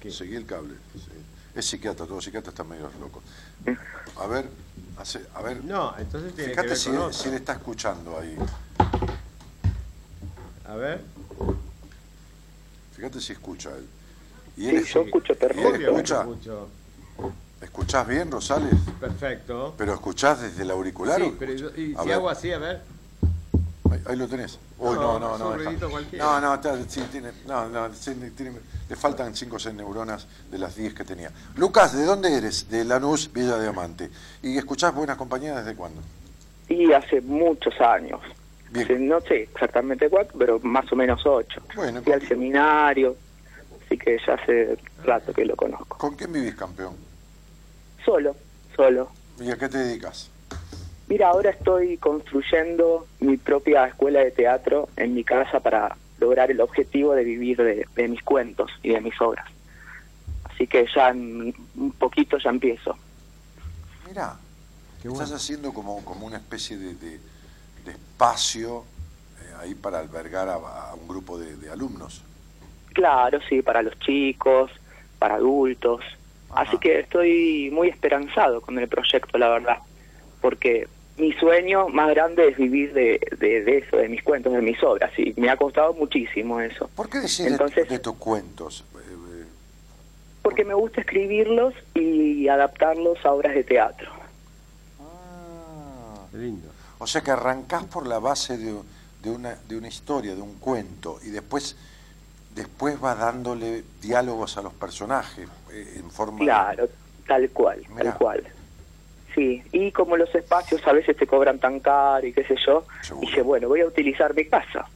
¿Qué? 0.00 0.10
Seguí 0.10 0.36
el 0.36 0.46
cable. 0.46 0.74
sí. 0.94 1.00
Es 1.54 1.66
psiquiatra, 1.66 2.04
todos 2.04 2.16
los 2.16 2.24
psiquiatras 2.24 2.52
están 2.52 2.68
medio 2.68 2.90
locos. 3.00 3.22
A 4.16 4.26
ver, 4.26 4.48
hace- 4.98 5.24
a 5.34 5.40
ver. 5.42 5.64
No, 5.64 5.94
entonces 5.96 6.34
tiene 6.34 6.50
que 6.50 6.54
Fíjate 6.56 6.68
ver 6.70 6.76
si, 6.76 6.90
con 6.90 7.12
si 7.12 7.18
otro. 7.20 7.30
él 7.30 7.36
está 7.36 7.52
escuchando 7.52 8.18
ahí. 8.18 8.36
A 10.66 10.74
ver. 10.74 11.04
Fíjate 12.96 13.20
si 13.20 13.32
escucha 13.34 13.70
él. 13.76 13.86
Y 14.56 14.62
Sí, 14.62 14.68
él 14.70 14.76
es- 14.76 14.88
yo 14.94 15.00
escucho 15.02 15.32
¿Y 15.32 15.36
él 15.36 15.38
perfecto. 15.38 15.90
Escucha? 15.98 16.24
¿Escuchás 17.60 18.06
bien, 18.06 18.30
Rosales? 18.30 18.74
Perfecto. 19.00 19.74
¿Pero 19.78 19.94
escuchás 19.94 20.40
desde 20.42 20.62
el 20.62 20.70
auricular? 20.70 21.20
Sí, 21.20 21.34
pero 21.38 21.52
y, 21.52 21.54
escuchás? 21.56 21.78
y 21.78 21.94
A 21.94 22.02
si 22.02 22.08
ver, 22.08 22.14
hago 22.16 22.28
así, 22.30 22.52
a 22.52 22.58
ver. 22.58 22.82
Ahí, 23.90 24.00
ahí 24.06 24.16
lo 24.16 24.28
tenés. 24.28 24.58
Uy, 24.78 24.94
No, 24.96 25.18
no, 25.18 25.18
no, 25.18 25.34
es 25.34 25.40
no. 25.40 25.46
un 25.48 25.52
deja. 25.58 25.64
ruidito 25.70 25.90
cualquiera. 25.90 26.24
No, 26.24 26.40
no, 26.40 26.54
está- 26.54 26.76
sí, 26.88 27.02
tiene, 27.10 27.30
no, 27.46 27.68
no, 27.68 27.94
sí, 27.94 28.14
tiene- 28.36 28.52
le 28.88 28.96
faltan 28.96 29.34
5 29.34 29.56
o 29.56 29.58
6 29.58 29.74
neuronas 29.74 30.26
de 30.50 30.58
las 30.58 30.76
10 30.76 30.92
que 30.94 31.04
tenía. 31.04 31.30
Lucas, 31.56 31.96
¿de 31.96 32.04
dónde 32.04 32.34
eres? 32.36 32.68
De 32.68 32.84
Lanús, 32.84 33.32
Villa 33.32 33.58
Diamante. 33.58 34.10
¿Y 34.42 34.58
escuchás 34.58 34.94
Buenas 34.94 35.16
Compañías 35.16 35.56
desde 35.64 35.74
cuándo? 35.76 36.02
Y 36.68 36.92
hace 36.92 37.20
muchos 37.22 37.74
años. 37.80 38.20
Bien. 38.70 38.84
Hace- 38.84 38.98
no 38.98 39.20
sé 39.22 39.42
exactamente 39.44 40.10
cuánto, 40.10 40.36
pero 40.38 40.58
más 40.60 40.90
o 40.92 40.96
menos 40.96 41.24
ocho. 41.24 41.62
Bueno, 41.76 42.02
Fui 42.02 42.12
al 42.12 42.26
seminario, 42.28 43.16
así 43.94 43.98
que 43.98 44.18
ya 44.26 44.34
hace 44.34 44.76
rato 45.04 45.32
que 45.32 45.44
lo 45.44 45.54
conozco. 45.56 45.98
¿Con 45.98 46.16
quién 46.16 46.32
vivís, 46.32 46.54
campeón? 46.54 46.94
Solo, 48.04 48.34
solo. 48.74 49.10
¿Y 49.40 49.50
a 49.50 49.56
qué 49.56 49.68
te 49.68 49.78
dedicas? 49.78 50.30
Mira, 51.06 51.28
ahora 51.28 51.50
estoy 51.50 51.98
construyendo 51.98 53.06
mi 53.20 53.36
propia 53.36 53.86
escuela 53.86 54.20
de 54.20 54.30
teatro 54.30 54.88
en 54.96 55.14
mi 55.14 55.22
casa 55.22 55.60
para 55.60 55.96
lograr 56.18 56.50
el 56.50 56.60
objetivo 56.60 57.14
de 57.14 57.24
vivir 57.24 57.58
de, 57.58 57.86
de 57.94 58.08
mis 58.08 58.22
cuentos 58.22 58.70
y 58.82 58.90
de 58.90 59.00
mis 59.00 59.20
obras. 59.20 59.46
Así 60.44 60.66
que 60.66 60.86
ya 60.94 61.10
en 61.10 61.54
un 61.76 61.92
poquito 61.92 62.38
ya 62.38 62.50
empiezo. 62.50 62.96
Qué 65.02 65.08
estás 65.08 65.32
haciendo 65.32 65.72
como, 65.74 66.02
como 66.04 66.26
una 66.26 66.36
especie 66.38 66.78
de, 66.78 66.94
de- 66.94 67.20
de 67.84 67.90
espacio 67.90 68.84
eh, 69.42 69.52
ahí 69.60 69.74
para 69.74 69.98
albergar 69.98 70.48
a, 70.48 70.54
a 70.54 70.94
un 70.94 71.06
grupo 71.06 71.38
de, 71.38 71.56
de 71.56 71.70
alumnos. 71.70 72.22
Claro, 72.94 73.40
sí, 73.48 73.60
para 73.60 73.82
los 73.82 73.98
chicos, 73.98 74.70
para 75.18 75.34
adultos. 75.34 76.00
Ajá. 76.50 76.62
Así 76.62 76.78
que 76.78 77.00
estoy 77.00 77.70
muy 77.72 77.88
esperanzado 77.88 78.60
con 78.62 78.78
el 78.78 78.88
proyecto, 78.88 79.36
la 79.36 79.48
verdad. 79.50 79.78
Porque 80.40 80.88
mi 81.16 81.32
sueño 81.34 81.88
más 81.88 82.08
grande 82.10 82.48
es 82.48 82.56
vivir 82.56 82.92
de, 82.92 83.20
de, 83.38 83.62
de 83.64 83.78
eso, 83.78 83.96
de 83.98 84.08
mis 84.08 84.22
cuentos, 84.22 84.52
de 84.52 84.62
mis 84.62 84.82
obras. 84.82 85.10
Y 85.18 85.34
me 85.36 85.50
ha 85.50 85.56
costado 85.56 85.92
muchísimo 85.94 86.60
eso. 86.60 86.88
¿Por 86.96 87.08
qué 87.08 87.18
decís 87.18 87.40
Entonces- 87.40 87.88
de, 87.88 87.98
tus 87.98 88.14
cuentos? 88.16 88.84
Eh, 88.94 88.98
eh, 89.00 89.44
Porque 90.42 90.64
me 90.64 90.74
gusta 90.74 91.00
escribirlos 91.00 91.74
y 91.94 92.46
adaptarlos 92.48 93.18
a 93.24 93.32
obras 93.32 93.54
de 93.54 93.64
teatro. 93.64 94.10
ah, 95.00 96.26
lindo. 96.32 96.68
O 96.98 97.06
sea 97.06 97.20
que 97.22 97.30
arrancás 97.30 97.84
por 97.84 98.06
la 98.06 98.18
base 98.18 98.56
de, 98.56 98.74
de 99.22 99.30
una, 99.30 99.56
de 99.68 99.76
una 99.76 99.88
historia, 99.88 100.34
de 100.34 100.42
un 100.42 100.54
cuento, 100.58 101.18
y 101.24 101.30
después, 101.30 101.76
después 102.54 102.98
vas 103.00 103.18
dándole 103.18 103.84
diálogos 104.00 104.56
a 104.56 104.62
los 104.62 104.72
personajes 104.72 105.48
eh, 105.72 105.94
en 105.96 106.10
forma 106.10 106.38
de- 106.38 106.44
Claro, 106.44 106.88
tal 107.26 107.50
cual, 107.50 107.84
Mirá. 107.90 108.10
tal 108.10 108.18
cual. 108.18 108.44
sí. 109.34 109.62
Y 109.72 109.90
como 109.92 110.16
los 110.16 110.32
espacios 110.34 110.86
a 110.86 110.92
veces 110.92 111.16
te 111.16 111.26
cobran 111.26 111.58
tan 111.58 111.80
caro 111.80 112.26
y 112.26 112.32
qué 112.32 112.44
sé 112.44 112.54
yo, 112.64 112.86
Seguro. 113.02 113.26
dije, 113.26 113.42
bueno, 113.42 113.68
voy 113.68 113.80
a 113.80 113.86
utilizar 113.86 114.34
mi 114.34 114.44
casa. 114.46 114.86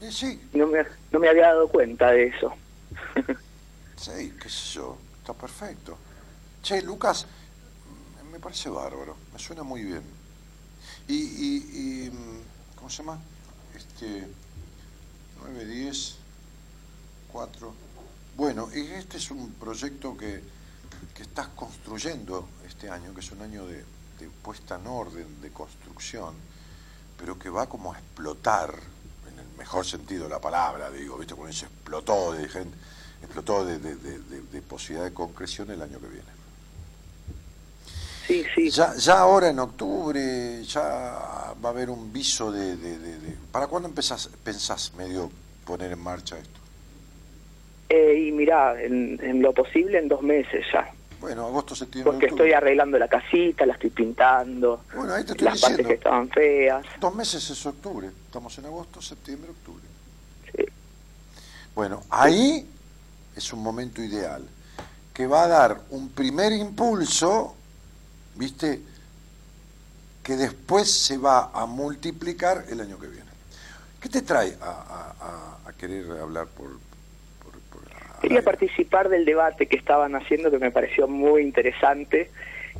Y 0.00 0.10
sí, 0.12 0.40
No 0.52 0.66
me, 0.66 0.84
no 1.10 1.18
me 1.20 1.28
había 1.28 1.44
dado 1.48 1.68
cuenta 1.68 2.10
de 2.10 2.26
eso. 2.26 2.52
sí, 3.96 4.34
qué 4.42 4.48
sé 4.48 4.74
yo, 4.74 4.98
está 5.18 5.32
perfecto. 5.32 5.96
Che, 6.62 6.82
Lucas, 6.82 7.26
me 8.30 8.38
parece 8.38 8.68
bárbaro, 8.68 9.16
me 9.32 9.38
suena 9.38 9.62
muy 9.62 9.82
bien. 9.84 10.02
Y, 11.08 11.14
y, 11.14 12.06
y, 12.06 12.10
mm, 12.10 12.40
¿cómo 12.76 12.90
se 12.90 12.98
llama? 12.98 13.18
Este, 13.74 14.26
9, 15.40 15.64
10, 15.64 16.18
4. 17.32 17.74
Bueno, 18.36 18.68
y 18.74 18.80
este 18.80 19.16
es 19.18 19.30
un 19.30 19.52
proyecto 19.52 20.16
que, 20.16 20.42
que 21.14 21.22
estás 21.22 21.48
construyendo 21.48 22.48
este 22.66 22.90
año, 22.90 23.14
que 23.14 23.20
es 23.20 23.30
un 23.32 23.42
año 23.42 23.66
de, 23.66 23.76
de 24.18 24.28
puesta 24.42 24.76
en 24.76 24.86
orden, 24.86 25.40
de 25.40 25.50
construcción, 25.50 26.34
pero 27.18 27.38
que 27.38 27.48
va 27.50 27.68
como 27.68 27.92
a 27.92 27.98
explotar, 27.98 28.74
en 29.30 29.38
el 29.38 29.48
mejor 29.58 29.86
sentido 29.86 30.24
de 30.24 30.30
la 30.30 30.40
palabra, 30.40 30.90
digo, 30.90 31.16
¿viste? 31.18 31.34
Cuando 31.34 31.54
se 31.56 31.66
explotó 31.66 32.32
de 32.32 32.48
gente, 32.48 32.76
explotó 33.22 33.64
de, 33.64 33.78
de- 33.78 33.96
de- 33.96 34.18
de- 34.18 34.42
de 34.42 34.62
posibilidad 34.62 35.04
de 35.04 35.14
concreción 35.14 35.70
el 35.70 35.80
año 35.82 36.00
que 36.00 36.08
viene. 36.08 36.32
Sí, 38.26 38.44
sí. 38.54 38.70
Ya, 38.70 38.94
ya 38.96 39.18
ahora 39.18 39.48
en 39.50 39.58
octubre 39.58 40.64
ya 40.64 40.80
va 40.82 41.54
a 41.64 41.68
haber 41.68 41.90
un 41.90 42.12
viso 42.12 42.50
de... 42.52 42.76
de- 42.76 42.98
de- 42.98 43.18
de- 43.18 43.36
¿Para 43.50 43.66
cuándo 43.66 43.88
empezás, 43.88 44.28
pensás 44.44 44.92
medio 44.94 45.30
poner 45.66 45.92
en 45.92 45.98
marcha 46.00 46.38
esto? 46.38 46.60
Eh, 47.94 48.24
y 48.28 48.32
mirá, 48.32 48.82
en, 48.82 49.18
en 49.22 49.42
lo 49.42 49.52
posible 49.52 49.98
en 49.98 50.08
dos 50.08 50.22
meses 50.22 50.64
ya. 50.72 50.90
Bueno, 51.20 51.44
agosto, 51.46 51.74
septiembre, 51.74 52.10
Porque 52.10 52.24
octubre. 52.26 52.44
estoy 52.48 52.56
arreglando 52.56 52.98
la 52.98 53.06
casita, 53.06 53.66
la 53.66 53.74
estoy 53.74 53.90
pintando, 53.90 54.84
Bueno, 54.96 55.12
ahí 55.12 55.24
te 55.24 55.32
estoy 55.32 55.44
las 55.44 55.60
partes 55.60 55.76
diciendo. 55.76 55.88
que 55.88 55.94
estaban 55.94 56.28
feas. 56.30 56.86
Dos 56.98 57.14
meses 57.14 57.50
es 57.50 57.66
octubre. 57.66 58.08
Estamos 58.26 58.56
en 58.56 58.64
agosto, 58.64 59.02
septiembre, 59.02 59.50
octubre. 59.50 59.84
Sí. 60.56 60.64
Bueno, 61.74 62.02
ahí 62.08 62.66
es 63.36 63.52
un 63.52 63.62
momento 63.62 64.02
ideal 64.02 64.42
que 65.12 65.26
va 65.26 65.44
a 65.44 65.48
dar 65.48 65.80
un 65.90 66.08
primer 66.08 66.50
impulso, 66.52 67.54
¿viste? 68.36 68.80
Que 70.22 70.36
después 70.36 70.90
se 70.90 71.18
va 71.18 71.50
a 71.52 71.66
multiplicar 71.66 72.64
el 72.70 72.80
año 72.80 72.98
que 72.98 73.08
viene. 73.08 73.30
¿Qué 74.00 74.08
te 74.08 74.22
trae 74.22 74.56
a, 74.62 74.64
a- 74.70 75.14
a- 75.66 75.68
a 75.68 75.72
querer 75.74 76.10
hablar 76.20 76.46
por... 76.46 76.70
Quería 78.22 78.42
participar 78.42 79.08
del 79.08 79.24
debate 79.24 79.66
que 79.66 79.76
estaban 79.76 80.14
haciendo 80.14 80.50
que 80.50 80.58
me 80.58 80.70
pareció 80.70 81.08
muy 81.08 81.42
interesante 81.42 82.30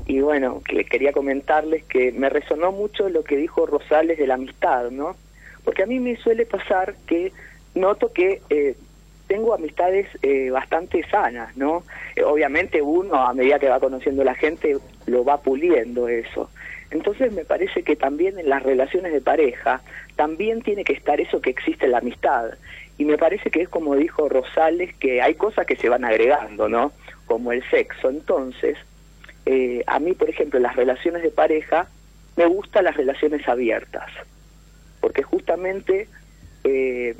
y 0.07 0.21
bueno, 0.21 0.63
que 0.65 0.85
quería 0.85 1.13
comentarles 1.13 1.83
que 1.85 2.13
me 2.13 2.29
resonó 2.29 2.71
mucho 2.71 3.09
lo 3.09 3.25
que 3.25 3.37
dijo 3.37 3.67
Rosales 3.67 4.19
de 4.19 4.29
la 4.29 4.35
amistad, 4.35 4.91
¿no? 4.93 5.17
Porque 5.65 5.83
a 5.83 5.87
mí 5.87 5.99
me 5.99 6.17
suele 6.17 6.47
pasar 6.47 6.95
que 7.07 7.33
noto 7.75 8.13
que 8.13 8.41
eh, 8.51 8.77
tengo 9.27 9.53
amistades 9.53 10.07
eh, 10.23 10.51
bastante 10.51 11.03
sanas, 11.09 11.57
¿no? 11.57 11.83
Eh, 12.17 12.23
obviamente 12.23 12.81
uno 12.81 13.15
a 13.17 13.35
medida 13.35 13.59
que 13.59 13.69
va 13.69 13.81
conociendo 13.81 14.23
a 14.23 14.27
la 14.27 14.35
gente 14.35 14.77
lo 15.07 15.25
va 15.25 15.41
puliendo 15.41 16.07
eso. 16.07 16.51
Entonces 16.91 17.33
me 17.33 17.45
parece 17.45 17.83
que 17.83 17.97
también 17.97 18.39
en 18.39 18.49
las 18.49 18.63
relaciones 18.63 19.13
de 19.13 19.21
pareja 19.21 19.81
también 20.17 20.63
tiene 20.63 20.85
que 20.85 20.93
estar 20.93 21.21
eso 21.21 21.41
que 21.41 21.51
existe 21.51 21.87
en 21.87 21.93
la 21.93 21.99
amistad. 21.99 22.51
Y 23.03 23.05
me 23.05 23.19
parece 23.19 23.51
que 23.51 23.63
es 23.63 23.69
como 23.69 23.97
dijo 23.97 24.29
Rosales, 24.29 24.95
que 24.95 25.21
hay 25.21 25.35
cosas 25.35 25.67
que 25.67 25.75
se 25.75 25.89
van 25.89 26.05
agregando, 26.05 26.69
¿no? 26.69 26.93
Como 27.27 27.51
el 27.51 27.69
sexo. 27.69 28.09
Entonces, 28.11 28.77
eh, 29.45 29.83
a 29.89 29.99
mí, 29.99 30.13
por 30.13 30.31
ejemplo, 30.31 30.59
en 30.59 30.63
las 30.63 30.77
relaciones 30.77 31.21
de 31.25 31.31
pareja, 31.33 31.89
me 32.37 32.47
gustan 32.47 32.85
las 32.85 32.97
relaciones 32.97 33.49
abiertas. 33.49 34.09
Porque 35.01 35.25
justamente 35.25 36.07
eh, 36.63 37.17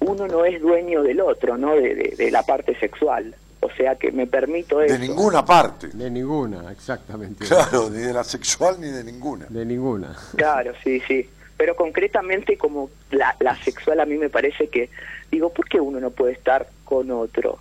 uno 0.00 0.26
no 0.26 0.44
es 0.44 0.60
dueño 0.60 1.04
del 1.04 1.20
otro, 1.20 1.56
¿no? 1.56 1.76
De, 1.76 1.94
de- 1.94 2.14
de 2.18 2.30
la 2.32 2.42
parte 2.42 2.74
sexual. 2.80 3.36
O 3.60 3.70
sea 3.70 3.94
que 3.94 4.10
me 4.10 4.26
permito 4.26 4.80
eso. 4.82 4.94
De 4.94 4.98
ninguna 4.98 5.44
parte. 5.44 5.88
De 5.94 6.10
ninguna, 6.10 6.72
exactamente. 6.72 7.44
Claro, 7.46 7.88
ni 7.88 7.98
de 7.98 8.12
la 8.12 8.24
sexual 8.24 8.80
ni 8.80 8.88
de 8.88 9.04
ninguna. 9.04 9.46
De 9.48 9.64
ninguna. 9.64 10.16
Claro, 10.36 10.72
sí, 10.82 11.00
sí. 11.06 11.28
Pero 11.58 11.76
concretamente 11.76 12.56
como 12.56 12.88
la, 13.10 13.36
la 13.40 13.54
sexual 13.56 14.00
a 14.00 14.06
mí 14.06 14.16
me 14.16 14.30
parece 14.30 14.68
que, 14.68 14.88
digo, 15.30 15.52
¿por 15.52 15.68
qué 15.68 15.80
uno 15.80 16.00
no 16.00 16.10
puede 16.10 16.32
estar 16.32 16.68
con 16.84 17.10
otro? 17.10 17.58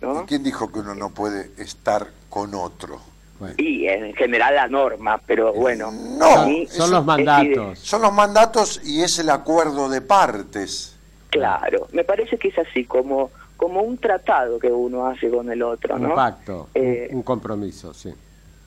¿No? 0.00 0.22
¿Y 0.22 0.26
quién 0.26 0.42
dijo 0.42 0.72
que 0.72 0.80
uno 0.80 0.94
no 0.94 1.10
puede 1.10 1.50
estar 1.58 2.08
con 2.30 2.54
otro? 2.54 3.00
Bueno. 3.38 3.54
Y 3.58 3.86
en 3.86 4.14
general 4.14 4.54
la 4.54 4.66
norma, 4.66 5.20
pero 5.26 5.52
bueno. 5.52 5.92
No, 5.92 6.46
Son 6.68 6.90
los 6.90 7.04
mandatos. 7.04 7.78
Son 7.78 8.00
los 8.02 8.12
mandatos 8.12 8.80
y 8.84 9.02
es 9.02 9.18
el 9.18 9.30
acuerdo 9.30 9.88
de 9.88 10.00
partes. 10.00 10.96
Claro, 11.28 11.88
me 11.92 12.04
parece 12.04 12.38
que 12.38 12.48
es 12.48 12.58
así, 12.58 12.84
como, 12.84 13.30
como 13.56 13.82
un 13.82 13.98
tratado 13.98 14.58
que 14.58 14.68
uno 14.68 15.06
hace 15.06 15.28
con 15.28 15.50
el 15.50 15.62
otro, 15.62 15.98
¿no? 15.98 16.10
Un 16.10 16.14
pacto, 16.14 16.68
Eh, 16.74 17.08
un, 17.10 17.18
un 17.18 17.22
compromiso, 17.22 17.92
sí. 17.92 18.12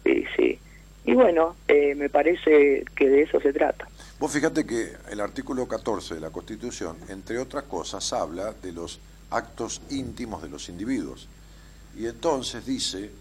Sí, 0.03 0.23
sí. 0.35 0.59
Y 1.05 1.13
bueno, 1.13 1.55
eh, 1.67 1.93
me 1.95 2.09
parece 2.09 2.84
que 2.95 3.07
de 3.09 3.22
eso 3.23 3.39
se 3.39 3.53
trata. 3.53 3.88
Vos 4.19 4.31
fíjate 4.31 4.65
que 4.65 4.95
el 5.09 5.19
artículo 5.19 5.67
14 5.67 6.15
de 6.15 6.21
la 6.21 6.29
Constitución, 6.29 6.97
entre 7.09 7.37
otras 7.37 7.65
cosas, 7.65 8.13
habla 8.13 8.53
de 8.53 8.71
los 8.71 8.99
actos 9.29 9.81
íntimos 9.89 10.41
de 10.41 10.49
los 10.49 10.69
individuos. 10.69 11.27
Y 11.97 12.05
entonces 12.07 12.65
dice 12.65 13.11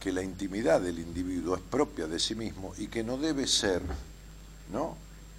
que 0.00 0.12
la 0.12 0.22
intimidad 0.22 0.80
del 0.80 0.98
individuo 0.98 1.54
es 1.56 1.62
propia 1.62 2.06
de 2.06 2.18
sí 2.18 2.34
mismo 2.34 2.74
y 2.76 2.88
que 2.88 3.04
no 3.04 3.16
debe 3.18 3.46
ser 3.46 3.82
¿no? 4.72 4.96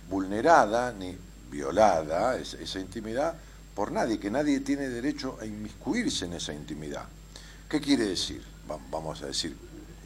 vulnerada 0.10 0.94
ni 0.94 1.18
violada 1.52 2.38
es- 2.38 2.54
esa 2.54 2.80
intimidad 2.80 3.36
por 3.76 3.92
nadie, 3.92 4.20
que 4.20 4.32
nadie 4.32 4.62
tiene 4.62 4.88
derecho 4.90 5.38
a 5.42 5.46
inmiscuirse 5.46 6.26
en 6.26 6.34
esa 6.34 6.54
intimidad. 6.54 7.06
¿Qué 7.70 7.80
quiere 7.82 8.06
decir? 8.06 8.42
Va- 8.70 8.80
Vamos 8.90 9.22
a 9.22 9.28
decir 9.28 9.56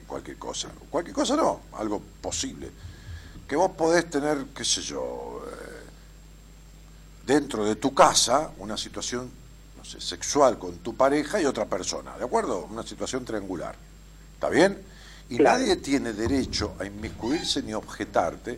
cualquier 0.07 0.37
cosa. 0.37 0.69
Cualquier 0.89 1.15
cosa 1.15 1.35
no, 1.35 1.61
algo 1.73 2.01
posible. 2.21 2.69
Que 3.51 3.57
vos 3.57 3.71
podés 3.71 4.09
tener, 4.09 4.45
qué 4.55 4.63
sé 4.63 4.79
yo, 4.79 5.43
eh, 5.45 5.83
dentro 7.25 7.65
de 7.65 7.75
tu 7.75 7.93
casa 7.93 8.49
una 8.59 8.77
situación, 8.77 9.29
no 9.77 9.83
sé, 9.83 9.99
sexual 9.99 10.57
con 10.57 10.77
tu 10.77 10.95
pareja 10.95 11.41
y 11.41 11.45
otra 11.45 11.65
persona, 11.65 12.17
¿de 12.17 12.23
acuerdo? 12.23 12.65
Una 12.71 12.81
situación 12.83 13.25
triangular. 13.25 13.75
¿Está 14.35 14.47
bien? 14.47 14.81
Y 15.27 15.35
Claro. 15.35 15.59
nadie 15.59 15.75
tiene 15.75 16.13
derecho 16.13 16.75
a 16.79 16.85
inmiscuirse 16.85 17.61
ni 17.61 17.73
objetarte, 17.73 18.57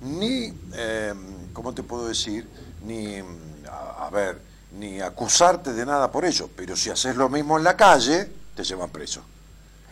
ni, 0.00 0.52
eh, 0.72 1.14
¿cómo 1.52 1.72
te 1.72 1.84
puedo 1.84 2.08
decir? 2.08 2.44
Ni, 2.84 3.22
mm, 3.22 3.66
a, 3.70 4.08
a 4.08 4.10
ver, 4.10 4.40
ni 4.72 5.00
acusarte 5.00 5.72
de 5.72 5.86
nada 5.86 6.10
por 6.10 6.24
ello. 6.24 6.50
Pero 6.56 6.74
si 6.74 6.90
haces 6.90 7.14
lo 7.14 7.28
mismo 7.28 7.56
en 7.56 7.62
la 7.62 7.76
calle, 7.76 8.28
te 8.56 8.64
llevan 8.64 8.90
preso. 8.90 9.22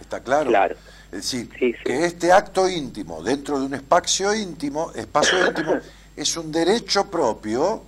¿Está 0.00 0.18
claro? 0.18 0.50
Claro. 0.50 0.74
Es 1.12 1.18
decir, 1.30 1.50
Sí, 1.58 1.72
sí. 1.72 1.78
que 1.84 2.06
este 2.06 2.32
acto 2.32 2.66
íntimo, 2.68 3.22
dentro 3.22 3.60
de 3.60 3.66
un 3.66 3.74
espacio 3.74 4.34
íntimo, 4.34 4.90
espacio 4.94 5.46
íntimo, 5.46 5.74
es 6.16 6.36
un 6.38 6.50
derecho 6.50 7.04
propio, 7.10 7.82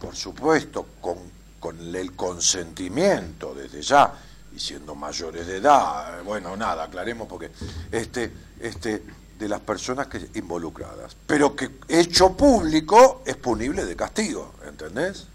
por 0.00 0.16
supuesto, 0.16 0.84
con, 1.00 1.16
con 1.60 1.94
el 1.94 2.12
consentimiento 2.16 3.54
desde 3.54 3.82
ya, 3.82 4.12
y 4.54 4.58
siendo 4.58 4.96
mayores 4.96 5.46
de 5.46 5.58
edad, 5.58 6.22
bueno, 6.24 6.56
nada, 6.56 6.84
aclaremos 6.84 7.28
porque 7.28 7.50
este, 7.92 8.32
este, 8.58 9.02
de 9.38 9.48
las 9.48 9.60
personas 9.60 10.08
que 10.08 10.28
involucradas, 10.34 11.16
pero 11.26 11.54
que 11.54 11.70
hecho 11.88 12.32
público 12.36 13.22
es 13.26 13.36
punible 13.36 13.84
de 13.84 13.94
castigo, 13.94 14.54
¿entendés? 14.66 15.26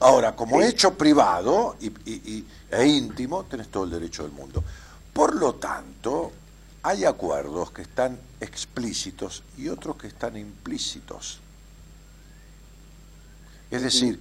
Ahora, 0.00 0.34
como 0.34 0.62
hecho 0.62 0.94
privado 0.94 1.76
y, 1.80 1.86
y- 1.88 2.22
y- 2.36 2.48
e 2.70 2.86
íntimo, 2.86 3.44
tenés 3.44 3.68
todo 3.68 3.84
el 3.84 3.90
derecho 3.90 4.22
del 4.22 4.32
mundo. 4.32 4.62
Por 5.12 5.34
lo 5.34 5.54
tanto, 5.54 6.32
hay 6.84 7.06
acuerdos 7.06 7.70
que 7.70 7.80
están 7.80 8.20
explícitos 8.40 9.42
y 9.56 9.68
otros 9.68 9.96
que 9.96 10.06
están 10.06 10.36
implícitos. 10.36 11.40
Es 13.70 13.82
decir, 13.82 14.20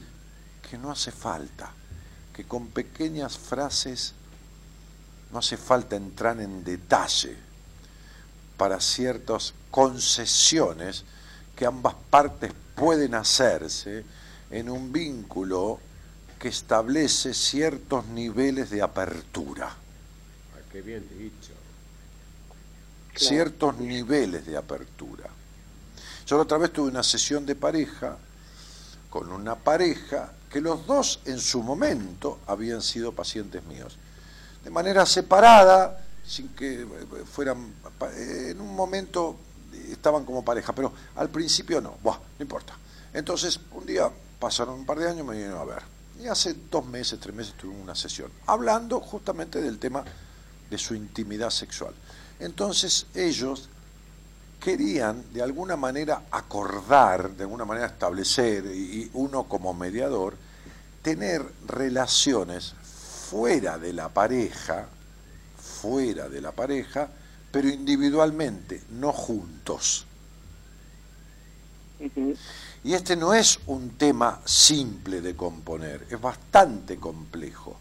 que 0.70 0.78
no 0.78 0.90
hace 0.90 1.12
falta, 1.12 1.72
que 2.34 2.46
con 2.46 2.68
pequeñas 2.68 3.38
frases 3.38 4.14
no 5.34 5.40
hace 5.40 5.58
falta 5.58 5.98
entrar 5.98 6.40
en 6.40 6.64
detalle 6.64 7.36
para 8.56 8.80
ciertas 8.80 9.54
concesiones 9.70 11.04
que 11.58 11.66
ambas 11.66 11.96
partes 12.10 12.54
pueden 12.76 13.14
hacerse 13.14 14.06
en 14.50 14.70
un 14.70 14.94
vínculo 14.94 15.82
que 16.40 16.48
establece 16.48 17.34
ciertos 17.34 18.06
niveles 18.08 18.70
de 18.70 18.82
apertura, 18.82 19.76
Ah, 20.56 20.60
qué 20.72 20.82
bien 20.82 21.06
dicho. 21.18 21.53
Ciertos 23.16 23.78
niveles 23.78 24.46
de 24.46 24.58
apertura. 24.58 25.30
Yo 26.26 26.38
la 26.38 26.44
otra 26.44 26.58
vez 26.58 26.72
tuve 26.72 26.90
una 26.90 27.04
sesión 27.04 27.46
de 27.46 27.56
pareja 27.56 28.18
con 29.10 29.32
una 29.32 29.56
pareja 29.56 30.32
que 30.50 30.62
los 30.62 30.86
dos 30.88 31.20
en 31.26 31.40
su 31.40 31.62
momento 31.62 32.40
habían 32.48 32.82
sido 32.82 33.12
pacientes 33.12 33.64
míos. 33.66 33.98
De 34.64 34.70
manera 34.70 35.06
separada, 35.06 36.04
sin 36.26 36.50
que 36.50 36.82
eh, 36.82 36.88
fueran, 37.32 37.74
en 38.16 38.62
un 38.62 38.76
momento 38.76 39.36
estaban 39.92 40.26
como 40.26 40.46
pareja, 40.46 40.74
pero 40.74 40.94
al 41.16 41.30
principio 41.30 41.82
no, 41.82 41.98
Buah, 42.02 42.18
no 42.18 42.44
importa. 42.44 42.78
Entonces, 43.14 43.60
un 43.72 43.86
día 43.86 44.10
pasaron 44.40 44.76
un 44.76 44.86
par 44.86 45.00
de 45.00 45.10
años, 45.10 45.26
me 45.26 45.34
vinieron 45.34 45.60
a 45.60 45.66
ver. 45.66 45.84
Y 46.22 46.28
hace 46.28 46.56
dos 46.72 46.86
meses, 46.86 47.20
tres 47.20 47.36
meses 47.36 47.54
tuvimos 47.56 47.84
una 47.84 47.96
sesión, 47.96 48.32
hablando 48.46 49.00
justamente 49.00 49.62
del 49.62 49.80
tema 49.80 50.04
de 50.70 50.78
su 50.78 50.96
intimidad 50.96 51.50
sexual. 51.50 51.94
Entonces 52.44 53.08
ellos 53.16 53.70
querían 54.60 55.24
de 55.34 55.42
alguna 55.42 55.78
manera 55.78 56.24
acordar, 56.30 57.32
de 57.32 57.44
alguna 57.44 57.64
manera 57.64 57.88
establecer, 57.88 58.66
y 58.66 59.10
uno 59.14 59.44
como 59.44 59.74
mediador, 59.74 60.36
tener 61.02 61.42
relaciones 61.68 62.74
fuera 63.30 63.78
de 63.78 63.94
la 63.94 64.10
pareja, 64.10 64.88
fuera 65.58 66.28
de 66.28 66.42
la 66.42 66.52
pareja, 66.52 67.08
pero 67.50 67.70
individualmente, 67.70 68.84
no 68.92 69.14
juntos. 69.14 70.06
Y 72.84 72.94
este 72.94 73.16
no 73.16 73.34
es 73.34 73.60
un 73.68 73.92
tema 73.92 74.42
simple 74.44 75.22
de 75.22 75.34
componer, 75.36 76.08
es 76.10 76.20
bastante 76.20 76.98
complejo. 76.98 77.78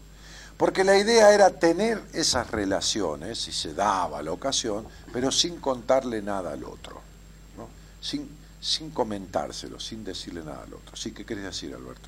Porque 0.63 0.85
la 0.85 0.97
idea 0.97 1.33
era 1.33 1.49
tener 1.49 2.01
esas 2.13 2.49
relaciones, 2.49 3.37
si 3.37 3.51
se 3.51 3.73
daba 3.73 4.21
la 4.21 4.31
ocasión, 4.31 4.85
pero 5.11 5.29
sin 5.29 5.57
contarle 5.57 6.21
nada 6.21 6.53
al 6.53 6.63
otro, 6.63 7.01
¿no? 7.57 7.67
sin, 7.99 8.29
sin 8.61 8.91
comentárselo, 8.91 9.77
sin 9.77 10.05
decirle 10.05 10.41
nada 10.41 10.63
al 10.63 10.73
otro. 10.73 10.95
¿Sí 10.95 11.11
qué 11.11 11.25
querés 11.25 11.43
decir, 11.43 11.75
Alberto? 11.75 12.07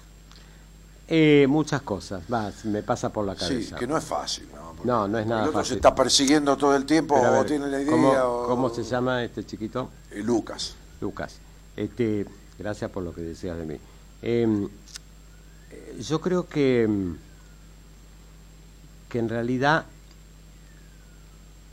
Eh, 1.10 1.48
muchas 1.49 1.82
cosas, 1.82 2.23
me 2.64 2.82
pasa 2.82 3.10
por 3.10 3.26
la 3.26 3.36
cabeza. 3.36 3.72
Sí, 3.72 3.76
que 3.77 3.88
no 3.88 3.98
es 3.98 4.06
fácil. 4.06 4.48
No, 4.86 5.06
no, 5.06 5.19
es 5.19 5.27
nada 5.27 5.41
el 5.41 5.49
otro 5.49 5.60
fácil. 5.60 5.73
se 5.73 5.76
está 5.76 5.94
persiguiendo 5.94 6.56
todo 6.56 6.77
el 6.77 6.86
tiempo 6.86 7.19
o 7.19 7.44
tiene 7.44 7.68
la 7.68 7.82
idea. 7.82 7.91
¿cómo, 7.91 8.45
¿Cómo 8.48 8.69
se 8.69 8.84
llama 8.84 9.22
este 9.22 9.45
chiquito? 9.45 9.90
Eh, 10.11 10.23
Lucas. 10.23 10.76
Lucas. 11.02 11.40
Este, 11.76 12.26
gracias 12.57 12.90
por 12.90 13.03
lo 13.03 13.14
que 13.14 13.19
decías 13.19 13.57
de 13.57 13.65
mí. 13.65 13.77
Em, 14.22 14.69
yo 15.99 16.22
creo 16.22 16.48
que, 16.48 16.84
em, 16.84 17.18
que 19.15 19.19
en 19.19 19.29
realidad, 19.29 19.85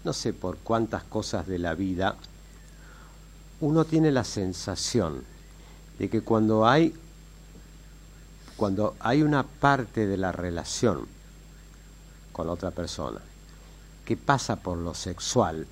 no 0.05 0.13
sé 0.13 0.33
por 0.33 0.59
cuántas 0.59 1.03
cosas 1.03 1.45
de 1.49 1.59
la 1.59 1.75
vida, 1.75 2.15
uno 3.61 3.85
tiene 3.85 4.13
la 4.13 4.23
sensación 4.23 5.25
de 5.99 6.09
que 6.09 6.21
cuando 6.21 6.69
hay 6.69 6.95
cuando 8.57 8.95
hay 9.01 9.25
una 9.25 9.43
parte 9.43 10.07
de 10.07 10.17
la 10.19 10.31
relación 10.31 11.09
con 12.33 12.49
otra 12.49 12.71
persona 12.71 13.21
que 14.05 14.17
pasa 14.17 14.55
por 14.55 14.79
lo 14.79 14.95
sexual, 14.95 15.67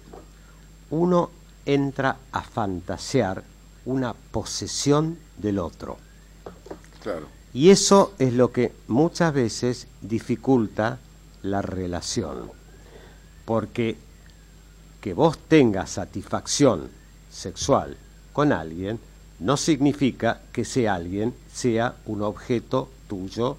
uno 0.90 1.30
entra 1.66 2.16
a 2.32 2.42
fantasear 2.42 3.44
una 3.84 4.12
posesión 4.12 5.16
del 5.38 5.60
otro. 5.60 5.98
Claro. 7.00 7.28
Y 7.54 7.70
eso 7.70 8.12
es 8.18 8.32
lo 8.32 8.50
que 8.50 8.72
muchas 8.88 9.32
veces 9.32 9.86
dificulta 10.00 10.98
la 11.42 11.62
relación. 11.62 12.50
Porque 13.44 13.96
que 15.00 15.14
vos 15.14 15.38
tengas 15.38 15.90
satisfacción 15.90 16.88
sexual 17.30 17.96
con 18.32 18.52
alguien 18.52 19.00
no 19.40 19.56
significa 19.56 20.40
que 20.52 20.62
ese 20.62 20.88
alguien 20.88 21.34
sea 21.52 21.94
un 22.06 22.22
objeto 22.22 22.90
tuyo 23.08 23.56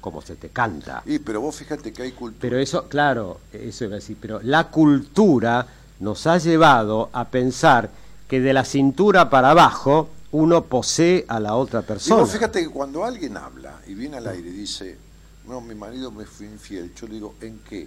como 0.00 0.20
se 0.22 0.36
te 0.36 0.50
canta. 0.50 1.02
Y 1.06 1.18
pero 1.18 1.40
vos 1.40 1.56
fíjate 1.56 1.92
que 1.92 2.02
hay 2.02 2.12
cultura. 2.12 2.40
Pero 2.40 2.58
eso, 2.58 2.88
claro, 2.88 3.40
eso 3.52 3.84
iba 3.84 3.94
a 3.94 3.96
decir, 3.96 4.16
pero 4.20 4.40
la 4.42 4.68
cultura 4.68 5.66
nos 6.00 6.26
ha 6.26 6.38
llevado 6.38 7.08
a 7.12 7.24
pensar 7.24 7.90
que 8.28 8.40
de 8.40 8.52
la 8.52 8.64
cintura 8.64 9.30
para 9.30 9.50
abajo 9.50 10.10
uno 10.32 10.64
posee 10.64 11.24
a 11.28 11.40
la 11.40 11.54
otra 11.54 11.82
persona. 11.82 12.20
Y 12.20 12.20
vos 12.20 12.30
fíjate 12.30 12.62
que 12.62 12.68
cuando 12.68 13.04
alguien 13.04 13.36
habla 13.36 13.80
y 13.86 13.94
viene 13.94 14.18
al 14.18 14.26
aire 14.26 14.48
y 14.48 14.52
dice, 14.52 14.98
no, 15.46 15.60
mi 15.60 15.74
marido 15.74 16.10
me 16.10 16.24
fue 16.24 16.46
infiel. 16.46 16.94
Yo 16.94 17.06
le 17.06 17.14
digo, 17.14 17.34
¿en 17.42 17.58
qué? 17.68 17.86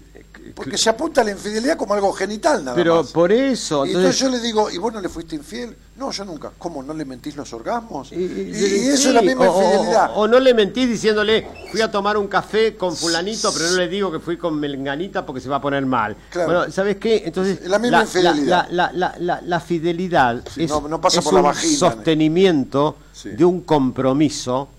Porque 0.54 0.78
se 0.78 0.92
apunta 0.92 1.22
a 1.22 1.24
la 1.24 1.32
infidelidad 1.32 1.76
como 1.76 1.96
algo 1.96 2.14
genital, 2.14 2.64
nada 2.64 2.76
Pero 2.76 3.04
por 3.06 3.32
eso. 3.32 3.84
Y 3.84 3.90
entonces... 3.90 4.20
yo 4.20 4.30
le 4.30 4.40
digo, 4.40 4.70
¿y 4.70 4.78
vos 4.78 4.94
no 4.94 5.02
le 5.02 5.10
fuiste 5.10 5.36
infiel? 5.36 5.76
No, 5.96 6.12
yo 6.12 6.24
nunca. 6.24 6.52
¿Cómo? 6.56 6.84
¿No 6.84 6.94
le 6.94 7.04
mentís 7.04 7.36
los 7.36 7.52
orgasmos? 7.54 8.12
Y, 8.12 8.26
eso 8.54 9.10
es 9.10 9.16
la 9.16 9.24
misma 9.24 9.48
infidelidad. 9.48 10.12
O, 10.16 10.28
no 10.28 10.40
le 10.40 10.54
mentís 10.54 10.88
diciéndole, 10.88 11.48
fui 11.72 11.82
a 11.82 11.90
tomar 11.90 12.16
un 12.18 12.28
café 12.28 12.76
con 12.76 12.96
fulanito, 12.96 13.52
pero 13.52 13.72
no 13.72 13.78
le 13.78 13.88
digo 13.88 14.12
que 14.12 14.20
fui 14.20 14.38
con 14.38 14.60
melenganita 14.60 15.26
porque 15.26 15.42
se 15.42 15.50
va 15.50 15.56
a 15.56 15.62
poner 15.62 15.84
mal. 15.84 16.16
Bueno, 16.36 16.70
¿sabes 16.70 16.98
qué? 16.98 17.24
Entonces, 17.26 17.68
la 17.68 17.80
misma 17.80 18.02
infidelidad. 18.02 18.70
La, 18.70 19.60
fidelidad 19.60 20.44
es, 20.56 20.70
no, 20.70 21.02
pasa 21.02 21.24
por 21.24 21.34
un 21.34 21.56
sostenimiento 21.56 22.98
de 23.24 23.44
un 23.44 23.62
compromiso 23.62 24.70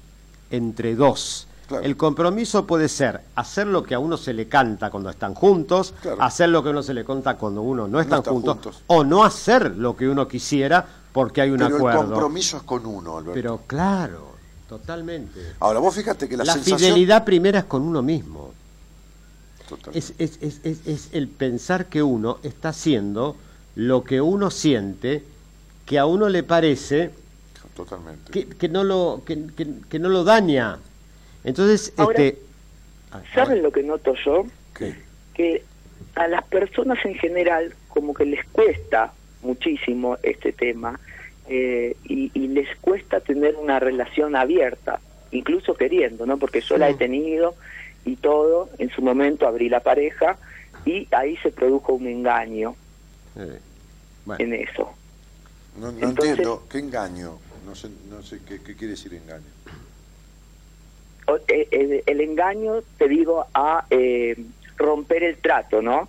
entre 0.49 0.95
dos 0.95 1.48
el 1.83 1.97
compromiso 1.97 2.67
puede 2.67 2.89
ser 2.89 3.21
hacer 3.35 3.67
lo 3.67 3.83
que 3.83 3.95
a 3.95 3.99
uno 3.99 4.17
se 4.17 4.33
le 4.33 4.49
canta 4.49 4.91
cuando 4.91 5.11
están 5.11 5.35
juntos, 5.35 5.95
hacer 6.19 6.49
lo 6.49 6.63
que 6.63 6.71
a 6.71 6.73
uno 6.73 6.83
se 6.83 6.95
le 6.95 7.05
canta 7.05 7.37
cuando 7.37 7.63
uno 7.63 7.87
no 7.89 8.01
está 8.01 8.23
juntos, 8.23 8.83
o 8.87 9.05
no 9.05 9.25
hacer 9.25 9.77
lo 9.77 9.97
que 9.97 10.09
uno 10.09 10.27
quisiera 10.27 10.87
porque 11.13 11.41
hay 11.41 11.51
un 11.51 11.59
Pero 11.59 11.77
acuerdo. 11.77 12.01
El 12.01 12.07
compromiso 12.09 12.57
es 12.59 12.63
con 12.63 12.87
uno, 12.87 13.19
Alberto. 13.19 13.35
Pero 13.35 13.61
claro, 13.67 14.35
totalmente. 14.69 15.55
Ahora, 15.61 15.81
vos 15.81 15.95
fíjate 15.95 16.29
que 16.29 16.37
la, 16.37 16.45
la 16.45 16.57
fidelidad 16.57 17.25
primera 17.25 17.61
es 17.61 17.65
con 17.65 17.83
uno 17.83 18.03
mismo. 18.03 18.53
Es, 19.93 20.15
es, 20.19 20.39
es, 20.41 20.61
es, 20.65 21.09
el 21.13 21.29
pensar 21.29 21.87
que 21.87 22.03
uno 22.03 22.39
está 22.43 22.71
haciendo 22.71 23.37
lo 23.75 24.03
que 24.03 24.21
uno 24.21 24.51
siente, 24.51 25.25
que 25.85 25.99
a 25.99 26.07
uno 26.07 26.29
le 26.29 26.43
parece 26.43 27.13
Totalmente. 27.77 28.33
Que, 28.33 28.49
que 28.49 28.69
no 28.69 28.83
lo, 28.83 29.23
que, 29.25 29.47
que 29.89 29.99
no 30.01 30.09
lo 30.09 30.25
daña. 30.25 30.79
Entonces, 31.45 31.93
este... 31.97 32.39
¿saben 33.35 33.63
lo 33.63 33.73
que 33.73 33.83
noto 33.83 34.15
yo? 34.25 34.47
Que 35.35 35.63
a 36.15 36.29
las 36.29 36.45
personas 36.45 36.99
en 37.05 37.15
general 37.15 37.75
como 37.89 38.15
que 38.15 38.25
les 38.25 38.45
cuesta 38.47 39.13
muchísimo 39.43 40.19
este 40.23 40.53
tema 40.53 40.99
eh, 41.49 41.97
y, 42.05 42.29
les 42.49 42.77
cuesta 42.81 43.21
tener 43.21 43.57
una 43.57 43.79
relación 43.79 44.37
abierta, 44.37 45.01
incluso 45.31 45.75
queriendo, 45.75 46.27
¿no? 46.27 46.39
Porque 46.39 46.61
yo 46.61 46.77
la 46.77 46.91
he 46.91 46.95
tenido 46.95 47.55
y 48.05 48.17
todo, 48.17 48.69
en 48.79 48.91
su 48.91 49.01
momento 49.01 49.47
abrí 49.47 49.69
la 49.69 49.81
pareja 49.81 50.37
y 50.85 51.07
ahí 51.13 51.37
se 51.39 51.51
produjo 51.51 51.95
un 51.95 52.07
engaño 52.07 52.75
en 54.39 54.55
eso. 54.55 54.93
No, 55.79 55.91
entiendo, 55.91 56.65
¿qué 56.69 56.79
engaño? 56.79 57.39
No 57.65 57.75
sé, 57.75 57.89
no 58.11 58.23
sé 58.23 58.41
qué 58.47 58.61
quiere 58.75 58.89
decir 58.89 59.15
engaño. 59.15 59.45
Eh, 61.49 62.03
el, 62.07 62.21
engaño, 62.21 62.81
te 62.97 63.09
digo, 63.09 63.47
a 63.53 63.85
eh, 63.91 64.37
romper 64.77 65.23
el 65.25 65.37
trato, 65.37 65.83
¿no? 65.83 66.09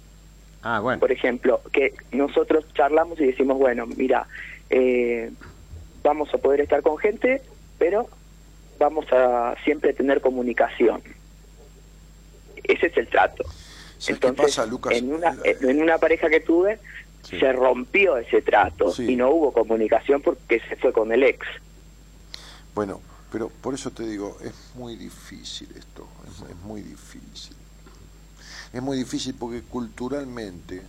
Ah, 0.62 0.80
bueno. 0.80 1.00
Por 1.00 1.12
ejemplo, 1.12 1.62
que 1.72 1.94
nosotros 2.12 2.66
charlamos 2.74 3.20
y 3.20 3.26
decimos, 3.26 3.58
bueno, 3.58 3.86
mira, 3.86 4.28
eh, 4.70 5.32
vamos 6.04 6.34
a 6.34 6.38
poder 6.38 6.62
estar 6.62 6.82
con 6.82 6.98
gente, 6.98 7.42
pero 7.78 8.08
vamos 8.78 9.12
a 9.12 9.56
siempre 9.64 9.94
tener 9.94 10.22
comunicación. 10.22 11.02
Ese 12.64 12.88
es 12.88 12.98
el 12.98 13.08
trato. 13.08 13.44
Entonces, 14.08 14.46
pasa, 14.46 14.66
Lucas? 14.66 14.94
En 14.94 15.14
una, 15.14 15.36
en 15.44 15.82
una 15.82 15.98
pareja 15.98 16.30
que 16.30 16.40
tuve, 16.40 16.80
se 17.24 17.52
rompió 17.52 18.18
ese 18.18 18.42
trato 18.42 18.94
y 18.98 19.16
no 19.18 19.32
hubo 19.32 19.52
comunicación 19.52 20.22
porque 20.22 20.62
se 20.62 20.78
fue 20.78 20.94
con 20.94 21.12
el 21.12 21.24
ex. 21.24 21.46
Bueno, 22.74 23.02
pero 23.32 23.50
por 23.50 23.74
eso 23.74 23.92
te 23.92 24.08
digo, 24.08 24.38
es 24.42 24.54
muy 24.76 24.96
difícil 24.96 25.70
esto, 25.76 26.08
es, 26.50 26.56
muy 26.64 26.82
difícil. 26.82 27.56
Es 28.74 28.82
muy 28.82 28.98
difícil 28.98 29.36
porque 29.36 29.62
culturalmente, 29.62 30.82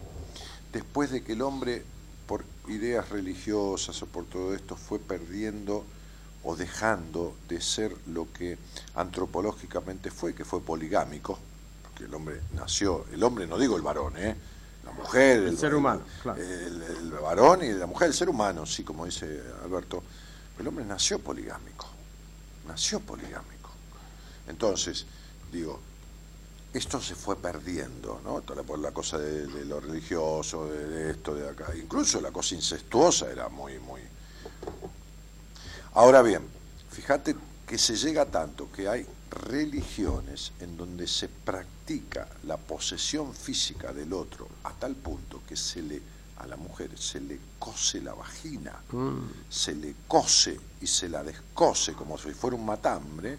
después 0.72 1.10
de 1.10 1.22
que 1.22 1.32
el 1.32 1.42
hombre, 1.42 1.84
por 2.26 2.44
ideas 2.68 3.08
religiosas 3.10 4.02
o 4.02 4.06
por 4.06 4.24
todo 4.24 4.54
esto, 4.54 4.76
fue 4.76 4.98
perdiendo 4.98 5.84
o 6.42 6.56
dejando 6.56 7.36
de 7.48 7.60
ser 7.60 7.94
lo 8.06 8.32
que 8.32 8.56
antropológicamente 8.94 10.10
fue, 10.10 10.34
que 10.34 10.46
fue 10.46 10.62
poligámico, 10.62 11.38
porque 11.82 12.04
el 12.04 12.14
hombre 12.14 12.40
nació, 12.54 13.04
el 13.12 13.22
hombre 13.22 13.46
no 13.46 13.58
digo 13.58 13.76
el 13.76 13.82
varón, 13.82 14.14
¿eh? 14.16 14.34
la 14.84 14.92
mujer, 14.92 15.42
el, 15.42 15.58
ser 15.58 15.74
humano, 15.74 16.00
el, 16.38 16.82
el 16.82 17.10
varón 17.10 17.62
y 17.62 17.72
la 17.72 17.86
mujer, 17.86 18.08
el 18.08 18.14
ser 18.14 18.30
humano, 18.30 18.64
sí, 18.64 18.82
como 18.82 19.04
dice 19.04 19.42
Alberto, 19.62 20.02
el 20.58 20.66
hombre 20.66 20.86
nació 20.86 21.18
poligámico 21.18 21.89
nació 22.70 23.00
poligámico. 23.00 23.70
Entonces, 24.46 25.06
digo, 25.52 25.80
esto 26.72 27.00
se 27.00 27.14
fue 27.14 27.36
perdiendo, 27.36 28.20
¿no? 28.24 28.40
Por 28.42 28.78
la 28.78 28.92
cosa 28.92 29.18
de, 29.18 29.64
lo 29.64 29.80
religioso, 29.80 30.66
de, 30.66 31.10
esto, 31.10 31.34
de 31.34 31.48
acá. 31.48 31.72
Incluso 31.76 32.20
la 32.20 32.30
cosa 32.30 32.54
incestuosa 32.54 33.30
era 33.30 33.48
muy, 33.48 33.78
muy... 33.80 34.00
Ahora 35.94 36.22
bien, 36.22 36.42
fíjate 36.90 37.34
que 37.66 37.76
se 37.76 37.96
llega 37.96 38.26
tanto 38.26 38.70
que 38.70 38.88
hay 38.88 39.06
religiones 39.30 40.52
en 40.60 40.76
donde 40.76 41.08
se 41.08 41.28
practica 41.28 42.28
la 42.44 42.56
posesión 42.56 43.34
física 43.34 43.92
del 43.92 44.12
otro 44.12 44.48
a 44.64 44.72
tal 44.72 44.94
punto 44.94 45.42
que 45.48 45.56
se 45.56 45.82
le 45.82 46.00
a 46.40 46.46
la 46.46 46.56
mujer 46.56 46.98
se 46.98 47.20
le 47.20 47.38
cose 47.58 48.00
la 48.00 48.14
vagina, 48.14 48.72
se 49.48 49.74
le 49.74 49.94
cose 50.08 50.58
y 50.80 50.86
se 50.86 51.08
la 51.08 51.22
descose 51.22 51.92
como 51.92 52.16
si 52.16 52.30
fuera 52.30 52.56
un 52.56 52.64
matambre 52.64 53.38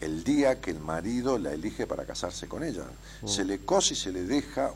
el 0.00 0.22
día 0.24 0.60
que 0.60 0.70
el 0.72 0.80
marido 0.80 1.38
la 1.38 1.52
elige 1.52 1.86
para 1.86 2.04
casarse 2.04 2.48
con 2.48 2.62
ella. 2.64 2.84
Se 3.24 3.44
le 3.44 3.60
cose 3.60 3.94
y 3.94 3.96
se 3.96 4.12
le 4.12 4.24
deja 4.24 4.72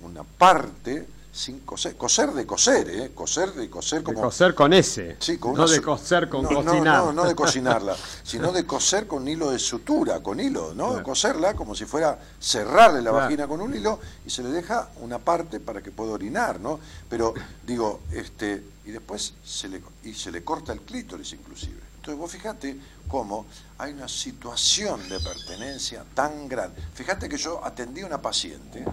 una 0.00 0.24
parte 0.24 1.06
sin 1.34 1.60
coser, 1.60 1.96
coser 1.96 2.30
de 2.30 2.46
coser, 2.46 2.88
¿eh? 2.88 3.10
Coser 3.12 3.52
de 3.54 3.68
coser 3.68 4.04
como... 4.04 4.20
De 4.20 4.24
coser 4.24 4.54
con 4.54 4.72
ese, 4.72 5.16
sí, 5.18 5.36
con 5.36 5.54
no 5.54 5.66
de 5.66 5.82
coser 5.82 6.28
con 6.28 6.44
cocinar. 6.44 7.02
No, 7.02 7.12
no, 7.12 7.24
de 7.24 7.34
cocinarla, 7.44 7.96
sino 8.22 8.52
de 8.52 8.64
coser 8.64 9.08
con 9.08 9.26
hilo 9.26 9.50
de 9.50 9.58
sutura, 9.58 10.22
con 10.22 10.38
hilo, 10.38 10.74
¿no? 10.74 11.02
Coserla 11.02 11.54
como 11.54 11.74
si 11.74 11.86
fuera 11.86 12.16
cerrarle 12.38 13.02
la 13.02 13.10
vagina 13.10 13.48
con 13.48 13.60
un 13.60 13.74
hilo 13.74 13.98
y 14.24 14.30
se 14.30 14.44
le 14.44 14.50
deja 14.50 14.90
una 15.00 15.18
parte 15.18 15.58
para 15.58 15.82
que 15.82 15.90
pueda 15.90 16.12
orinar, 16.12 16.60
¿no? 16.60 16.78
Pero 17.10 17.34
digo, 17.66 18.02
este, 18.12 18.62
y 18.84 18.92
después 18.92 19.34
se 19.44 19.66
le, 19.66 19.82
y 20.04 20.14
se 20.14 20.30
le 20.30 20.44
corta 20.44 20.72
el 20.72 20.82
clítoris 20.82 21.32
inclusive. 21.32 21.80
Entonces 21.96 22.16
vos 22.16 22.30
fíjate 22.30 22.78
cómo 23.08 23.46
hay 23.78 23.92
una 23.92 24.06
situación 24.06 25.00
de 25.08 25.18
pertenencia 25.18 26.04
tan 26.14 26.46
grande. 26.46 26.80
Fíjate 26.94 27.28
que 27.28 27.38
yo 27.38 27.64
atendí 27.64 28.02
a 28.02 28.06
una 28.06 28.22
paciente, 28.22 28.84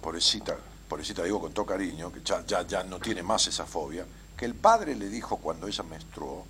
pobrecita, 0.00 0.56
pobrecita 0.92 1.22
digo 1.22 1.40
con 1.40 1.54
todo 1.54 1.64
cariño, 1.64 2.12
que 2.12 2.20
ya, 2.22 2.44
ya, 2.44 2.82
no 2.84 2.98
tiene 2.98 3.22
más 3.22 3.46
esa 3.46 3.64
fobia, 3.64 4.04
que 4.36 4.44
el 4.44 4.54
padre 4.54 4.94
le 4.94 5.08
dijo 5.08 5.38
cuando 5.38 5.66
ella 5.66 5.82
menstruó, 5.84 6.44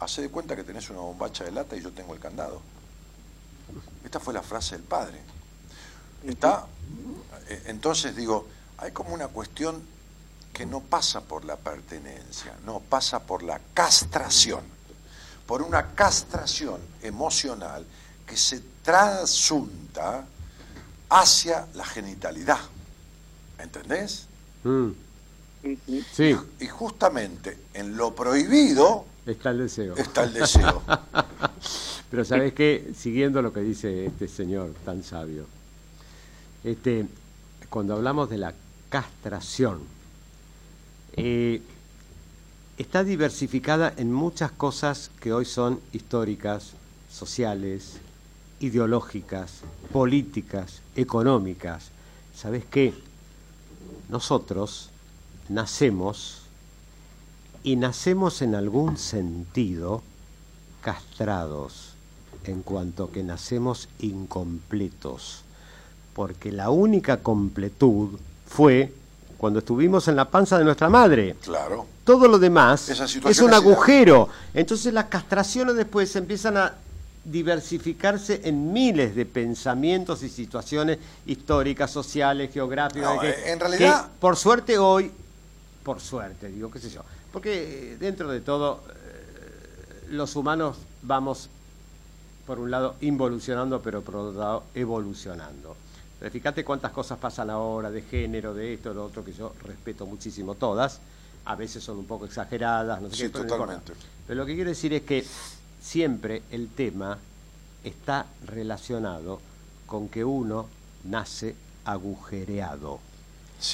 hace 0.00 0.20
de 0.20 0.28
cuenta 0.28 0.54
que 0.54 0.64
tenés 0.64 0.90
una 0.90 0.98
bombacha 0.98 1.44
de 1.44 1.52
lata 1.52 1.74
y 1.74 1.80
yo 1.80 1.90
tengo 1.90 2.12
el 2.12 2.20
candado. 2.20 2.60
Esta 4.04 4.20
fue 4.20 4.34
la 4.34 4.42
frase 4.42 4.76
del 4.76 4.84
padre. 4.84 5.22
Está, 6.26 6.66
eh, 7.48 7.62
entonces 7.68 8.14
digo, 8.14 8.46
hay 8.76 8.92
como 8.92 9.14
una 9.14 9.28
cuestión 9.28 9.82
que 10.52 10.66
no 10.66 10.80
pasa 10.80 11.22
por 11.22 11.46
la 11.46 11.56
pertenencia, 11.56 12.54
no, 12.66 12.80
pasa 12.80 13.20
por 13.20 13.42
la 13.42 13.62
castración, 13.72 14.60
por 15.46 15.62
una 15.62 15.94
castración 15.94 16.82
emocional 17.00 17.86
que 18.26 18.36
se 18.36 18.60
trasunta 18.82 20.26
hacia 21.08 21.66
la 21.72 21.86
genitalidad. 21.86 22.60
¿Entendés? 23.58 24.26
Mm. 24.64 24.90
Sí. 26.12 26.36
Y, 26.60 26.66
justamente 26.66 27.58
en 27.74 27.96
lo 27.96 28.14
prohibido 28.14 29.04
está 29.26 29.50
el 29.50 29.58
deseo. 29.58 29.96
Está 29.96 30.24
el 30.24 30.32
deseo. 30.32 30.82
Pero 32.10 32.24
sabes 32.24 32.54
qué, 32.54 32.92
siguiendo 32.96 33.42
lo 33.42 33.52
que 33.52 33.60
dice 33.60 34.06
este 34.06 34.28
señor 34.28 34.72
tan 34.84 35.02
sabio, 35.02 35.44
este, 36.64 37.06
cuando 37.68 37.94
hablamos 37.94 38.30
de 38.30 38.38
la 38.38 38.54
castración, 38.88 39.80
eh, 41.16 41.60
está 42.78 43.04
diversificada 43.04 43.92
en 43.96 44.12
muchas 44.12 44.52
cosas 44.52 45.10
que 45.20 45.32
hoy 45.32 45.44
son 45.44 45.80
históricas, 45.92 46.72
sociales, 47.10 47.98
ideológicas, 48.60 49.60
políticas, 49.92 50.80
económicas. 50.96 51.90
¿Sabes 52.34 52.64
qué? 52.70 52.94
Nosotros 54.08 54.90
nacemos 55.48 56.42
y 57.62 57.76
nacemos 57.76 58.42
en 58.42 58.54
algún 58.54 58.96
sentido 58.96 60.02
castrados, 60.80 61.94
en 62.44 62.62
cuanto 62.62 63.10
que 63.10 63.22
nacemos 63.22 63.88
incompletos, 63.98 65.42
porque 66.14 66.52
la 66.52 66.70
única 66.70 67.18
completud 67.18 68.18
fue 68.46 68.92
cuando 69.36 69.60
estuvimos 69.60 70.08
en 70.08 70.16
la 70.16 70.30
panza 70.30 70.58
de 70.58 70.64
nuestra 70.64 70.88
madre. 70.88 71.36
Claro. 71.42 71.86
Todo 72.04 72.26
lo 72.26 72.38
demás 72.38 72.88
es 72.88 73.40
un 73.40 73.52
agujero. 73.52 74.28
Entonces 74.54 74.92
las 74.92 75.04
castraciones 75.06 75.76
después 75.76 76.14
empiezan 76.16 76.56
a 76.56 76.74
diversificarse 77.30 78.40
en 78.44 78.72
miles 78.72 79.14
de 79.14 79.26
pensamientos 79.26 80.22
y 80.22 80.28
situaciones 80.28 80.98
históricas, 81.26 81.90
sociales, 81.90 82.52
geográficas. 82.52 83.20
que, 83.20 83.50
en 83.52 83.60
realidad. 83.60 84.10
por 84.18 84.36
suerte 84.36 84.78
hoy, 84.78 85.10
por 85.82 86.00
suerte, 86.00 86.48
digo, 86.48 86.70
qué 86.70 86.78
sé 86.78 86.90
yo, 86.90 87.02
porque 87.32 87.96
dentro 88.00 88.30
de 88.30 88.40
todo 88.40 88.82
eh, 88.88 90.06
los 90.10 90.36
humanos 90.36 90.78
vamos, 91.02 91.50
por 92.46 92.58
un 92.58 92.70
lado, 92.70 92.96
involucionando, 93.02 93.82
pero 93.82 94.02
por 94.02 94.16
otro 94.16 94.40
lado, 94.40 94.64
evolucionando. 94.74 95.76
Pero 96.18 96.32
fíjate 96.32 96.64
cuántas 96.64 96.92
cosas 96.92 97.18
pasan 97.18 97.50
ahora 97.50 97.90
de 97.90 98.02
género, 98.02 98.54
de 98.54 98.74
esto, 98.74 98.88
de 98.88 98.94
lo 98.96 99.04
otro, 99.04 99.24
que 99.24 99.32
yo 99.32 99.52
respeto 99.64 100.06
muchísimo 100.06 100.54
todas. 100.54 101.00
A 101.44 101.54
veces 101.54 101.82
son 101.82 101.98
un 101.98 102.06
poco 102.06 102.24
exageradas, 102.24 103.00
no 103.00 103.10
sé 103.10 103.24
qué. 103.24 103.28
Totalmente. 103.28 103.92
Pero 104.26 104.40
lo 104.40 104.46
que 104.46 104.54
quiero 104.54 104.70
decir 104.70 104.92
es 104.92 105.02
que 105.02 105.24
siempre 105.80 106.42
el 106.50 106.68
tema 106.68 107.18
está 107.84 108.26
relacionado 108.46 109.40
con 109.86 110.08
que 110.08 110.24
uno 110.24 110.66
nace 111.04 111.54
agujereado. 111.84 113.00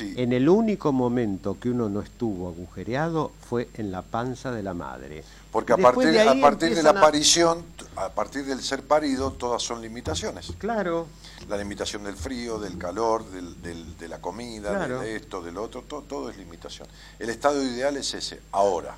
En 0.01 0.33
el 0.33 0.49
único 0.49 0.93
momento 0.93 1.59
que 1.61 1.69
uno 1.69 1.91
no 1.91 2.01
estuvo 2.01 2.49
agujereado 2.49 3.33
fue 3.47 3.69
en 3.75 3.93
la 3.93 4.01
panza 4.01 4.51
de 4.51 4.63
la 4.63 4.73
madre. 4.73 5.23
Porque 5.53 5.75
a 5.75 5.77
partir, 5.77 6.11
de, 6.11 6.23
a 6.23 6.41
partir 6.41 6.75
de 6.75 6.83
la 6.83 6.91
aparición, 6.91 7.63
a... 7.97 8.09
partir 8.09 8.47
del 8.47 8.63
ser 8.63 8.83
parido, 8.83 9.33
todas 9.33 9.63
son 9.63 9.83
limitaciones. 9.83 10.55
Claro. 10.57 11.07
La 11.51 11.59
limitación 11.59 12.03
del 12.03 12.17
frío, 12.17 12.59
del 12.59 12.79
calor, 12.79 13.27
del, 13.31 13.99
de 13.99 14.09
la 14.09 14.23
comida, 14.23 14.89
de 14.89 15.17
esto, 15.17 15.43
del 15.43 15.59
otro, 15.59 15.83
todo, 15.83 16.01
todo 16.01 16.31
es 16.31 16.39
limitación. 16.39 16.89
El 17.19 17.29
estado 17.29 17.63
ideal 17.63 17.95
es 17.99 18.15
ese, 18.15 18.41
ahora, 18.53 18.97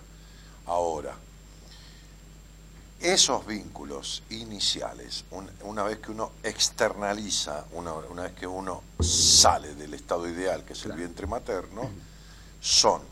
ahora 0.66 1.16
esos 3.00 3.46
vínculos 3.46 4.22
iniciales, 4.30 5.24
una 5.62 5.82
vez 5.82 5.98
que 5.98 6.10
uno 6.10 6.32
externaliza, 6.42 7.66
una, 7.72 7.92
vez 8.22 8.32
que 8.32 8.46
uno 8.46 8.82
sale 9.00 9.74
del 9.74 9.94
estado 9.94 10.28
ideal, 10.28 10.64
que 10.64 10.72
es 10.72 10.84
el 10.86 10.92
vientre 10.92 11.26
materno, 11.26 11.90
son 12.60 13.02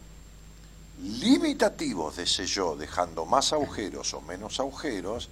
limitativos 1.02 2.16
de 2.16 2.22
ese 2.22 2.46
yo, 2.46 2.76
dejando 2.76 3.26
más 3.26 3.52
agujeros 3.52 4.14
o 4.14 4.20
menos 4.22 4.58
agujeros, 4.58 5.28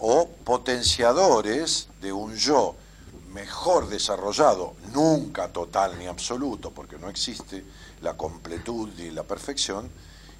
o 0.00 0.28
potenciadores 0.44 1.88
de 2.00 2.12
un 2.12 2.36
yo 2.36 2.76
mejor 3.32 3.88
desarrollado, 3.88 4.74
nunca 4.92 5.48
total 5.48 5.98
ni 5.98 6.06
absoluto, 6.06 6.70
porque 6.70 6.98
no 6.98 7.08
existe 7.08 7.64
la 8.02 8.16
completud 8.16 8.90
ni 8.96 9.10
la 9.10 9.22
perfección, 9.22 9.90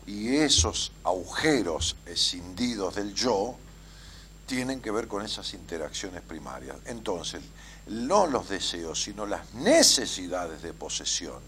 y 0.09 0.37
esos 0.37 0.91
agujeros 1.05 1.95
escindidos 2.07 2.95
del 2.95 3.15
yo 3.15 3.57
tienen 4.47 4.81
que 4.81 4.91
ver 4.91 5.07
con 5.07 5.23
esas 5.23 5.53
interacciones 5.53 6.23
primarias. 6.23 6.77
Entonces, 6.87 7.43
no 7.89 8.27
los 8.27 8.49
deseos, 8.49 9.03
sino 9.03 9.27
las 9.27 9.53
necesidades 9.53 10.63
de 10.63 10.73
posesión 10.73 11.41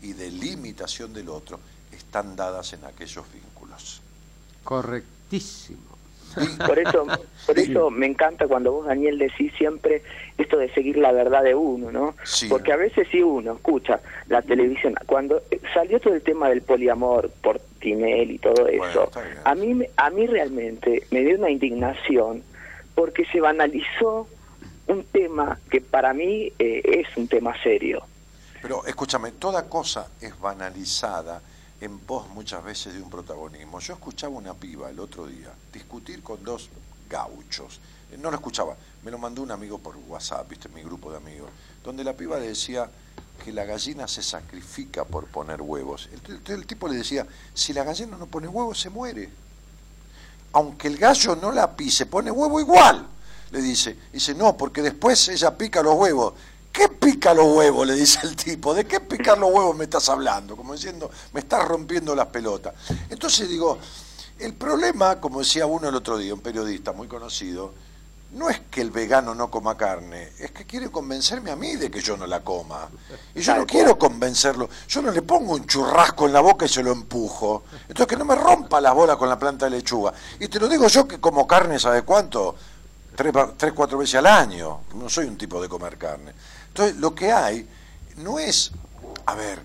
y 0.00 0.12
de 0.12 0.30
limitación 0.30 1.12
del 1.12 1.28
otro 1.28 1.58
están 1.90 2.36
dadas 2.36 2.72
en 2.72 2.84
aquellos 2.84 3.24
vínculos. 3.32 4.00
Correctísimo. 4.62 5.94
Por 6.66 6.78
eso, 6.78 7.06
por 7.46 7.58
eso 7.58 7.90
me 7.90 8.06
encanta 8.06 8.46
cuando 8.46 8.72
vos, 8.72 8.86
Daniel, 8.86 9.18
decís 9.18 9.52
siempre 9.56 10.02
esto 10.36 10.56
de 10.56 10.72
seguir 10.72 10.96
la 10.96 11.12
verdad 11.12 11.42
de 11.42 11.54
uno, 11.54 11.92
¿no? 11.92 12.14
Porque 12.48 12.72
a 12.72 12.76
veces 12.76 13.08
si 13.10 13.22
uno 13.22 13.54
escucha 13.54 14.00
la 14.28 14.42
televisión, 14.42 14.94
cuando 15.06 15.42
salió 15.72 16.00
todo 16.00 16.14
el 16.14 16.22
tema 16.22 16.48
del 16.48 16.62
poliamor 16.62 17.30
por 17.42 17.60
Y 17.84 18.38
todo 18.38 18.66
eso, 18.66 19.10
a 19.44 19.54
mí 19.54 19.84
a 19.96 20.10
mí 20.10 20.26
realmente 20.26 21.06
me 21.10 21.20
dio 21.20 21.36
una 21.36 21.50
indignación 21.50 22.42
porque 22.94 23.26
se 23.26 23.40
banalizó 23.40 24.26
un 24.86 25.04
tema 25.04 25.58
que 25.70 25.80
para 25.80 26.14
mí 26.14 26.52
eh, 26.58 26.82
es 26.84 27.16
un 27.16 27.28
tema 27.28 27.54
serio. 27.62 28.02
Pero 28.62 28.86
escúchame, 28.86 29.32
toda 29.32 29.68
cosa 29.68 30.08
es 30.20 30.38
banalizada 30.38 31.42
en 31.80 31.98
pos 31.98 32.28
muchas 32.28 32.64
veces 32.64 32.94
de 32.94 33.02
un 33.02 33.10
protagonismo. 33.10 33.80
Yo 33.80 33.94
escuchaba 33.94 34.34
una 34.34 34.54
piba 34.54 34.88
el 34.88 34.98
otro 34.98 35.26
día 35.26 35.50
discutir 35.72 36.22
con 36.22 36.42
dos 36.42 36.70
gauchos. 37.10 37.80
Eh, 38.10 38.16
no 38.18 38.30
lo 38.30 38.36
escuchaba, 38.36 38.76
me 39.02 39.10
lo 39.10 39.18
mandó 39.18 39.42
un 39.42 39.50
amigo 39.50 39.78
por 39.78 39.96
WhatsApp, 40.08 40.48
viste, 40.48 40.68
mi 40.70 40.82
grupo 40.82 41.10
de 41.10 41.18
amigos, 41.18 41.50
donde 41.82 42.04
la 42.04 42.14
piba 42.14 42.38
decía 42.38 42.88
que 43.42 43.52
la 43.52 43.64
gallina 43.64 44.08
se 44.08 44.22
sacrifica 44.22 45.04
por 45.04 45.26
poner 45.26 45.60
huevos. 45.60 46.08
El, 46.46 46.66
tipo 46.66 46.88
le 46.88 46.96
decía, 46.96 47.26
si 47.52 47.72
la 47.72 47.84
gallina 47.84 48.16
no 48.16 48.26
pone 48.26 48.48
huevos, 48.48 48.80
se 48.80 48.90
muere. 48.90 49.30
Aunque 50.52 50.88
el 50.88 50.96
gallo 50.96 51.36
no 51.36 51.52
la 51.52 51.76
pise, 51.76 52.06
pone 52.06 52.30
huevo 52.30 52.60
igual, 52.60 53.06
le 53.50 53.60
dice. 53.60 53.96
Dice, 54.12 54.34
no, 54.34 54.56
porque 54.56 54.82
después 54.82 55.28
ella 55.28 55.56
pica 55.56 55.82
los 55.82 55.94
huevos. 55.94 56.34
¿Qué 56.72 56.88
pica 56.88 57.32
los 57.32 57.56
huevos? 57.56 57.86
Le 57.86 57.94
dice 57.94 58.18
el 58.24 58.34
tipo. 58.34 58.74
¿De 58.74 58.84
qué 58.84 58.98
picar 58.98 59.38
los 59.38 59.52
huevos 59.52 59.76
me 59.76 59.84
estás 59.84 60.08
hablando? 60.08 60.56
Como 60.56 60.72
diciendo, 60.72 61.10
me 61.32 61.40
estás 61.40 61.64
rompiendo 61.64 62.16
las 62.16 62.26
pelotas. 62.26 62.74
Entonces 63.08 63.48
digo, 63.48 63.78
el 64.40 64.54
problema, 64.54 65.20
como 65.20 65.38
decía 65.38 65.66
uno 65.66 65.88
el 65.88 65.94
otro 65.94 66.18
día, 66.18 66.34
un 66.34 66.40
periodista 66.40 66.92
muy 66.92 67.06
conocido, 67.06 67.72
no 68.34 68.50
es 68.50 68.60
que 68.70 68.80
el 68.80 68.90
vegano 68.90 69.34
no 69.34 69.48
coma 69.48 69.76
carne, 69.76 70.32
es 70.38 70.50
que 70.50 70.64
quiere 70.64 70.90
convencerme 70.90 71.52
a 71.52 71.56
mí 71.56 71.76
de 71.76 71.88
que 71.88 72.00
yo 72.00 72.16
no 72.16 72.26
la 72.26 72.40
coma. 72.40 72.88
Y 73.34 73.40
yo 73.40 73.54
no 73.54 73.64
quiero 73.64 73.96
convencerlo. 73.96 74.68
Yo 74.88 75.02
no 75.02 75.12
le 75.12 75.22
pongo 75.22 75.52
un 75.52 75.66
churrasco 75.66 76.26
en 76.26 76.32
la 76.32 76.40
boca 76.40 76.66
y 76.66 76.68
se 76.68 76.82
lo 76.82 76.90
empujo. 76.90 77.64
Entonces 77.82 78.06
que 78.06 78.16
no 78.16 78.24
me 78.24 78.34
rompa 78.34 78.80
la 78.80 78.92
bola 78.92 79.16
con 79.16 79.28
la 79.28 79.38
planta 79.38 79.66
de 79.66 79.76
lechuga. 79.76 80.12
Y 80.40 80.48
te 80.48 80.58
lo 80.58 80.68
digo 80.68 80.88
yo 80.88 81.06
que 81.06 81.20
como 81.20 81.46
carne, 81.46 81.78
¿sabe 81.78 82.02
cuánto? 82.02 82.56
Tres, 83.14 83.32
tres, 83.56 83.72
cuatro 83.72 83.98
veces 83.98 84.16
al 84.16 84.26
año. 84.26 84.80
No 84.94 85.08
soy 85.08 85.26
un 85.26 85.38
tipo 85.38 85.62
de 85.62 85.68
comer 85.68 85.96
carne. 85.96 86.32
Entonces 86.68 86.96
lo 86.96 87.14
que 87.14 87.30
hay 87.30 87.68
no 88.16 88.40
es, 88.40 88.72
a 89.26 89.34
ver, 89.36 89.62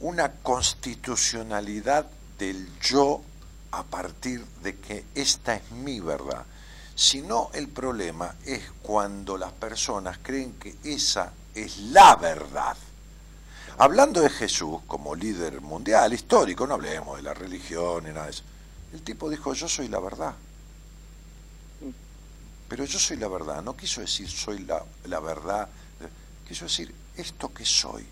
una 0.00 0.32
constitucionalidad 0.32 2.06
del 2.38 2.68
yo 2.80 3.22
a 3.70 3.82
partir 3.84 4.44
de 4.62 4.76
que 4.76 5.06
esta 5.14 5.54
es 5.54 5.70
mi 5.70 6.00
verdad 6.00 6.44
sino 6.96 7.50
el 7.52 7.68
problema 7.68 8.34
es 8.46 8.62
cuando 8.82 9.36
las 9.36 9.52
personas 9.52 10.18
creen 10.22 10.54
que 10.54 10.74
esa 10.82 11.30
es 11.54 11.78
la 11.78 12.16
verdad. 12.16 12.76
Hablando 13.78 14.22
de 14.22 14.30
Jesús 14.30 14.80
como 14.86 15.14
líder 15.14 15.60
mundial, 15.60 16.14
histórico, 16.14 16.66
no 16.66 16.74
hablemos 16.74 17.18
de 17.18 17.22
la 17.22 17.34
religión 17.34 18.04
ni 18.04 18.10
nada 18.10 18.24
de 18.24 18.30
eso. 18.30 18.42
El 18.94 19.02
tipo 19.02 19.28
dijo, 19.28 19.52
yo 19.52 19.68
soy 19.68 19.88
la 19.88 20.00
verdad. 20.00 20.34
Pero 22.66 22.84
yo 22.86 22.98
soy 22.98 23.18
la 23.18 23.28
verdad, 23.28 23.62
no 23.62 23.76
quiso 23.76 24.00
decir 24.00 24.28
soy 24.28 24.60
la, 24.60 24.82
la 25.04 25.20
verdad, 25.20 25.68
quiso 26.48 26.64
decir 26.64 26.92
esto 27.16 27.52
que 27.52 27.64
soy, 27.64 28.06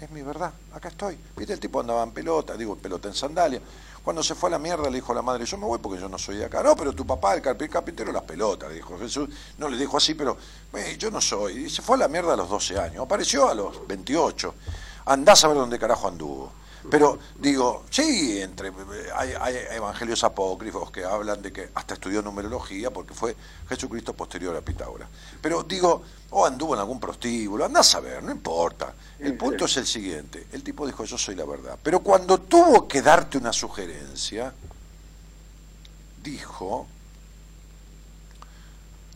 es 0.00 0.10
mi 0.10 0.22
verdad, 0.22 0.52
acá 0.72 0.88
estoy. 0.88 1.18
Viste, 1.36 1.54
el 1.54 1.60
tipo 1.60 1.80
andaba 1.80 2.02
en 2.02 2.10
pelota, 2.10 2.56
digo, 2.56 2.76
pelota 2.76 3.08
en 3.08 3.14
sandalia, 3.14 3.60
cuando 4.04 4.22
se 4.22 4.34
fue 4.34 4.50
a 4.50 4.52
la 4.52 4.58
mierda 4.58 4.90
le 4.90 4.96
dijo 4.96 5.12
a 5.12 5.14
la 5.14 5.22
madre, 5.22 5.46
yo 5.46 5.56
me 5.56 5.64
voy 5.64 5.78
porque 5.78 5.98
yo 5.98 6.10
no 6.10 6.18
soy 6.18 6.36
de 6.36 6.44
acá. 6.44 6.62
No, 6.62 6.76
pero 6.76 6.92
tu 6.92 7.06
papá, 7.06 7.32
el 7.34 7.40
carpintero, 7.40 8.12
las 8.12 8.22
pelotas, 8.22 8.68
le 8.68 8.74
dijo 8.74 8.98
Jesús. 8.98 9.30
No 9.56 9.66
le 9.66 9.78
dijo 9.78 9.96
así, 9.96 10.12
pero 10.12 10.36
yo 10.98 11.10
no 11.10 11.22
soy. 11.22 11.64
Y 11.64 11.70
se 11.70 11.80
fue 11.80 11.96
a 11.96 12.00
la 12.00 12.08
mierda 12.08 12.34
a 12.34 12.36
los 12.36 12.50
12 12.50 12.78
años. 12.78 13.02
Apareció 13.02 13.48
a 13.48 13.54
los 13.54 13.86
28. 13.86 14.54
Andás 15.06 15.42
a 15.44 15.48
ver 15.48 15.56
dónde 15.56 15.78
carajo 15.78 16.06
anduvo. 16.06 16.52
Pero 16.90 17.18
digo, 17.38 17.84
sí, 17.90 18.40
entre 18.40 18.72
hay, 19.14 19.56
evangelios 19.70 20.22
apócrifos 20.22 20.90
que 20.90 21.04
hablan 21.04 21.40
de 21.40 21.52
que 21.52 21.70
hasta 21.74 21.94
estudió 21.94 22.20
numerología 22.20 22.90
porque 22.90 23.14
fue 23.14 23.34
Jesucristo 23.68 24.12
posterior 24.12 24.54
a 24.56 24.60
Pitágoras. 24.60 25.08
Pero 25.40 25.62
digo, 25.62 26.02
o 26.30 26.44
anduvo 26.44 26.74
en 26.74 26.80
algún 26.80 27.00
prostíbulo, 27.00 27.64
andás 27.64 27.94
a 27.94 28.00
ver, 28.00 28.22
no 28.22 28.32
importa. 28.32 28.92
El 29.18 29.36
punto 29.36 29.64
es 29.64 29.76
el 29.78 29.86
siguiente, 29.86 30.46
el 30.52 30.62
tipo 30.62 30.86
dijo, 30.86 31.04
yo 31.04 31.16
soy 31.16 31.34
la 31.34 31.44
verdad. 31.44 31.78
Pero 31.82 32.00
cuando 32.00 32.38
tuvo 32.38 32.86
que 32.86 33.00
darte 33.00 33.38
una 33.38 33.52
sugerencia, 33.52 34.52
dijo, 36.22 36.86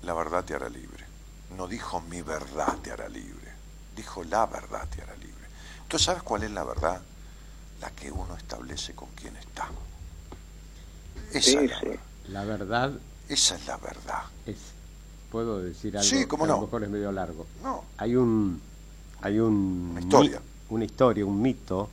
la 0.03 0.15
verdad 0.15 0.45
te 0.45 0.55
hará 0.55 0.69
libre. 0.69 1.05
No 1.57 1.67
dijo 1.67 2.01
mi 2.03 2.23
verdad 2.23 2.77
te 2.83 2.93
hará 2.93 3.09
libre, 3.09 3.53
dijo 3.97 4.23
la 4.25 4.47
verdad 4.47 4.87
te 4.89 5.03
hará 5.03 5.15
libre. 5.17 5.35
¿Tú 5.89 5.99
sabes 5.99 6.23
cuál 6.23 6.45
es 6.45 6.51
la 6.51 6.65
verdad? 6.65 7.01
La 7.81 7.91
que 7.91 8.11
uno 8.11 8.37
establece 8.37 8.95
con 8.95 9.09
quien 9.11 9.37
está. 9.37 9.69
Esa 11.33 11.61
es 11.61 11.73
la, 12.29 12.45
verdad. 12.45 12.93
Esa 13.29 13.57
es 13.57 13.67
la 13.67 13.77
verdad. 13.77 14.23
Es, 14.47 14.57
Puedo 15.31 15.61
decir 15.61 15.97
algo 15.97 16.09
sí, 16.09 16.25
¿cómo 16.25 16.47
no? 16.47 16.55
a 16.55 16.57
lo 16.57 16.63
mejor 16.63 16.85
es 16.85 16.91
medio 16.91 17.13
largo. 17.13 17.47
No. 17.63 17.85
Hay 17.99 18.17
un 18.17 18.61
hay 19.21 19.39
un 19.39 19.91
una 19.93 20.01
historia, 20.01 20.41
una 20.71 20.85
historia, 20.85 21.27
un 21.27 21.43
mito 21.43 21.91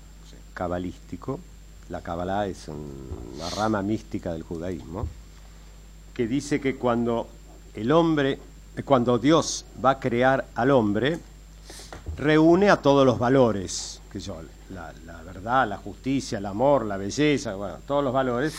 cabalístico. 0.54 1.40
La 1.90 2.02
Kabbalah 2.02 2.48
es 2.48 2.68
una 2.68 3.50
rama 3.52 3.82
mística 3.82 4.34
del 4.34 4.44
judaísmo 4.44 5.08
que 6.16 6.28
dice 6.28 6.62
que 6.62 6.78
cuando 6.78 7.28
el 7.74 7.92
hombre, 7.92 8.40
cuando 8.86 9.20
Dios 9.20 9.66
va 9.84 9.92
a 9.92 10.00
crear 10.00 10.48
al 10.56 10.72
hombre, 10.72 11.20
reúne 12.18 12.70
a 12.70 12.82
todos 12.82 13.06
los 13.06 13.20
valores, 13.20 14.02
que 14.12 14.20
yo, 14.22 14.38
la, 14.70 15.22
verdad, 15.24 15.68
la 15.68 15.78
justicia, 15.78 16.38
el 16.38 16.46
amor, 16.46 16.86
la 16.86 16.98
belleza, 16.98 17.56
bueno, 17.56 17.78
todos 17.88 18.04
los 18.04 18.14
valores, 18.14 18.54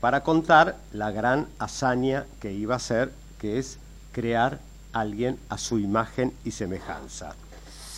para 0.00 0.22
contar 0.22 0.76
la 0.92 1.10
gran 1.10 1.46
hazaña 1.58 2.26
que 2.40 2.52
iba 2.52 2.76
a 2.76 2.78
ser, 2.78 3.12
que 3.38 3.58
es 3.58 3.78
crear 4.12 4.60
a 4.92 5.00
alguien 5.00 5.38
a 5.48 5.58
su 5.58 5.78
imagen 5.78 6.32
y 6.44 6.50
semejanza. 6.50 7.34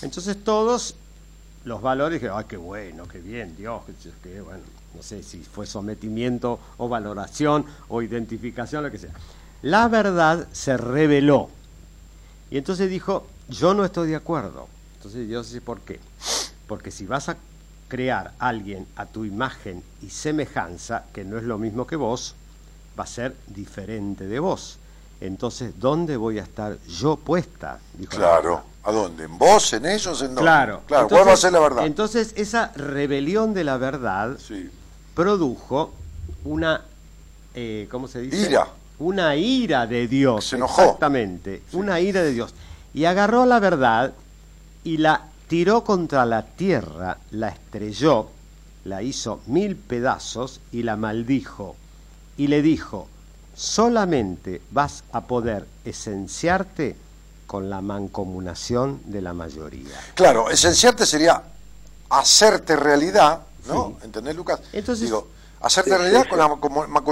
Entonces 0.02 0.42
todos 0.42 0.96
los 1.64 1.80
valores, 1.80 2.20
que, 2.20 2.28
ay, 2.28 2.44
qué 2.46 2.56
bueno, 2.56 3.08
qué 3.08 3.20
bien, 3.20 3.56
Dios, 3.56 3.82
que, 4.22 4.40
bueno, 4.40 4.62
no 4.94 5.02
sé 5.02 5.22
si 5.22 5.40
fue 5.40 5.66
sometimiento 5.66 6.60
o 6.76 6.88
valoración 6.88 7.64
o 7.88 8.02
identificación, 8.02 8.84
lo 8.84 8.90
que 8.90 8.98
sea. 8.98 9.12
La 9.62 9.88
verdad 9.88 10.46
se 10.52 10.76
reveló. 10.76 11.48
Y 12.50 12.58
entonces 12.58 12.90
dijo, 12.90 13.26
yo 13.48 13.74
no 13.74 13.84
estoy 13.84 14.08
de 14.08 14.16
acuerdo. 14.16 14.68
Entonces 14.96 15.26
Dios 15.26 15.48
dice, 15.48 15.60
¿por 15.60 15.80
qué? 15.80 15.98
Porque 16.66 16.90
si 16.90 17.06
vas 17.06 17.28
a 17.28 17.36
crear 17.88 18.32
a 18.38 18.48
alguien 18.48 18.86
a 18.96 19.06
tu 19.06 19.24
imagen 19.24 19.82
y 20.02 20.10
semejanza, 20.10 21.04
que 21.12 21.24
no 21.24 21.38
es 21.38 21.44
lo 21.44 21.58
mismo 21.58 21.86
que 21.86 21.96
vos, 21.96 22.34
va 22.98 23.04
a 23.04 23.06
ser 23.06 23.34
diferente 23.46 24.26
de 24.26 24.38
vos. 24.38 24.78
Entonces, 25.20 25.74
¿dónde 25.78 26.16
voy 26.16 26.38
a 26.38 26.42
estar 26.42 26.76
yo 26.88 27.16
puesta? 27.16 27.78
claro, 28.08 28.62
¿a 28.82 28.92
dónde? 28.92 29.24
¿En 29.24 29.38
vos, 29.38 29.72
en 29.72 29.86
ellos, 29.86 30.20
en 30.20 30.28
dónde? 30.28 30.42
Claro, 30.42 30.82
claro 30.86 31.08
¿cuál 31.08 31.28
va 31.28 31.32
a 31.32 31.36
ser 31.36 31.52
la 31.52 31.60
verdad? 31.60 31.86
Entonces, 31.86 32.32
esa 32.36 32.72
rebelión 32.74 33.54
de 33.54 33.64
la 33.64 33.76
verdad 33.76 34.36
produjo 35.14 35.92
una, 36.44 36.82
eh, 37.54 37.88
¿cómo 37.90 38.08
se 38.08 38.20
dice? 38.22 38.50
Ira. 38.50 38.68
Una 38.98 39.36
ira 39.36 39.86
de 39.86 40.06
Dios. 40.06 40.44
Se 40.44 40.56
enojó. 40.56 40.82
Exactamente, 40.82 41.62
una 41.72 42.00
ira 42.00 42.22
de 42.22 42.32
Dios. 42.32 42.54
Y 42.92 43.06
agarró 43.06 43.46
la 43.46 43.60
verdad 43.60 44.12
y 44.84 44.98
la 44.98 45.22
tiró 45.48 45.84
contra 45.84 46.24
la 46.24 46.42
tierra, 46.42 47.18
la 47.30 47.48
estrelló, 47.48 48.28
la 48.84 49.02
hizo 49.02 49.40
mil 49.46 49.76
pedazos 49.76 50.60
y 50.72 50.82
la 50.82 50.96
maldijo. 50.96 51.76
Y 52.36 52.48
le 52.48 52.62
dijo, 52.62 53.08
solamente 53.54 54.60
vas 54.70 55.04
a 55.12 55.22
poder 55.22 55.66
esenciarte 55.84 56.96
con 57.46 57.70
la 57.70 57.80
mancomunación 57.80 59.00
de 59.04 59.22
la 59.22 59.32
mayoría. 59.32 59.94
Claro, 60.14 60.50
esenciarte 60.50 61.06
sería 61.06 61.42
hacerte 62.10 62.76
realidad, 62.76 63.40
¿no? 63.66 63.96
¿Entendés, 64.02 64.34
Lucas? 64.34 64.60
Entonces, 64.72 65.04
Digo, 65.04 65.28
hacerte 65.64 65.96
realidad 65.96 66.26
con 66.28 66.38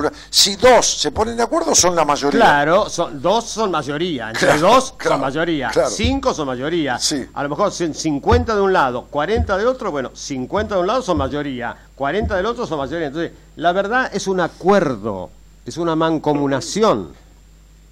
la 0.05 0.13
Si 0.31 0.57
dos 0.57 1.01
se 1.01 1.11
ponen 1.11 1.37
de 1.37 1.43
acuerdo, 1.43 1.75
son 1.75 1.97
la 1.97 2.05
mayoría. 2.05 2.39
Claro, 2.39 2.89
son, 2.89 3.21
dos 3.21 3.47
son 3.47 3.71
mayoría. 3.71 4.31
Entre 4.31 4.59
dos 4.59 4.95
son 5.03 5.21
mayoría. 5.21 5.71
Cinco 5.89 6.35
son 6.35 6.47
mayoría. 6.47 6.99
A 7.35 7.43
lo 7.43 7.49
mejor 7.49 7.73
50 7.73 8.55
de 8.55 8.61
un 8.61 8.73
lado, 8.73 9.07
40 9.11 9.57
del 9.57 9.67
otro, 9.67 9.91
bueno, 9.91 10.11
50 10.15 10.75
de 10.75 10.81
un 10.81 10.87
lado 10.87 11.03
son 11.03 11.17
mayoría, 11.17 11.77
40 11.95 12.37
del 12.37 12.47
otro 12.47 12.67
son 12.67 12.79
mayoría. 12.79 13.07
Entonces, 13.07 13.33
la 13.57 13.73
verdad 13.73 14.11
es 14.13 14.27
un 14.27 14.41
acuerdo, 14.41 15.31
es 15.65 15.79
una 15.79 15.97
mancomunación. 15.97 17.15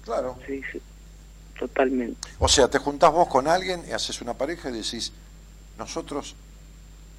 Claro. 0.03 0.37
Sí, 0.45 0.61
sí, 0.71 0.81
totalmente. 1.59 2.29
O 2.39 2.47
sea, 2.47 2.67
te 2.67 2.77
juntás 2.77 3.11
vos 3.11 3.27
con 3.27 3.47
alguien 3.47 3.83
y 3.87 3.93
haces 3.93 4.21
una 4.21 4.35
pareja 4.35 4.69
y 4.69 4.73
decís, 4.73 5.11
nosotros 5.77 6.35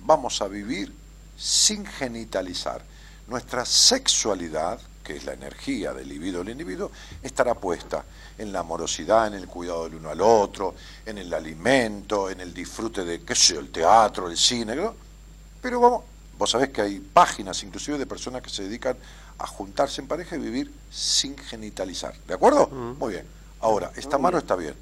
vamos 0.00 0.40
a 0.42 0.48
vivir 0.48 0.92
sin 1.36 1.84
genitalizar 1.84 2.82
nuestra 3.26 3.64
sexualidad, 3.64 4.78
que 5.02 5.16
es 5.16 5.24
la 5.24 5.32
energía 5.32 5.92
del 5.92 6.08
libido 6.08 6.40
del 6.40 6.50
individuo, 6.50 6.90
estará 7.22 7.54
puesta 7.54 8.04
en 8.38 8.52
la 8.52 8.60
amorosidad, 8.60 9.26
en 9.28 9.34
el 9.34 9.46
cuidado 9.46 9.84
del 9.84 9.96
uno 9.96 10.10
al 10.10 10.20
otro, 10.20 10.74
en 11.04 11.18
el 11.18 11.32
alimento, 11.32 12.30
en 12.30 12.40
el 12.40 12.52
disfrute 12.54 13.04
de, 13.04 13.22
qué 13.22 13.34
sé 13.34 13.56
el 13.56 13.70
teatro, 13.70 14.28
el 14.28 14.36
cine, 14.36 14.74
¿no? 14.74 14.94
Pero 15.60 15.80
vamos, 15.80 16.04
vos 16.38 16.50
sabés 16.50 16.70
que 16.70 16.82
hay 16.82 16.98
páginas 16.98 17.62
inclusive 17.62 17.98
de 17.98 18.06
personas 18.06 18.42
que 18.42 18.50
se 18.50 18.64
dedican 18.64 18.96
a 19.38 19.46
juntarse 19.46 20.00
en 20.00 20.08
pareja 20.08 20.36
y 20.36 20.40
vivir 20.40 20.72
sin 20.90 21.36
genitalizar, 21.36 22.14
¿de 22.26 22.34
acuerdo? 22.34 22.68
Muy 22.68 23.14
bien. 23.14 23.26
Ahora, 23.60 23.92
¿está 23.96 24.18
mal 24.18 24.34
o 24.34 24.38
está 24.38 24.56
bien? 24.56 24.74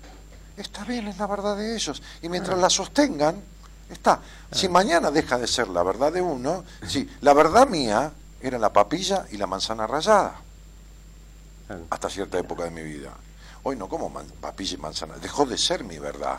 Está 0.56 0.84
bien, 0.84 1.06
es 1.08 1.18
la 1.18 1.26
verdad 1.26 1.56
de 1.56 1.74
ellos. 1.74 2.02
Y 2.22 2.28
mientras 2.28 2.58
la 2.58 2.68
sostengan, 2.68 3.42
está. 3.90 4.20
Si 4.52 4.68
mañana 4.68 5.10
deja 5.10 5.38
de 5.38 5.46
ser 5.46 5.68
la 5.68 5.82
verdad 5.82 6.12
de 6.12 6.20
uno, 6.20 6.64
si 6.86 7.08
la 7.20 7.32
verdad 7.32 7.66
mía 7.68 8.12
era 8.40 8.58
la 8.58 8.72
papilla 8.72 9.26
y 9.30 9.36
la 9.36 9.46
manzana 9.46 9.86
rallada. 9.86 10.34
Hasta 11.90 12.10
cierta 12.10 12.38
época 12.38 12.64
de 12.64 12.70
mi 12.70 12.82
vida. 12.82 13.10
Hoy 13.62 13.76
no 13.76 13.88
como 13.88 14.10
papilla 14.40 14.74
y 14.74 14.78
manzana, 14.78 15.14
dejó 15.18 15.46
de 15.46 15.58
ser 15.58 15.84
mi 15.84 15.98
verdad. 15.98 16.38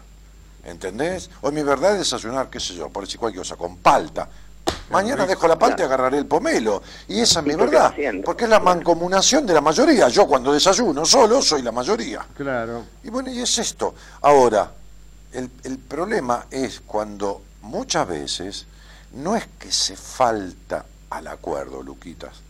¿Entendés? 0.64 1.30
Hoy 1.42 1.54
mi 1.54 1.64
verdad 1.64 1.94
es 1.94 2.00
desayunar, 2.00 2.50
qué 2.50 2.60
sé 2.60 2.76
yo, 2.76 2.90
por 2.90 3.06
decir 3.06 3.20
cualquier 3.20 3.42
cosa, 3.42 3.56
con 3.56 3.78
palta. 3.78 4.28
Mañana 4.92 5.26
dejo 5.26 5.48
la 5.48 5.58
palta 5.58 5.84
y 5.84 5.86
agarraré 5.86 6.18
el 6.18 6.26
pomelo. 6.26 6.84
Y 7.08 7.22
esa 7.22 7.40
es 7.40 7.46
mi 7.46 7.56
verdad. 7.56 7.94
Porque 8.26 8.44
es 8.44 8.50
la 8.50 8.60
mancomunación 8.60 9.46
de 9.46 9.54
la 9.54 9.62
mayoría. 9.62 10.10
Yo 10.10 10.28
cuando 10.28 10.52
desayuno 10.52 11.06
solo 11.06 11.42
soy 11.42 11.62
la 11.62 11.72
mayoría. 11.72 12.26
Claro. 12.36 12.84
Y 13.04 13.10
bueno, 13.10 13.32
y 13.32 13.40
es 13.40 13.58
esto. 13.58 13.96
Ahora, 14.22 14.70
el, 15.32 15.50
el 15.64 15.78
problema 15.78 16.46
es 16.52 16.82
cuando 16.82 17.42
muchas 17.62 18.06
veces 18.08 18.66
no 19.14 19.36
es 19.36 19.48
que 19.58 19.72
se 19.72 19.96
falta 19.96 20.86
al 21.12 21.28
acuerdo, 21.28 21.84
Luquitas, 21.84 22.42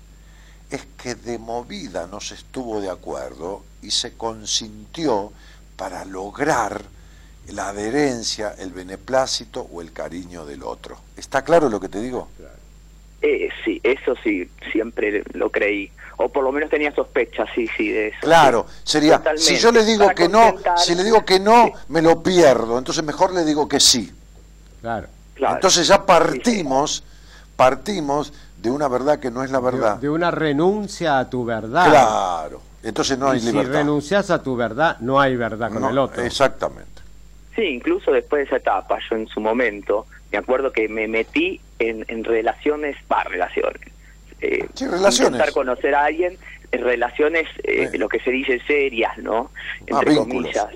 es 0.69 0.88
que 1.01 1.15
de 1.15 1.38
movida 1.38 2.07
no 2.07 2.21
se 2.21 2.35
estuvo 2.35 2.79
de 2.79 2.89
acuerdo 2.89 3.63
y 3.81 3.91
se 3.91 4.13
consintió 4.13 5.33
para 5.75 6.05
lograr 6.05 6.81
la 7.49 7.69
adherencia, 7.69 8.55
el 8.57 8.71
beneplácito 8.71 9.67
o 9.71 9.81
el 9.81 9.91
cariño 9.91 10.45
del 10.45 10.63
otro. 10.63 10.97
¿Está 11.17 11.43
claro 11.43 11.69
lo 11.69 11.79
que 11.79 11.89
te 11.89 11.99
digo? 11.99 12.29
Eh, 13.21 13.49
sí, 13.65 13.81
eso 13.83 14.15
sí, 14.23 14.49
siempre 14.71 15.23
lo 15.33 15.49
creí. 15.49 15.91
O 16.17 16.29
por 16.29 16.43
lo 16.43 16.51
menos 16.51 16.69
tenía 16.69 16.93
sospechas, 16.93 17.49
sí, 17.53 17.67
sí, 17.75 17.89
de 17.89 18.09
eso. 18.09 18.17
Claro, 18.21 18.67
sería, 18.83 19.17
Totalmente. 19.17 19.43
si 19.43 19.57
yo 19.57 19.71
le 19.71 19.83
digo 19.83 20.05
Para 20.05 20.15
que 20.15 20.29
no, 20.29 20.55
si 20.77 20.95
le 20.95 21.03
digo 21.03 21.25
que 21.25 21.39
no, 21.39 21.73
me 21.89 22.01
lo 22.01 22.21
pierdo, 22.21 22.77
entonces 22.77 23.03
mejor 23.03 23.33
le 23.33 23.43
digo 23.43 23.67
que 23.67 23.79
sí. 23.79 24.11
Claro. 24.81 25.07
Claro. 25.33 25.55
Entonces 25.55 25.88
ya 25.88 26.05
partimos, 26.05 27.03
partimos 27.55 28.31
de 28.61 28.69
una 28.71 28.88
verdad 28.88 29.19
que 29.19 29.31
no 29.31 29.43
es 29.43 29.51
la 29.51 29.59
verdad. 29.59 29.95
De, 29.95 30.01
de 30.01 30.09
una 30.09 30.31
renuncia 30.31 31.19
a 31.19 31.29
tu 31.29 31.43
verdad. 31.45 31.89
Claro, 31.89 32.61
entonces 32.83 33.17
no 33.17 33.29
hay 33.29 33.38
y 33.38 33.41
si 33.41 33.47
libertad. 33.51 33.73
renuncias 33.73 34.29
a 34.29 34.41
tu 34.43 34.55
verdad, 34.55 34.97
no 34.99 35.19
hay 35.19 35.35
verdad 35.35 35.71
con 35.71 35.81
No, 35.81 35.89
el 35.89 35.97
otro. 35.97 36.21
Exactamente. 36.23 37.01
Sí, 37.55 37.63
incluso 37.63 38.11
después 38.11 38.41
de 38.41 38.45
esa 38.45 38.55
etapa, 38.57 38.97
yo 39.09 39.15
en 39.17 39.27
su 39.27 39.39
momento, 39.41 40.05
me 40.31 40.38
acuerdo 40.38 40.71
que 40.71 40.88
me 40.88 41.07
metí 41.07 41.59
en, 41.79 42.05
en 42.07 42.23
relaciones, 42.23 42.95
va, 43.11 43.23
relaciones. 43.23 43.81
Eh, 44.39 44.67
Sí, 44.73 44.85
relaciones. 44.88 45.33
Intentar 45.33 45.51
conocer 45.53 45.93
a 45.93 46.05
alguien, 46.05 46.38
en 46.71 46.81
relaciones, 46.83 47.47
eh, 47.63 47.89
Sí. 47.91 47.97
lo 47.97 48.07
que 48.07 48.19
se 48.21 48.31
dice 48.31 48.59
serias, 48.65 49.17
¿no? 49.17 49.51
Ah, 49.53 49.83
Entre 49.88 50.11
vínculos. 50.11 50.27
comillas. 50.55 50.67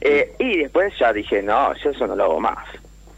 Eh, 0.00 0.34
y 0.38 0.58
después 0.58 0.92
ya 0.98 1.12
dije, 1.12 1.42
no, 1.42 1.72
yo 1.76 1.90
eso 1.90 2.06
no 2.06 2.16
lo 2.16 2.24
hago 2.24 2.40
más. 2.40 2.66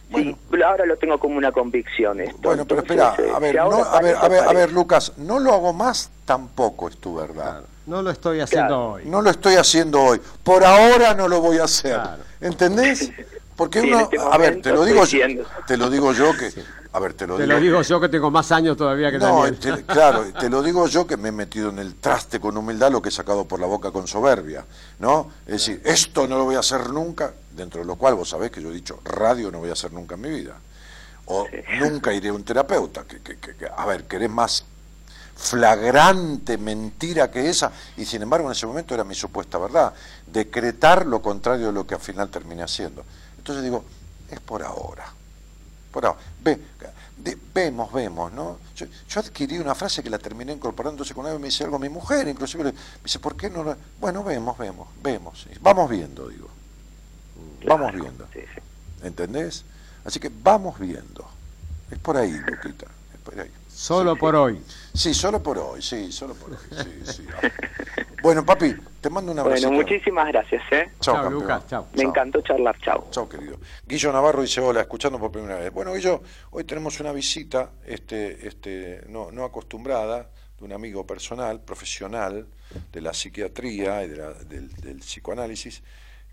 Bueno. 0.09 0.37
Sí, 0.51 0.62
ahora 0.62 0.87
lo 0.87 0.97
tengo 0.97 1.19
como 1.19 1.37
una 1.37 1.51
convicción 1.53 2.20
esto. 2.20 2.39
Bueno, 2.43 2.65
pero 2.65 2.81
espera, 2.83 3.15
eh, 3.19 3.31
a 3.35 3.39
ver, 3.39 3.53
si 3.53 3.59
ahora 3.59 3.77
no, 3.78 3.85
a 3.85 4.01
ver, 4.01 4.16
a 4.16 4.28
ver, 4.28 4.39
a 4.41 4.45
ver, 4.47 4.55
parece. 4.55 4.73
Lucas, 4.73 5.12
no 5.16 5.39
lo 5.41 5.53
hago 5.53 5.73
más, 5.73 6.11
tampoco 6.24 6.89
es 6.89 6.97
tu 6.99 7.16
verdad. 7.16 7.35
Claro. 7.61 7.66
No 7.87 8.03
lo 8.03 8.11
estoy 8.11 8.41
haciendo 8.41 8.66
Claro. 8.69 8.93
hoy. 8.93 9.05
No 9.07 9.23
lo 9.23 9.31
estoy 9.31 9.55
haciendo 9.55 10.01
hoy. 10.03 10.20
Por 10.43 10.65
ahora 10.65 11.15
no 11.15 11.28
lo 11.28 11.41
voy 11.41 11.59
a 11.59 11.65
hacer. 11.65 11.95
Claro. 11.95 12.23
¿Entendés? 12.41 13.11
Porque 13.57 13.81
Sí, 13.81 13.89
uno, 13.89 14.01
este 14.01 14.19
a 14.19 14.37
ver, 14.39 14.61
te 14.61 14.70
lo 14.70 14.85
digo, 14.85 15.05
yo, 15.07 15.19
te 15.66 15.77
lo 15.77 15.89
digo 15.89 16.12
yo 16.12 16.33
que, 16.37 16.51
a 16.97 17.01
ver, 17.01 17.12
te 17.14 17.27
lo 17.27 17.36
Te 17.36 17.43
digo. 17.43 17.55
lo 17.55 17.60
digo 17.60 17.82
yo 17.82 18.01
que 18.01 18.09
tengo 18.09 18.31
más 18.31 18.51
años 18.52 18.77
todavía 18.77 19.10
que 19.10 19.18
No, 19.18 19.43
Daniel. 19.43 19.59
te- 19.59 19.85
claro, 19.85 20.24
te 20.39 20.48
lo 20.48 20.62
digo 20.62 20.86
yo 20.86 21.06
que 21.06 21.16
me 21.18 21.28
he 21.28 21.32
metido 21.32 21.68
en 21.70 21.78
el 21.78 21.97
traste 21.97 22.40
con 22.40 22.56
humildad 22.56 22.90
lo 22.90 23.02
que 23.02 23.10
he 23.10 23.12
sacado 23.12 23.44
por 23.44 23.60
la 23.60 23.66
boca 23.66 23.90
con 23.90 24.06
soberbia, 24.09 24.64
¿no? 24.98 25.31
Es 25.47 25.52
decir, 25.52 25.82
esto 25.85 26.27
no 26.27 26.39
lo 26.39 26.44
voy 26.44 26.55
a 26.56 26.60
hacer 26.60 26.89
nunca, 26.90 27.32
dentro 27.52 27.81
de 27.81 27.86
lo 27.86 27.97
cual 27.97 28.14
vos 28.14 28.31
sabés 28.31 28.51
que 28.51 28.62
yo 28.62 28.70
he 28.70 28.74
dicho, 28.74 29.01
radio 29.05 29.51
no 29.51 29.59
voy 29.59 29.68
a 29.70 29.74
hacer 29.74 29.93
nunca 29.93 30.14
en 30.14 30.20
mi 30.23 30.31
vida. 30.31 30.56
O 31.27 31.47
nunca 31.81 32.12
iré 32.14 32.28
a 32.28 32.32
un 32.32 32.44
terapeuta. 32.44 33.05
Que, 33.05 33.20
que- 33.20 33.36
que- 33.39 33.56
que- 33.56 33.68
a 33.77 33.85
ver, 33.85 34.05
querés 34.05 34.31
más 34.31 34.64
flagrante 35.35 36.56
mentira 36.59 37.31
que 37.31 37.48
esa, 37.51 37.73
y 37.97 38.05
sin 38.05 38.23
embargo 38.23 38.47
en 38.48 38.52
ese 38.52 38.66
momento 38.66 38.94
era 38.94 39.05
mi 39.05 39.14
supuesta 39.14 39.59
verdad, 39.59 39.93
decretar 40.27 41.05
lo 41.06 41.20
contrario 41.20 41.66
de 41.66 41.73
lo 41.73 41.86
que 41.86 41.94
al 41.94 42.01
final 42.01 42.31
terminé 42.31 42.62
haciendo. 42.62 43.05
Entonces 43.39 43.62
digo, 43.62 43.85
es 44.31 44.40
por 44.40 44.62
ahora. 44.62 45.12
Por 45.97 46.05
ahora. 46.05 46.18
Ve, 46.44 46.59
de- 47.16 47.39
vemos, 47.55 47.90
vemos, 47.90 48.31
¿no? 48.31 48.59
Yo, 48.77 48.85
yo 49.09 49.20
adquirí 49.20 49.56
una 49.59 49.74
frase 49.74 50.02
que 50.02 50.10
la 50.10 50.18
terminé 50.18 50.52
incorporando, 50.52 50.90
entonces 50.97 51.14
cuando 51.14 51.39
me 51.39 51.47
dice 51.47 51.64
algo 51.64 51.78
mi 51.78 51.89
mujer, 51.89 52.28
inclusive 52.28 52.64
le- 52.64 52.73
me 52.73 52.78
dice, 53.02 53.18
¿por 53.18 53.35
qué 53.35 53.48
no? 53.48 53.64
la-?" 53.64 53.78
Bueno, 53.98 54.23
vemos, 54.23 54.59
vemos, 54.59 54.89
vemos. 55.02 55.47
Vamos 55.62 55.89
viendo, 55.89 56.28
digo. 56.28 56.48
Vamos 57.66 57.94
viendo. 57.94 58.28
Sí, 58.31 58.40
sí. 58.40 58.60
¿Entendés? 59.06 59.64
Así 60.05 60.20
que 60.20 60.31
vamos 60.31 60.78
viendo. 60.78 61.27
Es 61.90 61.98
por 61.98 62.18
ahí, 62.18 62.31
Luquita. 62.47 62.85
Es 63.14 63.20
por 63.24 63.40
ahí. 63.40 63.51
Solo 63.74 64.16
por 64.16 64.36
hoy. 64.36 64.62
Sí, 64.97 65.12
solo 65.14 65.43
por 65.43 65.59
hoy, 65.59 65.82
sí, 65.82 66.10
solo 66.10 66.35
por 66.35 66.51
hoy. 66.52 66.59
Sí, 66.70 67.12
sí. 67.12 67.27
Bueno, 68.23 68.44
papi, 68.44 68.74
te 69.01 69.09
mando 69.09 69.31
un 69.31 69.39
abrazo. 69.39 69.68
Bueno, 69.68 69.82
muchísimas 69.85 70.27
gracias, 70.27 70.60
¿eh? 70.73 70.90
Chao. 70.98 71.31
Lucas, 71.31 71.64
chao. 71.68 71.86
Me 71.94 72.02
encantó 72.02 72.40
charlar, 72.40 72.77
chao. 72.81 73.06
Chao, 73.12 73.28
querido. 73.28 73.56
Guillo 73.86 74.10
Navarro 74.12 74.43
dice, 74.43 74.60
hola, 74.60 74.81
escuchando 74.81 75.20
por 75.20 75.31
primera 75.31 75.55
vez. 75.56 75.70
Bueno, 75.73 75.93
Guillo, 75.94 76.23
hoy 76.51 76.64
tenemos 76.64 76.98
una 76.98 77.12
visita 77.12 77.70
este, 77.85 78.48
este, 78.48 79.02
no, 79.09 79.31
no 79.31 79.44
acostumbrada 79.44 80.28
de 80.59 80.64
un 80.64 80.73
amigo 80.73 81.06
personal, 81.06 81.60
profesional 81.60 82.48
de 82.90 83.01
la 83.01 83.14
psiquiatría 83.14 84.02
y 84.02 84.09
de 84.09 84.16
la- 84.16 84.32
del, 84.32 84.73
del 84.74 84.98
psicoanálisis, 85.01 85.85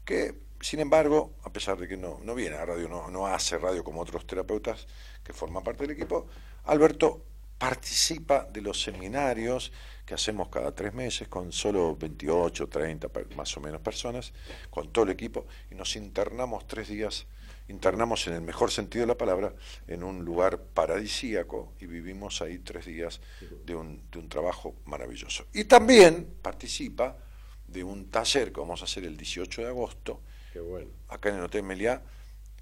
que, 0.04 0.34
sin 0.62 0.80
embargo, 0.80 1.34
a 1.44 1.52
pesar 1.52 1.78
de 1.78 1.88
que 1.88 1.98
no, 1.98 2.22
no 2.24 2.34
viene 2.34 2.56
a 2.56 2.66
radio, 2.66 2.90
no, 2.90 3.12
no 3.12 3.28
hace 3.28 3.60
radio 3.60 3.84
como 3.84 4.02
otros 4.02 4.26
terapeutas 4.26 4.88
que 5.24 5.32
forman 5.32 5.64
parte 5.64 5.84
del 5.84 5.92
equipo, 5.92 6.26
Alberto 6.64 7.24
participa 7.68 8.46
de 8.52 8.60
los 8.62 8.82
seminarios 8.84 9.72
que 10.06 10.14
hacemos 10.14 10.50
cada 10.50 10.76
tres 10.76 10.94
meses 10.94 11.30
con 11.30 11.54
solo 11.54 11.96
28, 11.96 12.68
30 12.68 13.08
per- 13.08 13.34
más 13.38 13.56
o 13.56 13.62
menos 13.62 13.80
personas, 13.80 14.34
con 14.70 14.92
todo 14.92 15.06
el 15.06 15.12
equipo, 15.12 15.48
y 15.72 15.76
nos 15.76 15.96
internamos 15.96 16.68
tres 16.68 16.90
días, 16.90 17.26
internamos 17.70 18.28
en 18.28 18.34
el 18.34 18.42
mejor 18.42 18.70
sentido 18.70 19.04
de 19.04 19.08
la 19.08 19.18
palabra, 19.18 19.54
en 19.88 20.04
un 20.04 20.26
lugar 20.26 20.60
paradisíaco 20.60 21.72
y 21.80 21.86
vivimos 21.86 22.42
ahí 22.42 22.60
tres 22.60 22.86
días 22.86 23.22
de 23.66 23.76
un, 23.76 24.04
de 24.12 24.20
un 24.20 24.28
trabajo 24.28 24.76
maravilloso. 24.84 25.46
Y 25.54 25.64
también 25.64 26.28
participa 26.42 27.16
de 27.66 27.82
un 27.82 28.12
taller 28.12 28.52
que 28.52 28.60
vamos 28.60 28.82
a 28.82 28.84
hacer 28.84 29.06
el 29.06 29.16
18 29.16 29.62
de 29.62 29.68
agosto, 29.70 30.20
Qué 30.52 30.60
bueno. 30.60 30.90
acá 31.08 31.30
en 31.30 31.36
el 31.36 31.44
Hotel 31.44 31.64
Meliá, 31.64 32.04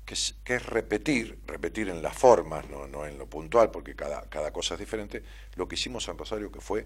que 0.05 0.13
es, 0.13 0.35
que 0.43 0.55
es 0.55 0.65
repetir, 0.65 1.39
repetir 1.45 1.89
en 1.89 2.01
las 2.01 2.15
formas, 2.15 2.69
no, 2.69 2.87
no 2.87 3.05
en 3.05 3.17
lo 3.17 3.27
puntual, 3.27 3.71
porque 3.71 3.95
cada, 3.95 4.21
cada 4.29 4.51
cosa 4.51 4.75
es 4.75 4.79
diferente, 4.79 5.23
lo 5.55 5.67
que 5.67 5.75
hicimos 5.75 6.07
en 6.07 6.17
Rosario, 6.17 6.51
que 6.51 6.61
fue 6.61 6.85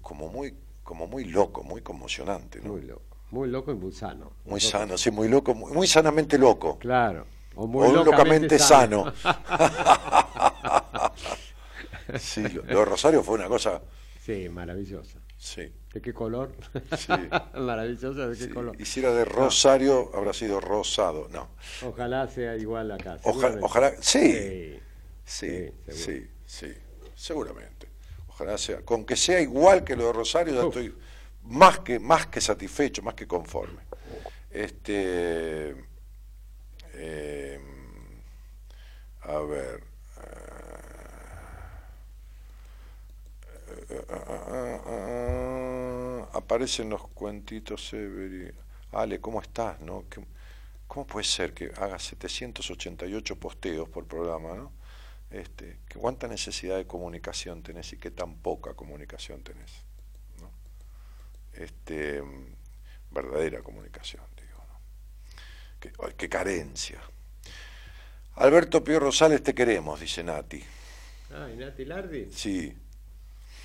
como 0.00 0.28
muy, 0.28 0.54
como 0.82 1.06
muy 1.06 1.24
loco, 1.24 1.62
muy 1.62 1.82
conmocionante, 1.82 2.60
¿no? 2.60 2.72
Muy 2.72 2.82
loco. 2.82 3.02
Muy 3.30 3.48
loco 3.48 3.72
y 3.72 3.74
muy 3.74 3.92
sano. 3.92 4.32
Muy 4.46 4.60
sano, 4.60 4.96
sí, 4.96 5.10
muy 5.10 5.28
loco, 5.28 5.54
muy, 5.54 5.72
muy 5.72 5.86
sanamente 5.86 6.38
loco. 6.38 6.78
Claro. 6.78 7.26
O 7.56 7.64
O 7.64 7.66
muy 7.66 7.92
locamente 7.92 8.58
sano. 8.58 9.12
sí, 12.18 12.42
lo, 12.48 12.62
lo 12.62 12.78
de 12.78 12.84
Rosario 12.84 13.22
fue 13.22 13.34
una 13.34 13.48
cosa, 13.48 13.82
sí, 14.20 14.48
maravillosa. 14.48 15.18
sí. 15.36 15.72
¿De 15.98 16.02
qué 16.02 16.14
color? 16.14 16.52
Sí. 16.96 17.12
maravillosa, 17.58 18.28
¿de 18.28 18.38
qué 18.38 18.44
sí. 18.44 18.50
color? 18.50 18.76
Y 18.80 18.84
si 18.84 19.00
era 19.00 19.12
de 19.12 19.24
Rosario, 19.24 20.12
habrá 20.14 20.32
sido 20.32 20.60
rosado, 20.60 21.26
no. 21.32 21.48
Ojalá 21.84 22.28
sea 22.28 22.54
igual 22.56 22.92
acá. 22.92 23.18
Oja- 23.24 23.58
ojalá, 23.60 23.92
sí. 24.00 24.78
Sí. 25.24 25.72
Sí, 25.90 26.30
Sí, 26.46 26.72
seguramente. 27.16 27.88
Ojalá 28.28 28.56
sea, 28.58 28.82
con 28.82 29.04
que 29.04 29.16
sea 29.16 29.40
igual 29.40 29.82
que 29.82 29.96
lo 29.96 30.06
de 30.06 30.12
Rosario, 30.12 30.54
ya 30.54 30.60
Uf. 30.60 30.76
estoy 30.76 30.94
más 31.42 31.80
que, 31.80 31.98
más 31.98 32.28
que 32.28 32.40
satisfecho, 32.40 33.02
más 33.02 33.14
que 33.14 33.26
conforme. 33.26 33.80
Este, 34.52 35.74
eh, 36.94 37.60
a 39.22 39.38
ver. 39.40 39.82
eh, 43.90 44.04
ah, 44.10 44.24
ah, 44.28 44.46
ah, 44.50 45.57
aparecen 46.38 46.90
los 46.90 47.06
cuentitos 47.08 47.88
Severi. 47.88 48.50
Ale, 48.92 49.20
¿cómo 49.20 49.40
estás? 49.42 49.80
No? 49.80 50.04
¿Qué- 50.08 50.24
¿Cómo 50.86 51.06
puede 51.06 51.24
ser 51.24 51.52
que 51.52 51.66
haga 51.76 51.98
788 51.98 53.36
posteos 53.36 53.88
por 53.90 54.06
programa, 54.06 54.54
no? 54.54 54.72
Este, 55.30 55.76
cuánta 55.94 56.26
necesidad 56.26 56.76
de 56.78 56.86
comunicación 56.86 57.62
tenés 57.62 57.92
y 57.92 57.98
qué 57.98 58.10
tan 58.10 58.36
poca 58.36 58.72
comunicación 58.72 59.42
tenés, 59.42 59.70
¿no? 60.40 60.50
Este, 61.52 62.22
verdadera 63.10 63.60
comunicación, 63.62 64.22
digo, 64.36 64.64
¿no? 64.66 64.80
Qué, 65.78 65.92
qué 66.16 66.28
carencia. 66.30 66.98
Alberto 68.36 68.82
Pío 68.82 68.98
Rosales, 69.00 69.42
te 69.42 69.54
queremos, 69.54 70.00
dice 70.00 70.22
Nati. 70.24 70.64
Ay, 71.34 71.56
Nati 71.56 71.84
Lardi, 71.84 72.30
Sí, 72.32 72.74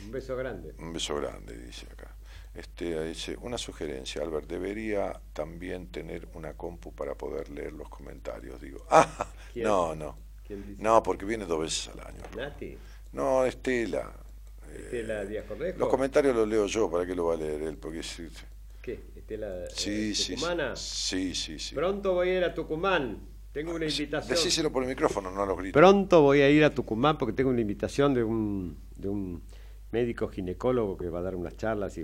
un 0.03 0.11
beso 0.11 0.35
grande. 0.35 0.73
un 0.79 0.91
beso 0.91 1.15
grande, 1.15 1.55
dice 1.57 1.85
acá. 1.89 2.13
Este, 2.53 3.03
dice, 3.05 3.35
una 3.41 3.57
sugerencia, 3.57 4.21
Albert, 4.21 4.47
debería 4.47 5.19
también 5.33 5.87
tener 5.87 6.27
una 6.35 6.53
compu 6.53 6.93
para 6.93 7.15
poder 7.15 7.49
leer 7.49 7.73
los 7.73 7.89
comentarios, 7.89 8.61
digo. 8.61 8.85
Ah, 8.91 9.27
¿Quién? 9.51 9.65
no, 9.65 9.95
no. 9.95 10.17
¿Quién 10.45 10.65
dice? 10.67 10.81
No, 10.81 11.01
porque 11.01 11.25
viene 11.25 11.45
dos 11.45 11.59
veces 11.61 11.89
al 11.89 11.99
año. 12.07 12.21
Nati, 12.35 12.77
No, 13.11 13.45
Estela. 13.45 14.11
Estela 14.75 15.25
Díaz 15.25 15.45
Cornejo. 15.45 15.79
Los 15.79 15.89
comentarios 15.89 16.35
los 16.35 16.47
leo 16.47 16.65
yo, 16.67 16.89
¿para 16.89 17.05
qué 17.05 17.15
lo 17.15 17.25
va 17.25 17.33
a 17.35 17.37
leer 17.37 17.61
él? 17.63 17.77
Porque 17.77 18.01
¿Qué? 18.81 18.99
Estela 19.15 19.65
sí, 19.73 20.11
eh, 20.11 20.15
sí, 20.15 20.35
Tucumana. 20.35 20.75
sí, 20.75 21.33
sí, 21.33 21.57
sí. 21.57 21.73
Pronto 21.73 22.13
voy 22.13 22.29
a 22.29 22.37
ir 22.37 22.43
a 22.43 22.53
Tucumán. 22.53 23.19
Tengo 23.53 23.75
una 23.75 23.85
invitación. 23.85 24.35
Decíselo 24.35 24.71
por 24.71 24.83
el 24.83 24.89
micrófono, 24.89 25.31
no 25.31 25.45
los 25.45 25.57
gritos. 25.57 25.79
Pronto 25.79 26.21
voy 26.21 26.41
a 26.41 26.49
ir 26.49 26.63
a 26.63 26.73
Tucumán 26.73 27.17
porque 27.17 27.33
tengo 27.33 27.51
una 27.51 27.61
invitación 27.61 28.13
de 28.13 28.23
un, 28.23 28.77
de 28.95 29.09
un 29.09 29.43
médico 29.93 30.27
ginecólogo 30.27 30.97
que 30.97 31.07
va 31.07 31.19
a 31.19 31.21
dar 31.21 31.35
unas 31.35 31.55
charlas 31.55 31.95
y 31.99 32.03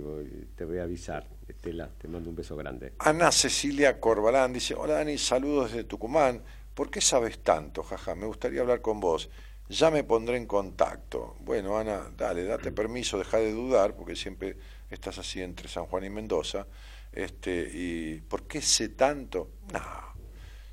te 0.55 0.63
voy 0.63 0.77
a 0.77 0.83
avisar. 0.83 1.27
Estela, 1.47 1.89
te 1.97 2.07
mando 2.07 2.29
un 2.29 2.35
beso 2.35 2.55
grande. 2.55 2.93
Ana 2.99 3.31
Cecilia 3.31 3.99
Corbalán 3.99 4.53
dice, 4.53 4.75
hola 4.75 4.93
Dani, 4.93 5.17
saludos 5.17 5.71
desde 5.71 5.85
Tucumán. 5.85 6.43
¿Por 6.75 6.91
qué 6.91 7.01
sabes 7.01 7.39
tanto? 7.39 7.81
Jaja, 7.81 8.13
me 8.13 8.27
gustaría 8.27 8.61
hablar 8.61 8.81
con 8.81 8.99
vos. 8.99 9.31
Ya 9.69 9.89
me 9.89 10.03
pondré 10.03 10.37
en 10.37 10.45
contacto. 10.45 11.35
Bueno, 11.41 11.77
Ana, 11.77 12.11
dale, 12.15 12.43
date 12.43 12.71
permiso, 12.71 13.17
deja 13.17 13.37
de 13.37 13.51
dudar, 13.51 13.95
porque 13.95 14.15
siempre 14.15 14.55
estás 14.89 15.17
así 15.17 15.41
entre 15.41 15.67
San 15.67 15.85
Juan 15.87 16.03
y 16.03 16.09
Mendoza. 16.11 16.67
Este, 17.11 17.69
¿Y 17.73 18.21
por 18.21 18.43
qué 18.43 18.61
sé 18.61 18.89
tanto? 18.89 19.49
No, 19.73 20.08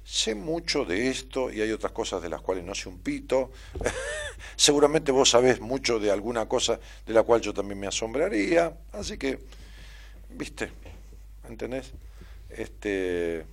sé 0.07 0.37
mucho 0.37 0.85
de 0.85 1.09
esto 1.11 1.51
y 1.51 1.61
hay 1.61 1.73
otras 1.73 1.91
cosas 1.91 2.23
de 2.23 2.28
las 2.28 2.41
cuales 2.41 2.65
no 2.65 2.77
sé 2.77 2.89
un 2.89 2.99
pito. 2.99 3.51
Seguramente 4.57 5.11
vos 5.11 5.31
sabés 5.31 5.61
mucho 5.61 5.99
de 5.99 6.12
alguna 6.12 6.49
cosa 6.49 6.78
de 7.05 7.12
la 7.12 7.24
cual 7.24 7.41
yo 7.41 7.53
también 7.53 7.81
me 7.81 7.89
asombraría. 7.89 8.73
Así 8.93 9.19
que, 9.19 9.41
viste, 10.31 10.70
¿entendés? 11.49 11.93
Este, 12.49 13.45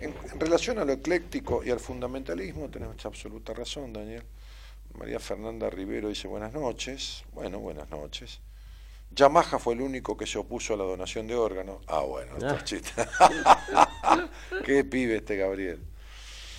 en, 0.00 0.14
relación 0.40 0.80
a 0.80 0.84
lo 0.84 0.92
ecléctico 0.92 1.62
y 1.64 1.70
al 1.70 1.78
fundamentalismo, 1.78 2.68
tenés 2.68 3.06
absoluta 3.06 3.54
razón, 3.54 3.92
Daniel. 3.92 4.24
María 4.98 5.20
Fernanda 5.20 5.70
Rivero 5.70 6.08
dice 6.08 6.26
buenas 6.26 6.52
noches. 6.52 7.22
Bueno, 7.32 7.60
buenas 7.60 7.88
noches. 7.88 8.40
Yamaha 9.14 9.58
fue 9.58 9.74
el 9.74 9.80
único 9.80 10.16
que 10.16 10.26
se 10.26 10.38
opuso 10.38 10.74
a 10.74 10.76
la 10.76 10.84
donación 10.84 11.26
de 11.26 11.34
órganos. 11.34 11.78
Ah, 11.86 12.00
bueno, 12.00 12.32
chiste. 12.64 12.90
Qué 14.64 14.84
pibe 14.84 15.16
este 15.16 15.36
Gabriel. 15.36 15.80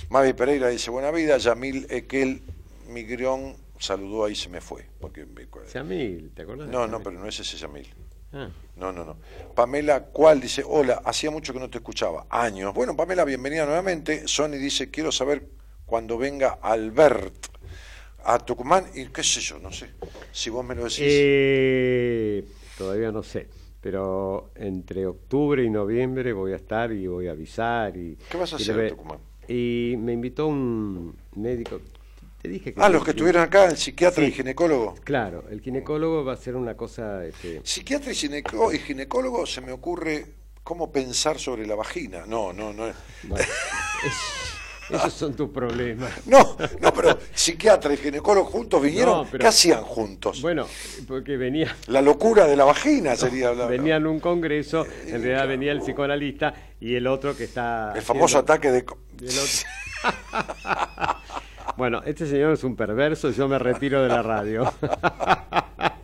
Mavi 0.09 0.33
Pereira 0.33 0.67
dice 0.69 0.91
buena 0.91 1.11
vida. 1.11 1.37
Yamil 1.37 1.87
Ekel 1.89 2.41
Migrón 2.87 3.55
saludó 3.79 4.25
ahí 4.25 4.35
se 4.35 4.49
me 4.49 4.61
fue. 4.61 4.87
Porque 4.99 5.25
me- 5.25 5.47
Yamil, 5.73 6.31
¿te 6.35 6.43
acuerdas? 6.43 6.67
de 6.67 6.73
no, 6.73 6.87
no, 6.87 7.01
pero 7.01 7.19
no 7.19 7.27
es 7.27 7.39
ese 7.39 7.57
Yamil. 7.57 7.93
Ah, 8.33 8.49
No, 8.75 8.91
no, 8.91 9.05
no. 9.05 9.17
Pamela 9.55 10.03
¿cuál? 10.05 10.41
dice, 10.41 10.63
hola, 10.65 11.01
hacía 11.05 11.31
mucho 11.31 11.53
que 11.53 11.59
no 11.59 11.69
te 11.69 11.77
escuchaba. 11.77 12.25
Años. 12.29 12.73
Bueno, 12.73 12.95
Pamela, 12.95 13.23
bienvenida 13.25 13.65
nuevamente. 13.65 14.27
Sony 14.27 14.51
dice, 14.57 14.91
quiero 14.91 15.11
saber 15.11 15.47
cuando 15.85 16.17
venga 16.17 16.59
Albert 16.61 17.47
a 18.25 18.39
Tucumán 18.39 18.85
y 18.95 19.05
qué 19.07 19.23
sé 19.23 19.39
yo, 19.41 19.59
no 19.59 19.71
sé. 19.71 19.89
Si 20.31 20.49
vos 20.49 20.65
me 20.65 20.75
lo 20.75 20.83
decís. 20.83 20.99
eh, 21.01 22.43
todavía 22.77 23.11
no 23.11 23.23
sé, 23.23 23.47
pero 23.81 24.51
entre 24.55 25.05
octubre 25.05 25.63
y 25.63 25.69
noviembre 25.69 26.33
voy 26.33 26.53
a 26.53 26.57
estar 26.57 26.91
y 26.91 27.07
voy 27.07 27.27
a 27.27 27.31
avisar. 27.31 27.95
Y, 27.95 28.17
¿Qué 28.29 28.37
vas 28.37 28.53
a 28.53 28.55
hacer 28.57 28.79
en 28.79 28.89
Tucumán? 28.89 29.19
Y 29.47 29.95
me 29.97 30.13
invitó 30.13 30.47
un 30.47 31.15
médico. 31.35 31.79
Te 32.41 32.49
dije 32.49 32.73
que. 32.73 32.81
ah, 32.81 32.89
los 32.89 33.03
que 33.03 33.11
estuvieron 33.11 33.41
acá, 33.43 33.65
el 33.65 33.77
psiquiatra 33.77 34.23
Sí. 34.23 34.29
y 34.29 34.33
ginecólogo. 34.33 34.95
Claro, 35.03 35.45
el 35.49 35.61
ginecólogo 35.61 36.23
va 36.25 36.31
a 36.33 36.35
hacer 36.35 36.55
una 36.55 36.75
cosa. 36.75 37.25
Este, 37.25 37.61
Psiquiatra 37.63 38.11
y, 38.11 38.15
gineco- 38.15 38.73
y 38.73 38.79
ginecólogo 38.79 39.45
se 39.45 39.61
me 39.61 39.71
ocurre 39.71 40.25
cómo 40.63 40.91
pensar 40.91 41.37
sobre 41.39 41.65
la 41.67 41.75
vagina. 41.75 42.25
No, 42.27 42.53
no, 42.53 42.73
no. 42.73 42.85
bueno, 43.23 43.45
es- 44.05 44.44
esos 44.89 45.13
son 45.13 45.33
tus 45.35 45.49
problemas. 45.49 46.11
No, 46.25 46.57
no, 46.81 46.93
pero 46.93 47.17
psiquiatra 47.33 47.93
y 47.93 47.97
ginecólogo 47.97 48.45
juntos 48.47 48.81
vinieron. 48.81 49.23
No, 49.23 49.27
pero- 49.31 49.41
¿Qué 49.41 49.47
hacían 49.47 49.81
juntos? 49.83 50.41
Bueno, 50.41 50.65
porque 51.07 51.37
venía. 51.37 51.75
La 51.87 52.01
locura 52.01 52.45
de 52.47 52.55
la 52.55 52.65
vagina 52.65 53.15
sería 53.15 53.53
la- 53.53 53.65
Venía 53.67 53.95
en 53.97 54.07
un 54.07 54.19
congreso, 54.19 54.85
en 55.05 55.21
realidad 55.23 55.47
venía 55.47 55.71
el 55.71 55.79
psicoanalista 55.81 56.53
y 56.79 56.95
el 56.95 57.07
otro 57.07 57.35
que 57.35 57.45
está. 57.45 57.93
el 57.95 58.01
famoso 58.01 58.39
haciendo- 58.39 58.53
ataque 58.53 58.71
de. 58.71 58.79
el 58.79 59.39
otro- 59.39 61.15
Bueno, 61.77 62.01
este 62.05 62.25
señor 62.25 62.53
es 62.53 62.63
un 62.63 62.75
perverso, 62.77 63.31
yo 63.31 63.47
me 63.49 63.59
retiro 63.59 64.01
de 64.01 64.07
la 64.07 64.21
radio. 64.21 64.71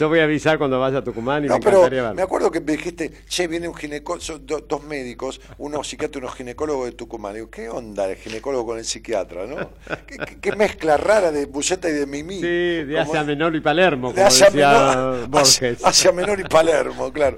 Yo 0.00 0.08
voy 0.08 0.20
a 0.20 0.24
avisar 0.24 0.56
cuando 0.56 0.80
vaya 0.80 0.98
a 0.98 1.04
Tucumán 1.04 1.44
y 1.44 1.48
No, 1.48 1.54
me 1.56 1.60
pero 1.60 1.82
verlo. 1.82 2.14
me 2.14 2.22
acuerdo 2.22 2.50
que 2.50 2.60
me 2.62 2.72
dijiste, 2.72 3.12
che, 3.28 3.46
viene 3.46 3.68
un 3.68 3.74
ginecólogo, 3.74 4.38
dos 4.66 4.82
médicos, 4.84 5.42
uno 5.58 5.84
psiquiatra 5.84 6.18
y 6.20 6.24
uno 6.24 6.32
ginecólogo 6.32 6.86
de 6.86 6.92
Tucumán. 6.92 7.34
Digo, 7.34 7.50
¿qué 7.50 7.68
onda 7.68 8.08
el 8.08 8.16
ginecólogo 8.16 8.64
con 8.64 8.78
el 8.78 8.84
psiquiatra, 8.86 9.46
no? 9.46 9.56
¿Qué, 10.06 10.16
qué- 10.16 10.40
qué 10.40 10.52
mezcla 10.56 10.96
rara 10.96 11.30
de 11.30 11.44
buceta 11.44 11.90
y 11.90 11.92
de 11.92 12.06
mimí? 12.06 12.36
Sí, 12.36 12.40
de 12.84 12.98
Asia 12.98 13.22
Menor 13.24 13.54
y 13.54 13.60
Palermo, 13.60 14.08
de 14.08 14.14
como 14.14 14.26
Asia 14.26 14.46
decía 14.46 14.68
Menor, 14.70 15.26
Borges. 15.28 15.84
Asia 15.84 16.12
Menor 16.12 16.40
y 16.40 16.44
Palermo, 16.44 17.12
claro. 17.12 17.36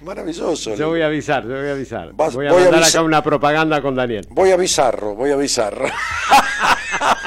Maravilloso. 0.00 0.76
Yo 0.76 0.90
voy 0.90 1.00
a 1.02 1.06
avisar, 1.06 1.42
yo 1.42 1.56
voy 1.56 1.66
a 1.68 1.72
avisar. 1.72 2.12
Vas- 2.12 2.34
voy 2.34 2.46
a 2.46 2.50
voy 2.52 2.62
mandar 2.62 2.82
avisar. 2.82 3.00
acá 3.00 3.04
una 3.06 3.22
propaganda 3.24 3.82
con 3.82 3.96
Daniel. 3.96 4.24
Voy 4.30 4.52
a 4.52 4.56
Bizarro, 4.56 5.16
voy 5.16 5.32
a 5.32 5.36
Bizarro. 5.36 5.86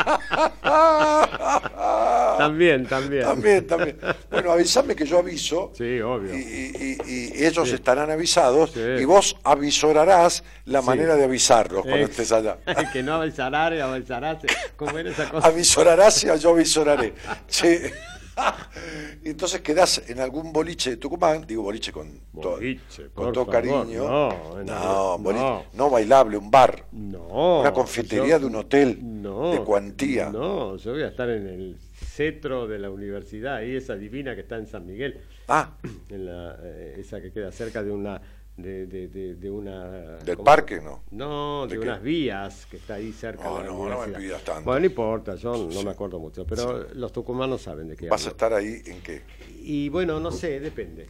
También, 2.37 2.85
también. 2.85 3.23
También, 3.23 3.67
también. 3.67 3.97
Bueno, 4.29 4.51
avísame 4.51 4.95
que 4.95 5.05
yo 5.05 5.19
aviso. 5.19 5.71
Sí, 5.75 5.99
obvio. 6.01 6.33
Y, 6.35 6.39
y- 6.39 6.97
y- 7.07 7.31
y 7.41 7.45
ellos 7.45 7.71
estarán 7.71 8.11
avisados 8.11 8.71
Sí. 8.71 8.79
y 8.79 9.05
vos 9.05 9.35
avisorarás 9.43 10.43
la 10.65 10.81
Sí. 10.81 10.87
manera 10.87 11.15
de 11.15 11.23
avisarlos 11.23 11.81
cuando 11.81 11.97
Eh, 12.05 12.09
estés 12.09 12.31
allá. 12.31 12.57
Que 12.93 13.01
no 13.03 13.15
avisará, 13.15 13.65
avisará. 13.67 14.39
¿Cómo 14.75 14.97
era 14.97 15.09
esa 15.09 15.29
cosa? 15.29 15.47
Avisorarás 15.47 16.23
y 16.23 16.39
yo 16.39 16.51
avisoraré. 16.51 17.13
Che. 17.47 17.93
Entonces 19.23 19.61
quedás 19.61 20.01
en 20.07 20.19
algún 20.19 20.53
boliche 20.53 20.91
de 20.91 20.97
Tucumán, 20.97 21.45
digo 21.47 21.63
boliche 21.63 21.91
con 21.91 22.19
todo, 22.39 22.53
Boliche, 22.53 23.03
con 23.13 23.25
por 23.25 23.33
todo 23.33 23.45
favor, 23.45 23.61
cariño. 23.61 24.03
no, 24.07 24.63
no, 24.63 24.63
no. 24.63 25.17
boliche- 25.19 25.63
no 25.73 25.89
bailable, 25.89 26.37
un 26.37 26.51
bar. 26.51 26.85
No. 26.91 27.61
Una 27.61 27.73
confitería 27.73 28.35
yo- 28.37 28.39
de 28.39 28.45
un 28.45 28.55
hotel 28.55 28.99
no, 29.01 29.51
de 29.51 29.59
cuantía. 29.63 30.29
No, 30.29 30.77
yo 30.77 30.91
voy 30.93 31.03
a 31.03 31.07
estar 31.07 31.29
en 31.29 31.47
el 31.47 31.77
cetro 31.93 32.67
de 32.67 32.79
la 32.79 32.89
universidad, 32.89 33.55
ahí 33.57 33.75
esa 33.75 33.95
divina 33.95 34.35
que 34.35 34.41
está 34.41 34.57
en 34.57 34.67
San 34.67 34.85
Miguel, 34.85 35.19
Ah, 35.47 35.71
en 36.09 36.25
la, 36.25 36.57
eh, 36.61 36.95
esa 36.99 37.21
que 37.21 37.31
queda 37.31 37.51
cerca 37.51 37.81
de 37.81 37.91
una... 37.91 38.21
De, 38.57 38.87
de, 38.87 39.07
de, 39.07 39.35
de 39.35 39.51
una 39.51 40.17
del 40.17 40.35
¿cómo? 40.35 40.45
parque, 40.45 40.81
¿no? 40.81 41.03
No, 41.11 41.67
¿De 41.67 41.75
qué? 41.75 41.81
unas 41.83 42.01
vías 42.01 42.65
que 42.65 42.77
está 42.77 42.95
ahí 42.95 43.11
cerca 43.13 43.43
No, 43.43 43.57
de 43.57 43.63
la 43.65 43.69
no, 43.69 43.89
no 43.89 44.07
me 44.07 44.07
pidas 44.17 44.43
tanto. 44.43 44.63
Bueno, 44.63 44.79
no 44.79 44.85
importa, 44.87 45.35
yo 45.35 45.55
no 45.71 45.83
me 45.83 45.91
acuerdo 45.91 46.17
mucho, 46.19 46.43
pero 46.45 46.87
los 46.95 47.11
tucumanos 47.13 47.61
saben 47.61 47.87
de 47.87 47.95
qué 47.95 48.09
¿Vas 48.09 48.25
a 48.25 48.29
estar 48.29 48.53
ahí 48.53 48.81
en 48.87 49.01
qué? 49.03 49.21
Y 49.61 49.89
bueno, 49.89 50.19
no 50.19 50.31
sé, 50.31 50.59
depende. 50.59 51.07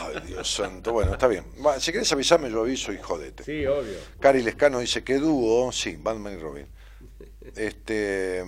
Ay, 0.00 0.20
Dios 0.26 0.50
santo. 0.50 0.92
Bueno, 0.92 1.12
está 1.12 1.28
bien. 1.28 1.44
Si 1.78 1.92
querés 1.92 2.10
avisarme, 2.12 2.50
yo 2.50 2.60
aviso 2.60 2.92
y 2.92 2.98
jodete. 2.98 3.44
Sí, 3.44 3.64
obvio. 3.66 3.98
Cari 4.20 4.42
Lescano 4.42 4.80
dice, 4.80 5.04
¿qué 5.04 5.18
dúo? 5.18 5.70
Sí, 5.72 5.96
Batman 5.96 6.34
y 6.34 6.42
Robin. 6.42 6.66
Este, 7.56 8.44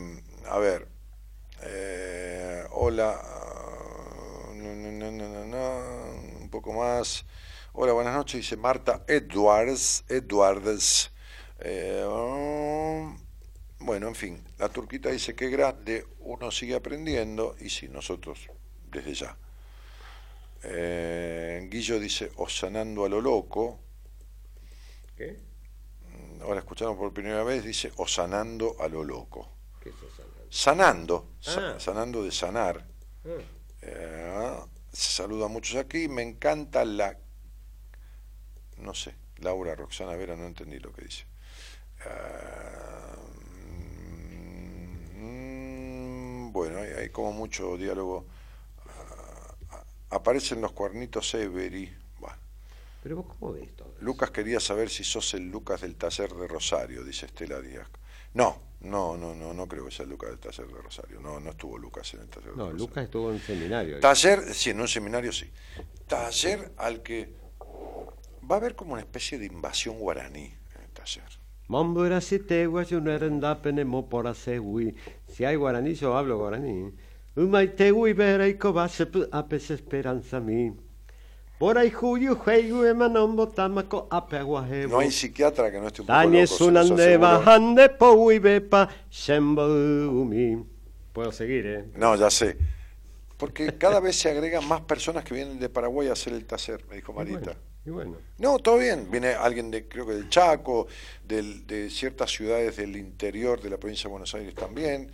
a 0.48 0.58
ver. 0.58 0.88
eh, 1.62 2.64
hola. 2.72 3.20
ah, 3.22 4.52
no, 4.54 4.74
no, 4.74 4.90
no, 4.92 5.10
no, 5.10 5.46
no, 5.46 5.99
un 6.50 6.60
poco 6.60 6.72
más. 6.72 7.24
Hola, 7.74 7.92
buenas 7.92 8.12
noches, 8.12 8.40
dice 8.40 8.56
Marta 8.56 9.04
Edwards. 9.06 10.02
Edwards. 10.08 11.12
Eh, 11.60 12.04
um, 12.04 13.16
bueno, 13.78 14.08
en 14.08 14.16
fin, 14.16 14.42
la 14.58 14.68
turquita 14.68 15.10
dice 15.10 15.36
que 15.36 15.48
grande, 15.48 16.04
uno 16.18 16.50
sigue 16.50 16.74
aprendiendo 16.74 17.54
y 17.60 17.70
sí, 17.70 17.86
nosotros 17.86 18.48
desde 18.90 19.14
ya. 19.14 19.36
Eh, 20.64 21.68
Guillo 21.70 22.00
dice, 22.00 22.32
osanando 22.34 23.04
a 23.04 23.08
lo 23.08 23.20
loco. 23.20 23.78
¿Qué? 25.16 25.38
Ahora 26.42 26.58
escucharon 26.58 26.96
por 26.96 27.12
primera 27.12 27.44
vez, 27.44 27.62
dice 27.64 27.92
o 27.98 28.08
sanando 28.08 28.74
a 28.80 28.88
lo 28.88 29.04
loco. 29.04 29.52
¿Qué 29.80 29.90
es 29.90 29.94
eso? 29.94 30.24
Sanando, 30.50 31.28
sa- 31.38 31.76
Ah. 31.76 31.78
sanando 31.80 32.24
de 32.24 32.32
sanar. 32.32 32.84
Ah. 33.24 33.28
Eh, 33.82 34.58
se 34.92 35.12
saluda 35.12 35.46
a 35.46 35.48
muchos 35.48 35.76
aquí. 35.76 36.08
Me 36.08 36.22
encanta 36.22 36.84
la. 36.84 37.16
No 38.78 38.94
sé, 38.94 39.14
Laura 39.38 39.74
Roxana 39.74 40.16
Vera, 40.16 40.36
no 40.36 40.46
entendí 40.46 40.78
lo 40.78 40.92
que 40.92 41.02
dice. 41.02 41.24
Ah, 42.06 43.14
mm, 45.16 46.52
bueno, 46.52 46.78
hay, 46.78 46.90
hay 46.92 47.08
como 47.10 47.32
mucho 47.32 47.76
diálogo. 47.76 48.26
Ah, 49.70 49.84
aparecen 50.10 50.60
los 50.60 50.72
cuernitos 50.72 51.34
Every. 51.34 51.94
Bueno. 52.18 52.36
Pero 53.02 53.16
vos, 53.16 53.26
¿cómo 53.38 53.52
ves 53.52 53.74
todo? 53.76 53.94
Lucas 54.00 54.30
quería 54.30 54.60
saber 54.60 54.88
si 54.88 55.04
sos 55.04 55.34
el 55.34 55.50
Lucas 55.50 55.82
del 55.82 55.96
taller 55.96 56.32
de 56.34 56.48
Rosario, 56.48 57.04
dice 57.04 57.26
Estela 57.26 57.60
Díaz. 57.60 57.88
No, 58.32 58.69
no, 58.80 59.16
no, 59.16 59.34
no, 59.34 59.52
no 59.52 59.66
creo 59.68 59.84
que 59.84 59.90
sea 59.90 60.04
el 60.04 60.10
Lucas 60.10 60.30
del 60.30 60.38
taller 60.38 60.66
de 60.66 60.80
Rosario. 60.80 61.20
No, 61.20 61.38
no 61.40 61.50
estuvo 61.50 61.76
Lucas 61.78 62.12
en 62.14 62.20
el 62.20 62.28
taller 62.28 62.50
de 62.52 62.56
No, 62.56 62.64
Rosario. 62.64 62.86
Lucas 62.86 63.04
estuvo 63.04 63.30
en 63.32 63.38
seminario. 63.40 63.94
ahí. 63.96 64.00
Taller, 64.00 64.54
sí, 64.54 64.70
en 64.70 64.80
un 64.80 64.88
seminario 64.88 65.32
sí. 65.32 65.50
Taller 66.06 66.72
al 66.76 67.02
que 67.02 67.34
va 68.50 68.56
a 68.56 68.58
haber 68.58 68.74
como 68.74 68.92
una 68.94 69.02
especie 69.02 69.38
de 69.38 69.46
invasión 69.46 69.98
guaraní 69.98 70.54
en 70.74 70.82
el 70.82 70.90
taller. 70.92 71.24
No. 71.28 71.40
Si 75.28 75.44
hay 75.44 75.56
guaraní, 75.56 75.94
yo 75.94 76.16
hablo 76.16 76.38
guaraní. 76.38 76.92
Esperanza 79.70 80.40
mi. 80.40 80.72
Juyu 81.60 82.84
emanombo. 82.86 83.52
No 84.88 84.98
hay 84.98 85.10
psiquiatra 85.10 85.70
que 85.70 85.78
no 85.78 85.88
esté 85.88 86.00
un 86.00 86.06
poco 86.06 86.18
los 86.40 86.50
sunande 86.50 87.16
bajande 87.18 88.38
bepa 88.40 88.88
shemboumi. 89.10 90.64
Puedo 91.12 91.32
seguir, 91.32 91.66
¿eh? 91.66 91.84
No, 91.96 92.16
ya 92.16 92.30
sé. 92.30 92.56
Porque 93.36 93.76
cada 93.76 94.00
vez 94.00 94.16
se 94.16 94.30
agregan 94.30 94.66
más 94.66 94.80
personas 94.82 95.22
que 95.24 95.34
vienen 95.34 95.58
de 95.58 95.68
Paraguay 95.68 96.08
a 96.08 96.12
hacer 96.12 96.32
el 96.32 96.46
taller, 96.46 96.84
me 96.88 96.96
dijo 96.96 97.12
Marita. 97.12 97.56
Y 97.84 97.90
bueno. 97.90 98.16
No, 98.38 98.58
todo 98.58 98.78
bien. 98.78 99.10
Viene 99.10 99.28
alguien 99.28 99.70
de, 99.70 99.86
creo 99.88 100.06
que 100.06 100.12
del 100.12 100.28
Chaco, 100.28 100.86
del- 101.24 101.66
de 101.66 101.88
ciertas 101.90 102.30
ciudades 102.30 102.76
del 102.76 102.96
interior 102.96 103.60
de 103.60 103.70
la 103.70 103.76
provincia 103.78 104.04
de 104.04 104.12
Buenos 104.12 104.34
Aires 104.34 104.54
también. 104.54 105.10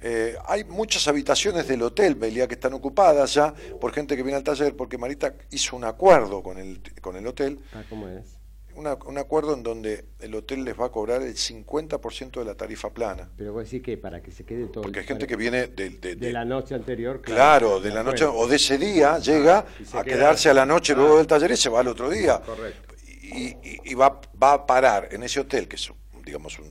Eh, 0.00 0.36
hay 0.46 0.64
muchas 0.64 1.08
habitaciones 1.08 1.66
del 1.66 1.82
hotel, 1.82 2.14
Belia, 2.14 2.46
que 2.46 2.54
están 2.54 2.72
ocupadas 2.72 3.34
ya 3.34 3.52
por 3.80 3.92
gente 3.92 4.16
que 4.16 4.22
viene 4.22 4.36
al 4.36 4.44
taller, 4.44 4.76
porque 4.76 4.96
Marita 4.96 5.34
hizo 5.50 5.76
un 5.76 5.84
acuerdo 5.84 6.42
con 6.42 6.58
el, 6.58 6.80
con 7.00 7.16
el 7.16 7.26
hotel. 7.26 7.58
Ah, 7.72 7.82
¿cómo 7.88 8.06
es? 8.08 8.24
Una- 8.76 8.94
un 9.06 9.18
acuerdo 9.18 9.54
en 9.54 9.64
donde 9.64 10.04
el 10.20 10.32
hotel 10.36 10.62
les 10.64 10.78
va 10.78 10.86
a 10.86 10.88
cobrar 10.92 11.20
el 11.22 11.34
50% 11.34 12.38
de 12.38 12.44
la 12.44 12.54
tarifa 12.54 12.90
plana. 12.90 13.28
Pero 13.36 13.52
vos 13.52 13.64
decís 13.64 13.82
que 13.82 13.98
para 13.98 14.22
que 14.22 14.30
se 14.30 14.44
quede 14.44 14.66
todo. 14.68 14.82
Porque 14.82 15.00
hay 15.00 15.04
gente 15.06 15.26
que 15.26 15.34
viene 15.34 15.66
de, 15.66 15.90
de- 15.90 15.98
de 15.98 16.14
de- 16.16 16.32
la 16.32 16.44
noche 16.44 16.76
anterior. 16.76 17.20
Claro, 17.20 17.80
de 17.80 17.90
la 17.90 18.04
noche 18.04 18.24
o 18.24 18.46
de 18.46 18.54
ese 18.54 18.78
día 18.78 19.18
llega 19.18 19.66
y 19.80 19.84
se 19.84 19.98
a 19.98 20.04
queda- 20.04 20.14
quedarse 20.16 20.48
a 20.50 20.54
la 20.54 20.64
noche 20.64 20.94
luego 20.94 21.14
Ah. 21.14 21.18
del 21.18 21.26
taller 21.26 21.50
y 21.50 21.56
se 21.56 21.68
va 21.68 21.80
al 21.80 21.88
otro 21.88 22.08
día. 22.08 22.40
Correcto. 22.40 22.94
Y, 23.20 23.48
y- 23.48 23.80
y 23.84 23.94
va, 23.94 24.20
va 24.40 24.52
a 24.52 24.64
parar 24.66 25.08
en 25.10 25.24
ese 25.24 25.40
hotel, 25.40 25.66
que 25.66 25.74
es 25.74 25.90
digamos 26.24 26.56
un, 26.58 26.66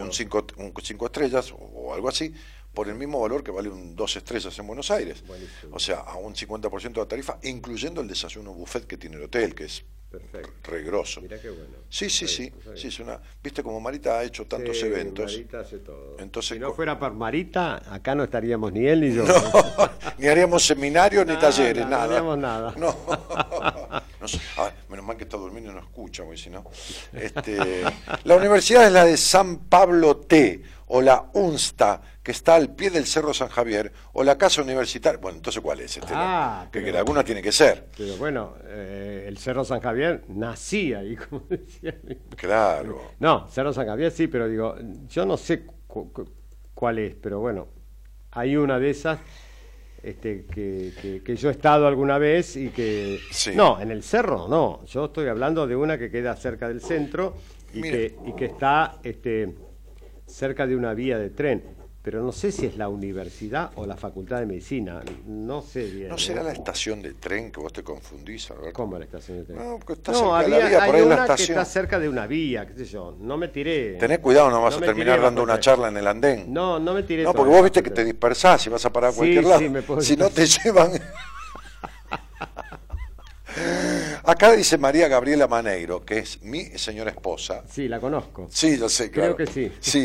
un 0.00 0.12
cinco, 0.12 0.44
un 0.56 0.72
cinco 0.82 1.06
estrellas 1.06 1.52
o, 1.52 1.56
o 1.56 1.94
algo 1.94 2.08
así, 2.08 2.34
por 2.74 2.88
el 2.88 2.94
mismo 2.96 3.20
valor 3.20 3.42
que 3.44 3.50
vale 3.50 3.68
un 3.68 3.94
dos 3.94 4.16
estrellas 4.16 4.58
en 4.58 4.66
Buenos 4.66 4.90
Aires. 4.90 5.24
Buenísimo. 5.26 5.76
O 5.76 5.78
sea, 5.78 6.00
a 6.00 6.16
un 6.16 6.34
50% 6.34 6.92
de 6.92 7.00
la 7.00 7.06
tarifa, 7.08 7.38
incluyendo 7.44 8.00
el 8.00 8.08
desayuno 8.08 8.52
buffet 8.52 8.86
que 8.86 8.96
tiene 8.98 9.16
el 9.16 9.22
hotel, 9.22 9.54
que 9.54 9.64
es 9.64 9.84
regroso. 10.62 11.20
Mirá 11.20 11.40
qué 11.40 11.50
bueno. 11.50 11.74
Sí, 11.88 12.08
sí, 12.08 12.28
sí. 12.28 12.52
es 12.74 13.00
una, 13.00 13.20
Viste 13.42 13.62
como 13.64 13.80
Marita 13.80 14.18
ha 14.18 14.24
hecho 14.24 14.46
tantos 14.46 14.78
Sí, 14.78 14.86
eventos. 14.86 15.32
Marita 15.32 15.60
hace 15.60 15.78
todo. 15.78 16.16
Entonces, 16.20 16.54
si 16.54 16.60
no 16.60 16.72
fuera 16.72 16.98
por 16.98 17.12
Marita, 17.14 17.82
acá 17.92 18.14
no 18.14 18.24
estaríamos 18.24 18.72
ni 18.72 18.86
él 18.86 19.00
ni 19.00 19.12
yo. 19.12 19.24
No, 19.24 19.34
ni 20.18 20.26
haríamos 20.28 20.64
seminarios 20.64 21.26
ni 21.26 21.32
Nada, 21.34 21.50
talleres, 21.50 21.84
no 21.84 21.90
nada. 21.90 22.04
haríamos 22.04 22.38
nada. 22.38 22.74
No. 22.76 22.96
No 24.20 24.28
sé. 24.28 24.40
Ah, 24.56 24.70
menos 24.88 25.04
mal 25.04 25.18
que 25.18 25.24
está 25.24 25.36
durmiendo 25.36 25.70
y 25.70 25.74
no 25.74 25.80
escucha, 25.80 26.22
porque 26.24 26.38
si 26.38 26.48
no. 26.48 26.64
Este, 27.12 27.82
la 28.24 28.36
universidad 28.36 28.86
es 28.86 28.92
la 28.92 29.04
de 29.04 29.18
San 29.18 29.58
Pablo 29.68 30.16
T, 30.16 30.62
o 30.86 31.02
la 31.02 31.26
UNSTA, 31.34 32.00
que 32.24 32.32
está 32.32 32.54
al 32.56 32.74
pie 32.74 32.90
del 32.90 33.04
Cerro 33.06 33.32
San 33.34 33.48
Javier, 33.48 33.92
o 34.14 34.24
la 34.24 34.36
Casa 34.38 34.62
Universitaria. 34.62 35.20
Bueno, 35.20 35.36
entonces, 35.36 35.62
¿cuál 35.62 35.78
es? 35.80 35.96
Este, 35.96 36.10
Ah, 36.16 36.66
que, 36.72 36.80
que 36.80 36.86
pero- 36.86 36.98
alguna 36.98 37.22
tiene 37.22 37.40
que 37.42 37.52
ser. 37.52 37.86
Pero 37.96 38.16
bueno, 38.16 38.54
eh, 38.64 39.26
el 39.28 39.36
Cerro 39.38 39.62
San 39.64 39.80
Javier 39.80 40.24
nacía 40.28 41.00
ahí, 41.00 41.14
como 41.30 41.42
decía. 41.48 41.94
Claro. 42.34 43.12
No, 43.20 43.46
Cerro 43.50 43.72
San 43.72 43.86
Javier 43.86 44.10
sí, 44.10 44.26
pero 44.26 44.48
digo, 44.48 44.74
yo 45.08 45.26
no 45.26 45.36
sé 45.36 45.64
cu- 45.86 46.10
cu- 46.12 46.28
cuál 46.72 46.98
es, 46.98 47.14
pero 47.14 47.40
bueno, 47.40 47.68
hay 48.32 48.56
una 48.56 48.78
de 48.78 48.90
esas 48.90 49.18
este, 50.02 50.44
que, 50.46 50.92
que- 51.00 51.22
que 51.22 51.36
yo 51.36 51.48
he 51.48 51.52
estado 51.52 51.86
alguna 51.86 52.18
vez 52.18 52.56
y 52.56 52.70
que... 52.70 53.20
Sí. 53.30 53.52
No, 53.54 53.80
en 53.80 53.90
el 53.90 54.02
cerro 54.02 54.48
no, 54.48 54.84
yo 54.86 55.06
estoy 55.06 55.28
hablando 55.28 55.66
de 55.66 55.76
una 55.76 55.98
que 55.98 56.10
queda 56.10 56.34
cerca 56.36 56.68
del 56.68 56.80
centro 56.80 57.36
y, 57.72 57.80
Mira. 57.80 57.96
que, 57.96 58.16
y 58.26 58.32
que 58.34 58.44
está 58.46 58.98
este, 59.02 59.54
cerca 60.26 60.66
de 60.66 60.76
una 60.76 60.92
vía 60.94 61.18
de 61.18 61.30
tren. 61.30 61.62
Pero 62.04 62.22
no 62.22 62.32
sé 62.32 62.52
si 62.52 62.66
es 62.66 62.76
la 62.76 62.90
universidad 62.90 63.70
o 63.76 63.86
la 63.86 63.96
facultad 63.96 64.38
de 64.40 64.44
medicina, 64.44 65.00
no 65.24 65.62
sé 65.62 65.84
bien. 65.86 66.10
¿No 66.10 66.16
¿eh? 66.16 66.18
será 66.18 66.42
la 66.42 66.52
estación 66.52 67.00
de 67.00 67.14
tren 67.14 67.50
que 67.50 67.60
vos 67.60 67.72
te 67.72 67.82
confundís, 67.82 68.50
Alberto? 68.50 68.74
¿Cómo 68.74 68.98
la 68.98 69.06
estación 69.06 69.38
de 69.38 69.44
tren? 69.44 69.56
No, 69.58 69.78
porque 69.78 69.94
está 69.94 70.12
No, 70.12 70.18
cerca 70.18 70.38
de 70.38 70.44
había, 70.44 70.58
la 70.58 70.68
vía, 70.68 70.78
por 70.84 70.94
hay 70.96 71.00
ahí 71.00 71.08
la 71.08 71.14
una 71.14 71.16
que 71.16 71.32
estación. 71.32 71.58
está 71.58 71.64
cerca 71.64 71.98
de 71.98 72.08
una 72.10 72.26
vía, 72.26 72.66
qué 72.66 72.74
sé 72.74 72.84
yo. 72.84 73.16
No 73.18 73.38
me 73.38 73.48
tiré. 73.48 73.94
Tenés 73.94 74.18
cuidado, 74.18 74.50
no 74.50 74.60
vas 74.60 74.74
No 74.74 74.82
a 74.82 74.86
terminar 74.86 75.14
tiré 75.14 75.24
dando 75.24 75.42
una 75.42 75.58
charla 75.58 75.88
en 75.88 75.96
el 75.96 76.06
andén. 76.06 76.52
No, 76.52 76.78
no 76.78 76.92
me 76.92 77.04
tiré. 77.04 77.22
No, 77.22 77.32
porque 77.32 77.50
vos 77.50 77.62
viste 77.62 77.82
que 77.82 77.90
te 77.90 78.04
dispersás 78.04 78.66
y 78.66 78.68
vas 78.68 78.84
a 78.84 78.92
parar 78.92 79.08
a 79.08 79.12
Sí, 79.12 79.16
cualquier 79.20 79.44
sí, 79.44 79.48
lado. 79.48 79.70
me 79.70 79.80
puedo- 79.82 80.00
Si 80.02 80.14
no 80.14 80.28
te 80.28 80.44
llevan. 80.46 80.90
Acá 84.24 84.52
dice 84.52 84.76
María 84.76 85.08
Gabriela 85.08 85.48
Maneiro, 85.48 86.04
que 86.04 86.18
es 86.18 86.42
mi 86.42 86.64
señora 86.76 87.08
esposa. 87.10 87.62
Sí, 87.66 87.88
la 87.88 87.98
conozco. 87.98 88.46
Sí, 88.50 88.78
yo 88.78 88.90
sé, 88.90 89.10
Creo 89.10 89.34
claro. 89.34 89.36
que 89.36 89.46
sí. 89.46 89.72
Sí, 89.80 90.04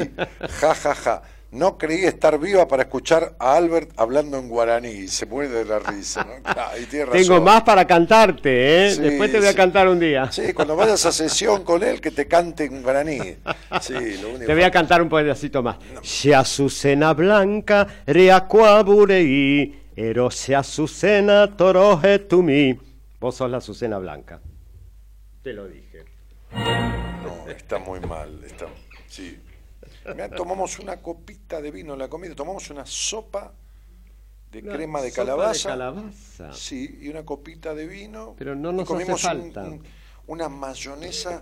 ja, 0.61 0.73
ja, 0.75 0.95
ja. 0.95 1.21
No 1.51 1.79
creí 1.79 2.03
estar 2.05 2.37
viva 2.37 2.67
para 2.67 2.83
escuchar 2.83 3.33
a 3.39 3.55
Albert 3.55 3.91
hablando 3.97 4.37
en 4.37 4.49
guaraní. 4.49 5.07
Se 5.07 5.25
muere 5.25 5.49
de 5.49 5.65
la 5.65 5.79
risa, 5.79 6.23
¿no? 6.23 6.43
Claro, 6.43 6.79
y 6.81 6.85
tiene 6.85 7.07
Tengo 7.07 7.41
más 7.41 7.63
para 7.63 7.87
cantarte, 7.87 8.87
¿eh? 8.87 8.91
Sí, 8.91 9.01
Después 9.01 9.31
te 9.31 9.39
voy 9.39 9.47
a 9.47 9.51
sí. 9.51 9.57
cantar 9.57 9.87
un 9.87 9.99
día. 9.99 10.31
Sí, 10.31 10.53
cuando 10.53 10.75
vayas 10.75 11.03
a 11.07 11.11
sesión 11.11 11.63
con 11.63 11.81
él, 11.81 11.99
que 12.01 12.11
te 12.11 12.27
cante 12.27 12.65
en 12.65 12.83
guaraní. 12.83 13.17
Sí, 13.81 13.93
lo 14.21 14.29
único 14.29 14.45
Te 14.45 14.53
voy 14.53 14.61
a 14.63 14.69
cantar 14.69 15.01
un 15.01 15.09
pedacito 15.09 15.63
más. 15.63 15.77
Se 16.03 16.35
azucena 16.35 17.13
blanca, 17.13 17.87
reacuaburei, 18.05 19.89
ero 19.95 20.29
se 20.29 20.55
azucena 20.55 21.57
toroje 21.57 22.19
tu 22.19 22.43
mi. 22.43 22.79
Vos 23.19 23.35
sos 23.35 23.49
la 23.49 23.57
azucena 23.57 23.97
blanca. 23.97 24.39
Te 25.41 25.53
lo 25.53 25.67
dije. 25.67 26.05
No, 26.53 27.49
está 27.49 27.79
muy 27.79 27.99
mal. 28.01 28.39
Está, 28.45 28.67
sí. 29.07 29.39
Mirá, 30.13 30.29
tomamos 30.29 30.79
una 30.79 30.97
copita 30.97 31.61
de 31.61 31.71
vino 31.71 31.93
en 31.93 31.99
la 31.99 32.07
comida, 32.07 32.35
tomamos 32.35 32.69
una 32.69 32.85
sopa 32.85 33.53
de 34.51 34.61
crema 34.63 35.01
de 35.01 35.09
sopa 35.11 35.21
calabaza. 35.23 35.69
De 35.69 35.73
calabaza. 35.73 36.53
Sí, 36.53 36.99
y 37.01 37.09
una 37.09 37.23
copita 37.23 37.73
de 37.75 37.85
vino. 37.87 38.35
Pero 38.37 38.55
no 38.55 38.71
y 38.71 38.73
nos 38.73 38.83
hace 38.83 38.87
comimos 38.93 39.23
un- 39.23 39.29
falta. 39.29 39.63
un- 39.63 39.83
una 40.27 40.47
mayonesa 40.47 41.41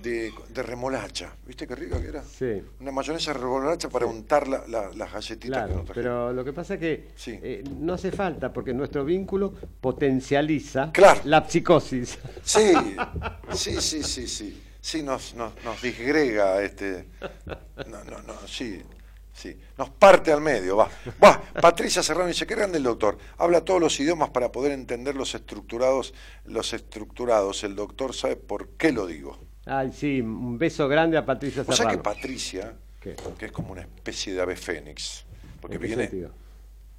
de, 0.00 0.30
de 0.50 0.62
remolacha. 0.62 1.34
¿Viste 1.44 1.66
qué 1.66 1.74
rica 1.74 2.00
que 2.00 2.06
era? 2.06 2.22
Sí. 2.22 2.62
Una 2.78 2.92
mayonesa 2.92 3.32
de 3.32 3.38
remolacha 3.40 3.88
para 3.88 4.06
untar 4.06 4.46
la- 4.46 4.64
la- 4.68 4.90
las 4.94 5.12
galletitas 5.12 5.68
que 5.68 5.74
nos 5.74 5.90
pero 5.90 6.32
lo 6.32 6.44
que 6.44 6.52
pasa 6.52 6.74
es 6.74 6.80
que 6.80 7.08
Sí. 7.16 7.36
eh, 7.42 7.64
no 7.80 7.94
hace 7.94 8.12
falta 8.12 8.52
porque 8.52 8.72
nuestro 8.72 9.04
vínculo 9.04 9.52
potencializa 9.80 10.90
Claro. 10.92 11.20
la 11.24 11.48
psicosis. 11.48 12.18
Sí, 12.42 12.72
sí, 13.54 13.80
sí, 13.80 14.02
sí, 14.04 14.26
sí. 14.28 14.62
Sí, 14.80 15.02
nos, 15.02 15.34
nos, 15.34 15.52
nos 15.64 15.82
disgrega, 15.82 16.62
este. 16.62 17.06
No, 17.88 18.04
no, 18.04 18.22
no, 18.22 18.34
sí, 18.46 18.82
sí. 19.32 19.58
Nos 19.76 19.90
parte 19.90 20.32
al 20.32 20.40
medio, 20.40 20.76
va. 20.76 20.88
Va, 21.22 21.40
Patricia 21.60 22.02
Serrano 22.02 22.28
dice, 22.28 22.46
qué 22.46 22.54
grande 22.54 22.78
el 22.78 22.84
doctor. 22.84 23.18
Habla 23.38 23.62
todos 23.62 23.80
los 23.80 23.98
idiomas 24.00 24.30
para 24.30 24.52
poder 24.52 24.72
entender 24.72 25.14
los 25.16 25.34
estructurados, 25.34 26.14
los 26.44 26.72
estructurados. 26.72 27.64
El 27.64 27.74
doctor 27.76 28.14
sabe 28.14 28.36
por 28.36 28.70
qué 28.70 28.92
lo 28.92 29.06
digo. 29.06 29.38
Ay, 29.66 29.92
sí, 29.92 30.20
un 30.20 30.56
beso 30.58 30.88
grande 30.88 31.18
a 31.18 31.26
Patricia 31.26 31.62
O 31.62 31.64
sea 31.66 31.72
que 31.72 31.76
Serrano. 31.76 32.02
Patricia, 32.02 32.74
¿Qué? 33.00 33.16
que 33.38 33.46
es 33.46 33.52
como 33.52 33.72
una 33.72 33.82
especie 33.82 34.32
de 34.32 34.40
ave 34.40 34.56
fénix, 34.56 35.24
porque 35.60 35.76
¿En 35.76 35.82
qué 35.82 35.86
viene 35.86 36.02
sentido? 36.04 36.30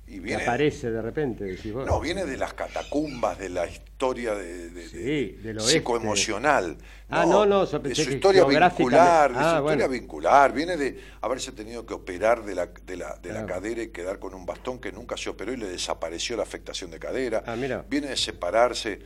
Y 0.10 0.14
Que 0.16 0.20
viene 0.22 0.42
aparece 0.44 0.90
de 0.90 1.02
repente, 1.04 1.44
decís 1.44 1.72
vos. 1.72 1.86
No, 1.86 2.00
viene 2.00 2.26
de 2.26 2.36
las 2.36 2.54
catacumbas, 2.56 3.38
de 3.38 3.50
la 3.50 3.68
historia 3.68 4.34
de, 4.34 4.70
de- 4.72 4.88
Sí, 4.90 5.38
psicoemocional. 5.60 6.78
Ah, 7.10 7.26
no, 7.28 7.46
no, 7.46 7.66
de 7.66 7.80
pensé 7.80 8.04
su 8.06 8.12
historia 8.12 8.44
vincular, 8.46 9.32
de 9.34 9.40
Ah, 9.40 9.58
su 9.60 9.64
historia 9.66 9.88
vincular. 9.88 10.54
Viene 10.54 10.78
de 10.78 11.00
haberse 11.22 11.52
tenido 11.52 11.86
que 11.86 11.94
operar 11.94 12.44
de 12.44 12.56
la, 12.56 12.68
de 12.68 12.98
la, 12.98 13.18
de 13.22 13.34
la 13.34 13.42
Ah. 13.42 13.46
cadera 13.46 13.84
y 13.84 13.88
quedar 13.90 14.20
con 14.20 14.34
un 14.34 14.46
bastón 14.46 14.80
que 14.80 14.92
nunca 14.92 15.16
se 15.18 15.30
operó 15.30 15.54
y 15.54 15.58
le 15.58 15.68
desapareció 15.68 16.38
la 16.38 16.44
afectación 16.44 16.90
de 16.92 17.00
cadera. 17.00 17.44
Ah, 17.46 17.56
mira. 17.56 17.86
Viene 17.88 18.08
de 18.08 18.18
separarse, 18.18 19.00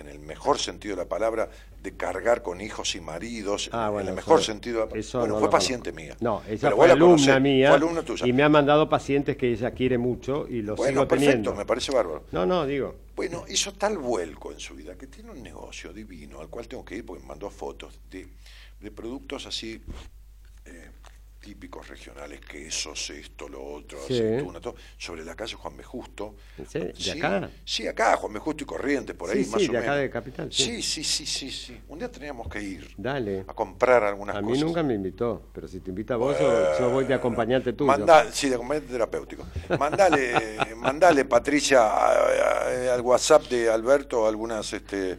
en 0.00 0.08
el 0.08 0.18
mejor 0.18 0.58
sentido 0.58 0.96
de 0.96 1.02
la 1.02 1.08
palabra, 1.08 1.48
de 1.82 1.96
cargar 1.96 2.42
con 2.42 2.60
hijos 2.60 2.94
y 2.94 3.00
maridos, 3.00 3.70
Ah, 3.72 3.90
en 4.00 4.08
el 4.08 4.14
mejor 4.14 4.40
eso- 4.40 4.46
sentido. 4.46 4.86
de 4.86 4.92
la- 4.94 4.98
eso 5.00 5.18
bueno, 5.20 5.34
no 5.34 5.40
fue 5.40 5.50
paciente 5.50 5.92
mía. 5.92 6.16
No, 6.20 6.42
ella 6.48 6.58
Pero 6.60 6.76
fue 6.76 6.90
alumna 6.90 7.16
conocés, 7.16 7.40
mía 7.42 7.68
Fue 7.68 7.76
alumna 7.76 8.02
tuya. 8.02 8.26
y 8.26 8.32
me 8.32 8.42
ha 8.42 8.48
mandado 8.48 8.88
pacientes 8.88 9.36
que 9.36 9.52
ella 9.52 9.70
quiere 9.72 9.98
mucho 9.98 10.46
y 10.48 10.62
los 10.62 10.76
bueno, 10.76 10.92
sigo 11.02 11.08
perfecto, 11.08 11.30
teniendo. 11.32 11.54
me 11.54 11.64
parece 11.66 11.92
bárbaro. 11.92 12.24
No, 12.32 12.44
no, 12.46 12.66
digo. 12.66 12.96
Bueno, 13.14 13.44
hizo 13.48 13.72
tal 13.72 13.98
vuelco 13.98 14.52
en 14.52 14.60
su 14.60 14.74
vida 14.74 14.96
que 14.96 15.06
tiene 15.06 15.30
un 15.30 15.42
negocio 15.42 15.92
divino 15.92 16.40
al 16.40 16.48
cual 16.48 16.66
tengo 16.68 16.84
que 16.84 16.96
ir 16.96 17.04
porque 17.06 17.22
me 17.22 17.28
mandó 17.28 17.50
fotos 17.50 18.00
de, 18.10 18.26
de 18.80 18.90
productos 18.90 19.46
así 19.46 19.82
eh, 20.64 20.90
típicos 21.40 21.88
regionales, 21.88 22.40
quesos, 22.40 23.10
esto, 23.10 23.48
lo 23.48 23.64
otro, 23.64 23.98
Sí. 24.06 24.14
aceituna, 24.14 24.60
todo, 24.60 24.74
sobre 24.98 25.24
la 25.24 25.34
calle 25.34 25.54
Juan 25.54 25.76
B. 25.76 25.82
Justo. 25.82 26.36
¿En 26.58 26.66
serio? 26.68 26.88
¿De 26.88 26.94
Sí, 26.94 27.10
acá? 27.18 27.50
Sí, 27.64 27.86
acá, 27.88 28.16
Juan 28.16 28.32
B. 28.34 28.38
Justo 28.40 28.64
y 28.64 28.66
Corrientes, 28.66 29.16
por 29.16 29.30
ahí 29.30 29.44
Sí, 29.44 29.50
más 29.50 29.62
sí, 29.62 29.68
o 29.68 29.72
de 29.72 29.78
acá 29.78 29.86
menos. 29.88 30.00
de 30.02 30.10
Capital, 30.10 30.52
sí. 30.52 30.62
Sí, 30.64 30.82
sí, 30.82 31.04
sí, 31.04 31.26
sí, 31.26 31.50
sí. 31.50 31.80
Un 31.88 31.98
día 31.98 32.10
teníamos 32.10 32.48
que 32.48 32.62
ir 32.62 32.94
Dale. 32.96 33.44
a 33.48 33.54
comprar 33.54 34.04
algunas 34.04 34.36
A 34.36 34.42
mí 34.42 34.48
cosas. 34.48 34.64
nunca 34.64 34.82
me 34.82 34.94
invitó, 34.94 35.48
pero 35.52 35.66
si 35.66 35.80
te 35.80 35.90
invita 35.90 36.16
vos, 36.16 36.38
yo, 36.38 36.78
yo 36.78 36.90
voy 36.90 37.04
de 37.06 37.14
acompañante 37.14 37.72
tuyo. 37.72 37.86
Manda- 37.88 38.30
sí, 38.30 38.48
de 38.50 38.56
acompañante 38.56 38.92
terapéutico. 38.92 39.44
Mandale, 39.78 40.58
mandale 40.76 41.24
Patricia, 41.24 41.80
a- 41.82 42.12
a- 42.12 42.94
al 42.94 43.00
WhatsApp 43.00 43.44
de 43.48 43.70
Alberto 43.70 44.26
algunas, 44.26 44.72
este, 44.72 45.18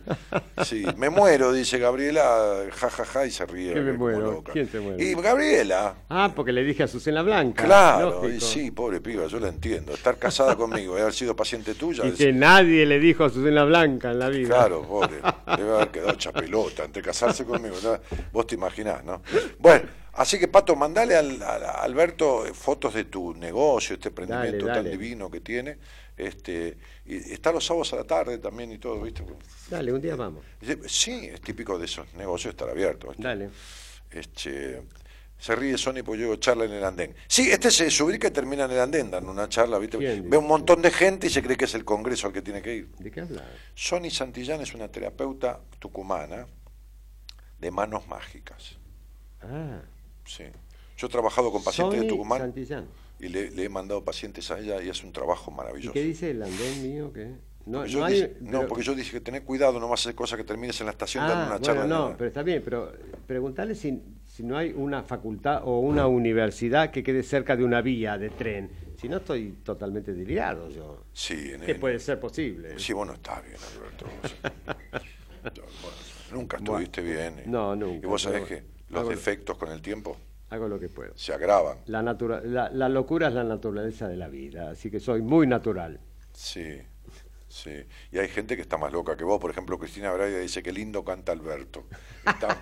sí, 0.63 0.85
me 0.97 1.09
muero, 1.09 1.51
dice 1.51 1.77
Gabriela, 1.79 2.65
jajaja, 2.71 3.05
ja, 3.05 3.11
ja, 3.21 3.25
y 3.25 3.31
se 3.31 3.45
ríe. 3.45 3.73
¿Qué 3.73 3.79
me 3.81 3.93
muero? 3.93 4.43
¿Quién 4.51 4.69
se 4.69 4.79
muere? 4.79 5.03
Y 5.03 5.13
Gabriela, 5.15 5.95
Ah, 6.13 6.33
porque 6.35 6.51
le 6.51 6.63
dije 6.63 6.83
a 6.83 6.87
Susana 6.87 7.21
Blanca. 7.21 7.63
claro, 7.63 8.29
y 8.29 8.41
sí, 8.41 8.69
pobre 8.71 8.99
piba, 8.99 9.27
yo 9.27 9.39
la 9.39 9.47
entiendo. 9.47 9.93
Estar 9.93 10.17
casada 10.17 10.57
conmigo 10.57 10.97
y 10.97 11.01
haber 11.01 11.13
sido 11.13 11.35
paciente 11.35 11.73
tuya. 11.73 12.05
Y 12.05 12.09
es- 12.09 12.15
que 12.15 12.33
nadie 12.33 12.85
le 12.85 12.99
dijo 12.99 13.23
a 13.23 13.29
Susana 13.29 13.63
Blanca 13.63 14.11
en 14.11 14.19
la 14.19 14.27
vida. 14.29 14.47
Claro, 14.49 14.81
pobre. 14.81 15.21
Debe 15.57 15.73
haber 15.75 15.87
quedado 15.89 16.11
hecha 16.13 16.33
pelota 16.33 16.83
entre 16.83 17.01
casarse 17.01 17.45
conmigo. 17.45 17.75
Vos 18.33 18.45
te 18.47 18.55
imaginás, 18.55 19.03
¿no? 19.05 19.21
Bueno, 19.57 19.87
así 20.13 20.37
que 20.37 20.47
Pato, 20.49 20.75
mandale 20.75 21.15
al, 21.15 21.41
al- 21.41 21.63
a 21.63 21.71
Alberto 21.83 22.45
eh, 22.45 22.53
fotos 22.53 22.93
de 22.93 23.05
tu 23.05 23.33
negocio, 23.33 23.93
este 23.95 24.09
emprendimiento 24.09 24.65
Dale, 24.65 24.81
tan 24.83 24.91
divino 24.91 25.31
que 25.31 25.39
tiene. 25.39 25.77
Este, 26.17 26.77
y 27.05 27.15
está 27.31 27.51
los 27.53 27.65
sábados 27.65 27.93
a 27.93 27.95
la 27.95 28.03
tarde 28.03 28.37
también 28.37 28.71
y 28.71 28.77
todo, 28.77 29.01
¿viste? 29.01 29.23
Dale, 29.69 29.93
un 29.93 30.01
día 30.01 30.15
vamos. 30.15 30.43
Sí, 30.87 31.29
es 31.31 31.39
típico 31.41 31.79
de 31.79 31.85
esos 31.85 32.13
negocios 32.15 32.51
estar 32.53 32.69
abiertos. 32.69 33.15
Dale. 33.17 33.49
Este, 34.11 34.81
Se 35.41 35.55
ríe 35.55 35.75
Sony 35.75 36.03
porque 36.05 36.19
yo 36.21 36.25
digo 36.25 36.35
charla 36.35 36.65
en 36.65 36.71
el 36.73 36.83
andén. 36.83 37.15
Sí, 37.27 37.49
este 37.49 37.71
se 37.71 37.89
subica 37.89 38.27
y 38.27 38.31
termina 38.31 38.65
en 38.65 38.71
el 38.71 38.79
andén 38.79 39.09
dando 39.09 39.31
una 39.31 39.49
charla, 39.49 39.79
¿viste? 39.79 39.97
¿Quién 39.97 40.29
Ve 40.29 40.37
un 40.37 40.45
montón 40.45 40.83
de 40.83 40.91
gente 40.91 41.25
y 41.25 41.29
se 41.31 41.41
cree 41.41 41.57
que 41.57 41.65
es 41.65 41.73
el 41.73 41.83
congreso 41.83 42.27
al 42.27 42.33
que 42.33 42.43
tiene 42.43 42.61
que 42.61 42.75
ir. 42.75 42.91
¿De 42.99 43.09
qué 43.09 43.21
hablas? 43.21 43.43
Sony 43.73 44.11
Santillán 44.11 44.61
es 44.61 44.75
una 44.75 44.87
terapeuta 44.87 45.59
tucumana 45.79 46.45
de 47.59 47.71
manos 47.71 48.07
mágicas. 48.07 48.77
Ah, 49.41 49.81
Sí. 50.25 50.43
Yo 50.95 51.07
he 51.07 51.09
trabajado 51.09 51.51
con 51.51 51.63
pacientes 51.63 51.97
Sony 51.97 52.03
de 52.03 52.09
Tucumán 52.09 52.39
Santillán. 52.41 52.85
y 53.19 53.27
le, 53.29 53.49
le 53.49 53.63
he 53.63 53.69
mandado 53.69 54.03
pacientes 54.05 54.51
a 54.51 54.59
ella 54.59 54.79
y 54.83 54.89
hace 54.89 55.07
un 55.07 55.11
trabajo 55.11 55.49
¿Y 55.51 55.55
maravilloso. 55.55 55.93
qué 55.93 56.03
dice 56.03 56.29
el 56.29 56.43
andén 56.43 56.83
mío? 56.83 57.11
que 57.11 57.31
No, 57.65 57.79
Porque 57.79 57.91
yo 57.91 58.05
hay- 58.05 58.13
dije- 58.13 58.37
no, 58.41 58.51
pero- 58.59 58.67
porque 58.67 58.83
yo 58.83 58.93
dije 58.93 59.11
que 59.11 59.21
tenés 59.21 59.41
cuidado, 59.41 59.79
no 59.79 59.87
vas 59.89 60.01
a 60.01 60.03
hacer 60.03 60.15
cosas 60.15 60.37
que 60.37 60.43
termines 60.43 60.79
en 60.81 60.85
la 60.85 60.91
estación 60.91 61.23
dando 61.27 61.41
Ah, 61.41 61.47
una 61.47 61.57
bueno, 61.57 61.65
charla. 61.65 61.85
no, 61.87 62.15
pero 62.15 62.27
está 62.27 62.43
bien, 62.43 62.61
pero 62.63 62.91
preguntarle 63.25 63.73
si, 63.73 63.99
si 64.31 64.43
no 64.43 64.55
hay 64.57 64.71
una 64.73 65.03
facultad 65.03 65.61
o 65.65 65.79
una 65.79 66.07
universidad 66.07 66.89
que 66.89 67.03
quede 67.03 67.21
cerca 67.21 67.57
de 67.57 67.65
una 67.65 67.81
vía 67.81 68.17
de 68.17 68.29
tren. 68.29 68.69
Si 68.95 69.09
no, 69.09 69.17
estoy 69.17 69.57
totalmente 69.63 70.13
delirado 70.13 70.69
yo. 70.69 71.03
Sí, 71.11 71.51
en 71.53 71.61
¿Qué 71.61 71.73
el- 71.73 71.79
puede 71.79 71.99
ser 71.99 72.17
posible? 72.17 72.79
Sí, 72.79 72.93
vos 72.93 73.05
no 73.05 73.13
estás 73.13 73.43
bien, 73.43 73.57
Alberto. 73.75 74.05
Bueno, 75.43 75.97
nunca 76.33 76.57
estuviste 76.57 77.01
bien. 77.01 77.41
y- 77.45 77.49
No, 77.49 77.75
nunca, 77.75 78.05
Y 78.05 78.09
vos 78.09 78.21
sabés 78.21 78.43
que 78.43 78.63
los 78.89 79.09
defectos 79.09 79.57
con 79.57 79.69
el 79.71 79.81
tiempo 79.81 80.15
Hago 80.51 80.67
lo 80.67 80.79
que 80.79 80.87
puedo. 80.87 81.11
se 81.17 81.33
agravan. 81.33 81.79
La, 81.87 82.01
natura- 82.01 82.41
la, 82.43 82.69
la 82.69 82.87
locura 82.89 83.27
es 83.29 83.33
la 83.33 83.43
naturaleza 83.43 84.07
de 84.07 84.17
la 84.17 84.27
vida, 84.29 84.69
así 84.69 84.89
que 84.91 84.99
soy 84.99 85.21
muy 85.21 85.47
natural. 85.47 85.99
Sí, 86.31 86.77
sí. 87.51 87.85
Y 88.11 88.19
hay 88.19 88.29
gente 88.29 88.55
que 88.55 88.61
está 88.61 88.77
más 88.77 88.91
loca 88.91 89.17
que 89.17 89.23
vos. 89.23 89.39
Por 89.39 89.51
ejemplo, 89.51 89.77
Cristina 89.77 90.11
Braida 90.11 90.39
dice 90.39 90.63
que 90.63 90.71
lindo 90.71 91.03
canta 91.03 91.31
Alberto. 91.31 91.85
Está, 92.25 92.57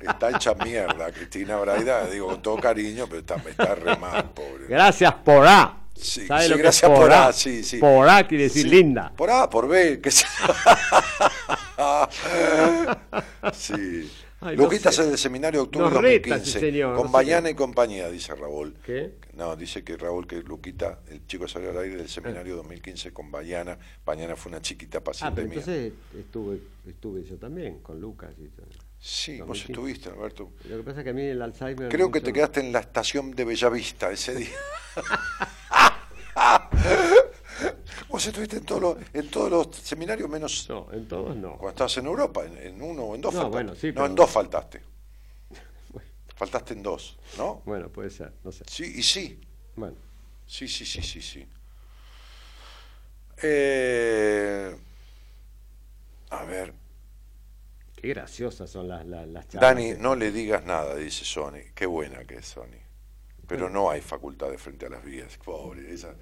está 0.00 0.30
hecha 0.30 0.54
mierda 0.54 1.12
Cristina 1.12 1.56
Braida, 1.56 2.06
digo 2.06 2.28
con 2.28 2.42
todo 2.42 2.56
cariño, 2.58 3.06
pero 3.08 3.20
está, 3.20 3.36
está 3.36 3.74
re 3.74 3.96
mal, 3.96 4.30
pobre. 4.30 4.66
Gracias 4.68 5.12
por 5.14 5.46
A. 5.46 5.78
Sí, 5.94 6.26
¿Sabe 6.26 6.44
sí, 6.44 6.48
lo 6.48 6.56
que 6.56 6.62
gracias 6.62 6.90
es 6.90 6.98
por 6.98 7.12
A, 7.12 7.32
sí, 7.32 7.62
sí. 7.62 7.78
Por 7.78 8.08
A 8.08 8.26
quiere 8.26 8.44
decir 8.44 8.62
Sí, 8.62 8.68
linda. 8.68 9.12
Por 9.14 9.30
A, 9.30 9.50
por 9.50 9.68
B, 9.68 10.00
que 10.00 10.10
sí. 13.52 14.10
Ay, 14.44 14.56
no 14.56 14.64
sé. 14.92 15.02
es 15.02 15.08
del 15.08 15.18
seminario 15.18 15.60
de 15.60 15.64
octubre 15.64 15.86
de 15.88 16.00
reta 16.00 16.28
2015. 16.30 16.58
ese 16.58 16.60
señor, 16.72 16.96
con 16.96 17.06
no 17.06 17.12
qué. 17.46 17.52
y 17.52 17.54
compañía, 17.54 18.10
dice 18.10 18.34
Raúl. 18.34 18.76
¿Qué? 18.84 19.14
No, 19.34 19.54
dice 19.56 19.82
que 19.84 19.96
Raúl, 19.96 20.26
que 20.26 20.42
Luquita, 20.42 21.00
el 21.08 21.26
chico 21.26 21.46
salió 21.48 21.70
al 21.70 21.78
aire 21.78 21.96
del 21.96 22.06
Ah. 22.06 22.08
seminario 22.08 22.56
2015 22.56 23.12
con 23.12 23.30
Bañana. 23.30 23.78
Bañana 24.04 24.36
fue 24.36 24.50
una 24.50 24.60
chiquita 24.60 24.98
Ah, 24.98 25.04
paciente 25.04 25.42
mía. 25.44 25.50
entonces 25.60 25.92
estuve, 26.18 26.58
estuve 26.86 27.22
yo 27.24 27.36
también 27.36 27.78
con 27.80 28.00
Lucas. 28.00 28.34
Y 28.38 28.48
todo. 28.48 28.66
Sí, 28.98 29.38
vos 29.40 29.48
2015. 29.48 29.72
estuviste, 29.72 30.08
Alberto. 30.10 30.52
Lo 30.68 30.76
que 30.78 30.82
pasa 30.82 30.98
es 31.00 31.04
que 31.04 31.10
a 31.10 31.14
mí 31.14 31.22
el 31.22 31.40
Alzheimer... 31.42 31.88
Creo 31.88 32.10
que 32.10 32.18
mucho- 32.20 32.26
te 32.26 32.32
quedaste 32.32 32.60
en 32.60 32.72
la 32.72 32.80
estación 32.80 33.30
de 33.32 33.44
Bellavista 33.44 34.10
ese 34.10 34.34
día. 34.34 34.48
vos 38.08 38.26
estuviste 38.26 38.56
en 38.58 38.64
todos 38.64 38.80
los, 38.80 38.96
en 39.12 39.28
todos 39.30 39.50
los 39.50 39.76
seminarios 39.76 40.28
menos 40.28 40.66
No, 40.68 40.88
en 40.92 41.06
todos 41.08 41.36
no. 41.36 41.50
cuando 41.52 41.68
estabas 41.70 41.96
en 41.98 42.06
Europa, 42.06 42.44
en, 42.44 42.56
en 42.58 42.82
uno 42.82 43.02
o 43.04 43.14
en 43.14 43.20
dos 43.20 43.32
No, 43.34 43.40
faltaste. 43.42 43.64
bueno, 43.64 43.74
sí, 43.74 43.86
no, 43.88 43.94
pero- 43.94 44.06
en 44.06 44.14
dos 44.14 44.30
faltaste. 44.30 44.82
Bueno. 45.90 46.08
Faltaste 46.36 46.74
en 46.74 46.82
dos, 46.82 47.18
¿no? 47.38 47.62
Bueno, 47.64 47.88
puede 47.88 48.10
ser, 48.10 48.32
no 48.44 48.50
sé. 48.52 48.64
Sí, 48.68 48.92
y 48.96 49.02
sí. 49.02 49.40
Bueno, 49.76 49.96
Sí, 50.46 50.68
sí, 50.68 50.84
sí, 50.84 51.00
sí, 51.02 51.22
sí. 51.22 51.46
Eh, 53.42 54.76
a 56.30 56.44
ver, 56.44 56.74
qué 57.96 58.08
graciosas 58.08 58.68
son 58.70 58.88
las, 58.88 59.04
las, 59.06 59.26
las 59.28 59.48
charlas. 59.48 59.74
Dani, 59.74 59.92
no 59.98 60.14
le 60.14 60.30
digas 60.30 60.64
nada, 60.64 60.94
dice 60.96 61.24
Sony. 61.24 61.72
Qué 61.74 61.86
buena 61.86 62.24
que 62.24 62.36
es 62.36 62.46
Sony. 62.46 62.81
Pero 63.52 63.68
no 63.68 63.90
hay 63.90 64.00
facultades 64.00 64.58
frente 64.58 64.86
a 64.86 64.88
las 64.88 65.04
vías. 65.04 65.38
Pobre, 65.44 65.92
esa. 65.92 66.14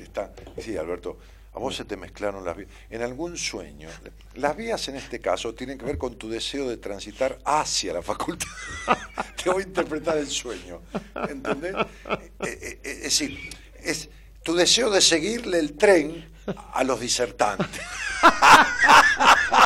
está, 0.00 0.32
sí, 0.58 0.76
Alberto, 0.78 1.18
a 1.52 1.58
vos 1.58 1.76
se 1.76 1.84
te 1.84 1.96
mezclaron 1.98 2.42
las 2.42 2.56
vías. 2.56 2.70
En 2.88 3.02
algún 3.02 3.36
sueño, 3.36 3.90
las 4.34 4.56
vías 4.56 4.88
en 4.88 4.96
este 4.96 5.20
caso 5.20 5.54
tienen 5.54 5.76
que 5.76 5.84
ver 5.84 5.98
con 5.98 6.16
tu 6.16 6.30
deseo 6.30 6.66
de 6.66 6.78
transitar 6.78 7.38
hacia 7.44 7.92
la 7.92 8.00
facultad. 8.02 8.48
te 9.44 9.50
voy 9.50 9.62
a 9.62 9.66
interpretar 9.66 10.16
el 10.16 10.26
sueño. 10.26 10.80
¿Entendés? 11.28 11.74
Eh, 11.74 12.32
eh, 12.40 12.58
eh, 12.60 12.80
es 12.82 13.02
decir, 13.02 13.38
es 13.82 14.08
tu 14.42 14.54
deseo 14.54 14.88
de 14.88 15.02
seguirle 15.02 15.58
el 15.58 15.74
tren 15.74 16.32
a 16.72 16.82
los 16.82 16.98
disertantes. 16.98 17.82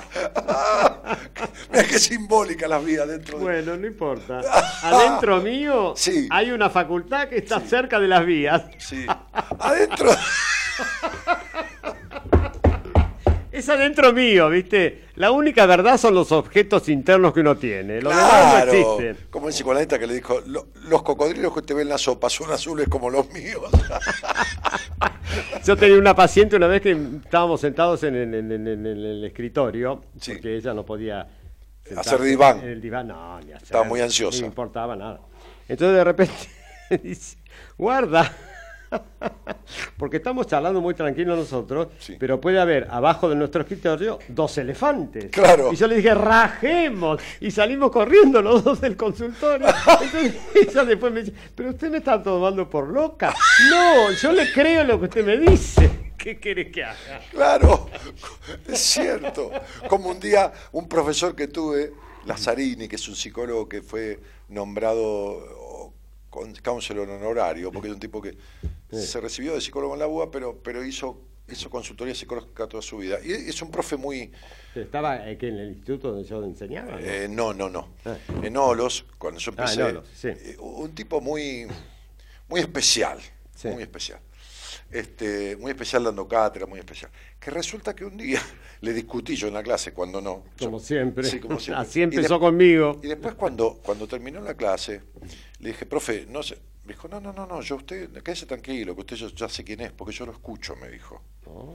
Mira 1.70 1.84
qué 1.84 1.98
simbólica 1.98 2.66
la 2.68 2.78
vida 2.78 3.06
dentro 3.06 3.38
de... 3.38 3.44
Bueno, 3.44 3.76
no 3.76 3.86
importa. 3.86 4.40
Adentro 4.82 5.40
mío 5.40 5.94
Sí. 5.96 6.28
hay 6.30 6.50
una 6.50 6.70
facultad 6.70 7.28
que 7.28 7.38
está 7.38 7.60
cerca 7.60 7.98
de 8.00 8.08
las 8.08 8.24
vías. 8.24 8.62
Sí. 8.78 9.06
Adentro... 9.58 10.10
Es 13.56 13.68
adentro 13.70 14.12
mío, 14.12 14.50
¿viste? 14.50 15.04
La 15.14 15.30
única 15.30 15.64
verdad 15.64 15.96
son 15.96 16.14
los 16.14 16.30
objetos 16.30 16.90
internos 16.90 17.32
que 17.32 17.40
uno 17.40 17.56
tiene. 17.56 18.02
Los 18.02 18.14
demás 18.14 18.32
no 18.32 18.50
Claro, 18.50 18.72
existen. 18.72 19.16
como 19.30 19.48
el 19.48 19.54
psicoanalista 19.54 19.98
que 19.98 20.06
le 20.06 20.14
dijo, 20.14 20.40
"Lo- 20.46 20.66
los 20.88 21.02
cocodrilos 21.02 21.54
que 21.54 21.62
te 21.62 21.72
ven 21.72 21.84
en 21.84 21.88
la 21.88 21.98
sopa 21.98 22.28
son 22.28 22.52
azules 22.52 22.86
como 22.88 23.08
los 23.08 23.30
míos. 23.32 23.62
Yo 25.64 25.76
tenía 25.76 25.98
una 25.98 26.14
paciente 26.14 26.56
una 26.56 26.66
vez 26.66 26.82
que 26.82 26.92
estábamos 27.24 27.60
sentados 27.60 28.02
en, 28.02 28.14
el- 28.14 28.34
en- 28.34 28.52
en- 28.52 28.66
en 28.68 28.86
el 28.86 29.24
escritorio, 29.24 30.02
Sí. 30.20 30.32
porque 30.32 30.56
ella 30.56 30.74
no 30.74 30.84
podía 30.84 31.26
Hacer 31.96 32.20
diván. 32.20 32.58
En 32.60 32.68
el 32.68 32.80
diván, 32.80 33.08
no, 33.08 33.38
ni 33.40 33.52
hacer. 33.52 33.62
Estaba 33.62 33.84
muy 33.84 34.00
ansiosa. 34.00 34.40
No 34.40 34.46
importaba 34.46 34.96
nada. 34.96 35.20
Entonces 35.68 35.96
de 35.96 36.04
repente 36.04 36.34
dice, 37.02 37.36
guarda. 37.78 38.32
Porque 39.98 40.18
estamos 40.18 40.46
charlando 40.46 40.80
muy 40.80 40.94
tranquilos 40.94 41.38
nosotros, 41.38 41.88
Sí. 41.98 42.16
pero 42.18 42.40
puede 42.40 42.60
haber 42.60 42.86
abajo 42.90 43.28
de 43.28 43.34
nuestro 43.36 43.62
escritorio 43.62 44.18
dos 44.28 44.56
elefantes. 44.58 45.30
Claro. 45.30 45.72
Y 45.72 45.76
yo 45.76 45.86
le 45.86 45.96
dije, 45.96 46.14
rajemos. 46.14 47.20
Y 47.40 47.50
salimos 47.50 47.90
corriendo 47.90 48.40
los 48.42 48.62
dos 48.62 48.80
del 48.80 48.96
consultorio. 48.96 49.66
Entonces 50.02 50.34
ella 50.54 50.84
después 50.84 51.12
me 51.12 51.20
dice, 51.20 51.32
pero 51.54 51.70
usted 51.70 51.90
me 51.90 51.98
está 51.98 52.22
tomando 52.22 52.68
por 52.68 52.88
loca. 52.88 53.34
No, 53.70 54.12
yo 54.12 54.32
le 54.32 54.52
creo 54.52 54.84
lo 54.84 54.98
que 54.98 55.04
usted 55.06 55.24
me 55.24 55.36
dice. 55.38 55.90
¿Qué 56.16 56.38
quiere 56.38 56.70
que 56.70 56.82
haga? 56.84 57.20
Claro, 57.30 57.88
es 58.66 58.78
cierto. 58.78 59.50
Como 59.88 60.10
un 60.10 60.18
día 60.20 60.52
un 60.72 60.88
profesor 60.88 61.36
que 61.36 61.46
tuve, 61.48 61.92
Lazzarini, 62.24 62.88
que 62.88 62.96
es 62.96 63.08
un 63.08 63.14
psicólogo 63.14 63.68
que 63.68 63.82
fue 63.82 64.18
nombrado 64.48 65.40
counselor 66.62 67.08
honorario, 67.08 67.70
porque 67.72 67.88
es 67.88 67.94
un 67.94 68.00
tipo 68.00 68.20
que 68.22 68.36
se 68.90 69.20
recibió 69.20 69.54
de 69.54 69.60
psicólogo 69.60 69.94
en 69.94 70.00
la 70.00 70.06
UBA, 70.06 70.30
pero, 70.30 70.58
pero 70.62 70.84
hizo, 70.84 71.20
hizo 71.48 71.70
consultoría 71.70 72.14
psicológica 72.14 72.66
toda 72.66 72.82
su 72.82 72.98
vida. 72.98 73.18
Y 73.24 73.32
es 73.32 73.60
un 73.62 73.70
profe 73.70 73.96
muy... 73.96 74.30
Estaba 74.74 75.14
aquí 75.14 75.46
en 75.46 75.56
el 75.58 75.68
instituto 75.70 76.12
donde 76.12 76.28
yo 76.28 76.42
enseñaba. 76.44 76.92
¿no? 76.92 76.98
eh, 76.98 77.28
no, 77.28 77.54
no, 77.54 77.68
no. 77.70 77.88
Ah. 78.04 78.16
En 78.42 78.56
Olos, 78.56 79.06
cuando 79.18 79.40
yo 79.40 79.52
Ah, 79.52 79.54
en 79.54 79.60
empecé, 79.80 79.82
Olos, 79.82 80.08
sí. 80.14 80.28
eh, 80.28 80.56
un 80.60 80.94
tipo 80.94 81.20
muy, 81.20 81.66
muy 82.48 82.60
especial, 82.60 83.18
Sí. 83.54 83.68
muy 83.68 83.82
especial. 83.82 84.20
Este, 84.90 85.56
muy 85.56 85.70
especial 85.72 86.04
dando 86.04 86.28
cátedra, 86.28 86.64
muy 86.66 86.78
especial. 86.78 87.10
Que 87.40 87.50
resulta 87.50 87.94
que 87.94 88.04
un 88.04 88.16
día 88.16 88.40
le 88.82 88.92
discutí 88.92 89.34
yo 89.34 89.48
en 89.48 89.54
la 89.54 89.62
clase, 89.62 89.92
cuando 89.92 90.20
no. 90.20 90.44
Como 90.60 90.78
Yo- 90.78 90.84
siempre. 90.84 91.24
Sí, 91.24 91.40
como 91.40 91.58
siempre. 91.60 91.82
Así 91.82 92.02
empezó 92.02 92.38
conmigo. 92.38 93.00
Y 93.02 93.08
después 93.08 93.34
cuando, 93.34 93.80
cuando 93.82 94.06
terminó 94.06 94.40
la 94.40 94.54
clase, 94.54 95.02
le 95.66 95.72
dije, 95.72 95.84
profe, 95.84 96.26
no 96.28 96.44
sé. 96.44 96.58
Me 96.84 96.92
dijo, 96.92 97.08
no, 97.08 97.20
no, 97.20 97.32
no, 97.32 97.44
no, 97.44 97.60
yo 97.60 97.74
usted, 97.74 98.08
quédese 98.22 98.46
tranquilo, 98.46 98.94
que 98.94 99.00
usted 99.00 99.16
ya, 99.16 99.26
ya 99.34 99.48
sé 99.48 99.64
quién 99.64 99.80
es, 99.80 99.90
porque 99.90 100.14
yo 100.14 100.24
lo 100.24 100.30
escucho, 100.30 100.76
me 100.76 100.88
dijo. 100.88 101.20
Oh. 101.44 101.74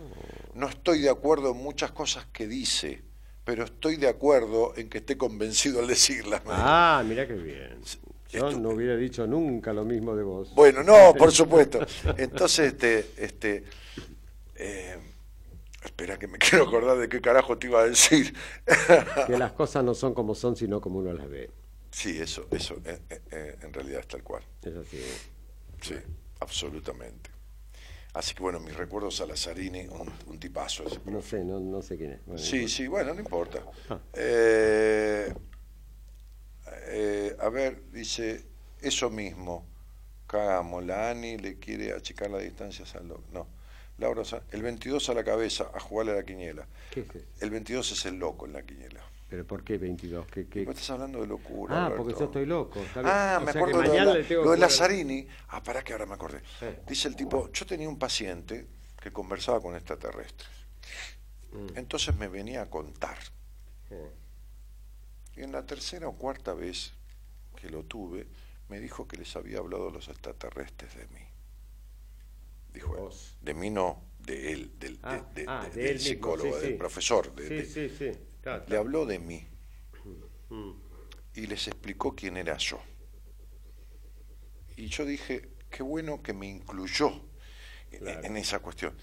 No 0.55 0.69
estoy 0.69 1.01
de 1.01 1.09
acuerdo 1.09 1.51
en 1.51 1.57
muchas 1.57 1.91
cosas 1.91 2.25
que 2.31 2.47
dice, 2.47 3.01
pero 3.43 3.65
estoy 3.65 3.97
de 3.97 4.07
acuerdo 4.07 4.73
en 4.77 4.89
que 4.89 4.99
esté 4.99 5.17
convencido 5.17 5.81
al 5.81 5.87
decirlas. 5.87 6.41
Ah, 6.47 7.03
mira 7.05 7.27
qué 7.27 7.33
bien. 7.33 7.81
Yo 8.29 8.49
no 8.53 8.69
hubiera 8.69 8.95
dicho 8.95 9.27
nunca 9.27 9.73
lo 9.73 9.83
mismo 9.83 10.15
de 10.15 10.23
vos. 10.23 10.55
Bueno, 10.55 10.83
no, 10.83 11.13
por 11.13 11.31
supuesto. 11.33 11.85
Entonces, 12.15 12.67
este, 12.67 13.11
este, 13.17 13.65
eh, 14.55 14.97
espera 15.83 16.17
que 16.17 16.27
me 16.27 16.37
quiero 16.37 16.63
acordar 16.63 16.97
de 16.97 17.09
qué 17.09 17.19
carajo 17.19 17.57
te 17.57 17.67
iba 17.67 17.81
a 17.81 17.89
decir. 17.89 18.33
Que 19.27 19.37
las 19.37 19.51
cosas 19.51 19.83
no 19.83 19.93
son 19.93 20.13
como 20.13 20.33
son, 20.33 20.55
sino 20.55 20.79
como 20.79 20.99
uno 20.99 21.11
las 21.11 21.29
ve. 21.29 21.49
Sí, 21.91 22.19
eso, 22.19 22.47
eso, 22.51 22.75
eh, 22.85 22.99
eh, 23.09 23.21
eh, 23.31 23.55
en 23.61 23.73
realidad 23.73 23.99
es 23.99 24.07
tal 24.07 24.23
cual. 24.23 24.43
Es 24.63 24.75
así. 24.75 25.01
Sí, 25.81 25.95
absolutamente. 26.39 27.29
Así 28.13 28.33
que 28.33 28.41
bueno, 28.43 28.59
mis 28.59 28.75
recuerdos 28.75 29.21
a 29.21 29.25
Lazzarini, 29.25 29.87
un, 29.87 30.11
un 30.27 30.39
tipazo 30.39 30.85
ese. 30.85 30.99
No 31.05 31.21
sé, 31.21 31.43
no, 31.45 31.59
no 31.59 31.81
sé 31.81 31.97
quién 31.97 32.11
es. 32.13 32.25
Bueno, 32.25 32.41
Sí, 32.41 32.67
sí, 32.67 32.87
bueno, 32.87 33.13
no 33.13 33.19
importa. 33.21 33.63
Ah. 33.89 33.99
Eh, 34.13 35.33
eh, 36.87 37.35
a 37.39 37.49
ver, 37.49 37.89
dice, 37.91 38.45
eso 38.81 39.09
mismo, 39.09 39.65
cagamos, 40.27 40.85
la 40.85 41.09
Ani 41.09 41.37
le 41.37 41.57
quiere 41.57 41.93
achicar 41.93 42.29
las 42.29 42.41
distancias 42.41 42.93
al 42.95 43.07
loco. 43.07 43.23
No, 43.31 43.47
Laura, 43.97 44.23
el 44.51 44.61
22 44.61 45.09
a 45.09 45.13
la 45.13 45.23
cabeza, 45.23 45.71
a 45.73 45.79
jugarle 45.79 46.11
a 46.13 46.15
la 46.15 46.23
quiniela. 46.23 46.67
¿Qué 46.91 47.01
es 47.01 47.15
eso? 47.15 47.25
El 47.39 47.49
22 47.49 47.91
es 47.91 48.05
el 48.05 48.15
loco 48.15 48.45
en 48.45 48.53
la 48.53 48.63
quiniela. 48.63 49.01
¿Pero 49.31 49.47
por 49.47 49.63
qué 49.63 49.77
22? 49.77 50.27
¿Qué, 50.27 50.45
estás 50.67 50.89
hablando 50.89 51.21
de 51.21 51.27
locura. 51.27 51.73
Ah, 51.73 51.85
Alberto. 51.85 52.03
porque 52.03 52.19
yo 52.19 52.25
estoy 52.25 52.45
loco. 52.45 52.81
está 52.81 53.01
bien. 53.01 53.13
Ah, 53.15 53.37
O 53.41 53.45
me 53.45 53.53
sea 53.53 53.61
acuerdo 53.61 53.77
de 53.79 53.83
lo 53.87 53.91
de, 53.93 53.97
mañana 53.97 54.11
la- 54.13 54.19
le 54.19 54.23
tengo 54.25 54.43
lo 54.43 54.51
de 54.51 54.57
Lazzarini. 54.57 55.27
Ah, 55.47 55.63
para 55.63 55.81
que 55.85 55.93
ahora 55.93 56.05
me 56.05 56.15
acordé. 56.15 56.41
Sí. 56.59 56.65
Dice 56.85 57.07
el 57.07 57.15
tipo, 57.15 57.49
yo 57.53 57.65
tenía 57.65 57.87
un 57.87 57.97
paciente 57.97 58.67
que 59.01 59.13
conversaba 59.13 59.61
con 59.61 59.73
extraterrestres. 59.73 60.49
Mm. 61.53 61.77
Entonces 61.77 62.13
me 62.17 62.27
venía 62.27 62.63
a 62.63 62.69
contar. 62.69 63.17
Y 65.37 65.41
en 65.43 65.53
la 65.53 65.65
tercera 65.65 66.09
o 66.09 66.17
cuarta 66.17 66.53
vez 66.53 66.91
que 67.55 67.69
lo 67.69 67.83
tuve, 67.83 68.27
me 68.67 68.81
dijo 68.81 69.07
que 69.07 69.15
les 69.15 69.33
había 69.37 69.59
hablado 69.59 69.91
los 69.91 70.09
extraterrestres 70.09 70.93
de 70.97 71.07
mí. 71.07 71.21
Dijo 72.73 72.97
él. 72.97 73.15
De 73.41 73.53
mí 73.53 73.69
no, 73.69 74.03
de 74.19 74.51
él, 74.51 74.73
del, 74.77 74.95
de- 74.95 74.99
Ah, 75.03 75.25
de- 75.33 75.45
ah, 75.47 75.63
de- 75.63 75.69
de 75.69 75.75
del 75.75 75.87
él 75.87 75.93
mismo, 75.95 76.09
psicólogo, 76.09 76.53
sí, 76.55 76.61
del 76.63 76.71
sí. 76.73 76.77
profesor. 76.77 77.33
Sí, 77.47 77.65
sí, 77.65 77.89
sí. 77.97 78.11
Le 78.67 78.77
habló 78.77 79.05
de 79.05 79.19
mí 79.19 79.47
Mm. 80.49 80.71
y 81.35 81.47
les 81.47 81.67
explicó 81.67 82.15
quién 82.15 82.37
era 82.37 82.57
yo. 82.57 82.81
Y 84.75 84.87
yo 84.87 85.05
dije, 85.05 85.49
qué 85.69 85.83
bueno 85.83 86.21
que 86.23 86.33
me 86.33 86.47
incluyó 86.47 87.09
en- 87.91 87.99
Claro. 87.99 88.23
en 88.23 88.37
esa 88.37 88.59
cuestión. 88.59 88.97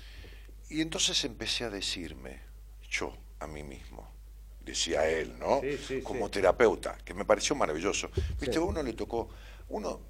Y 0.69 0.81
entonces 0.81 1.25
empecé 1.25 1.65
a 1.65 1.71
decirme, 1.71 2.41
yo, 2.91 3.17
a 3.39 3.47
mí 3.47 3.63
mismo, 3.63 4.11
decía 4.61 5.09
él, 5.09 5.39
¿no? 5.39 5.61
Sí, 5.63 5.79
sí, 5.79 6.03
Como 6.03 6.27
sí. 6.27 6.33
terapeuta, 6.33 6.99
que 7.05 7.15
me 7.15 7.25
pareció 7.25 7.55
maravilloso. 7.57 8.11
Viste, 8.41 8.59
a 8.59 8.61
uno 8.61 8.83
le 8.83 8.93
tocó, 8.93 9.31
uno 9.69 10.01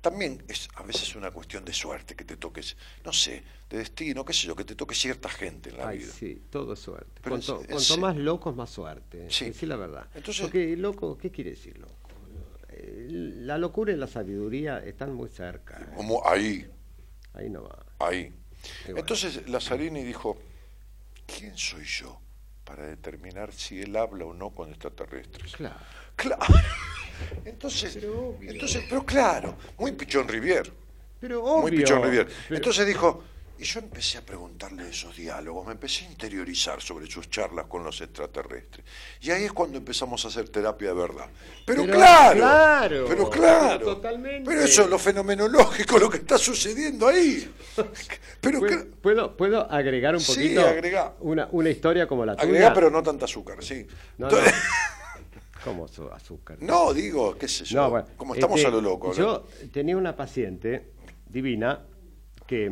también 0.00 0.42
es 0.48 0.68
a 0.76 0.82
veces 0.82 1.14
una 1.16 1.30
cuestión 1.30 1.64
de 1.64 1.72
suerte 1.72 2.14
que 2.14 2.24
te 2.24 2.36
toques, 2.36 2.76
no 3.04 3.12
sé, 3.12 3.42
de 3.68 3.78
destino, 3.78 4.24
qué 4.24 4.32
sé 4.32 4.46
yo, 4.46 4.54
que 4.54 4.64
te 4.64 4.74
toque 4.74 4.94
cierta 4.94 5.28
gente 5.28 5.70
en 5.70 5.78
la 5.78 5.88
Ay, 5.88 5.98
vida. 5.98 6.12
sí, 6.12 6.42
todo 6.50 6.74
es 6.74 6.78
suerte. 6.80 7.20
Pero 7.22 7.36
cuanto 7.36 7.60
en 7.60 7.66
cuanto 7.66 7.80
se- 7.80 7.98
más 8.00 8.16
locos, 8.16 8.54
más 8.54 8.70
suerte. 8.70 9.28
Sí. 9.30 9.52
Sí. 9.52 9.66
la 9.66 9.76
verdad. 9.76 10.06
Entonces- 10.14 10.42
Porque 10.42 10.76
loco, 10.76 11.18
¿qué 11.18 11.30
quiere 11.30 11.50
decir 11.50 11.76
loco? 11.78 11.94
Eh, 12.68 13.06
La 13.10 13.58
locura 13.58 13.92
y 13.92 13.96
la 13.96 14.06
sabiduría 14.06 14.78
están 14.84 15.14
muy 15.14 15.28
cerca. 15.28 15.78
eh. 15.80 15.86
Como 15.96 16.26
ahí, 16.28 16.68
Ahí 17.34 17.48
no 17.50 17.62
va. 17.64 17.84
ahí. 17.98 18.32
Bueno. 18.84 19.00
Entonces 19.00 19.48
Lazzarini 19.48 20.02
dijo, 20.02 20.38
¿quién 21.26 21.56
soy 21.56 21.84
yo 21.84 22.20
para 22.64 22.86
determinar 22.86 23.52
si 23.52 23.80
él 23.80 23.94
habla 23.96 24.24
o 24.24 24.34
no 24.34 24.50
con 24.50 24.70
extraterrestres? 24.70 25.52
Claro. 25.56 25.76
Claro. 26.16 26.42
Entonces, 27.44 27.98
entonces, 28.42 28.84
pero 28.88 29.04
claro, 29.04 29.56
muy 29.78 29.92
Pichón 29.92 30.26
Rivier. 30.28 30.72
Pero 31.20 31.40
Muy 31.42 31.70
obvio. 31.70 31.78
Pichón 31.80 32.02
Rivier. 32.02 32.26
pero- 32.48 32.56
Entonces 32.56 32.86
dijo, 32.86 33.24
y 33.58 33.64
yo 33.64 33.80
empecé 33.80 34.18
a 34.18 34.20
preguntarle 34.20 34.90
esos 34.90 35.16
diálogos, 35.16 35.64
me 35.66 35.72
empecé 35.72 36.04
a 36.04 36.10
interiorizar 36.10 36.82
sobre 36.82 37.06
sus 37.06 37.30
charlas 37.30 37.64
con 37.64 37.82
los 37.82 37.98
extraterrestres. 38.02 38.84
Y 39.22 39.30
ahí 39.30 39.44
es 39.44 39.52
cuando 39.54 39.78
empezamos 39.78 40.22
a 40.24 40.28
hacer 40.28 40.50
terapia 40.50 40.88
de 40.88 40.94
verdad. 40.94 41.24
Pero, 41.64 41.82
Pero 41.84 41.94
claro, 41.94 42.36
claro, 42.36 43.04
pero 43.08 43.30
claro, 43.30 43.78
pero 43.78 43.94
totalmente. 43.94 44.50
pero 44.50 44.60
eso 44.62 44.82
es 44.82 44.90
lo 44.90 44.98
fenomenológico, 44.98 45.98
lo 45.98 46.10
que 46.10 46.18
está 46.18 46.36
sucediendo 46.36 47.08
ahí. 47.08 47.50
Pero 48.42 48.60
¿Puedo, 48.60 48.86
puedo, 49.02 49.36
puedo 49.36 49.70
agregar 49.72 50.14
un 50.14 50.20
Sí, 50.20 50.32
poquito? 50.34 50.60
agregá. 50.66 51.14
Una, 51.20 51.48
una 51.50 51.68
historia 51.70 52.06
como 52.06 52.24
la 52.26 52.34
tuya. 52.36 52.46
agregá, 52.46 52.74
pero 52.74 52.90
no 52.90 53.02
tanta 53.02 53.24
azúcar, 53.24 53.62
sí. 53.64 53.86
No, 54.18 54.28
Entonces- 54.28 54.54
¿Cómo 55.66 55.88
su 55.88 56.08
azúcar? 56.08 56.58
No, 56.62 56.92
digo, 56.94 57.36
qué 57.36 57.48
sé 57.48 57.64
yo. 57.64 57.82
No, 57.82 57.90
bueno, 57.90 58.06
como 58.16 58.34
estamos 58.34 58.56
este, 58.56 58.68
a 58.68 58.70
lo 58.70 58.80
loco. 58.80 59.08
¿no? 59.08 59.14
Yo 59.14 59.44
tenía 59.72 59.96
una 59.96 60.14
paciente 60.16 60.92
divina 61.28 61.82
que. 62.46 62.70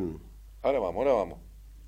Ahora 0.62 0.78
vamos, 0.78 0.96
ahora 0.98 1.12
vamos. 1.12 1.38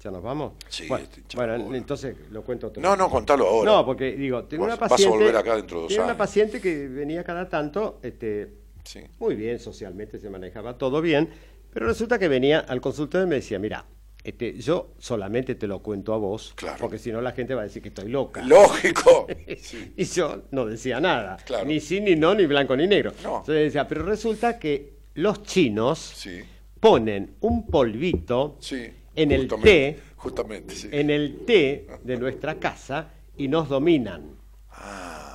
¿Ya 0.02 0.10
nos 0.10 0.22
vamos? 0.22 0.52
Sí, 0.68 0.86
Bueno, 0.88 1.04
este, 1.04 1.36
bueno, 1.36 1.74
entonces 1.74 2.16
lo 2.30 2.44
cuento 2.44 2.66
otro 2.68 2.82
No, 2.82 2.94
no, 2.96 3.08
contalo 3.08 3.48
ahora. 3.48 3.70
No, 3.72 3.86
porque 3.86 4.12
digo, 4.16 4.44
tengo 4.44 4.64
Vas- 4.64 4.72
una 4.74 4.80
vas 4.80 4.92
a 4.92 4.94
paciente. 4.94 5.16
volver 5.16 5.36
acá 5.36 5.56
dentro 5.56 5.76
de 5.78 5.82
dos 5.84 5.88
tenía 5.88 6.04
una 6.04 6.16
paciente 6.18 6.60
que 6.60 6.86
venía 6.86 7.24
cada 7.24 7.48
tanto, 7.48 7.98
este, 8.02 8.52
Sí. 8.84 9.00
muy 9.18 9.34
bien 9.34 9.58
socialmente, 9.58 10.18
se 10.18 10.28
manejaba 10.28 10.76
todo 10.76 11.00
bien, 11.00 11.30
pero 11.72 11.86
resulta 11.86 12.18
que 12.18 12.28
venía 12.28 12.60
al 12.60 12.80
consultorio 12.80 13.26
y 13.26 13.30
me 13.30 13.36
decía, 13.36 13.58
mira, 13.58 13.84
este, 14.28 14.59
yo 14.59 14.94
solamente 14.98 15.55
te 15.55 15.66
lo 15.66 15.81
cuento 15.81 16.12
a 16.12 16.19
vos, 16.19 16.53
Claro. 16.57 16.77
porque 16.81 16.98
si 16.98 17.12
no 17.12 17.20
la 17.20 17.32
gente 17.32 17.55
va 17.55 17.61
a 17.62 17.65
decir 17.65 17.81
que 17.82 17.89
estoy 17.89 18.09
loca. 18.11 18.43
Lógico. 18.43 19.27
Sí. 19.61 19.93
Y 19.97 20.05
yo 20.05 20.43
no 20.51 20.66
decía 20.66 21.01
nada, 21.01 21.36
Claro. 21.47 21.65
ni 21.65 21.81
sí, 21.81 22.01
ni 22.01 22.15
no, 22.16 22.35
ni 22.35 22.47
blanco, 22.47 22.77
ni 22.77 22.86
negro. 22.86 23.12
No. 23.23 23.39
Entonces 23.39 23.65
decía, 23.65 23.86
pero 23.89 24.05
resulta 24.05 24.59
que 24.59 24.94
los 25.15 25.43
chinos 25.44 25.98
Sí, 25.98 26.40
ponen 26.81 27.36
un 27.40 27.66
polvito 27.66 28.57
sí. 28.61 28.86
en 29.15 29.32
el 29.32 29.48
té, 29.48 29.98
Justamente, 30.16 30.74
sí. 30.74 30.89
en 30.90 31.11
el 31.11 31.44
té 31.47 31.86
de 32.03 32.16
nuestra 32.16 32.57
casa 32.57 33.11
y 33.36 33.48
nos 33.48 33.69
dominan. 33.69 34.36
Ah, 34.70 35.26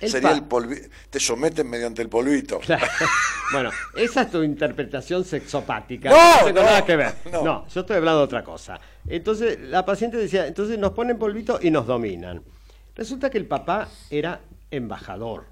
El 0.00 0.10
sería 0.10 0.32
el 0.32 0.44
polvito. 0.44 0.88
Te 1.10 1.18
someten 1.20 1.68
mediante 1.68 2.02
el 2.02 2.08
polvito. 2.08 2.60
bueno, 3.52 3.70
esa 3.96 4.22
es 4.22 4.30
tu 4.30 4.42
interpretación 4.42 5.24
sexopática. 5.24 6.10
No, 6.10 6.44
tengo 6.46 6.60
no, 6.60 6.66
nada 6.66 6.84
que 6.84 6.96
ver. 6.96 7.14
no. 7.32 7.42
No. 7.42 7.66
yo 7.68 7.80
estoy 7.80 7.96
hablando 7.96 8.18
de 8.20 8.24
otra 8.24 8.44
cosa. 8.44 8.78
Entonces, 9.08 9.58
la 9.60 9.84
paciente 9.84 10.16
decía, 10.16 10.46
entonces 10.46 10.78
nos 10.78 10.92
ponen 10.92 11.18
polvito 11.18 11.58
y 11.62 11.70
nos 11.70 11.86
dominan. 11.86 12.42
Resulta 12.94 13.30
que 13.30 13.38
el 13.38 13.46
papá 13.46 13.88
era 14.10 14.40
embajador. 14.70 15.46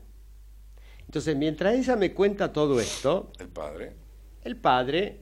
Entonces, 1.06 1.36
mientras 1.36 1.74
ella 1.74 1.96
me 1.96 2.12
cuenta 2.12 2.52
todo 2.52 2.80
esto, 2.80 3.30
El 3.38 3.48
padre. 3.48 3.92
el 4.42 4.56
padre 4.56 5.20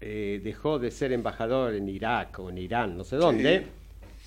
eh, 0.00 0.40
dejó 0.44 0.78
de 0.78 0.90
ser 0.90 1.12
embajador 1.12 1.74
en 1.74 1.88
Irak 1.88 2.38
o 2.38 2.50
en 2.50 2.58
Irán, 2.58 2.96
no 2.96 3.04
sé 3.04 3.16
dónde, 3.16 3.66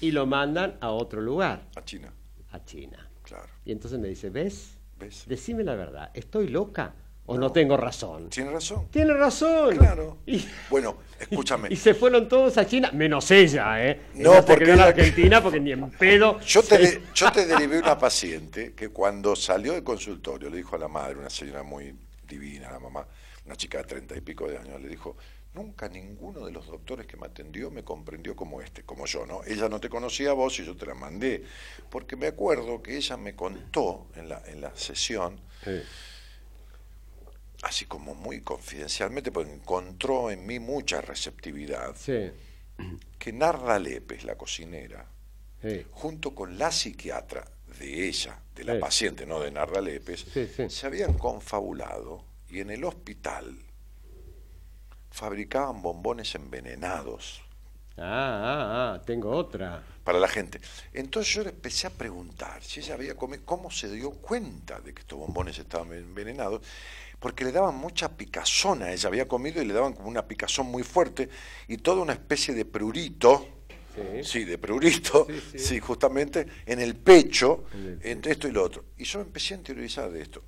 y 0.01 0.11
lo 0.11 0.25
mandan 0.25 0.77
a 0.81 0.89
otro 0.89 1.21
lugar, 1.21 1.67
A 1.75 1.83
China. 1.85 2.11
a 2.51 2.63
China. 2.65 3.08
Claro. 3.29 3.47
Y 3.65 3.71
entonces 3.71 3.99
me 3.99 4.07
dice, 4.09 4.29
¿ves? 4.29 4.71
¿Ves? 4.99 5.23
Decime 5.27 5.63
la 5.63 5.75
verdad, 5.75 6.11
¿estoy 6.13 6.49
loca 6.49 6.93
o 7.25 7.37
no, 7.37 7.51
tengo 7.51 7.77
razón? 7.77 8.29
Tiene 8.29 8.49
razón. 8.51 8.87
Tiene 8.89 9.13
razón. 9.13 9.77
Claro. 9.77 10.17
Y, 10.25 10.43
Bueno, 10.69 10.97
escúchame. 11.19 11.67
y 11.71 11.75
se 11.75 11.93
fueron 11.93 12.27
todos 12.27 12.57
a 12.57 12.65
China, 12.65 12.89
menos 12.91 13.29
ella, 13.29 13.85
¿eh? 13.85 14.01
No, 14.15 14.33
Ella 14.33 14.45
porque 14.45 14.71
en 14.71 14.79
Argentina 14.79 15.41
porque 15.43 15.59
ni 15.59 15.71
en 15.71 15.89
pedo. 15.99 16.39
Yo 16.41 16.61
te, 16.63 16.69
se- 16.69 16.99
de- 16.99 17.01
yo 17.13 17.31
te 17.31 17.45
derivé 17.45 17.77
una 17.79 17.97
paciente 17.99 18.73
que 18.73 18.89
cuando 18.89 19.35
salió 19.35 19.73
del 19.73 19.83
consultorio 19.83 20.49
le 20.49 20.57
dijo 20.57 20.75
a 20.75 20.79
la 20.79 20.87
madre, 20.87 21.17
una 21.19 21.29
señora 21.29 21.61
muy 21.61 21.95
divina, 22.27 22.71
la 22.71 22.79
mamá, 22.79 23.05
una 23.45 23.55
chica 23.55 23.77
de 23.77 23.83
treinta 23.83 24.17
y 24.17 24.21
pico 24.21 24.47
de 24.47 24.57
años, 24.57 24.81
le 24.81 24.87
dijo, 24.89 25.15
nunca 25.59 25.89
ninguno 25.89 26.45
de 26.45 26.51
los 26.51 26.67
doctores 26.67 27.05
que 27.05 27.17
me 27.17 27.27
atendió 27.27 27.69
me 27.69 27.83
comprendió 27.83 28.35
como 28.35 28.61
este, 28.61 28.83
como 28.83 29.05
yo, 29.05 29.25
¿no? 29.25 29.41
Ella 29.45 29.67
no 29.69 29.79
te 29.79 29.89
conocía 29.89 30.29
a 30.31 30.33
vos 30.33 30.57
y 30.59 30.65
yo 30.65 30.75
te 30.75 30.85
la 30.85 30.93
mandé, 30.95 31.43
porque 31.89 32.15
me 32.15 32.27
acuerdo 32.27 32.81
que 32.81 32.95
ella 32.95 33.17
me 33.17 33.35
contó 33.35 34.07
en 34.15 34.29
la, 34.29 34.41
en 34.47 34.61
la 34.61 34.75
sesión, 34.75 35.39
Sí. 35.63 35.81
así 37.63 37.85
como 37.85 38.15
muy 38.15 38.41
confidencialmente, 38.41 39.31
porque 39.31 39.51
encontró 39.53 40.31
en 40.31 40.45
mí 40.45 40.59
mucha 40.59 41.01
receptividad, 41.01 41.95
Sí, 41.97 42.31
que 43.17 43.33
Narda 43.33 43.77
Lepes, 43.79 44.23
la 44.23 44.35
cocinera, 44.37 45.05
sí. 45.61 45.85
junto 45.91 46.33
con 46.33 46.57
la 46.57 46.71
psiquiatra 46.71 47.45
de 47.79 48.07
ella, 48.07 48.39
de 48.55 48.63
la 48.63 48.79
paciente, 48.79 49.25
no 49.25 49.39
de 49.41 49.51
Narda 49.51 49.81
sí. 50.15 50.69
se 50.69 50.85
habían 50.87 51.13
confabulado 51.17 52.23
y 52.49 52.61
en 52.61 52.71
el 52.71 52.83
hospital 52.85 53.57
fabricaban 55.11 55.81
bombones 55.81 56.35
envenenados 56.35 57.41
Ah, 58.01 58.03
ah, 58.05 58.93
ah, 58.95 59.01
tengo 59.05 59.29
otra. 59.29 59.83
para 60.05 60.19
la 60.19 60.29
gente. 60.29 60.61
Entonces 60.93 61.33
yo 61.33 61.43
le 61.43 61.49
empecé 61.49 61.87
a 61.87 61.89
preguntar 61.89 62.63
si 62.63 62.79
ella 62.79 62.93
había 62.93 63.15
comido, 63.17 63.43
cómo 63.45 63.69
se 63.69 63.91
dio 63.91 64.11
cuenta 64.11 64.79
de 64.79 64.93
que 64.93 65.01
estos 65.01 65.19
bombones 65.19 65.59
estaban 65.59 65.91
envenenados, 65.91 66.61
porque 67.19 67.43
le 67.43 67.51
daban 67.51 67.75
mucha 67.75 68.07
picazón 68.15 68.83
a 68.83 68.93
ella, 68.93 69.09
había 69.09 69.27
comido 69.27 69.61
y 69.61 69.65
le 69.65 69.73
daban 69.73 69.91
como 69.91 70.07
una 70.07 70.25
picazón 70.25 70.67
muy 70.67 70.83
fuerte 70.83 71.27
y 71.67 71.75
toda 71.77 72.01
una 72.01 72.13
especie 72.13 72.53
de 72.53 72.63
prurito, 72.65 73.45
Sí. 73.93 74.23
sí, 74.23 74.43
de 74.45 74.57
prurito, 74.57 75.27
Sí, 75.29 75.41
sí, 75.51 75.59
sí. 75.59 75.79
justamente 75.81 76.47
en 76.65 76.79
el 76.79 76.95
pecho, 76.95 77.65
En 77.73 77.85
el 77.85 77.97
pecho. 77.97 78.07
entre 78.09 78.31
esto 78.31 78.47
y 78.47 78.51
lo 78.51 78.63
otro. 78.63 78.85
Y 78.97 79.03
yo 79.03 79.19
me 79.19 79.25
empecé 79.25 79.55
a 79.55 79.57
interiorizar 79.57 80.09
de 80.09 80.21
esto. 80.21 80.41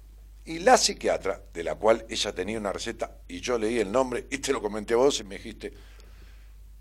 Y 0.51 0.59
la 0.59 0.77
psiquiatra, 0.77 1.41
de 1.53 1.63
la 1.63 1.75
cual 1.75 2.05
ella 2.09 2.35
tenía 2.35 2.57
una 2.57 2.73
receta, 2.73 3.19
y 3.29 3.39
yo 3.39 3.57
leí 3.57 3.79
el 3.79 3.89
nombre 3.89 4.27
y 4.29 4.39
te 4.39 4.51
lo 4.51 4.61
comenté 4.61 4.95
a 4.95 4.97
vos 4.97 5.21
y 5.21 5.23
me 5.23 5.37
dijiste, 5.37 5.71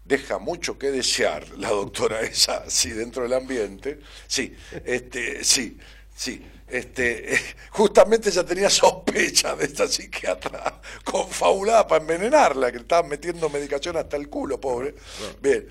deja 0.05 0.40
mucho 0.40 0.76
que 0.76 0.90
desear 0.90 1.48
la 1.51 1.68
doctora 1.68 2.20
esa, 2.22 2.68
sí, 2.68 2.90
dentro 2.90 3.22
del 3.22 3.34
ambiente. 3.34 4.01
Sí, 4.26 4.52
este, 4.84 5.44
sí, 5.44 5.78
sí. 6.12 6.44
Este, 6.66 7.38
justamente 7.70 8.30
ella 8.30 8.44
tenía 8.44 8.68
sospecha 8.68 9.55
de 9.55 9.66
esta 9.66 9.86
psiquiatra 9.86 10.80
confabulada 11.05 11.86
para 11.86 12.02
envenenarla, 12.02 12.72
que 12.72 12.78
le 12.78 12.82
estaban 12.82 13.09
metiendo 13.09 13.48
medicación 13.51 13.97
hasta 13.98 14.16
el 14.16 14.28
culo, 14.28 14.60
pobre. 14.60 14.97
Bien, 15.40 15.68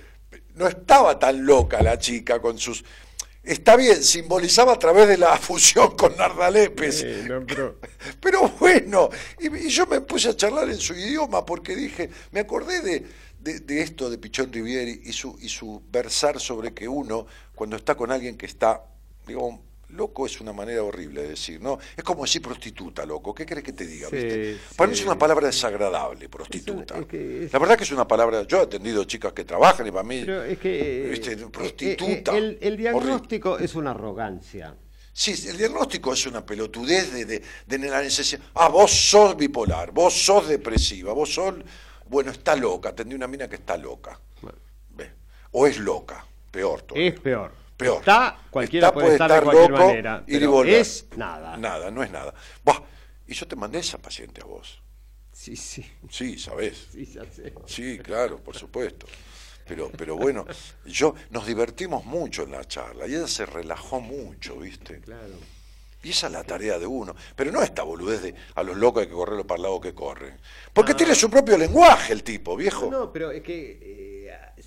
no 0.55 0.69
estaba 0.69 1.19
tan 1.19 1.45
loca 1.45 1.83
la 1.83 1.99
chica 1.99 2.39
con 2.41 2.57
sus... 2.57 2.81
Está 3.49 3.75
bien, 3.75 4.03
simbolizaba 4.03 4.73
a 4.73 4.79
través 4.79 5.07
de 5.07 5.17
la 5.17 5.35
fusión 5.39 5.95
con 5.97 6.15
Narda 6.15 6.51
Lepes. 6.51 6.99
Sí, 6.99 7.05
no, 7.27 7.43
pero- 7.45 7.79
Pero 8.21 8.47
bueno, 8.59 9.09
y, 9.39 9.47
y 9.65 9.69
yo 9.69 9.87
me 9.87 10.01
puse 10.01 10.29
a 10.29 10.35
charlar 10.35 10.69
en 10.69 10.77
su 10.77 10.93
idioma 10.93 11.45
porque 11.45 11.75
dije, 11.75 12.09
me 12.31 12.41
acordé 12.41 12.81
de, 12.81 13.05
de- 13.39 13.59
de 13.61 13.81
esto 13.81 14.09
de 14.09 14.17
Pichón 14.19 14.53
Rivieri 14.53 15.01
y 15.03 15.13
su, 15.13 15.35
y 15.41 15.49
su 15.49 15.81
versar 15.91 16.39
sobre 16.39 16.73
que 16.73 16.87
uno, 16.87 17.25
cuando 17.55 17.75
está 17.75 17.95
con 17.95 18.11
alguien 18.11 18.37
que 18.37 18.45
está, 18.45 18.83
digamos, 19.25 19.59
loco 19.89 20.25
es 20.25 20.39
una 20.41 20.53
manera 20.53 20.83
horrible 20.83 21.23
de 21.23 21.29
decir, 21.29 21.61
¿no? 21.61 21.79
Es 21.95 22.03
como 22.03 22.23
decir 22.23 22.41
prostituta, 22.41 23.05
loco. 23.05 23.33
¿Qué 23.33 23.45
crees 23.45 23.63
que 23.63 23.73
te 23.73 23.85
diga? 23.85 24.09
Sí, 24.09 24.15
¿viste? 24.15 24.53
sí. 24.55 24.75
Para 24.75 24.87
mí 24.89 24.93
es 24.95 25.03
una 25.05 25.17
palabra 25.17 25.47
desagradable, 25.47 26.29
prostituta. 26.29 26.99
Es 26.99 27.05
que 27.07 27.45
es- 27.45 27.53
La 27.53 27.59
verdad 27.59 27.77
que 27.77 27.83
es 27.83 27.91
una 27.91 28.07
palabra. 28.07 28.43
Yo 28.43 28.59
he 28.59 28.61
atendido 28.63 29.03
chicas 29.05 29.33
que 29.33 29.45
trabajan 29.45 29.87
y 29.87 29.91
para 29.91 30.03
mí. 30.03 30.21
Pero 30.25 30.43
es 30.43 30.57
que... 30.59 31.05
eh, 31.07 31.09
Viste, 31.09 31.35
prostituta. 31.47 32.33
eh, 32.35 32.37
el, 32.37 32.57
el 32.61 32.77
diagnóstico 32.77 33.57
es 33.57 33.75
una 33.75 33.91
arrogancia. 33.91 34.75
Sí, 35.11 35.33
el 35.49 35.57
diagnóstico 35.57 36.13
es 36.13 36.25
una 36.27 36.45
pelotudez 36.45 37.11
de, 37.11 37.25
de, 37.25 37.43
de 37.65 37.77
la 37.89 38.01
necesidad. 38.01 38.41
Ah, 38.55 38.69
vos 38.69 38.91
sos 38.91 39.35
bipolar, 39.35 39.91
vos 39.91 40.13
sos 40.13 40.47
depresiva, 40.47 41.11
vos 41.13 41.33
sos. 41.33 41.55
Bueno, 42.07 42.31
está 42.31 42.55
loca. 42.55 42.89
Atendí 42.89 43.15
una 43.15 43.27
mina 43.27 43.47
que 43.49 43.55
está 43.55 43.75
loca. 43.77 44.19
O 45.51 45.65
es 45.65 45.79
loca, 45.79 46.23
peor 46.51 46.83
todavía. 46.83 47.09
Es 47.09 47.19
peor. 47.19 47.51
Peor. 47.79 47.99
Está, 47.99 48.37
cualquiera 48.49 48.87
Está, 48.89 48.93
puede 48.93 49.13
estar 49.13 49.31
de 49.33 49.41
cualquier 49.41 49.71
loco, 49.71 49.83
manera. 49.85 50.23
ir 50.27 50.41
y 50.41 50.45
volver. 50.45 50.73
es 50.81 51.05
nada. 51.15 51.55
Nada, 51.55 51.89
no 51.89 52.03
es 52.03 52.11
nada. 52.11 52.33
Buah, 52.61 52.81
y 53.25 53.33
yo 53.33 53.47
te 53.47 53.55
mandé 53.55 53.79
esa 53.79 53.97
paciente 53.97 54.41
a 54.41 54.45
vos. 54.45 54.81
Sí, 55.31 55.55
sí, 55.55 55.89
Sí, 56.09 56.37
sabés. 56.37 56.87
sí, 56.91 57.05
ya 57.05 57.23
sé. 57.31 57.53
Sí, 57.65 57.97
claro, 57.99 58.37
por 58.43 58.57
supuesto. 58.57 59.07
Pero, 59.65 59.89
pero 59.97 60.17
bueno, 60.17 60.45
yo 60.85 61.15
nos 61.29 61.45
divertimos 61.47 62.03
mucho 62.03 62.43
en 62.43 62.51
la 62.51 62.65
charla 62.65 63.07
y 63.07 63.15
ella 63.15 63.27
se 63.27 63.45
relajó 63.45 64.01
mucho, 64.01 64.57
¿viste? 64.57 64.99
Claro. 64.99 65.35
Y 66.03 66.09
esa 66.09 66.27
es 66.27 66.33
la 66.33 66.43
tarea 66.43 66.79
de 66.79 66.85
uno. 66.87 67.15
Pero 67.35 67.51
no 67.51 67.61
esta 67.61 67.83
boludez 67.83 68.21
de 68.23 68.35
a 68.55 68.63
los 68.63 68.75
locos 68.75 69.01
hay 69.03 69.07
que 69.07 69.13
correr 69.13 69.37
los 69.37 69.45
para 69.45 69.57
el 69.57 69.63
lado 69.63 69.79
que 69.79 69.93
corren. 69.93 70.37
Porque 70.73 70.95
tiene 70.95 71.13
su 71.15 71.29
propio 71.29 71.57
lenguaje 71.57 72.11
el 72.11 72.23
tipo, 72.23 72.57
viejo. 72.57 72.89
No, 72.91 73.13
pero 73.13 73.31
es 73.31 73.41
que 73.43 73.79
eh, 73.81 74.18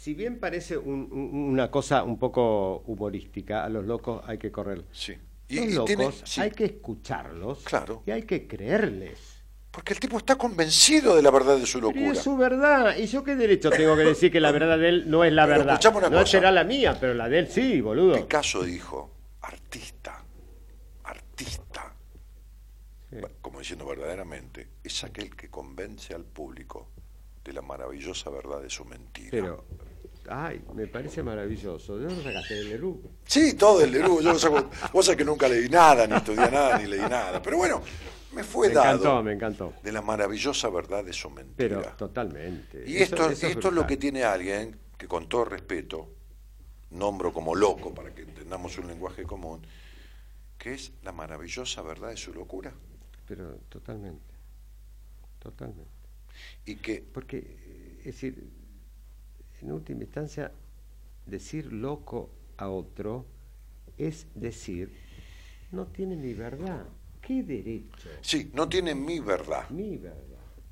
si 0.03 0.15
bien 0.15 0.41
parece 0.41 0.77
un- 0.77 1.09
un- 1.13 1.31
una 1.53 1.71
cosa 1.71 2.03
un 2.03 2.19
poco 2.19 2.83
humorística, 2.89 3.63
a 3.65 3.69
los 3.69 3.85
locos 3.87 4.21
hay 4.27 4.37
que 4.37 4.51
correr. 4.51 4.83
Sí. 4.91 5.17
los 5.49 5.65
y 5.67 5.73
locos 5.75 5.87
tiene- 5.87 6.11
sí. 6.25 6.41
hay 6.41 6.51
que 6.51 6.65
escucharlos 6.65 7.59
Claro. 7.63 8.03
y 8.07 8.11
hay 8.11 8.23
que 8.25 8.49
creerles. 8.49 9.45
Porque 9.71 9.93
el 9.93 10.01
tipo 10.01 10.17
está 10.19 10.35
convencido 10.37 11.15
de 11.15 11.23
la 11.23 11.31
verdad 11.31 11.57
de 11.57 11.67
su 11.67 11.79
Pero 11.79 11.93
locura. 11.93 12.13
es 12.13 12.19
su 12.19 12.37
verdad. 12.37 12.97
¿Y 12.97 13.07
yo 13.07 13.23
qué 13.23 13.37
derecho 13.37 13.71
tengo 13.71 13.95
que 13.95 14.03
decir 14.03 14.33
que 14.33 14.41
la 14.41 14.51
verdad 14.51 14.77
de 14.79 14.89
él 14.89 15.05
no 15.11 15.23
es 15.25 15.33
la 15.33 15.47
Pero 15.47 15.59
verdad? 15.59 15.81
una 15.95 16.09
no 16.09 16.17
cosa. 16.19 16.27
será 16.27 16.51
la 16.51 16.65
mía, 16.65 16.97
pero 16.99 17.15
la 17.15 17.29
de 17.29 17.39
él 17.41 17.49
sí, 17.49 17.81
boludo. 17.81 18.15
Picasso 18.17 18.65
dijo, 18.65 19.11
artista, 19.43 20.25
artista, 21.05 21.95
Sí. 23.11 23.17
como 23.41 23.61
diciendo 23.61 23.87
verdaderamente, 23.87 24.69
es 24.83 25.05
aquel 25.05 25.37
que 25.37 25.49
convence 25.49 26.13
al 26.15 26.25
público 26.25 26.89
de 27.45 27.53
la 27.53 27.61
maravillosa 27.63 28.31
verdad 28.31 28.63
de 28.63 28.71
su 28.71 28.85
mentira. 28.87 29.31
Pero, 29.31 29.65
ay, 30.29 30.63
me 30.75 30.87
parece 30.87 31.23
maravilloso. 31.23 31.99
¿De 31.99 32.07
dónde 32.07 32.23
sacaste 32.23 32.59
el 32.61 32.69
Leroux? 32.71 33.01
Sí, 33.25 33.55
todo 33.55 33.81
el 33.83 33.91
Leroux, 33.93 34.21
yo 34.23 34.33
lo 34.33 34.39
saco, 34.39 34.71
vos 34.93 35.05
sabés 35.07 35.19
que 35.19 35.25
nunca 35.25 35.49
leí 35.49 35.69
nada, 35.69 36.07
ni 36.07 36.15
estudié 36.17 36.51
nada, 36.51 36.79
ni 36.79 36.87
leí 36.87 37.01
nada, 37.01 37.41
pero 37.43 37.57
bueno, 37.59 37.83
me 38.33 38.43
fue 38.45 38.69
Me 38.69 38.75
dado 38.75 38.95
encantó, 38.97 39.23
me 39.23 39.33
encantó. 39.33 39.73
de 39.83 39.93
la 39.93 40.03
maravillosa 40.03 40.69
verdad 40.71 41.05
de 41.05 41.13
su 41.13 41.29
mentira. 41.31 41.81
Pero 41.81 41.83
totalmente. 41.97 42.85
Y 42.87 42.97
Eso- 42.97 43.15
esto, 43.17 43.31
eso 43.31 43.47
esto 43.47 43.69
es 43.69 43.75
lo 43.75 43.87
que 43.87 43.97
tiene 43.97 44.25
alguien 44.25 44.79
que 44.97 45.07
con 45.09 45.29
todo 45.29 45.45
respeto 45.45 46.09
nombro 46.91 47.33
como 47.33 47.55
loco 47.55 47.93
para 47.95 48.15
que 48.15 48.23
entendamos 48.23 48.77
un 48.79 48.87
lenguaje 48.89 49.25
común, 49.25 49.67
que 50.59 50.75
es 50.75 50.93
la 51.03 51.13
maravillosa 51.13 51.83
verdad 51.83 52.11
de 52.11 52.17
su 52.17 52.33
locura. 52.33 52.73
Pero 53.27 53.57
totalmente. 53.69 54.33
Totalmente. 55.39 55.91
Y 56.67 56.77
que, 56.77 57.03
Porque, 57.13 57.39
eh, 57.39 57.97
es 58.01 58.05
decir, 58.07 58.43
en 59.63 59.73
última 59.73 60.03
instancia, 60.03 60.53
decir 61.27 61.73
loco 61.73 62.31
a 62.57 62.69
otro 62.69 63.27
es 63.99 64.27
decir, 64.35 64.93
no 65.71 65.87
tiene 65.87 66.17
mi 66.17 66.35
verdad. 66.35 66.85
¿Qué 67.21 67.43
derecho? 67.43 68.09
sí, 68.21 68.51
no 68.55 68.69
tiene 68.69 68.95
mi 68.95 69.21
verdad. 69.21 69.69
Mi 69.71 69.97
verdad. 69.97 70.19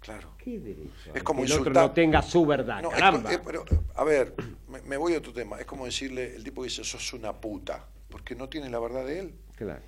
Claro. 0.00 0.32
¿Qué 0.38 0.58
derecho? 0.58 1.12
Es 1.14 1.22
como 1.22 1.42
que 1.44 1.52
el 1.52 1.60
otro 1.60 1.72
no 1.72 1.90
tenga 1.92 2.22
su 2.22 2.44
verdad, 2.46 2.82
No, 2.82 2.88
es- 2.90 2.94
caramba. 2.98 3.30
es- 3.32 3.38
pero, 3.44 3.64
a 3.94 4.02
ver, 4.04 4.34
me, 4.68 4.80
me 4.82 4.96
voy 4.96 5.14
a 5.14 5.18
otro 5.18 5.32
tema. 5.32 5.60
Es 5.60 5.66
como 5.66 5.84
decirle, 5.84 6.34
el 6.34 6.42
tipo 6.42 6.64
dice, 6.64 6.82
sos 6.82 7.12
una 7.12 7.38
puta, 7.38 7.86
porque 8.08 8.34
no 8.34 8.48
tiene 8.48 8.70
la 8.70 8.78
verdad 8.80 9.04
de 9.04 9.20
él. 9.20 9.34
Claro. 9.56 9.82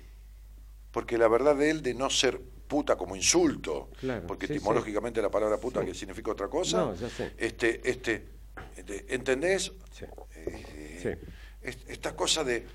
Porque 0.91 1.17
la 1.17 1.27
verdad 1.27 1.55
de 1.55 1.71
él 1.71 1.81
de 1.81 1.95
no 1.95 2.09
ser 2.11 2.39
puta 2.67 2.95
como 2.95 3.15
insulto, 3.15 3.89
Claro, 3.99 4.25
porque 4.27 4.45
sí, 4.47 4.53
etimológicamente 4.53 5.21
la 5.21 5.29
palabra 5.31 5.57
puta 5.57 5.81
Sí. 5.81 5.87
que 5.87 5.93
significa 5.95 6.31
otra 6.31 6.47
cosa, 6.47 6.77
No, 6.85 6.95
ya 6.95 7.09
sé. 7.09 7.33
este, 7.37 7.81
este, 7.89 8.27
¿entendés? 9.07 9.71
Sí. 9.91 10.05
Eh, 10.35 10.89
Sí. 11.03 11.09
esta 11.87 12.15
cosa 12.15 12.43
de, 12.43 12.65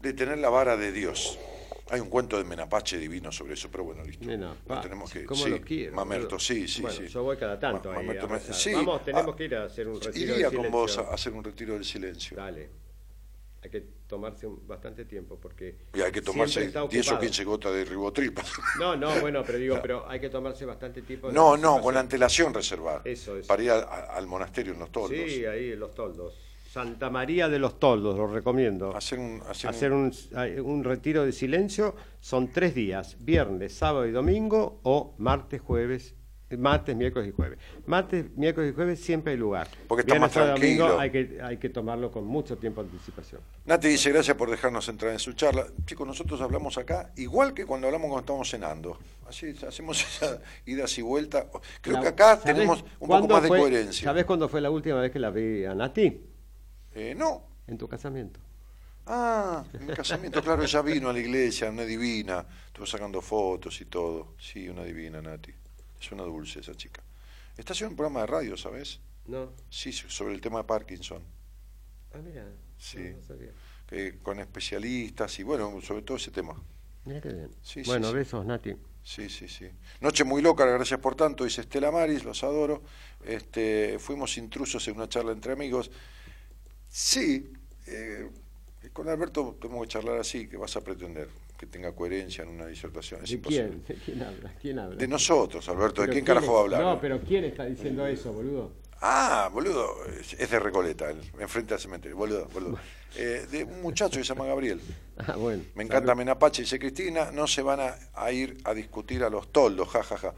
de 0.00 0.12
tener 0.12 0.38
la 0.38 0.48
vara 0.48 0.76
de 0.76 0.92
Dios. 0.92 1.38
Hay 1.90 2.00
un 2.00 2.08
cuento 2.10 2.36
de 2.36 2.44
Menapache 2.44 2.98
divino 2.98 3.32
sobre 3.32 3.54
eso, 3.54 3.70
pero 3.70 3.84
bueno, 3.84 4.04
listo. 4.04 4.26
Menapache, 4.26 4.62
No 4.68 4.80
tenemos 4.80 5.10
que, 5.12 5.24
¿cómo 5.24 5.42
sí, 5.44 5.50
lo 5.50 5.60
quiero, 5.60 5.94
Mamerto, 5.96 6.38
sí, 6.38 6.68
sí, 6.68 6.82
Bueno, 6.82 6.96
sí. 6.98 7.08
yo 7.08 7.22
voy 7.22 7.36
cada 7.38 7.58
tanto 7.58 7.90
ahí 7.90 8.04
Mamerto 8.06 8.26
a 8.26 8.28
me- 8.28 8.38
rezar. 8.38 8.54
sí, 8.54 8.72
Vamos, 8.74 9.04
tenemos 9.04 9.32
ah, 9.34 9.36
que 9.36 9.44
ir 9.44 9.54
a 9.56 9.64
hacer 9.64 9.88
un 9.88 10.00
retiro 10.00 10.34
Iría 10.34 10.50
de 10.50 10.56
con 10.56 10.70
vos 10.70 10.90
a 10.90 10.94
silencio. 10.94 11.14
hacer 11.14 11.32
un 11.32 11.44
retiro 11.44 11.74
del 11.74 11.84
silencio. 11.84 12.36
Dale. 12.36 12.70
Hay 13.62 13.70
que 13.70 13.84
tomarse 14.08 14.46
un- 14.46 14.66
bastante 14.66 15.04
tiempo 15.04 15.38
porque. 15.40 15.76
Y 15.94 16.00
hay 16.00 16.10
que 16.10 16.22
tomarse 16.22 16.54
siempre 16.54 16.68
está 16.68 16.88
10 16.88 17.06
o 17.06 17.10
ocupado. 17.12 17.20
15 17.26 17.44
gotas 17.44 17.74
de 17.74 17.84
ribotril. 17.84 18.34
No, 18.80 18.96
no, 18.96 19.10
bueno, 19.20 19.42
pero 19.46 19.58
digo, 19.58 19.78
pero 19.80 20.08
hay 20.08 20.18
que 20.18 20.30
tomarse 20.30 20.64
bastante 20.64 21.02
tiempo. 21.02 21.30
No, 21.30 21.56
no, 21.56 21.80
con 21.80 21.94
la 21.94 22.00
antelación 22.00 22.52
reservar. 22.52 23.02
Eso, 23.04 23.36
eso. 23.36 23.46
Para 23.46 23.62
ir 23.62 23.70
a- 23.70 23.78
a- 23.80 24.16
al 24.16 24.26
monasterio 24.26 24.72
en 24.72 24.80
los 24.80 24.90
toldos. 24.90 25.10
Sí, 25.30 25.44
ahí 25.44 25.72
en 25.72 25.78
los 25.80 25.94
toldos. 25.94 26.34
Santa 26.70 27.08
María 27.08 27.48
de 27.48 27.58
los 27.58 27.80
Toldos, 27.80 28.14
lo 28.16 28.26
recomiendo. 28.26 28.94
Hacer 28.94 29.18
un, 29.18 29.42
hacer 29.48 29.70
Hacer 29.70 29.90
un- 29.92 30.12
un, 30.64 30.84
retiro 30.84 31.24
de 31.24 31.32
silencio 31.32 31.96
son 32.20 32.52
tres 32.52 32.74
días, 32.74 33.16
viernes, 33.20 33.72
sábado 33.74 34.06
y 34.06 34.10
domingo, 34.12 34.78
o 34.82 35.14
martes, 35.16 35.62
jueves, 35.62 36.14
martes, 36.56 36.96
miércoles 36.96 37.28
y 37.28 37.32
jueves. 37.32 37.58
Martes, 37.86 38.24
miércoles 38.36 38.72
y 38.72 38.74
jueves 38.74 39.00
siempre 39.00 39.32
hay 39.32 39.38
lugar. 39.38 39.68
Porque 39.86 40.00
está 40.02 40.14
Viernes, 40.14 40.34
más 40.34 40.46
y 40.46 40.48
domingo 40.50 40.84
tranquilo. 40.86 41.00
hay 41.00 41.10
que, 41.10 41.42
hay 41.42 41.56
que 41.58 41.68
tomarlo 41.68 42.10
con 42.10 42.24
mucho 42.26 42.56
tiempo 42.56 42.82
de 42.82 42.90
anticipación. 42.90 43.40
Nati 43.66 43.88
dice, 43.88 44.10
gracias 44.12 44.36
por 44.36 44.50
dejarnos 44.50 44.88
entrar 44.88 45.12
en 45.12 45.18
su 45.18 45.34
charla. 45.34 45.66
Chicos, 45.84 46.06
nosotros 46.06 46.40
hablamos 46.40 46.78
acá 46.78 47.12
igual 47.16 47.52
que 47.52 47.66
cuando 47.66 47.86
hablamos 47.88 48.06
cuando 48.08 48.20
estamos 48.20 48.48
cenando. 48.50 48.98
Así 49.28 49.54
hacemos 49.66 50.00
esa 50.22 50.40
idas 50.64 50.96
y 50.98 51.02
vueltas. 51.02 51.46
Creo 51.82 51.96
La- 51.96 52.02
que 52.02 52.08
acá 52.08 52.36
¿sabés 52.38 52.44
tenemos 52.54 52.84
un 53.00 53.08
poco 53.08 53.28
más 53.28 53.42
de 53.42 53.48
fue- 53.48 53.58
coherencia. 53.58 54.04
¿Sabés 54.04 54.24
cuándo 54.24 54.48
fue 54.48 54.60
la 54.62 54.70
última 54.70 55.00
vez 55.00 55.10
que 55.12 55.18
la 55.18 55.30
vi 55.30 55.64
a 55.66 55.74
Nati? 55.74 56.20
Eh, 56.94 57.14
no. 57.16 57.42
En 57.66 57.76
tu 57.76 57.86
casamiento. 57.86 58.40
Ah, 59.10 59.64
en 59.72 59.88
el 59.88 59.96
casamiento, 59.96 60.42
claro, 60.42 60.62
ella 60.62 60.82
vino 60.82 61.08
a 61.08 61.12
la 61.14 61.18
iglesia, 61.18 61.70
una 61.70 61.84
divina. 61.84 62.44
Estuvo 62.66 62.84
sacando 62.86 63.20
fotos 63.22 63.80
y 63.80 63.86
todo. 63.86 64.34
Sí, 64.38 64.68
una 64.68 64.84
divina, 64.84 65.20
Nati. 65.22 65.52
Es 66.00 66.12
una 66.12 66.22
dulce 66.24 66.60
esa 66.60 66.74
chica. 66.74 67.02
Está 67.56 67.72
haciendo 67.72 67.92
un 67.92 67.96
programa 67.96 68.20
de 68.20 68.26
radio, 68.26 68.56
¿sabes? 68.56 69.00
No. 69.26 69.52
Sí, 69.68 69.92
sobre 69.92 70.34
el 70.34 70.40
tema 70.40 70.58
de 70.58 70.64
Parkinson. 70.64 71.22
Ah, 72.14 72.18
mira. 72.24 72.46
Sí. 72.78 72.98
No, 72.98 73.16
no 73.18 73.22
sabía. 73.22 73.50
eh, 73.90 74.18
con 74.22 74.38
especialistas 74.38 75.38
y 75.38 75.42
bueno, 75.42 75.80
sobre 75.82 76.02
todo 76.02 76.16
ese 76.16 76.30
tema. 76.30 76.54
Mira 77.04 77.20
qué 77.20 77.32
bien. 77.32 77.50
Sí, 77.62 77.82
bueno, 77.86 78.08
sí. 78.08 78.14
besos, 78.14 78.46
Nati. 78.46 78.74
Sí, 79.02 79.28
sí, 79.30 79.48
sí. 79.48 79.66
Noche 80.00 80.24
muy 80.24 80.42
loca, 80.42 80.66
gracias 80.66 81.00
por 81.00 81.14
tanto, 81.14 81.44
dice 81.44 81.62
Estela 81.62 81.90
Maris, 81.90 82.24
los 82.24 82.44
adoro. 82.44 82.82
Este, 83.24 83.98
fuimos 83.98 84.36
intrusos 84.36 84.86
en 84.88 84.96
una 84.96 85.08
charla 85.08 85.32
entre 85.32 85.52
amigos. 85.52 85.90
Sí, 86.88 87.50
eh, 87.86 88.30
con 88.92 89.08
Alberto 89.08 89.56
tenemos 89.60 89.82
que 89.86 89.88
charlar 89.92 90.18
así, 90.18 90.46
que 90.48 90.56
vas 90.58 90.76
a 90.76 90.82
pretender 90.82 91.28
que 91.58 91.66
tenga 91.66 91.92
coherencia 91.94 92.44
en 92.44 92.50
una 92.50 92.66
disertación. 92.66 93.22
Es 93.24 93.30
¿De 93.30 93.34
imposible. 93.36 93.68
quién? 93.84 93.84
¿De 93.98 94.04
quién 94.04 94.22
habla? 94.22 94.54
¿Quién 94.62 94.78
habla? 94.78 94.96
De 94.96 95.08
nosotros, 95.08 95.68
Alberto, 95.68 96.02
¿de 96.02 96.08
quién 96.08 96.24
carajo 96.24 96.52
va 96.54 96.58
a 96.60 96.62
hablar? 96.62 96.80
No, 96.82 97.00
pero 97.00 97.20
¿quién 97.20 97.44
está 97.44 97.64
diciendo 97.64 98.06
eso, 98.06 98.32
boludo? 98.32 98.72
Ah, 99.00 99.50
boludo, 99.52 99.94
es 100.06 100.50
de 100.50 100.58
Recoleta, 100.58 101.10
enfrente 101.38 101.74
al 101.74 101.80
cementerio, 101.80 102.16
boludo, 102.16 102.46
boludo. 102.52 102.78
Eh, 103.16 103.46
de 103.50 103.64
un 103.64 103.80
muchacho 103.82 104.18
que 104.18 104.24
se 104.24 104.32
llama 104.34 104.46
Gabriel. 104.46 104.80
Ah, 105.26 105.34
bueno. 105.36 105.64
Me 105.74 105.82
encanta 105.82 106.14
Menapache, 106.14 106.62
dice 106.62 106.78
Cristina, 106.78 107.32
no 107.32 107.48
se 107.48 107.60
van 107.60 107.80
a, 107.80 107.96
a 108.14 108.30
ir 108.30 108.56
a 108.62 108.72
discutir 108.72 109.24
a 109.24 109.28
los 109.30 109.50
toldos, 109.50 109.88
jajaja. 109.88 110.32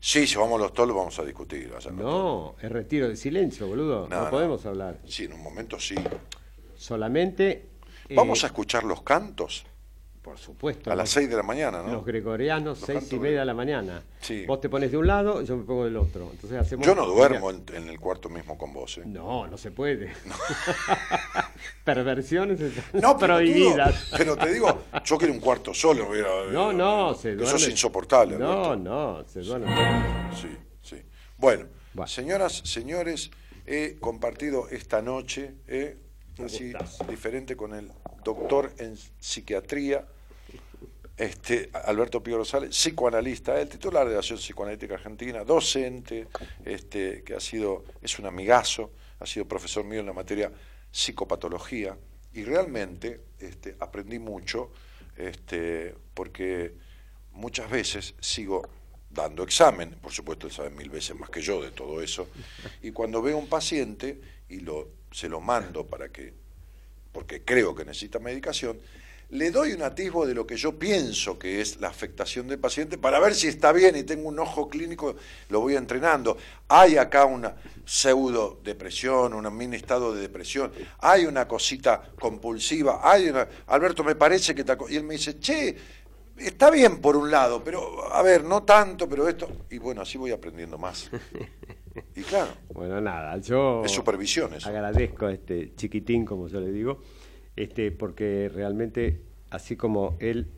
Sí, 0.00 0.26
si 0.26 0.34
vamos 0.36 0.58
a 0.60 0.64
los 0.64 0.72
toldos 0.72 0.96
vamos 0.96 1.16
a 1.20 1.24
discutir. 1.24 1.72
No, 1.92 2.56
es 2.60 2.70
retiro 2.72 3.08
de 3.08 3.14
silencio, 3.16 3.68
boludo. 3.68 4.08
No, 4.08 4.16
No, 4.16 4.24
no. 4.24 4.30
podemos 4.30 4.66
hablar. 4.66 4.98
Sí, 5.06 5.24
en 5.26 5.34
un 5.34 5.40
momento 5.42 5.78
sí. 5.78 5.94
Solamente. 6.76 7.68
eh, 8.08 8.14
Vamos 8.16 8.42
a 8.42 8.48
escuchar 8.48 8.82
los 8.82 9.02
cantos 9.02 9.64
Por 10.24 10.38
supuesto. 10.38 10.90
a 10.90 10.96
las 10.96 11.04
los- 11.04 11.10
6 11.10 11.28
de 11.28 11.36
la 11.36 11.42
mañana, 11.42 11.82
¿no? 11.82 11.92
Los 11.92 12.04
gregorianos, 12.06 12.78
Los 12.80 12.86
seis 12.86 12.96
y 12.96 13.00
cantos 13.02 13.20
media 13.20 13.40
de 13.40 13.44
la 13.44 13.52
mañana. 13.54 14.02
Sí. 14.22 14.46
Vos 14.46 14.58
te 14.58 14.70
pones 14.70 14.90
de 14.90 14.96
un 14.96 15.06
lado 15.06 15.42
y 15.42 15.44
yo 15.44 15.54
me 15.54 15.64
pongo 15.64 15.84
del 15.84 15.96
otro. 15.98 16.30
Entonces 16.32 16.58
hacemos. 16.58 16.86
Yo 16.86 16.94
no 16.94 17.04
duermo 17.04 17.50
en, 17.50 17.62
en 17.74 17.88
el 17.88 18.00
cuarto 18.00 18.30
mismo 18.30 18.56
con 18.56 18.72
vos, 18.72 18.96
¿eh? 18.96 19.02
No, 19.04 19.46
no 19.46 19.58
se 19.58 19.70
puede. 19.70 20.10
Perversiones 21.84 22.60
están 22.60 22.84
No, 23.02 23.18
pero, 23.18 23.34
prohibidas. 23.36 24.10
pero 24.16 24.36
te 24.36 24.52
digo, 24.52 24.84
yo 25.04 25.18
quiero 25.18 25.34
un 25.34 25.40
cuarto 25.40 25.74
solo. 25.74 26.08
mira, 26.08 26.28
No, 26.50 26.70
eh, 26.70 26.74
no, 26.74 27.14
se 27.14 27.30
Eso 27.32 27.38
duerme. 27.42 27.60
es 27.60 27.68
insoportable. 27.68 28.38
No, 28.38 28.64
Alberto. 28.70 28.76
no, 28.76 29.24
se 29.24 29.40
duerme. 29.40 29.74
Sí, 30.40 30.48
sí. 30.82 30.96
Bueno, 31.36 31.66
Bueno. 31.92 32.08
señoras, 32.08 32.62
señores, 32.64 33.30
he 33.66 33.96
compartido 34.00 34.68
esta 34.70 35.02
noche, 35.02 35.54
eh, 35.66 35.98
así 36.44 36.72
diferente 37.08 37.56
con 37.56 37.74
el 37.74 37.90
doctor 38.24 38.72
en 38.78 38.96
psiquiatría, 39.18 40.06
este, 41.16 41.70
Alberto 41.72 42.22
Pío 42.22 42.38
Rosales, 42.38 42.70
psicoanalista, 42.70 43.60
el 43.60 43.68
titular 43.68 44.06
de 44.06 44.14
la 44.14 44.20
Asociación 44.20 44.46
Psicoanalítica 44.46 44.94
Argentina, 44.94 45.44
docente, 45.44 46.26
este, 46.64 47.22
que 47.22 47.34
ha 47.34 47.40
sido, 47.40 47.84
es 48.02 48.18
un 48.18 48.26
amigazo, 48.26 48.90
ha 49.20 49.26
sido 49.26 49.46
profesor 49.46 49.84
mío 49.84 50.00
en 50.00 50.06
la 50.06 50.12
materia 50.12 50.50
psicopatología, 50.90 51.96
y 52.32 52.42
realmente 52.42 53.20
este, 53.38 53.76
aprendí 53.78 54.18
mucho, 54.18 54.72
este, 55.16 55.94
porque 56.14 56.74
muchas 57.32 57.70
veces 57.70 58.14
sigo 58.20 58.68
dando 59.08 59.44
examen, 59.44 59.90
por 60.02 60.10
supuesto 60.10 60.48
él 60.48 60.52
sabe 60.52 60.70
mil 60.70 60.90
veces 60.90 61.16
más 61.16 61.30
que 61.30 61.40
yo 61.40 61.62
de 61.62 61.70
todo 61.70 62.02
eso, 62.02 62.28
y 62.82 62.90
cuando 62.90 63.22
veo 63.22 63.38
un 63.38 63.46
paciente 63.46 64.20
y 64.48 64.60
lo, 64.60 64.88
se 65.12 65.28
lo 65.28 65.40
mando 65.40 65.86
para 65.86 66.08
que, 66.08 66.34
porque 67.12 67.44
creo 67.44 67.72
que 67.76 67.84
necesita 67.84 68.18
medicación, 68.18 68.80
le 69.34 69.50
doy 69.50 69.72
un 69.72 69.82
atisbo 69.82 70.26
de 70.26 70.32
lo 70.32 70.46
que 70.46 70.56
yo 70.56 70.78
pienso 70.78 71.36
que 71.36 71.60
es 71.60 71.80
la 71.80 71.88
afectación 71.88 72.46
del 72.46 72.60
paciente 72.60 72.98
para 72.98 73.18
ver 73.18 73.34
si 73.34 73.48
está 73.48 73.72
bien 73.72 73.96
y 73.96 74.04
tengo 74.04 74.28
un 74.28 74.38
ojo 74.38 74.68
clínico, 74.68 75.16
lo 75.48 75.60
voy 75.60 75.74
entrenando. 75.74 76.36
Hay 76.68 76.96
acá 76.96 77.24
una 77.24 77.56
pseudo 77.84 78.60
depresión, 78.62 79.34
un 79.34 79.56
mini 79.56 79.74
estado 79.74 80.14
de 80.14 80.20
depresión, 80.20 80.70
hay 81.00 81.26
una 81.26 81.48
cosita 81.48 82.10
compulsiva, 82.18 83.00
hay 83.02 83.28
una... 83.28 83.48
Alberto, 83.66 84.04
me 84.04 84.14
parece 84.14 84.54
que... 84.54 84.62
Te... 84.62 84.76
Y 84.88 84.96
él 84.96 85.02
me 85.02 85.14
dice, 85.14 85.36
che, 85.40 85.76
está 86.38 86.70
bien 86.70 87.00
por 87.00 87.16
un 87.16 87.28
lado, 87.28 87.62
pero 87.64 88.14
a 88.14 88.22
ver, 88.22 88.44
no 88.44 88.62
tanto, 88.62 89.08
pero 89.08 89.28
esto... 89.28 89.48
Y 89.68 89.78
bueno, 89.78 90.02
así 90.02 90.16
voy 90.16 90.30
aprendiendo 90.30 90.78
más. 90.78 91.10
Y 92.16 92.22
claro. 92.22 92.50
Bueno, 92.72 93.00
nada, 93.00 93.38
yo... 93.38 93.84
Es 93.84 93.92
supervisión 93.92 94.50
Agradezco 94.64 95.26
a 95.26 95.32
este 95.32 95.76
chiquitín, 95.76 96.24
como 96.24 96.48
yo 96.48 96.58
le 96.58 96.72
digo 96.72 97.00
este, 97.56 97.90
porque 97.90 98.50
realmente, 98.52 99.20
así 99.50 99.76
como 99.76 100.16
él 100.20 100.48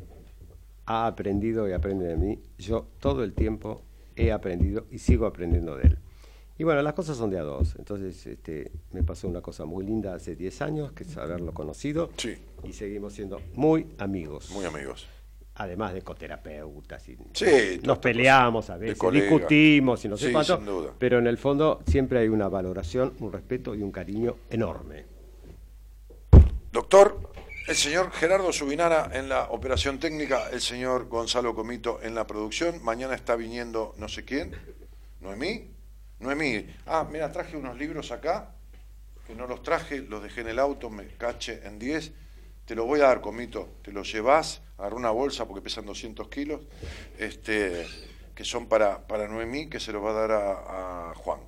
ha 0.87 1.07
aprendido 1.07 1.69
y 1.69 1.73
aprende 1.73 2.07
de 2.07 2.17
mí, 2.17 2.39
yo 2.59 2.87
todo 3.01 3.25
el 3.25 3.33
tiempo 3.35 3.83
he 4.15 4.33
aprendido 4.33 4.87
y 4.91 4.99
sigo 4.99 5.27
aprendiendo 5.27 5.77
de 5.77 5.89
él. 5.89 5.99
Y 6.59 6.65
bueno, 6.65 6.81
las 6.81 6.95
cosas 6.95 7.19
son 7.19 7.31
de 7.31 7.39
a 7.39 7.43
dos. 7.43 7.75
Entonces, 7.79 8.27
este, 8.27 8.73
me 8.93 9.03
pasó 9.03 9.29
una 9.29 9.43
cosa 9.43 9.67
muy 9.67 9.85
linda 9.85 10.15
hace 10.15 10.35
10 10.35 10.63
años, 10.63 10.93
que 10.93 11.05
es 11.05 11.17
haberlo 11.19 11.53
conocido. 11.53 12.11
Sí. 12.17 12.35
Y 12.65 12.73
seguimos 12.73 13.13
siendo 13.13 13.43
muy 13.55 13.87
amigos. 13.99 14.51
Muy 14.53 14.65
amigos. 14.65 15.07
Además 15.57 15.93
de 15.93 16.03
coterapeutas. 16.03 17.07
Y 17.09 17.19
sí, 17.33 17.81
nos 17.83 17.99
peleamos 17.99 18.71
a 18.71 18.77
veces, 18.77 18.99
discutimos 19.11 20.05
y 20.05 20.09
no 20.09 20.17
sé 20.17 20.33
cuánto. 20.33 20.95
Pero 20.99 21.19
en 21.19 21.27
el 21.27 21.37
fondo 21.39 21.83
siempre 21.87 22.21
hay 22.21 22.29
una 22.29 22.49
valoración, 22.49 23.15
un 23.21 23.33
respeto 23.33 23.75
y 23.75 23.83
un 23.83 23.91
cariño 23.91 24.37
enorme. 24.51 25.16
Doctor, 26.77 27.33
el 27.69 27.75
señor 27.75 28.13
Gerardo 28.13 28.53
Subinara 28.53 29.09
en 29.15 29.31
la 29.31 29.45
operación 29.45 29.99
técnica, 29.99 30.51
el 30.53 30.61
señor 30.61 31.09
Gonzalo 31.09 31.55
Comito 31.55 32.01
en 32.03 32.15
la 32.15 32.27
producción. 32.27 32.85
Mañana 32.85 33.15
está 33.15 33.35
viniendo 33.35 33.95
no 33.97 34.11
sé 34.11 34.27
quién. 34.27 34.55
¿Noemí? 35.21 35.71
Noemí. 36.19 36.67
Ah, 36.85 37.09
mira, 37.11 37.33
traje 37.33 37.57
unos 37.57 37.79
libros 37.79 38.13
acá, 38.13 38.51
que 39.27 39.35
no 39.35 39.47
los 39.47 39.63
traje, 39.63 40.01
los 40.01 40.23
dejé 40.23 40.43
en 40.43 40.49
el 40.49 40.59
auto, 40.59 40.91
me 40.91 41.07
caché 41.17 41.67
en 41.67 41.79
10. 41.79 42.13
Te 42.67 42.75
lo 42.75 42.85
voy 42.85 43.01
a 43.01 43.05
dar, 43.05 43.23
Comito. 43.23 43.79
Te 43.83 43.91
los 43.91 44.13
llevas, 44.13 44.61
agarra 44.77 44.97
una 44.97 45.11
bolsa 45.13 45.47
porque 45.47 45.63
pesan 45.63 45.87
200 45.87 46.29
kilos, 46.29 46.61
este, 47.19 47.87
que 48.35 48.45
son 48.45 48.69
para, 48.69 49.07
para 49.07 49.27
Noemí, 49.29 49.71
que 49.71 49.81
se 49.81 49.93
los 49.93 50.05
va 50.05 50.11
a 50.11 50.27
dar 50.27 50.33
a, 50.33 51.15
Juan. 51.15 51.41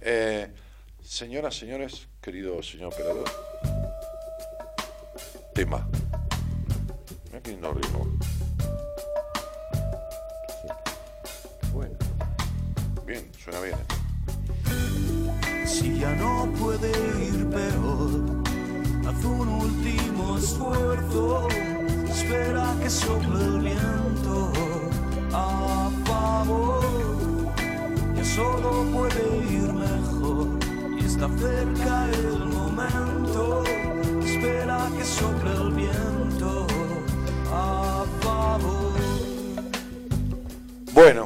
Eh, 0.00 0.52
señoras, 1.00 1.56
señores, 1.56 2.08
querido 2.20 2.60
señor 2.60 2.92
operador 2.92 3.81
tema. 5.52 5.86
Mira 7.26 7.40
qué 7.42 7.50
lindo 7.50 7.72
ritmo. 7.74 8.06
Bueno. 11.72 11.94
Bien, 13.06 13.30
suena 13.42 13.60
bien. 13.60 13.76
Si 15.66 15.98
ya 15.98 16.14
no 16.14 16.50
puede 16.58 16.90
ir 17.28 17.48
peor, 17.50 18.42
haz 19.06 19.24
un 19.24 19.48
último 19.48 20.38
esfuerzo. 20.38 21.48
Espera 22.08 22.74
que 22.80 22.90
sople 22.90 23.44
el 23.44 23.60
viento 23.60 24.52
a 25.32 25.90
favor. 26.04 26.84
Ya 28.14 28.24
solo 28.24 28.84
puede 28.92 29.36
ir 29.50 29.72
mejor 29.72 30.46
y 30.98 31.04
está 31.04 31.28
cerca 31.38 32.08
el 32.10 32.46
momento 32.46 33.64
espera 34.42 34.90
que 34.96 35.48
el 35.48 35.70
viento 35.72 36.66
a 37.50 38.04
favor. 38.20 38.92
Bueno, 40.92 41.24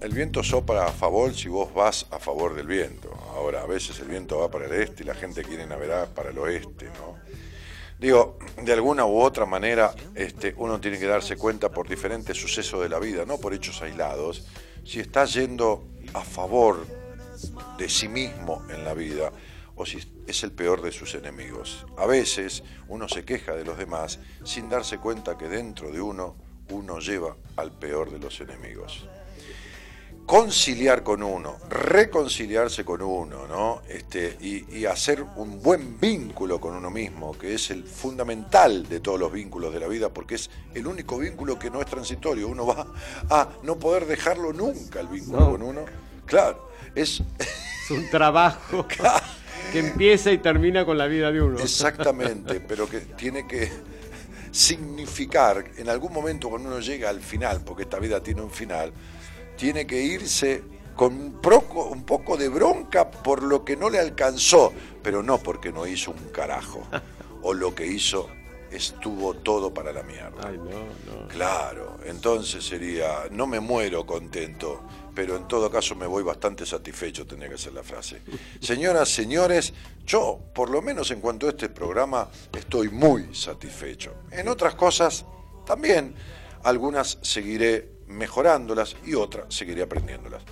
el 0.00 0.12
viento 0.12 0.42
sopla 0.42 0.86
a 0.86 0.92
favor 0.92 1.34
si 1.34 1.48
vos 1.48 1.72
vas 1.72 2.06
a 2.10 2.18
favor 2.18 2.54
del 2.54 2.66
viento. 2.66 3.10
Ahora, 3.34 3.62
a 3.62 3.66
veces 3.66 3.98
el 4.00 4.08
viento 4.08 4.38
va 4.38 4.50
para 4.50 4.66
el 4.66 4.72
este 4.72 5.02
y 5.02 5.06
la 5.06 5.14
gente 5.14 5.42
quiere 5.42 5.66
navegar 5.66 6.08
para 6.08 6.30
el 6.30 6.38
oeste, 6.38 6.86
¿no? 6.86 7.16
Digo, 7.98 8.36
de 8.60 8.72
alguna 8.72 9.06
u 9.06 9.20
otra 9.20 9.46
manera, 9.46 9.94
este, 10.14 10.54
uno 10.58 10.80
tiene 10.80 10.98
que 10.98 11.06
darse 11.06 11.36
cuenta 11.36 11.70
por 11.70 11.88
diferentes 11.88 12.36
sucesos 12.36 12.82
de 12.82 12.88
la 12.88 12.98
vida, 12.98 13.24
no 13.24 13.38
por 13.38 13.54
hechos 13.54 13.80
aislados, 13.80 14.44
si 14.84 14.98
está 14.98 15.24
yendo 15.24 15.84
a 16.12 16.22
favor 16.22 16.84
de 17.78 17.88
sí 17.88 18.08
mismo 18.08 18.64
en 18.70 18.84
la 18.84 18.92
vida 18.94 19.32
o 19.76 19.86
si 19.86 19.98
es 20.26 20.42
el 20.42 20.52
peor 20.52 20.82
de 20.82 20.92
sus 20.92 21.14
enemigos. 21.14 21.86
A 21.96 22.06
veces 22.06 22.62
uno 22.88 23.08
se 23.08 23.24
queja 23.24 23.52
de 23.52 23.64
los 23.64 23.78
demás 23.78 24.18
sin 24.44 24.68
darse 24.68 24.98
cuenta 24.98 25.38
que 25.38 25.48
dentro 25.48 25.90
de 25.90 26.00
uno 26.00 26.36
uno 26.70 26.98
lleva 26.98 27.36
al 27.56 27.72
peor 27.72 28.10
de 28.10 28.18
los 28.18 28.40
enemigos. 28.40 29.06
Conciliar 30.26 31.02
con 31.02 31.22
uno, 31.22 31.56
reconciliarse 31.68 32.84
con 32.84 33.02
uno, 33.02 33.46
¿no? 33.48 33.82
Este, 33.88 34.38
y, 34.40 34.84
hacer 34.86 35.22
un 35.36 35.60
buen 35.60 35.98
vínculo 35.98 36.60
con 36.60 36.74
uno 36.74 36.90
mismo, 36.90 37.36
que 37.36 37.54
es 37.54 37.70
el 37.70 37.84
fundamental 37.84 38.88
de 38.88 39.00
todos 39.00 39.18
los 39.18 39.32
vínculos 39.32 39.74
de 39.74 39.80
la 39.80 39.88
vida, 39.88 40.10
porque 40.10 40.36
es 40.36 40.48
el 40.74 40.86
único 40.86 41.18
vínculo 41.18 41.58
que 41.58 41.70
no 41.70 41.80
es 41.80 41.86
transitorio. 41.86 42.48
Uno 42.48 42.66
va 42.66 42.86
a 43.30 43.48
no 43.62 43.78
poder 43.78 44.06
dejarlo 44.06 44.52
nunca, 44.52 45.00
el 45.00 45.08
vínculo 45.08 45.50
con 45.50 45.62
uno. 45.62 45.84
Claro, 46.24 46.68
es... 46.94 47.22
Es 47.38 47.90
un 47.90 48.08
trabajo. 48.08 48.86
que 49.70 49.78
empieza 49.78 50.32
y 50.32 50.38
termina 50.38 50.84
con 50.84 50.98
la 50.98 51.06
vida 51.06 51.30
de 51.30 51.40
uno. 51.40 51.58
Exactamente, 51.58 52.60
pero 52.68 52.88
que 52.88 53.00
tiene 53.00 53.46
que 53.46 53.70
significar, 54.50 55.64
en 55.76 55.88
algún 55.88 56.12
momento 56.12 56.50
cuando 56.50 56.68
uno 56.68 56.80
llega 56.80 57.08
al 57.08 57.20
final, 57.20 57.62
porque 57.64 57.84
esta 57.84 57.98
vida 57.98 58.22
tiene 58.22 58.42
un 58.42 58.50
final, 58.50 58.92
tiene 59.56 59.86
que 59.86 60.00
irse 60.02 60.62
con 60.94 61.14
un 61.14 61.40
poco, 61.40 61.86
un 61.86 62.04
poco 62.04 62.36
de 62.36 62.48
bronca 62.48 63.10
por 63.10 63.42
lo 63.42 63.64
que 63.64 63.76
no 63.76 63.88
le 63.88 63.98
alcanzó, 63.98 64.72
pero 65.02 65.22
no 65.22 65.38
porque 65.38 65.72
no 65.72 65.86
hizo 65.86 66.10
un 66.10 66.28
carajo, 66.30 66.86
o 67.42 67.54
lo 67.54 67.74
que 67.74 67.86
hizo 67.86 68.28
estuvo 68.70 69.34
todo 69.34 69.72
para 69.72 69.92
la 69.92 70.02
mierda. 70.02 70.48
Ay, 70.48 70.56
no, 70.56 70.64
no. 70.64 71.28
Claro, 71.28 71.98
entonces 72.04 72.64
sería, 72.64 73.24
no 73.30 73.46
me 73.46 73.60
muero 73.60 74.06
contento, 74.06 74.82
pero 75.14 75.36
en 75.36 75.46
todo 75.46 75.70
caso 75.70 75.94
me 75.94 76.06
voy 76.06 76.22
bastante 76.22 76.64
satisfecho, 76.66 77.26
tenía 77.26 77.48
que 77.48 77.58
ser 77.58 77.72
la 77.72 77.82
frase. 77.82 78.22
Señoras, 78.60 79.08
señores, 79.08 79.72
yo, 80.06 80.38
por 80.54 80.70
lo 80.70 80.82
menos 80.82 81.10
en 81.10 81.20
cuanto 81.20 81.46
a 81.46 81.50
este 81.50 81.68
programa, 81.68 82.28
estoy 82.52 82.88
muy 82.88 83.34
satisfecho. 83.34 84.14
En 84.30 84.48
otras 84.48 84.74
cosas, 84.74 85.24
también, 85.66 86.14
algunas 86.64 87.18
seguiré 87.22 87.92
mejorándolas 88.06 88.96
y 89.04 89.14
otras 89.14 89.46
seguiré 89.54 89.82
aprendiéndolas. 89.82 90.42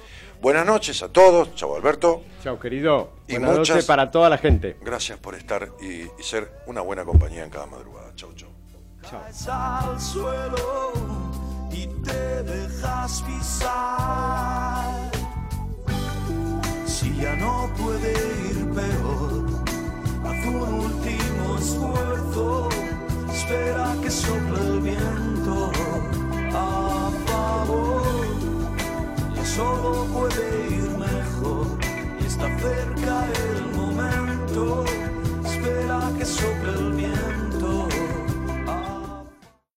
Buenas 0.40 0.64
noches 0.64 1.02
a 1.02 1.08
todos, 1.10 1.54
chao 1.54 1.76
Alberto. 1.76 2.22
Chao 2.42 2.58
querido. 2.58 3.12
Y 3.28 3.34
Buenas 3.34 3.58
noches 3.58 3.84
para 3.84 4.10
toda 4.10 4.30
la 4.30 4.38
gente. 4.38 4.76
Gracias 4.80 5.18
por 5.18 5.34
estar 5.34 5.70
y, 5.82 6.02
y 6.02 6.22
ser 6.22 6.50
una 6.66 6.80
buena 6.80 7.04
compañía 7.04 7.44
en 7.44 7.50
cada 7.50 7.66
madrugada. 7.66 8.12
Chao, 8.16 8.32
chao. 8.34 8.48
Chao 9.02 9.20
y 11.72 11.86
te 12.04 12.42
dejas 12.42 13.22
pisar. 13.22 15.10
Si 16.86 17.14
ya 17.16 17.34
no 17.36 17.70
puede 17.76 18.12
ir 18.50 18.70
peor, 18.72 19.44
haz 20.24 20.46
un 20.46 20.62
último 20.86 21.56
esfuerzo, 21.58 22.68
espera 23.32 23.96
que 24.02 24.10
sople 24.10 24.60
el 24.66 24.80
viento 24.80 25.70
a 26.52 27.10
favor. 27.26 28.02
Ya 29.34 29.44
solo 29.44 30.04
puede 30.12 30.76
ir 30.76 30.90
mejor, 30.98 31.66
y 32.20 32.26
está 32.26 32.46
cerca 32.58 33.26
el 33.48 33.76
momento, 33.76 34.84
espera 35.44 36.12
que 36.18 36.24
sople 36.24 36.59